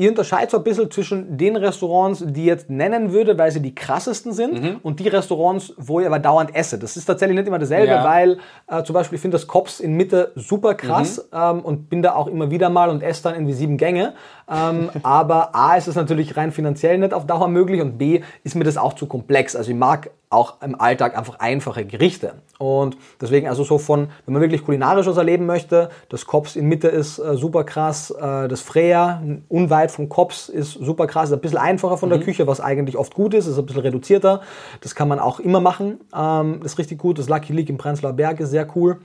ihr 0.00 0.10
unterscheidet 0.10 0.52
so 0.52 0.58
ein 0.58 0.62
bisschen 0.62 0.88
zwischen 0.92 1.36
den 1.36 1.56
Restaurants, 1.56 2.22
die 2.24 2.42
ich 2.42 2.46
jetzt 2.46 2.70
nennen 2.70 3.12
würde, 3.12 3.36
weil 3.36 3.50
sie 3.50 3.60
die 3.60 3.74
krassesten 3.74 4.32
sind, 4.32 4.62
Mhm. 4.62 4.76
und 4.84 5.00
die 5.00 5.08
Restaurants, 5.08 5.74
wo 5.76 5.98
ich 5.98 6.06
aber 6.06 6.20
dauernd 6.20 6.54
esse. 6.54 6.78
Das 6.78 6.96
ist 6.96 7.04
tatsächlich 7.06 7.36
nicht 7.36 7.48
immer 7.48 7.58
dasselbe, 7.58 7.88
Ja. 7.92 8.04
weil 8.04 8.38
äh, 8.68 8.84
zum 8.84 8.94
Beispiel 8.94 9.16
ich 9.16 9.22
finde 9.22 9.34
das 9.36 9.48
Kops 9.48 9.80
in 9.80 9.94
Mitte 9.94 10.30
super 10.36 10.74
krass 10.74 11.18
Mhm. 11.32 11.38
ähm, 11.38 11.60
und 11.62 11.90
bin 11.90 12.02
da 12.02 12.14
auch 12.14 12.28
immer 12.28 12.50
wieder 12.52 12.70
mal 12.70 12.90
und 12.90 13.02
esse 13.02 13.24
dann 13.24 13.34
irgendwie 13.34 13.54
sieben 13.54 13.76
Gänge. 13.76 14.14
Ähm, 14.48 14.88
aber 15.02 15.54
A 15.56 15.74
ist 15.76 15.88
es 15.88 15.96
natürlich 15.96 16.36
rein 16.36 16.52
finanziell 16.52 16.96
nicht 16.98 17.12
auf 17.12 17.26
Dauer 17.26 17.48
möglich 17.48 17.80
und 17.82 17.98
B 17.98 18.20
ist 18.44 18.54
mir 18.54 18.64
das 18.64 18.76
auch 18.76 18.92
zu 18.92 19.06
komplex. 19.06 19.56
Also 19.56 19.72
ich 19.72 19.76
mag 19.76 20.10
auch 20.30 20.60
im 20.62 20.78
Alltag 20.78 21.16
einfach 21.16 21.38
einfache 21.38 21.86
Gerichte. 21.86 22.34
Und 22.58 22.98
deswegen 23.20 23.48
also 23.48 23.64
so 23.64 23.78
von, 23.78 24.08
wenn 24.26 24.34
man 24.34 24.42
wirklich 24.42 24.62
kulinarisch 24.62 25.06
was 25.06 25.16
erleben 25.16 25.46
möchte, 25.46 25.88
das 26.10 26.26
Kops 26.26 26.54
in 26.54 26.66
Mitte 26.66 26.88
ist 26.88 27.18
äh, 27.18 27.34
super 27.34 27.64
krass, 27.64 28.10
äh, 28.10 28.46
das 28.46 28.60
Freya 28.60 29.22
unweit 29.48 29.87
vom 29.90 30.08
Kops 30.08 30.48
ist 30.48 30.72
super 30.72 31.06
krass, 31.06 31.30
ist 31.30 31.34
ein 31.34 31.40
bisschen 31.40 31.58
einfacher 31.58 31.96
von 31.96 32.10
der 32.10 32.20
Küche, 32.20 32.46
was 32.46 32.60
eigentlich 32.60 32.96
oft 32.96 33.14
gut 33.14 33.34
ist, 33.34 33.46
ist 33.46 33.58
ein 33.58 33.66
bisschen 33.66 33.82
reduzierter. 33.82 34.42
Das 34.80 34.94
kann 34.94 35.08
man 35.08 35.18
auch 35.18 35.40
immer 35.40 35.60
machen, 35.60 36.00
ähm, 36.14 36.60
ist 36.62 36.78
richtig 36.78 36.98
gut. 36.98 37.18
Das 37.18 37.28
Lucky 37.28 37.52
Leak 37.52 37.68
im 37.68 37.78
Prenzlauer 37.78 38.12
Berg 38.12 38.40
ist 38.40 38.50
sehr 38.50 38.66
cool. 38.76 38.98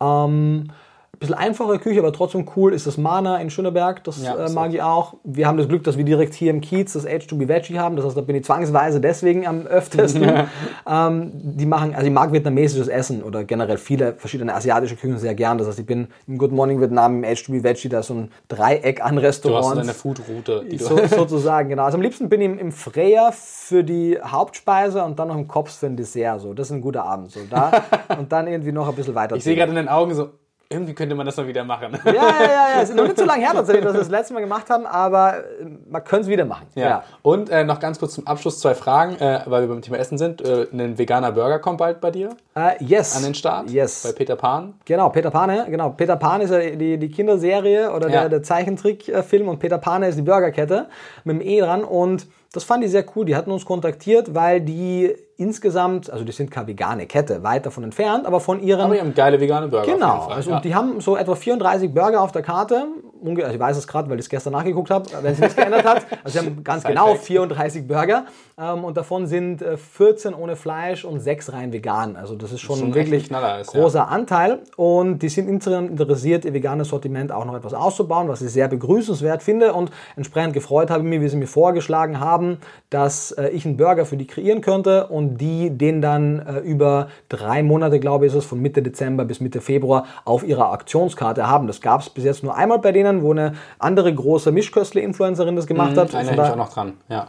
Ähm, 0.00 0.70
ein 1.18 1.26
bisschen 1.26 1.34
einfache 1.34 1.80
Küche, 1.80 1.98
aber 1.98 2.12
trotzdem 2.12 2.48
cool 2.54 2.72
ist 2.72 2.86
das 2.86 2.96
Mana 2.96 3.38
in 3.38 3.50
Schöneberg. 3.50 4.04
Das 4.04 4.22
Ja, 4.22 4.36
äh, 4.36 4.50
mag 4.50 4.72
ich 4.72 4.80
auch. 4.80 5.14
Wir 5.24 5.48
haben 5.48 5.58
das 5.58 5.66
Glück, 5.66 5.82
dass 5.82 5.98
wir 5.98 6.04
direkt 6.04 6.32
hier 6.32 6.50
im 6.50 6.60
Kiez 6.60 6.92
das 6.92 7.08
H2B 7.08 7.48
Veggie 7.48 7.80
haben. 7.80 7.96
Das 7.96 8.06
heißt, 8.06 8.16
da 8.16 8.20
bin 8.20 8.36
ich 8.36 8.44
zwangsweise 8.44 9.00
deswegen 9.00 9.44
am 9.44 9.66
öftesten. 9.66 10.22
ähm, 10.88 11.32
die 11.34 11.66
machen, 11.66 11.96
also 11.96 12.06
ich 12.06 12.12
mag 12.12 12.32
vietnamesisches 12.32 12.86
Essen 12.86 13.24
oder 13.24 13.42
generell 13.42 13.78
viele 13.78 14.14
verschiedene 14.14 14.54
asiatische 14.54 14.94
Küchen 14.94 15.18
sehr 15.18 15.34
gern. 15.34 15.58
Das 15.58 15.66
heißt, 15.66 15.80
ich 15.80 15.86
bin 15.86 16.06
im 16.28 16.38
Good 16.38 16.52
Morning 16.52 16.80
Vietnam, 16.80 17.24
im 17.24 17.28
H2B 17.28 17.64
Veggie, 17.64 17.88
da 17.88 17.98
ist 17.98 18.06
so 18.06 18.14
ein 18.14 18.30
Dreieck 18.46 19.04
an 19.04 19.16
du 19.16 19.22
hast 19.22 19.42
so 19.42 19.48
Restaurants. 19.48 19.80
deine 19.80 19.94
Food-Route, 19.94 20.66
So, 20.78 20.98
sozusagen, 21.16 21.68
genau. 21.68 21.82
Also 21.82 21.96
am 21.96 22.02
liebsten 22.02 22.28
bin 22.28 22.40
ich 22.40 22.46
im, 22.46 22.58
im 22.60 22.70
Freya 22.70 23.32
für 23.32 23.82
die 23.82 24.20
Hauptspeise 24.22 25.02
und 25.02 25.18
dann 25.18 25.26
noch 25.28 25.36
im 25.36 25.48
Kops 25.48 25.74
für 25.74 25.86
ein 25.86 25.96
Dessert. 25.96 26.40
So. 26.40 26.54
Das 26.54 26.68
ist 26.68 26.76
ein 26.76 26.80
guter 26.80 27.04
Abend. 27.04 27.32
So. 27.32 27.40
Da, 27.50 27.82
und 28.18 28.30
dann 28.30 28.46
irgendwie 28.46 28.70
noch 28.70 28.88
ein 28.88 28.94
bisschen 28.94 29.16
weiter. 29.16 29.34
Ich 29.34 29.42
sehe 29.42 29.56
gerade 29.56 29.70
in 29.70 29.76
den 29.76 29.88
Augen 29.88 30.14
so, 30.14 30.28
irgendwie 30.70 30.92
könnte 30.94 31.14
man 31.14 31.24
das 31.24 31.36
mal 31.38 31.46
wieder 31.46 31.64
machen. 31.64 31.98
Ja, 32.04 32.12
ja, 32.12 32.20
ja, 32.20 32.50
ja. 32.76 32.82
Es 32.82 32.90
ist 32.90 32.96
noch 32.96 33.04
nicht 33.04 33.18
so 33.18 33.24
lange 33.24 33.40
her 33.42 33.52
tatsächlich, 33.54 33.84
dass 33.84 33.94
wir 33.94 34.00
das 34.00 34.10
letzte 34.10 34.34
Mal 34.34 34.40
gemacht 34.40 34.68
haben, 34.68 34.84
aber 34.86 35.38
äh, 35.38 35.64
man 35.88 36.04
könnte 36.04 36.24
es 36.24 36.28
wieder 36.28 36.44
machen. 36.44 36.66
Ja. 36.74 37.04
Und 37.22 37.48
äh, 37.48 37.64
noch 37.64 37.80
ganz 37.80 37.98
kurz 37.98 38.12
zum 38.14 38.26
Abschluss 38.26 38.60
zwei 38.60 38.74
Fragen, 38.74 39.16
äh, 39.16 39.40
weil 39.46 39.62
wir 39.62 39.68
beim 39.68 39.80
Thema 39.80 39.96
Essen 39.98 40.18
sind. 40.18 40.42
Äh, 40.42 40.66
ein 40.72 40.98
veganer 40.98 41.32
Burger 41.32 41.58
kommt 41.58 41.78
bald 41.78 42.00
bei 42.02 42.10
dir 42.10 42.36
Äh, 42.54 42.82
yes. 42.84 43.16
an 43.16 43.22
den 43.22 43.34
Start. 43.34 43.70
Yes. 43.70 44.02
Bei 44.02 44.12
Peter 44.12 44.36
Pan. 44.36 44.74
Genau, 44.84 45.08
Peter 45.08 45.30
Pan, 45.30 45.48
ja, 45.54 45.64
genau. 45.64 45.90
Peter 45.90 46.16
Pan 46.16 46.42
ist 46.42 46.50
ja 46.50 46.58
die, 46.58 46.98
die 46.98 47.08
Kinderserie 47.10 47.90
oder 47.90 48.08
Ja. 48.10 48.20
der, 48.20 48.28
der 48.28 48.42
Zeichentrickfilm 48.42 49.48
und 49.48 49.60
Peter 49.60 49.78
Pan 49.78 50.02
ist 50.02 50.18
die 50.18 50.22
Burgerkette 50.22 50.88
mit 51.24 51.36
dem 51.36 51.40
E 51.40 51.60
dran 51.60 51.82
und 51.82 52.26
das 52.52 52.64
fand 52.64 52.82
ich 52.82 52.90
sehr 52.90 53.04
cool. 53.14 53.26
Die 53.26 53.36
hatten 53.36 53.50
uns 53.50 53.64
kontaktiert, 53.64 54.34
weil 54.34 54.60
die 54.60 55.14
insgesamt, 55.36 56.10
also 56.10 56.24
die 56.24 56.32
sind 56.32 56.50
keine 56.50 56.66
vegane 56.68 57.06
Kette, 57.06 57.42
weit 57.42 57.66
davon 57.66 57.84
entfernt, 57.84 58.26
aber 58.26 58.40
von 58.40 58.60
ihren 58.60 58.80
Aber 58.80 58.94
die 58.94 59.00
haben 59.00 59.14
geile 59.14 59.38
vegane 59.38 59.68
Burger. 59.68 59.92
Genau, 59.92 60.06
Auf 60.06 60.12
jeden 60.12 60.24
Fall. 60.24 60.36
also 60.36 60.50
ja. 60.50 60.56
und 60.56 60.64
die 60.64 60.74
haben 60.74 61.00
so 61.00 61.16
etwa 61.16 61.34
34 61.34 61.92
Burger 61.92 62.22
auf 62.22 62.32
der 62.32 62.42
Karte. 62.42 62.86
Also 63.24 63.54
ich 63.54 63.58
weiß 63.58 63.76
es 63.76 63.86
gerade, 63.86 64.08
weil 64.08 64.18
ich 64.18 64.26
es 64.26 64.28
gestern 64.28 64.52
nachgeguckt 64.52 64.90
habe, 64.90 65.06
wenn 65.22 65.32
es 65.32 65.38
nichts 65.38 65.56
geändert 65.56 65.84
hat. 65.84 66.06
Also 66.24 66.38
sie 66.38 66.46
haben 66.46 66.64
ganz 66.64 66.84
genau 66.84 67.14
fact. 67.14 67.24
34 67.24 67.86
Burger 67.86 68.26
ähm, 68.58 68.84
und 68.84 68.96
davon 68.96 69.26
sind 69.26 69.62
äh, 69.62 69.76
14 69.76 70.34
ohne 70.34 70.56
Fleisch 70.56 71.04
und 71.04 71.20
6 71.20 71.52
rein 71.52 71.72
vegan. 71.72 72.16
Also 72.16 72.34
das 72.34 72.52
ist 72.52 72.60
schon, 72.60 72.78
schon 72.78 72.88
echt 72.88 72.96
wirklich 72.96 73.34
ein 73.34 73.60
ist, 73.60 73.74
ja. 73.74 73.80
großer 73.80 74.08
Anteil 74.08 74.60
und 74.76 75.20
die 75.20 75.28
sind 75.28 75.48
interessiert, 75.48 76.44
ihr 76.44 76.54
veganes 76.54 76.88
Sortiment 76.88 77.32
auch 77.32 77.44
noch 77.44 77.54
etwas 77.54 77.74
auszubauen, 77.74 78.28
was 78.28 78.42
ich 78.42 78.50
sehr 78.50 78.68
begrüßenswert 78.68 79.42
finde 79.42 79.72
und 79.72 79.90
entsprechend 80.16 80.54
gefreut 80.54 80.90
habe 80.90 81.02
ich 81.04 81.08
mich, 81.08 81.20
wie 81.20 81.28
sie 81.28 81.36
mir 81.36 81.46
vorgeschlagen 81.46 82.20
haben, 82.20 82.58
dass 82.90 83.32
äh, 83.32 83.48
ich 83.48 83.64
einen 83.64 83.76
Burger 83.76 84.04
für 84.04 84.16
die 84.16 84.26
kreieren 84.26 84.60
könnte 84.60 85.06
und 85.08 85.38
die 85.38 85.70
den 85.70 86.00
dann 86.00 86.40
äh, 86.40 86.58
über 86.58 87.08
drei 87.28 87.62
Monate, 87.62 88.00
glaube 88.00 88.26
ich, 88.26 88.32
ist 88.32 88.38
es, 88.38 88.44
von 88.44 88.60
Mitte 88.60 88.82
Dezember 88.82 89.24
bis 89.24 89.40
Mitte 89.40 89.60
Februar 89.60 90.06
auf 90.24 90.44
ihrer 90.44 90.72
Aktionskarte 90.72 91.48
haben. 91.48 91.66
Das 91.66 91.80
gab 91.80 92.00
es 92.00 92.10
bis 92.10 92.24
jetzt 92.24 92.42
nur 92.42 92.56
einmal 92.56 92.78
bei 92.78 92.92
denen, 92.92 93.07
wo 93.22 93.32
eine 93.32 93.54
andere 93.78 94.14
große 94.14 94.52
Mischköstler-Influencerin 94.52 95.56
das 95.56 95.66
gemacht 95.66 95.96
hat. 95.96 96.14
Einer 96.14 96.28
Von 96.30 96.34
hänge 96.34 96.42
ich 96.46 96.52
auch 96.52 96.56
noch 96.56 96.72
dran. 96.72 96.92
Ja. 97.08 97.28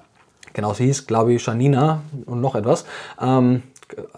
Genau, 0.53 0.73
sie 0.73 0.85
hieß, 0.85 1.05
glaube 1.07 1.33
ich, 1.33 1.45
Janina 1.45 2.01
und 2.25 2.41
noch 2.41 2.55
etwas. 2.55 2.85
Ähm, 3.21 3.63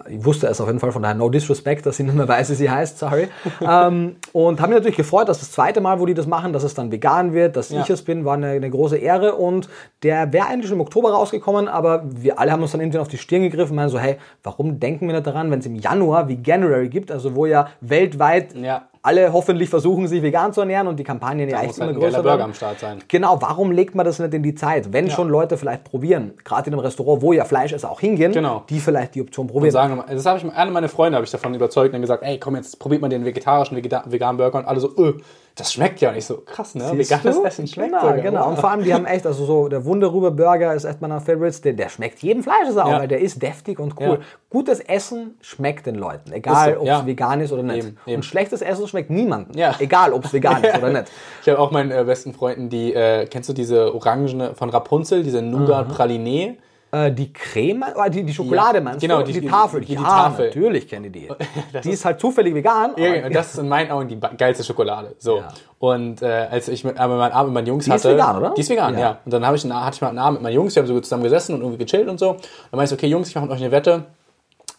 ich 0.09 0.23
wusste 0.25 0.47
es 0.47 0.59
auf 0.59 0.67
jeden 0.67 0.79
Fall, 0.79 0.91
von 0.91 1.01
daher 1.01 1.15
no 1.15 1.29
disrespect, 1.29 1.85
dass 1.85 1.95
sie 1.97 2.03
nicht 2.03 2.15
mehr 2.15 2.27
weiß, 2.27 2.49
wie 2.51 2.55
sie 2.55 2.69
heißt, 2.69 2.99
sorry. 2.99 3.29
ähm, 3.61 4.17
und 4.33 4.59
habe 4.59 4.69
mich 4.69 4.79
natürlich 4.79 4.97
gefreut, 4.97 5.29
dass 5.29 5.39
das 5.39 5.51
zweite 5.51 5.79
Mal, 5.79 5.99
wo 5.99 6.05
die 6.05 6.13
das 6.13 6.27
machen, 6.27 6.51
dass 6.51 6.63
es 6.63 6.73
dann 6.73 6.91
vegan 6.91 7.33
wird, 7.33 7.55
dass 7.55 7.69
Ja. 7.69 7.81
ich 7.81 7.89
es 7.89 8.01
bin, 8.01 8.25
war 8.25 8.33
eine, 8.33 8.47
eine 8.47 8.69
große 8.69 8.97
Ehre. 8.97 9.35
Und 9.35 9.69
der 10.03 10.33
wäre 10.33 10.47
eigentlich 10.47 10.67
schon 10.67 10.75
im 10.77 10.81
Oktober 10.81 11.11
rausgekommen, 11.13 11.67
aber 11.69 12.03
wir 12.05 12.37
alle 12.39 12.51
haben 12.51 12.61
uns 12.61 12.71
dann 12.73 12.81
irgendwie 12.81 12.99
auf 12.99 13.07
die 13.07 13.17
Stirn 13.17 13.43
gegriffen 13.43 13.71
und 13.71 13.75
meinen 13.77 13.89
so, 13.89 13.99
hey, 13.99 14.17
warum 14.43 14.79
denken 14.79 15.07
wir 15.07 15.13
nicht 15.13 15.27
daran, 15.27 15.51
wenn 15.51 15.59
es 15.59 15.65
im 15.65 15.75
Januar 15.75 16.27
wie 16.27 16.39
January 16.43 16.89
gibt, 16.89 17.11
also 17.11 17.35
wo 17.35 17.45
ja 17.45 17.67
weltweit 17.79 18.53
Ja. 18.55 18.83
Alle 19.03 19.33
hoffentlich 19.33 19.69
versuchen, 19.69 20.07
sich 20.07 20.21
vegan 20.21 20.53
zu 20.53 20.61
ernähren 20.61 20.87
und 20.87 20.97
die 20.99 21.03
Kampagnen 21.03 21.49
ja 21.49 21.61
echt 21.61 21.77
immer 21.77 21.87
halt 21.87 21.95
ein 21.95 21.99
größer 22.01 22.21
Burger 22.21 22.43
am 22.43 22.53
Start 22.53 22.79
sein. 22.79 22.99
Genau, 23.07 23.41
warum 23.41 23.71
legt 23.71 23.95
man 23.95 24.05
das 24.05 24.19
nicht 24.19 24.33
in 24.33 24.43
die 24.43 24.53
Zeit? 24.53 24.93
Wenn 24.93 25.09
schon 25.09 25.27
Leute 25.29 25.57
vielleicht 25.57 25.83
probieren, 25.83 26.33
gerade 26.43 26.67
in 26.67 26.73
einem 26.73 26.81
Restaurant, 26.81 27.21
wo 27.21 27.33
ja 27.33 27.43
Fleischesser 27.45 27.89
auch 27.89 27.99
hingehen, 27.99 28.31
Genau. 28.31 28.63
die 28.69 28.79
vielleicht 28.79 29.15
die 29.15 29.21
Option 29.21 29.47
probieren. 29.47 29.71
sagen, 29.71 30.03
das 30.07 30.25
habe 30.25 30.37
ich 30.37 30.53
eine 30.53 30.71
meiner 30.71 30.89
Freunde 30.89 31.15
habe 31.15 31.25
ich 31.25 31.31
davon 31.31 31.53
überzeugt 31.55 31.87
und 31.87 31.93
dann 31.93 32.01
gesagt, 32.01 32.23
ey, 32.23 32.39
komm 32.39 32.55
jetzt 32.55 32.77
probiert 32.79 33.01
mal 33.01 33.09
den 33.09 33.25
vegetarischen 33.25 33.75
vegeta- 33.77 34.03
veganen 34.05 34.37
Burger 34.37 34.59
und 34.59 34.65
alle 34.65 34.79
so, 34.79 34.89
öh, 34.97 35.13
das 35.55 35.73
schmeckt 35.73 35.99
ja 35.99 36.13
nicht 36.13 36.25
so 36.25 36.37
krass, 36.37 36.75
ne? 36.75 36.85
Siehst 36.95 37.11
Veganes 37.11 37.35
du? 37.35 37.43
Essen 37.43 37.67
schmeckt 37.67 37.89
genau, 37.91 38.01
sogar. 38.03 38.17
genau. 38.19 38.47
Und 38.49 38.57
vor 38.59 38.71
allem, 38.71 38.83
die 38.85 38.93
haben 38.93 39.05
echt, 39.05 39.27
also 39.27 39.43
so 39.45 39.67
der 39.67 39.83
Wunderrüber 39.83 40.31
Burger 40.31 40.73
ist 40.73 40.85
echt 40.85 41.01
meiner 41.01 41.19
Favorites, 41.19 41.59
der, 41.59 41.73
der 41.73 41.89
schmeckt 41.89 42.19
jedem 42.19 42.41
Fleischesser 42.41 42.85
auch, 42.85 42.91
Ja. 42.91 42.99
weil 42.99 43.09
der 43.09 43.19
ist 43.19 43.41
deftig 43.41 43.77
und 43.77 43.99
cool. 43.99 44.19
Ja. 44.21 44.25
Gutes 44.49 44.79
Essen 44.79 45.35
schmeckt 45.41 45.87
den 45.87 45.95
Leuten, 45.95 46.31
egal 46.31 46.69
Ist 46.69 46.75
so, 46.75 46.81
ob 46.81 46.87
es 46.87 46.89
ja. 46.89 47.05
vegan 47.05 47.41
ist 47.41 47.51
oder 47.51 47.63
nicht. 47.63 47.79
Eben, 47.85 47.97
eben. 48.05 48.15
Und 48.17 48.23
schlechtes 48.23 48.61
Essen 48.61 48.87
schmeckt 48.91 49.09
niemandem, 49.09 49.57
Ja. 49.57 49.75
egal 49.79 50.13
ob 50.13 50.25
es 50.25 50.33
vegan 50.33 50.63
ist 50.63 50.77
oder 50.77 50.89
nicht. 50.89 51.11
Ich 51.41 51.49
habe 51.49 51.59
auch 51.59 51.71
meinen 51.71 51.91
äh, 51.91 52.03
besten 52.03 52.33
Freunden, 52.33 52.69
die, 52.69 52.93
äh, 52.93 53.25
kennst 53.25 53.49
du 53.49 53.53
diese 53.53 53.93
Orangene 53.93 54.53
von 54.55 54.69
Rapunzel, 54.69 55.23
diese 55.23 55.41
Nougat 55.41 55.89
Pralinee? 55.89 56.57
Äh, 56.93 57.09
die 57.13 57.31
Creme, 57.31 57.83
äh, 57.95 58.09
die, 58.09 58.23
die 58.23 58.33
Schokolade 58.33 58.79
Ja, 58.79 58.83
meinst 58.83 58.99
genau, 58.99 59.19
du? 59.19 59.31
die- 59.31 59.39
Die, 59.39 59.47
Tafel. 59.47 59.79
die- 59.79 59.87
die 59.87 59.93
ja, 59.93 60.01
Tafel. 60.01 60.47
natürlich 60.47 60.89
kenne 60.89 61.07
ich 61.07 61.13
die. 61.13 61.29
Die 61.85 61.89
ist 61.89 62.03
halt 62.03 62.19
zufällig 62.19 62.53
vegan. 62.53 62.91
Ja, 62.97 63.29
das 63.29 63.53
ist 63.53 63.59
in 63.59 63.69
meinen 63.69 63.89
Augen 63.91 64.09
die 64.09 64.19
geilste 64.37 64.61
Schokolade. 64.65 65.15
So. 65.17 65.37
Ja. 65.37 65.47
Und 65.79 66.21
äh, 66.21 66.47
als 66.51 66.67
ich 66.67 66.83
mit, 66.83 66.99
aber 66.99 67.15
meinen 67.15 67.31
Abend 67.31 67.53
mit 67.53 67.63
meinen 67.63 67.67
Jungs 67.67 67.85
Die 67.85 67.91
ist 67.91 68.03
hatte. 68.03 68.13
vegan, 68.15 68.37
oder? 68.39 68.53
Die 68.55 68.59
ist 68.61 68.69
vegan, 68.69 68.93
Ja. 68.95 68.99
ja. 68.99 69.17
Und 69.23 69.31
dann 69.31 69.41
ich, 69.55 69.63
hatte 69.63 69.95
ich 69.95 70.01
mal 70.01 70.09
einen 70.09 70.19
Abend 70.19 70.39
mit 70.39 70.43
meinen 70.43 70.53
Jungs, 70.55 70.75
wir 70.75 70.83
haben 70.83 70.87
so 70.87 70.99
zusammen 70.99 71.23
gesessen 71.23 71.55
und 71.55 71.61
irgendwie 71.61 71.85
gechillt 71.85 72.09
und 72.09 72.19
so. 72.19 72.33
Dann 72.33 72.77
meinte 72.77 72.93
ich, 72.93 72.99
okay, 72.99 73.07
Jungs, 73.07 73.29
ich 73.29 73.35
mache 73.35 73.45
mit 73.45 73.53
euch 73.53 73.61
eine 73.61 73.71
Wette. 73.71 74.03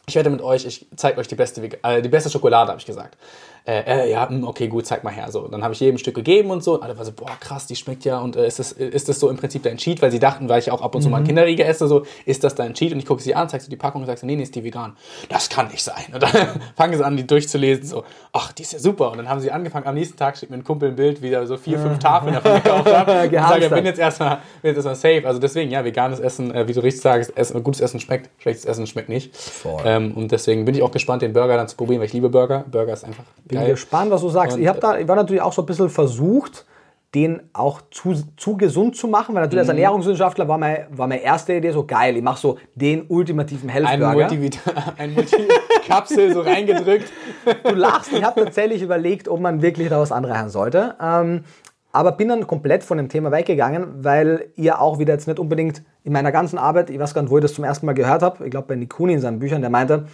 Ich 0.06 0.14
wette 0.16 0.28
mit 0.28 0.42
euch, 0.42 0.66
ich 0.66 0.86
zeige 0.96 1.18
euch 1.18 1.28
die 1.28 1.34
beste, 1.36 1.62
äh, 1.82 2.02
die 2.02 2.08
beste 2.10 2.28
Schokolade, 2.28 2.68
habe 2.72 2.78
ich 2.80 2.84
gesagt. 2.86 3.16
Äh, 3.64 4.06
äh, 4.06 4.10
ja, 4.10 4.28
hm, 4.28 4.44
okay, 4.46 4.66
gut, 4.68 4.86
zeig 4.86 5.04
mal 5.04 5.12
her. 5.12 5.30
So, 5.30 5.46
dann 5.46 5.62
habe 5.62 5.72
ich 5.74 5.80
jedem 5.80 5.94
ein 5.96 5.98
Stück 5.98 6.14
gegeben 6.16 6.50
und 6.50 6.64
so. 6.64 6.74
Und 6.74 6.82
alle 6.82 6.96
waren 6.96 7.06
so, 7.06 7.12
boah, 7.12 7.30
krass, 7.38 7.66
die 7.66 7.76
schmeckt 7.76 8.04
ja. 8.04 8.18
Und 8.18 8.34
äh, 8.36 8.46
ist, 8.46 8.58
das, 8.58 8.72
ist 8.72 9.08
das 9.08 9.20
so 9.20 9.28
im 9.30 9.36
Prinzip 9.36 9.62
dein 9.62 9.76
Cheat? 9.76 10.02
Weil 10.02 10.10
sie 10.10 10.18
dachten, 10.18 10.48
weil 10.48 10.58
ich 10.58 10.70
auch 10.70 10.82
ab 10.82 10.94
und 10.94 11.02
zu 11.02 11.08
Mhm. 11.08 11.12
mal 11.12 11.16
einen 11.18 11.26
Kinderriegel 11.26 11.64
esse, 11.66 11.86
so, 11.86 12.04
ist 12.26 12.42
das 12.44 12.54
dein 12.54 12.74
Cheat? 12.74 12.92
Und 12.92 12.98
ich 12.98 13.06
gucke 13.06 13.22
sie 13.22 13.34
an, 13.34 13.48
zeigst 13.48 13.66
du 13.66 13.70
die 13.70 13.76
Packung 13.76 14.00
und 14.02 14.06
sagst, 14.06 14.24
nee, 14.24 14.34
nee, 14.34 14.42
ist 14.42 14.54
die 14.54 14.64
vegan. 14.64 14.96
Das 15.28 15.48
kann 15.48 15.68
nicht 15.68 15.82
sein. 15.82 16.04
Und 16.12 16.22
dann 16.22 16.30
fangen 16.76 16.96
sie 16.96 17.04
an, 17.04 17.16
die 17.16 17.26
durchzulesen, 17.26 17.84
so, 17.86 18.04
ach, 18.32 18.52
die 18.52 18.62
ist 18.62 18.72
ja 18.72 18.78
super. 18.80 19.10
Und 19.12 19.18
dann 19.18 19.28
haben 19.28 19.40
sie 19.40 19.50
angefangen, 19.52 19.86
am 19.86 19.94
nächsten 19.94 20.16
Tag 20.16 20.36
schickt 20.36 20.50
mir 20.50 20.58
ein 20.58 20.64
Kumpel 20.64 20.88
ein 20.90 20.96
Bild, 20.96 21.22
wie 21.22 21.30
er 21.32 21.46
so 21.46 21.56
vier, 21.56 21.78
fünf 21.78 21.98
Tafeln 22.00 22.34
davon 22.34 22.54
gekauft. 22.54 22.86
Und 22.86 22.86
ich 22.86 22.92
sage, 22.92 23.28
Gehamstert. 23.30 23.74
bin 23.74 23.86
jetzt 23.86 23.98
erstmal 24.00 24.36
bin 24.62 24.74
jetzt 24.74 24.84
erstmal 24.84 24.94
safe. 24.96 25.22
Also 25.26 25.38
deswegen, 25.38 25.70
ja, 25.70 25.84
veganes 25.84 26.18
Essen, 26.20 26.52
äh, 26.54 26.66
wie 26.66 26.72
du 26.72 26.82
richtig 26.82 27.02
sagst, 27.02 27.36
Essen, 27.36 27.62
gutes 27.62 27.80
Essen 27.80 28.00
schmeckt, 28.00 28.28
schlechtes 28.40 28.64
Essen 28.64 28.86
schmeckt 28.86 29.08
nicht. 29.08 29.32
Ähm, 29.84 30.12
und 30.14 30.32
deswegen 30.32 30.64
bin 30.64 30.74
ich 30.74 30.82
auch 30.82 30.90
gespannt, 30.90 31.22
den 31.22 31.32
Burger 31.32 31.56
dann 31.56 31.68
zu 31.68 31.76
probieren, 31.76 32.00
weil 32.00 32.06
ich 32.06 32.12
liebe 32.12 32.28
Burger. 32.28 32.64
Burger 32.70 32.92
ist 32.92 33.04
einfach 33.04 33.24
Bin 33.52 33.60
geil. 33.60 33.70
gespannt, 33.70 34.10
was 34.10 34.20
du 34.22 34.28
sagst. 34.28 34.56
Und, 34.56 34.62
ich, 34.62 34.70
da, 34.70 34.98
ich 34.98 35.06
war 35.08 35.16
natürlich 35.16 35.42
auch 35.42 35.52
so 35.52 35.62
ein 35.62 35.66
bisschen 35.66 35.88
versucht, 35.88 36.66
den 37.14 37.42
auch 37.52 37.82
zu, 37.90 38.14
zu 38.38 38.56
gesund 38.56 38.96
zu 38.96 39.06
machen, 39.06 39.34
weil 39.34 39.42
Mhm. 39.42 39.46
natürlich 39.46 39.60
als 39.60 39.68
Ernährungswissenschaftler 39.68 40.48
war, 40.48 40.56
mein, 40.56 40.86
war 40.90 41.06
meine 41.06 41.22
erste 41.22 41.52
Idee 41.52 41.70
so 41.70 41.84
geil, 41.84 42.16
ich 42.16 42.22
mache 42.22 42.40
so 42.40 42.56
den 42.74 43.04
ultimativen 43.08 43.68
Ein 43.68 43.84
Health-Burger. 43.84 44.14
Multivita 44.14 44.60
ein 44.96 45.12
Multi-Kapsel 45.14 46.32
so 46.32 46.40
reingedrückt. 46.40 47.10
Du 47.64 47.74
lachst, 47.74 48.12
ich 48.12 48.22
habe 48.22 48.44
tatsächlich 48.44 48.82
überlegt, 48.82 49.28
ob 49.28 49.40
man 49.40 49.62
wirklich 49.62 49.88
da 49.88 49.98
was 50.00 50.12
anreichern 50.12 50.48
sollte. 50.48 50.94
Ähm, 51.02 51.44
aber 51.92 52.12
bin 52.12 52.28
dann 52.28 52.46
komplett 52.46 52.84
von 52.84 52.96
dem 52.96 53.08
Thema 53.08 53.30
weggegangen, 53.32 54.02
weil 54.04 54.46
ihr 54.56 54.80
auch 54.80 54.98
wieder 54.98 55.12
jetzt 55.12 55.26
nicht 55.28 55.38
unbedingt 55.38 55.82
in 56.04 56.12
meiner 56.12 56.32
ganzen 56.32 56.58
Arbeit, 56.58 56.90
ich 56.90 56.98
weiß 56.98 57.14
gar 57.14 57.22
nicht, 57.22 57.30
wo 57.30 57.38
ich 57.38 57.42
das 57.42 57.54
zum 57.54 57.64
ersten 57.64 57.86
Mal 57.86 57.92
gehört 57.92 58.22
habe, 58.22 58.44
ich 58.44 58.50
glaube 58.50 58.68
bei 58.68 58.74
Nikuni 58.74 59.14
in 59.14 59.20
seinen 59.20 59.38
Büchern, 59.38 59.60
der 59.60 59.70
meinte, 59.70 60.06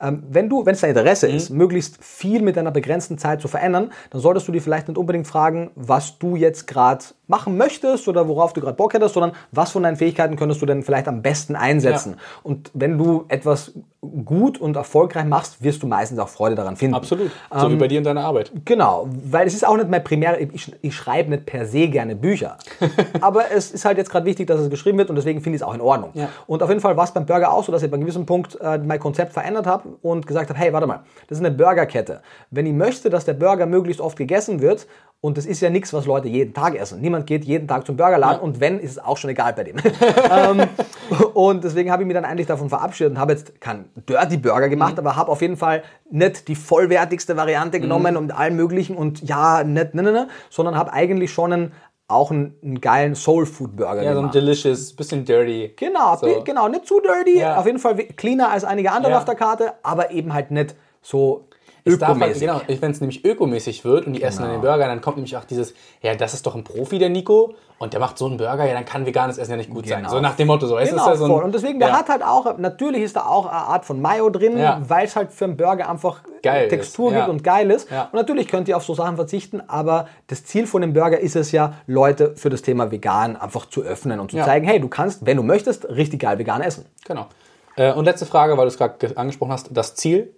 ähm, 0.00 0.22
wenn 0.28 0.48
du, 0.48 0.64
wenn 0.64 0.74
es 0.74 0.80
dein 0.80 0.90
Interesse 0.90 1.28
ist, 1.28 1.50
möglichst 1.50 2.02
viel 2.02 2.40
mit 2.42 2.56
deiner 2.56 2.70
begrenzten 2.70 3.18
Zeit 3.18 3.40
zu 3.40 3.48
verändern, 3.48 3.92
dann 4.10 4.20
solltest 4.20 4.48
du 4.48 4.52
dir 4.52 4.62
vielleicht 4.62 4.88
nicht 4.88 4.96
unbedingt 4.96 5.26
fragen, 5.26 5.70
was 5.74 6.18
du 6.18 6.36
jetzt 6.36 6.66
gerade 6.66 7.04
machen 7.26 7.56
möchtest 7.56 8.06
oder 8.08 8.28
worauf 8.28 8.52
du 8.52 8.60
gerade 8.60 8.76
Bock 8.76 8.94
hättest, 8.94 9.14
sondern 9.14 9.32
was 9.50 9.70
von 9.70 9.82
deinen 9.82 9.96
Fähigkeiten 9.96 10.36
könntest 10.36 10.60
du 10.60 10.66
denn 10.66 10.82
vielleicht 10.82 11.08
am 11.08 11.22
besten 11.22 11.56
einsetzen. 11.56 12.12
Ja. 12.12 12.18
Und 12.42 12.70
wenn 12.74 12.98
du 12.98 13.24
etwas 13.28 13.72
gut 14.24 14.60
und 14.60 14.76
erfolgreich 14.76 15.24
machst, 15.24 15.62
wirst 15.62 15.82
du 15.82 15.86
meistens 15.86 16.18
auch 16.18 16.28
Freude 16.28 16.54
daran 16.54 16.76
finden. 16.76 16.94
Absolut. 16.94 17.30
So 17.50 17.66
Ähm, 17.66 17.72
wie 17.72 17.76
bei 17.76 17.88
dir 17.88 17.98
in 17.98 18.04
deiner 18.04 18.24
Arbeit. 18.24 18.52
Genau, 18.64 19.08
weil 19.24 19.46
es 19.46 19.54
ist 19.54 19.66
auch 19.66 19.76
nicht 19.76 19.88
mein 19.88 20.04
primär, 20.04 20.38
ich, 20.40 20.72
ich 20.82 20.94
schreibe 20.94 21.30
nicht 21.30 21.46
per 21.46 21.66
se 21.66 21.88
gerne 21.88 22.14
Bücher. 22.14 22.58
aber 23.20 23.50
es 23.52 23.70
ist 23.70 23.84
halt 23.84 23.96
jetzt 23.96 24.10
gerade 24.10 24.26
wichtig, 24.26 24.46
dass 24.46 24.60
es 24.60 24.68
geschrieben 24.68 24.98
wird 24.98 25.08
und 25.08 25.16
deswegen 25.16 25.33
finde 25.40 25.56
ich 25.56 25.62
es 25.62 25.66
auch 25.66 25.74
in 25.74 25.80
Ordnung. 25.80 26.10
Ja. 26.14 26.28
Und 26.46 26.62
auf 26.62 26.68
jeden 26.68 26.80
Fall 26.80 26.96
war 26.96 27.04
es 27.04 27.12
beim 27.12 27.26
Burger 27.26 27.52
auch 27.52 27.64
so, 27.64 27.72
dass 27.72 27.82
ich 27.82 27.90
bei 27.90 27.94
einem 27.94 28.04
gewissen 28.04 28.26
Punkt 28.26 28.58
äh, 28.60 28.78
mein 28.78 28.98
Konzept 28.98 29.32
verändert 29.32 29.66
habe 29.66 29.88
und 30.02 30.26
gesagt 30.26 30.50
habe, 30.50 30.58
hey, 30.58 30.72
warte 30.72 30.86
mal, 30.86 31.00
das 31.28 31.38
ist 31.38 31.44
eine 31.44 31.54
Burgerkette. 31.54 32.22
Wenn 32.50 32.66
ich 32.66 32.74
möchte, 32.74 33.10
dass 33.10 33.24
der 33.24 33.34
Burger 33.34 33.66
möglichst 33.66 34.00
oft 34.00 34.16
gegessen 34.16 34.60
wird, 34.60 34.86
und 35.24 35.38
das 35.38 35.46
ist 35.46 35.62
ja 35.62 35.70
nichts, 35.70 35.94
was 35.94 36.04
Leute 36.04 36.28
jeden 36.28 36.52
Tag 36.52 36.74
essen. 36.74 37.00
Niemand 37.00 37.26
geht 37.26 37.46
jeden 37.46 37.66
Tag 37.66 37.86
zum 37.86 37.96
Burgerladen 37.96 38.42
und 38.42 38.60
wenn, 38.60 38.78
ist 38.78 38.90
es 38.90 38.98
auch 38.98 39.16
schon 39.16 39.30
egal 39.30 39.54
bei 39.54 39.64
dem. 39.64 39.76
ähm, 40.30 40.68
und 41.32 41.64
deswegen 41.64 41.90
habe 41.90 42.02
ich 42.02 42.06
mich 42.06 42.14
dann 42.14 42.26
eigentlich 42.26 42.46
davon 42.46 42.68
verabschiedet 42.68 43.14
und 43.14 43.18
habe 43.18 43.32
jetzt 43.32 43.58
keinen 43.58 43.86
Dirty 44.06 44.36
Burger 44.36 44.68
gemacht, 44.68 44.98
aber 44.98 45.16
habe 45.16 45.32
auf 45.32 45.40
jeden 45.40 45.56
Fall 45.56 45.82
nicht 46.10 46.46
die 46.46 46.54
vollwertigste 46.54 47.38
Variante 47.38 47.80
genommen 47.80 48.18
und 48.18 48.38
allem 48.38 48.56
möglichen 48.56 48.96
und 48.96 49.22
ja, 49.22 49.64
nicht, 49.64 49.94
ne, 49.94 50.02
ne, 50.02 50.12
ne, 50.12 50.28
sondern 50.50 50.76
habe 50.76 50.92
eigentlich 50.92 51.32
schon 51.32 51.54
einen, 51.54 51.72
auch 52.08 52.30
einen, 52.30 52.54
einen 52.62 52.80
geilen 52.80 53.14
Soul 53.14 53.46
Food 53.46 53.76
Burger 53.76 54.02
Ja, 54.02 54.14
so 54.14 54.20
ein 54.20 54.30
delicious, 54.30 54.92
bisschen 54.94 55.24
dirty. 55.24 55.72
Genau, 55.76 56.16
So. 56.16 56.42
genau, 56.44 56.68
nicht 56.68 56.86
zu 56.86 57.00
dirty, 57.00 57.38
Ja. 57.38 57.56
auf 57.56 57.66
jeden 57.66 57.78
Fall 57.78 57.96
cleaner 57.96 58.50
als 58.50 58.64
einige 58.64 58.92
andere 58.92 59.12
Ja. 59.12 59.18
auf 59.18 59.24
der 59.24 59.34
Karte, 59.36 59.72
aber 59.82 60.10
eben 60.10 60.34
halt 60.34 60.50
nicht 60.50 60.74
so 61.00 61.48
Es 61.86 61.98
darf 61.98 62.08
halt, 62.10 62.18
ökomäßig. 62.36 62.40
genau, 62.40 62.60
wenn 62.80 62.90
es 62.92 63.00
nämlich 63.00 63.24
ökomäßig 63.26 63.84
wird 63.84 64.06
und 64.06 64.14
die 64.14 64.22
essen 64.22 64.42
dann 64.42 64.52
den 64.52 64.60
Burger, 64.62 64.86
dann 64.86 65.02
kommt 65.02 65.16
nämlich 65.16 65.36
auch 65.36 65.44
dieses, 65.44 65.74
ja, 66.00 66.14
das 66.14 66.32
ist 66.32 66.46
doch 66.46 66.54
ein 66.54 66.64
Profi, 66.64 66.98
der 66.98 67.10
Nico, 67.10 67.54
und 67.78 67.92
der 67.92 68.00
macht 68.00 68.16
so 68.16 68.24
einen 68.26 68.38
Burger, 68.38 68.64
ja, 68.64 68.72
dann 68.72 68.86
kann 68.86 69.04
veganes 69.04 69.36
Essen 69.36 69.50
ja 69.50 69.56
nicht 69.58 69.68
gut 69.68 69.86
sein. 69.86 69.98
Genau. 69.98 70.10
So 70.10 70.20
nach 70.20 70.34
dem 70.36 70.46
Motto, 70.46 70.66
so. 70.66 70.78
Es 70.78 70.88
Genau, 70.88 71.02
ist 71.02 71.08
ja 71.08 71.16
so 71.16 71.24
ein. 71.36 71.42
Und 71.44 71.54
deswegen, 71.54 71.78
der 71.78 71.88
ja. 71.88 71.98
hat 71.98 72.08
halt 72.08 72.22
auch, 72.22 72.56
natürlich 72.56 73.02
ist 73.02 73.16
da 73.16 73.26
auch 73.26 73.44
eine 73.44 73.58
Art 73.58 73.84
von 73.84 74.00
Mayo 74.00 74.30
drin, 74.30 74.56
Ja. 74.56 74.80
weil 74.86 75.04
es 75.04 75.14
halt 75.14 75.30
für 75.32 75.44
einen 75.44 75.58
Burger 75.58 75.90
einfach 75.90 76.22
Geil 76.42 76.68
Textur 76.68 77.08
ist, 77.10 77.14
gibt 77.16 77.26
ja. 77.26 77.30
und 77.30 77.44
geil 77.44 77.70
ist. 77.70 77.90
Und 77.90 78.14
natürlich 78.14 78.48
könnt 78.48 78.68
ihr 78.68 78.76
auf 78.78 78.84
so 78.84 78.94
Sachen 78.94 79.16
verzichten, 79.16 79.60
aber 79.66 80.08
das 80.28 80.44
Ziel 80.46 80.66
von 80.66 80.80
dem 80.80 80.94
Burger 80.94 81.18
ist 81.20 81.36
es 81.36 81.52
ja, 81.52 81.74
Leute 81.86 82.34
für 82.36 82.48
das 82.48 82.62
Thema 82.62 82.90
vegan 82.90 83.36
einfach 83.36 83.66
zu 83.66 83.82
öffnen 83.82 84.20
und 84.20 84.30
zu 84.30 84.38
zeigen, 84.38 84.66
hey, 84.66 84.80
du 84.80 84.88
kannst, 84.88 85.26
wenn 85.26 85.36
du 85.36 85.42
möchtest, 85.42 85.86
richtig 85.90 86.20
geil 86.22 86.38
vegan 86.38 86.62
essen. 86.62 86.86
Genau. 87.04 87.26
Äh, 87.76 87.92
und 87.92 88.04
letzte 88.06 88.24
Frage, 88.24 88.56
weil 88.56 88.64
du 88.64 88.68
es 88.68 88.78
gerade 88.78 88.94
ge- 88.98 89.16
angesprochen 89.16 89.52
hast, 89.52 89.68
das 89.72 89.94
Ziel. 89.96 90.32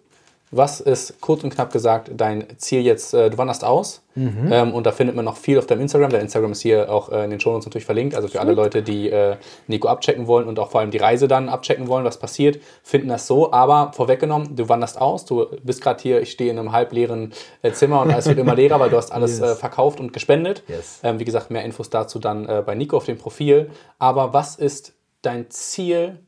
Was 0.53 0.81
ist 0.81 1.21
kurz 1.21 1.43
und 1.43 1.51
knapp 1.53 1.73
gesagt 1.73 2.11
dein 2.17 2.47
Ziel 2.59 2.81
jetzt? 2.83 3.13
Äh, 3.15 3.31
du 3.31 3.39
wanderst 3.39 3.65
aus 3.65 4.03
Mhm. 4.19 4.51
ähm, 4.51 4.73
und 4.73 4.87
da 4.87 4.93
findet 4.93 5.15
man 5.15 5.27
noch 5.27 5.37
viel 5.37 5.59
auf 5.59 5.67
deinem 5.67 5.83
Instagram. 5.83 6.09
Der 6.09 6.21
Instagram 6.23 6.53
ist 6.53 6.63
hier 6.63 6.91
auch 6.91 7.11
äh, 7.13 7.25
in 7.25 7.31
den 7.31 7.39
Shownotes 7.39 7.67
natürlich 7.67 7.85
verlinkt. 7.85 8.15
Also 8.15 8.29
für 8.29 8.41
alle 8.41 8.53
Leute, 8.55 8.83
die 8.83 9.11
äh, 9.11 9.37
Nico 9.67 9.89
abchecken 9.89 10.27
wollen 10.27 10.49
und 10.49 10.59
auch 10.59 10.71
vor 10.71 10.81
allem 10.81 10.91
die 10.91 10.97
Reise 10.97 11.29
dann 11.29 11.51
abchecken 11.51 11.87
wollen, 11.89 12.05
was 12.07 12.17
passiert, 12.19 12.59
finden 12.83 13.09
das 13.09 13.27
so. 13.27 13.53
Aber 13.53 13.91
vorweggenommen, 13.95 14.57
du 14.57 14.69
wanderst 14.71 14.99
aus. 14.99 15.27
Du 15.27 15.47
bist 15.63 15.83
gerade 15.83 16.03
hier, 16.03 16.23
ich 16.23 16.31
stehe 16.31 16.51
in 16.51 16.59
einem 16.59 16.73
halbleeren 16.73 17.33
äh, 17.61 17.73
Zimmer 17.73 18.01
und 18.01 18.11
alles 18.11 18.27
wird 18.27 18.39
immer 18.39 18.55
leerer, 18.55 18.81
weil 18.81 18.89
du 18.89 18.97
hast 18.97 19.13
alles 19.13 19.39
Yes. 19.41 19.51
äh, 19.51 19.55
verkauft 19.57 20.01
und 20.01 20.15
gespendet. 20.15 20.63
Yes. 20.69 21.01
Ähm, 21.03 21.19
wie 21.19 21.25
gesagt, 21.25 21.51
mehr 21.51 21.65
Infos 21.65 21.91
dazu 21.91 22.19
dann 22.19 22.49
äh, 22.49 22.63
bei 22.65 22.75
Nico 22.75 22.97
auf 22.97 23.05
dem 23.05 23.19
Profil. 23.19 23.69
Aber 23.99 24.33
was 24.33 24.57
ist 24.57 24.95
dein 25.21 25.51
Ziel 25.51 26.21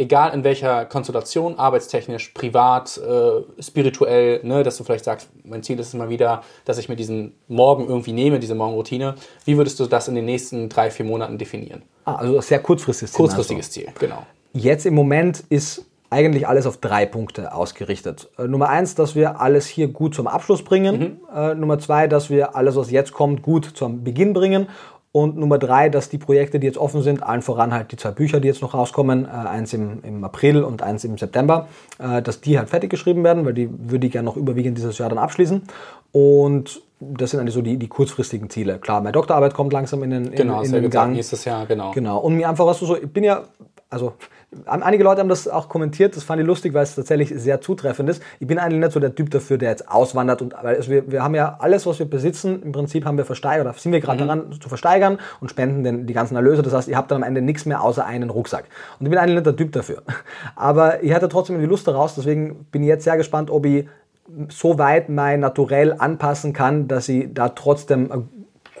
egal 0.00 0.32
in 0.32 0.42
welcher 0.44 0.86
Konstellation, 0.86 1.58
arbeitstechnisch, 1.58 2.30
privat, 2.30 2.96
äh, 2.96 3.62
spirituell, 3.62 4.40
ne, 4.42 4.62
dass 4.62 4.78
du 4.78 4.84
vielleicht 4.84 5.04
sagst, 5.04 5.28
mein 5.44 5.62
Ziel 5.62 5.78
ist 5.78 5.88
es 5.88 5.94
mal 5.94 6.08
wieder, 6.08 6.42
dass 6.64 6.78
ich 6.78 6.88
mir 6.88 6.96
diesen 6.96 7.34
Morgen 7.48 7.86
irgendwie 7.86 8.12
nehme, 8.12 8.40
diese 8.40 8.54
Morgenroutine. 8.54 9.14
Wie 9.44 9.58
würdest 9.58 9.78
du 9.78 9.86
das 9.86 10.08
in 10.08 10.14
den 10.14 10.24
nächsten 10.24 10.70
drei, 10.70 10.90
vier 10.90 11.04
Monaten 11.04 11.36
definieren? 11.36 11.82
Ah, 12.06 12.14
also 12.14 12.36
ein 12.36 12.42
sehr 12.42 12.60
kurzfristiges 12.60 13.12
Ziel, 13.12 13.16
Kurzfristiges 13.18 13.70
Ziel, 13.70 13.88
genau. 13.98 14.24
Jetzt 14.54 14.86
im 14.86 14.94
Moment 14.94 15.44
ist 15.50 15.84
eigentlich 16.08 16.48
alles 16.48 16.66
auf 16.66 16.78
drei 16.78 17.04
Punkte 17.04 17.54
ausgerichtet. 17.54 18.30
Äh, 18.38 18.48
Nummer 18.48 18.70
eins, 18.70 18.94
dass 18.94 19.14
wir 19.14 19.40
alles 19.40 19.66
hier 19.66 19.88
gut 19.88 20.14
zum 20.14 20.26
Abschluss 20.26 20.64
bringen. 20.64 21.20
Äh, 21.32 21.54
Nummer 21.54 21.78
zwei, 21.78 22.08
dass 22.08 22.30
wir 22.30 22.56
alles, 22.56 22.74
was 22.74 22.90
jetzt 22.90 23.12
kommt, 23.12 23.42
gut 23.42 23.70
zum 23.74 24.02
Beginn 24.02 24.32
bringen. 24.32 24.68
Und 25.12 25.36
Nummer 25.36 25.58
drei, 25.58 25.88
dass 25.88 26.08
die 26.08 26.18
Projekte, 26.18 26.60
die 26.60 26.66
jetzt 26.68 26.78
offen 26.78 27.02
sind, 27.02 27.22
allen 27.22 27.42
voran 27.42 27.74
halt 27.74 27.90
die 27.90 27.96
zwei 27.96 28.12
Bücher, 28.12 28.38
die 28.38 28.46
jetzt 28.46 28.62
noch 28.62 28.74
rauskommen, 28.74 29.24
äh, 29.24 29.28
eins 29.28 29.72
im, 29.72 30.04
im 30.04 30.22
April 30.22 30.62
und 30.62 30.82
eins 30.82 31.02
im 31.04 31.18
September, 31.18 31.66
äh, 31.98 32.22
dass 32.22 32.40
die 32.40 32.58
halt 32.58 32.68
fertig 32.68 32.90
geschrieben 32.90 33.24
werden, 33.24 33.44
weil 33.44 33.54
die 33.54 33.68
würde 33.90 34.06
ich 34.06 34.12
gerne 34.12 34.26
noch 34.26 34.36
überwiegend 34.36 34.78
dieses 34.78 34.98
Jahr 34.98 35.08
dann 35.08 35.18
abschließen. 35.18 35.62
Und 36.12 36.80
das 37.00 37.30
sind 37.30 37.40
eigentlich 37.40 37.54
so 37.54 37.62
die, 37.62 37.76
die 37.76 37.88
kurzfristigen 37.88 38.50
Ziele. 38.50 38.78
Klar, 38.78 39.00
meine 39.00 39.12
Doktorarbeit 39.12 39.52
kommt 39.54 39.72
langsam 39.72 40.04
in 40.04 40.10
den, 40.10 40.24
in, 40.26 40.36
Genau, 40.36 40.62
in 40.62 40.70
den 40.70 40.90
Gang. 40.90 41.14
nächstes 41.14 41.44
Jahr, 41.44 41.66
genau. 41.66 41.90
Genau. 41.92 42.18
Und 42.18 42.36
mir 42.36 42.48
einfach, 42.48 42.66
was 42.66 42.78
du 42.78 42.86
so, 42.86 42.96
ich 42.96 43.08
bin 43.12 43.24
ja, 43.24 43.42
also 43.88 44.12
einige 44.66 45.04
Leute 45.04 45.20
haben 45.20 45.28
das 45.28 45.46
auch 45.46 45.68
kommentiert, 45.68 46.16
das 46.16 46.24
fand 46.24 46.40
ich 46.40 46.46
lustig, 46.46 46.74
weil 46.74 46.82
es 46.82 46.94
tatsächlich 46.94 47.32
sehr 47.36 47.60
zutreffend 47.60 48.08
ist. 48.10 48.22
Ich 48.40 48.46
bin 48.46 48.58
eigentlich 48.58 48.80
nicht 48.80 48.92
so 48.92 49.00
der 49.00 49.14
Typ 49.14 49.30
dafür, 49.30 49.58
der 49.58 49.70
jetzt 49.70 49.88
auswandert 49.88 50.42
und 50.42 50.54
weil 50.60 50.76
es, 50.76 50.88
wir, 50.88 51.10
wir 51.10 51.22
haben 51.22 51.34
ja 51.34 51.56
alles, 51.60 51.86
was 51.86 51.98
wir 51.98 52.06
besitzen, 52.06 52.62
im 52.62 52.72
Prinzip 52.72 53.04
haben 53.04 53.16
wir 53.16 53.24
versteigert, 53.24 53.66
oder 53.66 53.76
sind 53.78 53.92
wir 53.92 54.00
gerade 54.00 54.18
daran 54.18 54.52
zu 54.60 54.68
versteigern 54.68 55.18
und 55.40 55.50
spenden 55.50 55.84
den, 55.84 56.06
die 56.06 56.14
ganzen 56.14 56.34
Erlöse. 56.34 56.62
Das 56.62 56.72
heißt, 56.72 56.88
ihr 56.88 56.96
habt 56.96 57.10
dann 57.10 57.18
am 57.18 57.22
Ende 57.22 57.42
nichts 57.42 57.64
mehr 57.64 57.82
außer 57.82 58.04
einen 58.04 58.30
Rucksack. 58.30 58.64
Und 58.98 59.06
ich 59.06 59.10
bin 59.10 59.18
eigentlich 59.18 59.36
nicht 59.36 59.46
der 59.46 59.56
Typ 59.56 59.72
dafür. 59.72 60.02
Aber 60.56 61.02
ich 61.02 61.14
hatte 61.14 61.28
trotzdem 61.28 61.60
die 61.60 61.66
Lust 61.66 61.86
daraus, 61.86 62.16
deswegen 62.16 62.66
bin 62.72 62.82
ich 62.82 62.88
jetzt 62.88 63.04
sehr 63.04 63.16
gespannt, 63.16 63.50
ob 63.50 63.66
ich 63.66 63.86
so 64.48 64.78
weit 64.78 65.08
mein 65.08 65.40
Naturell 65.40 65.94
anpassen 65.98 66.52
kann, 66.52 66.88
dass 66.88 67.08
ich 67.08 67.32
da 67.32 67.50
trotzdem 67.50 68.28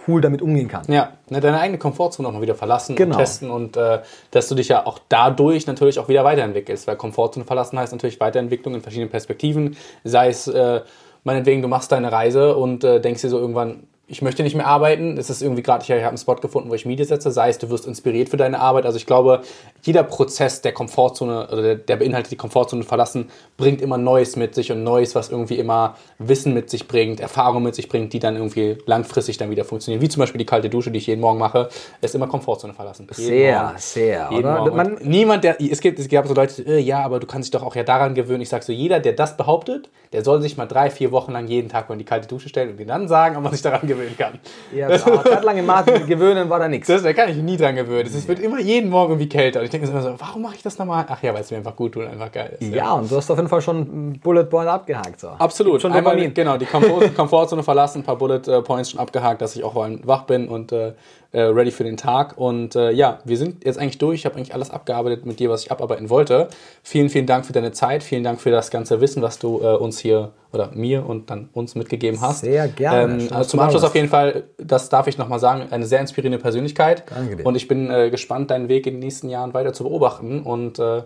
cool 0.06 0.20
damit 0.20 0.42
umgehen 0.42 0.68
kann. 0.68 0.82
Ja, 0.88 1.12
ne, 1.28 1.40
deine 1.40 1.60
eigene 1.60 1.78
Komfortzone 1.78 2.28
auch 2.28 2.32
mal 2.32 2.42
wieder 2.42 2.54
verlassen 2.54 2.96
Genau. 2.96 3.16
und 3.16 3.20
testen 3.20 3.50
und 3.50 3.76
äh, 3.76 4.00
dass 4.30 4.48
du 4.48 4.54
dich 4.54 4.68
ja 4.68 4.86
auch 4.86 4.98
dadurch 5.08 5.66
natürlich 5.66 5.98
auch 5.98 6.08
wieder 6.08 6.24
weiterentwickelst, 6.24 6.86
weil 6.86 6.96
Komfortzone 6.96 7.44
verlassen 7.44 7.78
heißt 7.78 7.92
natürlich 7.92 8.20
Weiterentwicklung 8.20 8.74
in 8.74 8.80
verschiedenen 8.82 9.10
Perspektiven, 9.10 9.76
sei 10.04 10.28
es 10.28 10.48
äh, 10.48 10.80
meinetwegen, 11.24 11.62
du 11.62 11.68
machst 11.68 11.92
deine 11.92 12.10
Reise 12.12 12.56
und 12.56 12.84
äh, 12.84 13.00
denkst 13.00 13.22
dir 13.22 13.28
so 13.28 13.38
irgendwann, 13.38 13.84
ich 14.10 14.22
möchte 14.22 14.42
nicht 14.42 14.56
mehr 14.56 14.66
arbeiten, 14.66 15.16
es 15.18 15.30
ist 15.30 15.40
irgendwie 15.40 15.62
gerade, 15.62 15.84
ich, 15.84 15.90
habe 15.90 16.08
einen 16.08 16.18
Spot 16.18 16.34
gefunden, 16.34 16.68
wo 16.68 16.74
ich 16.74 16.84
Miete 16.84 17.04
setze, 17.04 17.30
sei 17.30 17.48
es, 17.48 17.58
du 17.58 17.70
wirst 17.70 17.86
inspiriert 17.86 18.28
für 18.28 18.36
deine 18.36 18.58
Arbeit, 18.58 18.84
also 18.84 18.96
ich 18.96 19.06
glaube, 19.06 19.42
jeder 19.82 20.02
Prozess 20.02 20.62
der 20.62 20.72
Komfortzone 20.72 21.48
oder 21.50 21.62
der, 21.62 21.74
der 21.76 21.96
beinhaltet 21.96 22.32
die 22.32 22.36
Komfortzone 22.36 22.82
verlassen, 22.82 23.30
bringt 23.56 23.80
immer 23.80 23.98
Neues 23.98 24.34
mit 24.34 24.54
sich 24.56 24.72
und 24.72 24.82
Neues, 24.82 25.14
was 25.14 25.30
irgendwie 25.30 25.54
immer 25.58 25.96
Wissen 26.18 26.52
mit 26.54 26.70
sich 26.70 26.88
bringt, 26.88 27.20
Erfahrung 27.20 27.62
mit 27.62 27.76
sich 27.76 27.88
bringt, 27.88 28.12
die 28.12 28.18
dann 28.18 28.34
irgendwie 28.34 28.78
langfristig 28.84 29.38
dann 29.38 29.50
wieder 29.50 29.64
funktionieren, 29.64 30.02
wie 30.02 30.08
zum 30.08 30.20
Beispiel 30.20 30.40
die 30.40 30.46
kalte 30.46 30.68
Dusche, 30.68 30.90
die 30.90 30.98
ich 30.98 31.06
jeden 31.06 31.20
Morgen 31.20 31.38
mache, 31.38 31.68
ist 32.00 32.14
immer 32.14 32.26
Komfortzone 32.26 32.74
verlassen. 32.74 33.06
Jeden 33.16 33.28
Sehr, 33.28 33.62
Morgen. 33.62 33.74
sehr, 33.78 34.28
Jeden 34.32 34.44
oder? 34.44 34.74
Man- 34.74 34.98
niemand, 35.02 35.44
der, 35.44 35.60
es 35.60 35.80
gibt, 35.80 36.00
es 36.00 36.08
gab 36.08 36.26
so 36.26 36.34
Leute, 36.34 36.62
äh, 36.62 36.80
ja, 36.80 37.04
aber 37.04 37.20
du 37.20 37.26
kannst 37.28 37.46
dich 37.46 37.58
doch 37.60 37.64
auch 37.66 37.76
ja 37.76 37.84
daran 37.84 38.14
gewöhnen. 38.14 38.40
Ich 38.40 38.48
sag 38.48 38.64
so, 38.64 38.72
jeder, 38.72 38.98
der 38.98 39.12
das 39.12 39.36
behauptet, 39.36 39.88
der 40.12 40.24
soll 40.24 40.42
sich 40.42 40.56
mal 40.56 40.66
drei, 40.66 40.90
vier 40.90 41.12
Wochen 41.12 41.30
lang 41.32 41.46
jeden 41.46 41.68
Tag 41.68 41.88
mal 41.88 41.92
in 41.94 42.00
die 42.00 42.04
kalte 42.04 42.26
Dusche 42.26 42.48
stellen 42.48 42.70
und 42.70 42.76
dir 42.80 42.86
dann 42.86 43.06
sagen, 43.06 43.36
ob 43.36 43.44
man 43.44 43.52
sich 43.52 43.62
daran 43.62 43.86
gewöhnen 44.00 44.16
kann. 44.16 44.38
Ja, 44.74 44.88
klar, 44.96 45.24
Zeit 45.24 45.44
lang 45.44 45.58
im 45.58 45.66
Martin 45.66 46.06
gewöhnen 46.06 46.48
war 46.48 46.58
da 46.58 46.68
nichts. 46.68 46.88
Das, 46.88 47.02
da 47.02 47.12
kann 47.12 47.28
ich 47.28 47.36
nie 47.36 47.56
dran 47.56 47.76
gewöhnen. 47.76 48.06
Es 48.06 48.26
wird 48.26 48.40
immer 48.40 48.60
jeden 48.60 48.90
Morgen 48.90 49.12
irgendwie 49.12 49.28
kälter. 49.28 49.60
Und 49.60 49.64
ich 49.66 49.70
denke 49.70 49.86
mir 49.86 49.92
immer 49.92 50.02
so, 50.02 50.14
warum 50.18 50.42
mache 50.42 50.56
ich 50.56 50.62
das 50.62 50.78
nochmal? 50.78 51.04
Ach 51.08 51.22
ja, 51.22 51.34
weil 51.34 51.42
es 51.42 51.50
mir 51.50 51.58
einfach 51.58 51.76
gut 51.76 51.92
tut 51.92 52.04
und 52.04 52.10
einfach 52.10 52.32
geil 52.32 52.56
ist. 52.58 52.74
Ja, 52.74 52.92
und 52.92 53.10
du 53.10 53.16
hast 53.16 53.30
auf 53.30 53.36
jeden 53.36 53.48
Fall 53.48 53.62
schon 53.62 54.18
Bullet 54.20 54.44
Point 54.44 54.68
abgehakt. 54.68 55.20
So. 55.20 55.28
Absolut. 55.28 55.80
Schon 55.82 55.92
Einmal, 55.92 56.14
Dopamin. 56.14 56.34
genau, 56.34 56.56
die 56.56 56.66
Komfort 56.66 57.14
Komfortzone 57.14 57.62
verlassen, 57.62 58.00
ein 58.00 58.04
paar 58.04 58.16
Bullet 58.16 58.42
äh, 58.46 58.62
Points 58.62 58.90
schon 58.90 59.00
abgehakt, 59.00 59.42
dass 59.42 59.56
ich 59.56 59.64
auch 59.64 59.74
wach 59.74 60.24
bin 60.24 60.48
und 60.48 60.72
äh, 60.72 60.92
äh, 61.32 61.42
ready 61.42 61.70
für 61.70 61.84
den 61.84 61.96
Tag. 61.96 62.36
Und 62.38 62.74
äh, 62.74 62.90
ja, 62.90 63.18
wir 63.24 63.36
sind 63.36 63.64
jetzt 63.64 63.78
eigentlich 63.78 63.98
durch. 63.98 64.20
Ich 64.20 64.26
habe 64.26 64.36
eigentlich 64.36 64.54
alles 64.54 64.70
abgearbeitet 64.70 65.26
mit 65.26 65.38
dir, 65.38 65.50
was 65.50 65.64
ich 65.64 65.70
abarbeiten 65.70 66.10
wollte. 66.10 66.48
Vielen, 66.82 67.08
vielen 67.08 67.26
Dank 67.26 67.46
für 67.46 67.52
deine 67.52 67.72
Zeit. 67.72 68.02
Vielen 68.02 68.24
Dank 68.24 68.40
für 68.40 68.50
das 68.50 68.70
ganze 68.70 69.00
Wissen, 69.00 69.22
was 69.22 69.38
du 69.38 69.60
äh, 69.60 69.76
uns 69.76 69.98
hier 69.98 70.32
oder 70.52 70.70
mir 70.74 71.06
und 71.06 71.30
dann 71.30 71.48
uns 71.52 71.74
mitgegeben 71.74 72.20
hast. 72.20 72.40
Sehr 72.40 72.66
gerne. 72.68 73.22
Ähm, 73.22 73.28
also 73.30 73.50
zum 73.50 73.60
Abschluss 73.60 73.84
auf 73.84 73.94
jeden 73.94 74.08
Fall, 74.08 74.44
das 74.58 74.88
darf 74.88 75.06
ich 75.06 75.18
nochmal 75.18 75.38
sagen, 75.38 75.68
eine 75.70 75.86
sehr 75.86 76.00
inspirierende 76.00 76.38
Persönlichkeit. 76.38 77.04
Danke 77.14 77.36
dir. 77.36 77.46
Und 77.46 77.54
ich 77.54 77.68
bin 77.68 77.90
äh, 77.90 78.10
gespannt, 78.10 78.50
deinen 78.50 78.68
Weg 78.68 78.86
in 78.86 78.94
den 78.94 79.00
nächsten 79.00 79.28
Jahren 79.28 79.54
weiter 79.54 79.72
zu 79.72 79.84
beobachten 79.84 80.42
und 80.42 80.78
äh, 80.78 81.02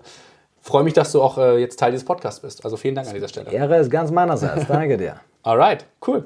freue 0.63 0.85
mich, 0.85 0.95
dass 0.95 1.13
du 1.13 1.21
auch 1.21 1.37
äh, 1.37 1.59
jetzt 1.59 1.79
Teil 1.79 1.91
dieses 1.93 2.07
Podcasts 2.07 2.41
bist. 2.41 2.65
Also 2.65 2.79
vielen 2.79 2.95
Dank 2.95 3.09
an 3.09 3.15
dieser 3.15 3.29
Stelle. 3.29 3.51
Ehre 3.53 3.77
ist 3.77 3.91
ganz 3.91 4.11
meinerseits. 4.11 4.67
Danke 4.67 4.97
dir. 4.97 5.17
Alright, 5.43 5.85
cool. 6.07 6.25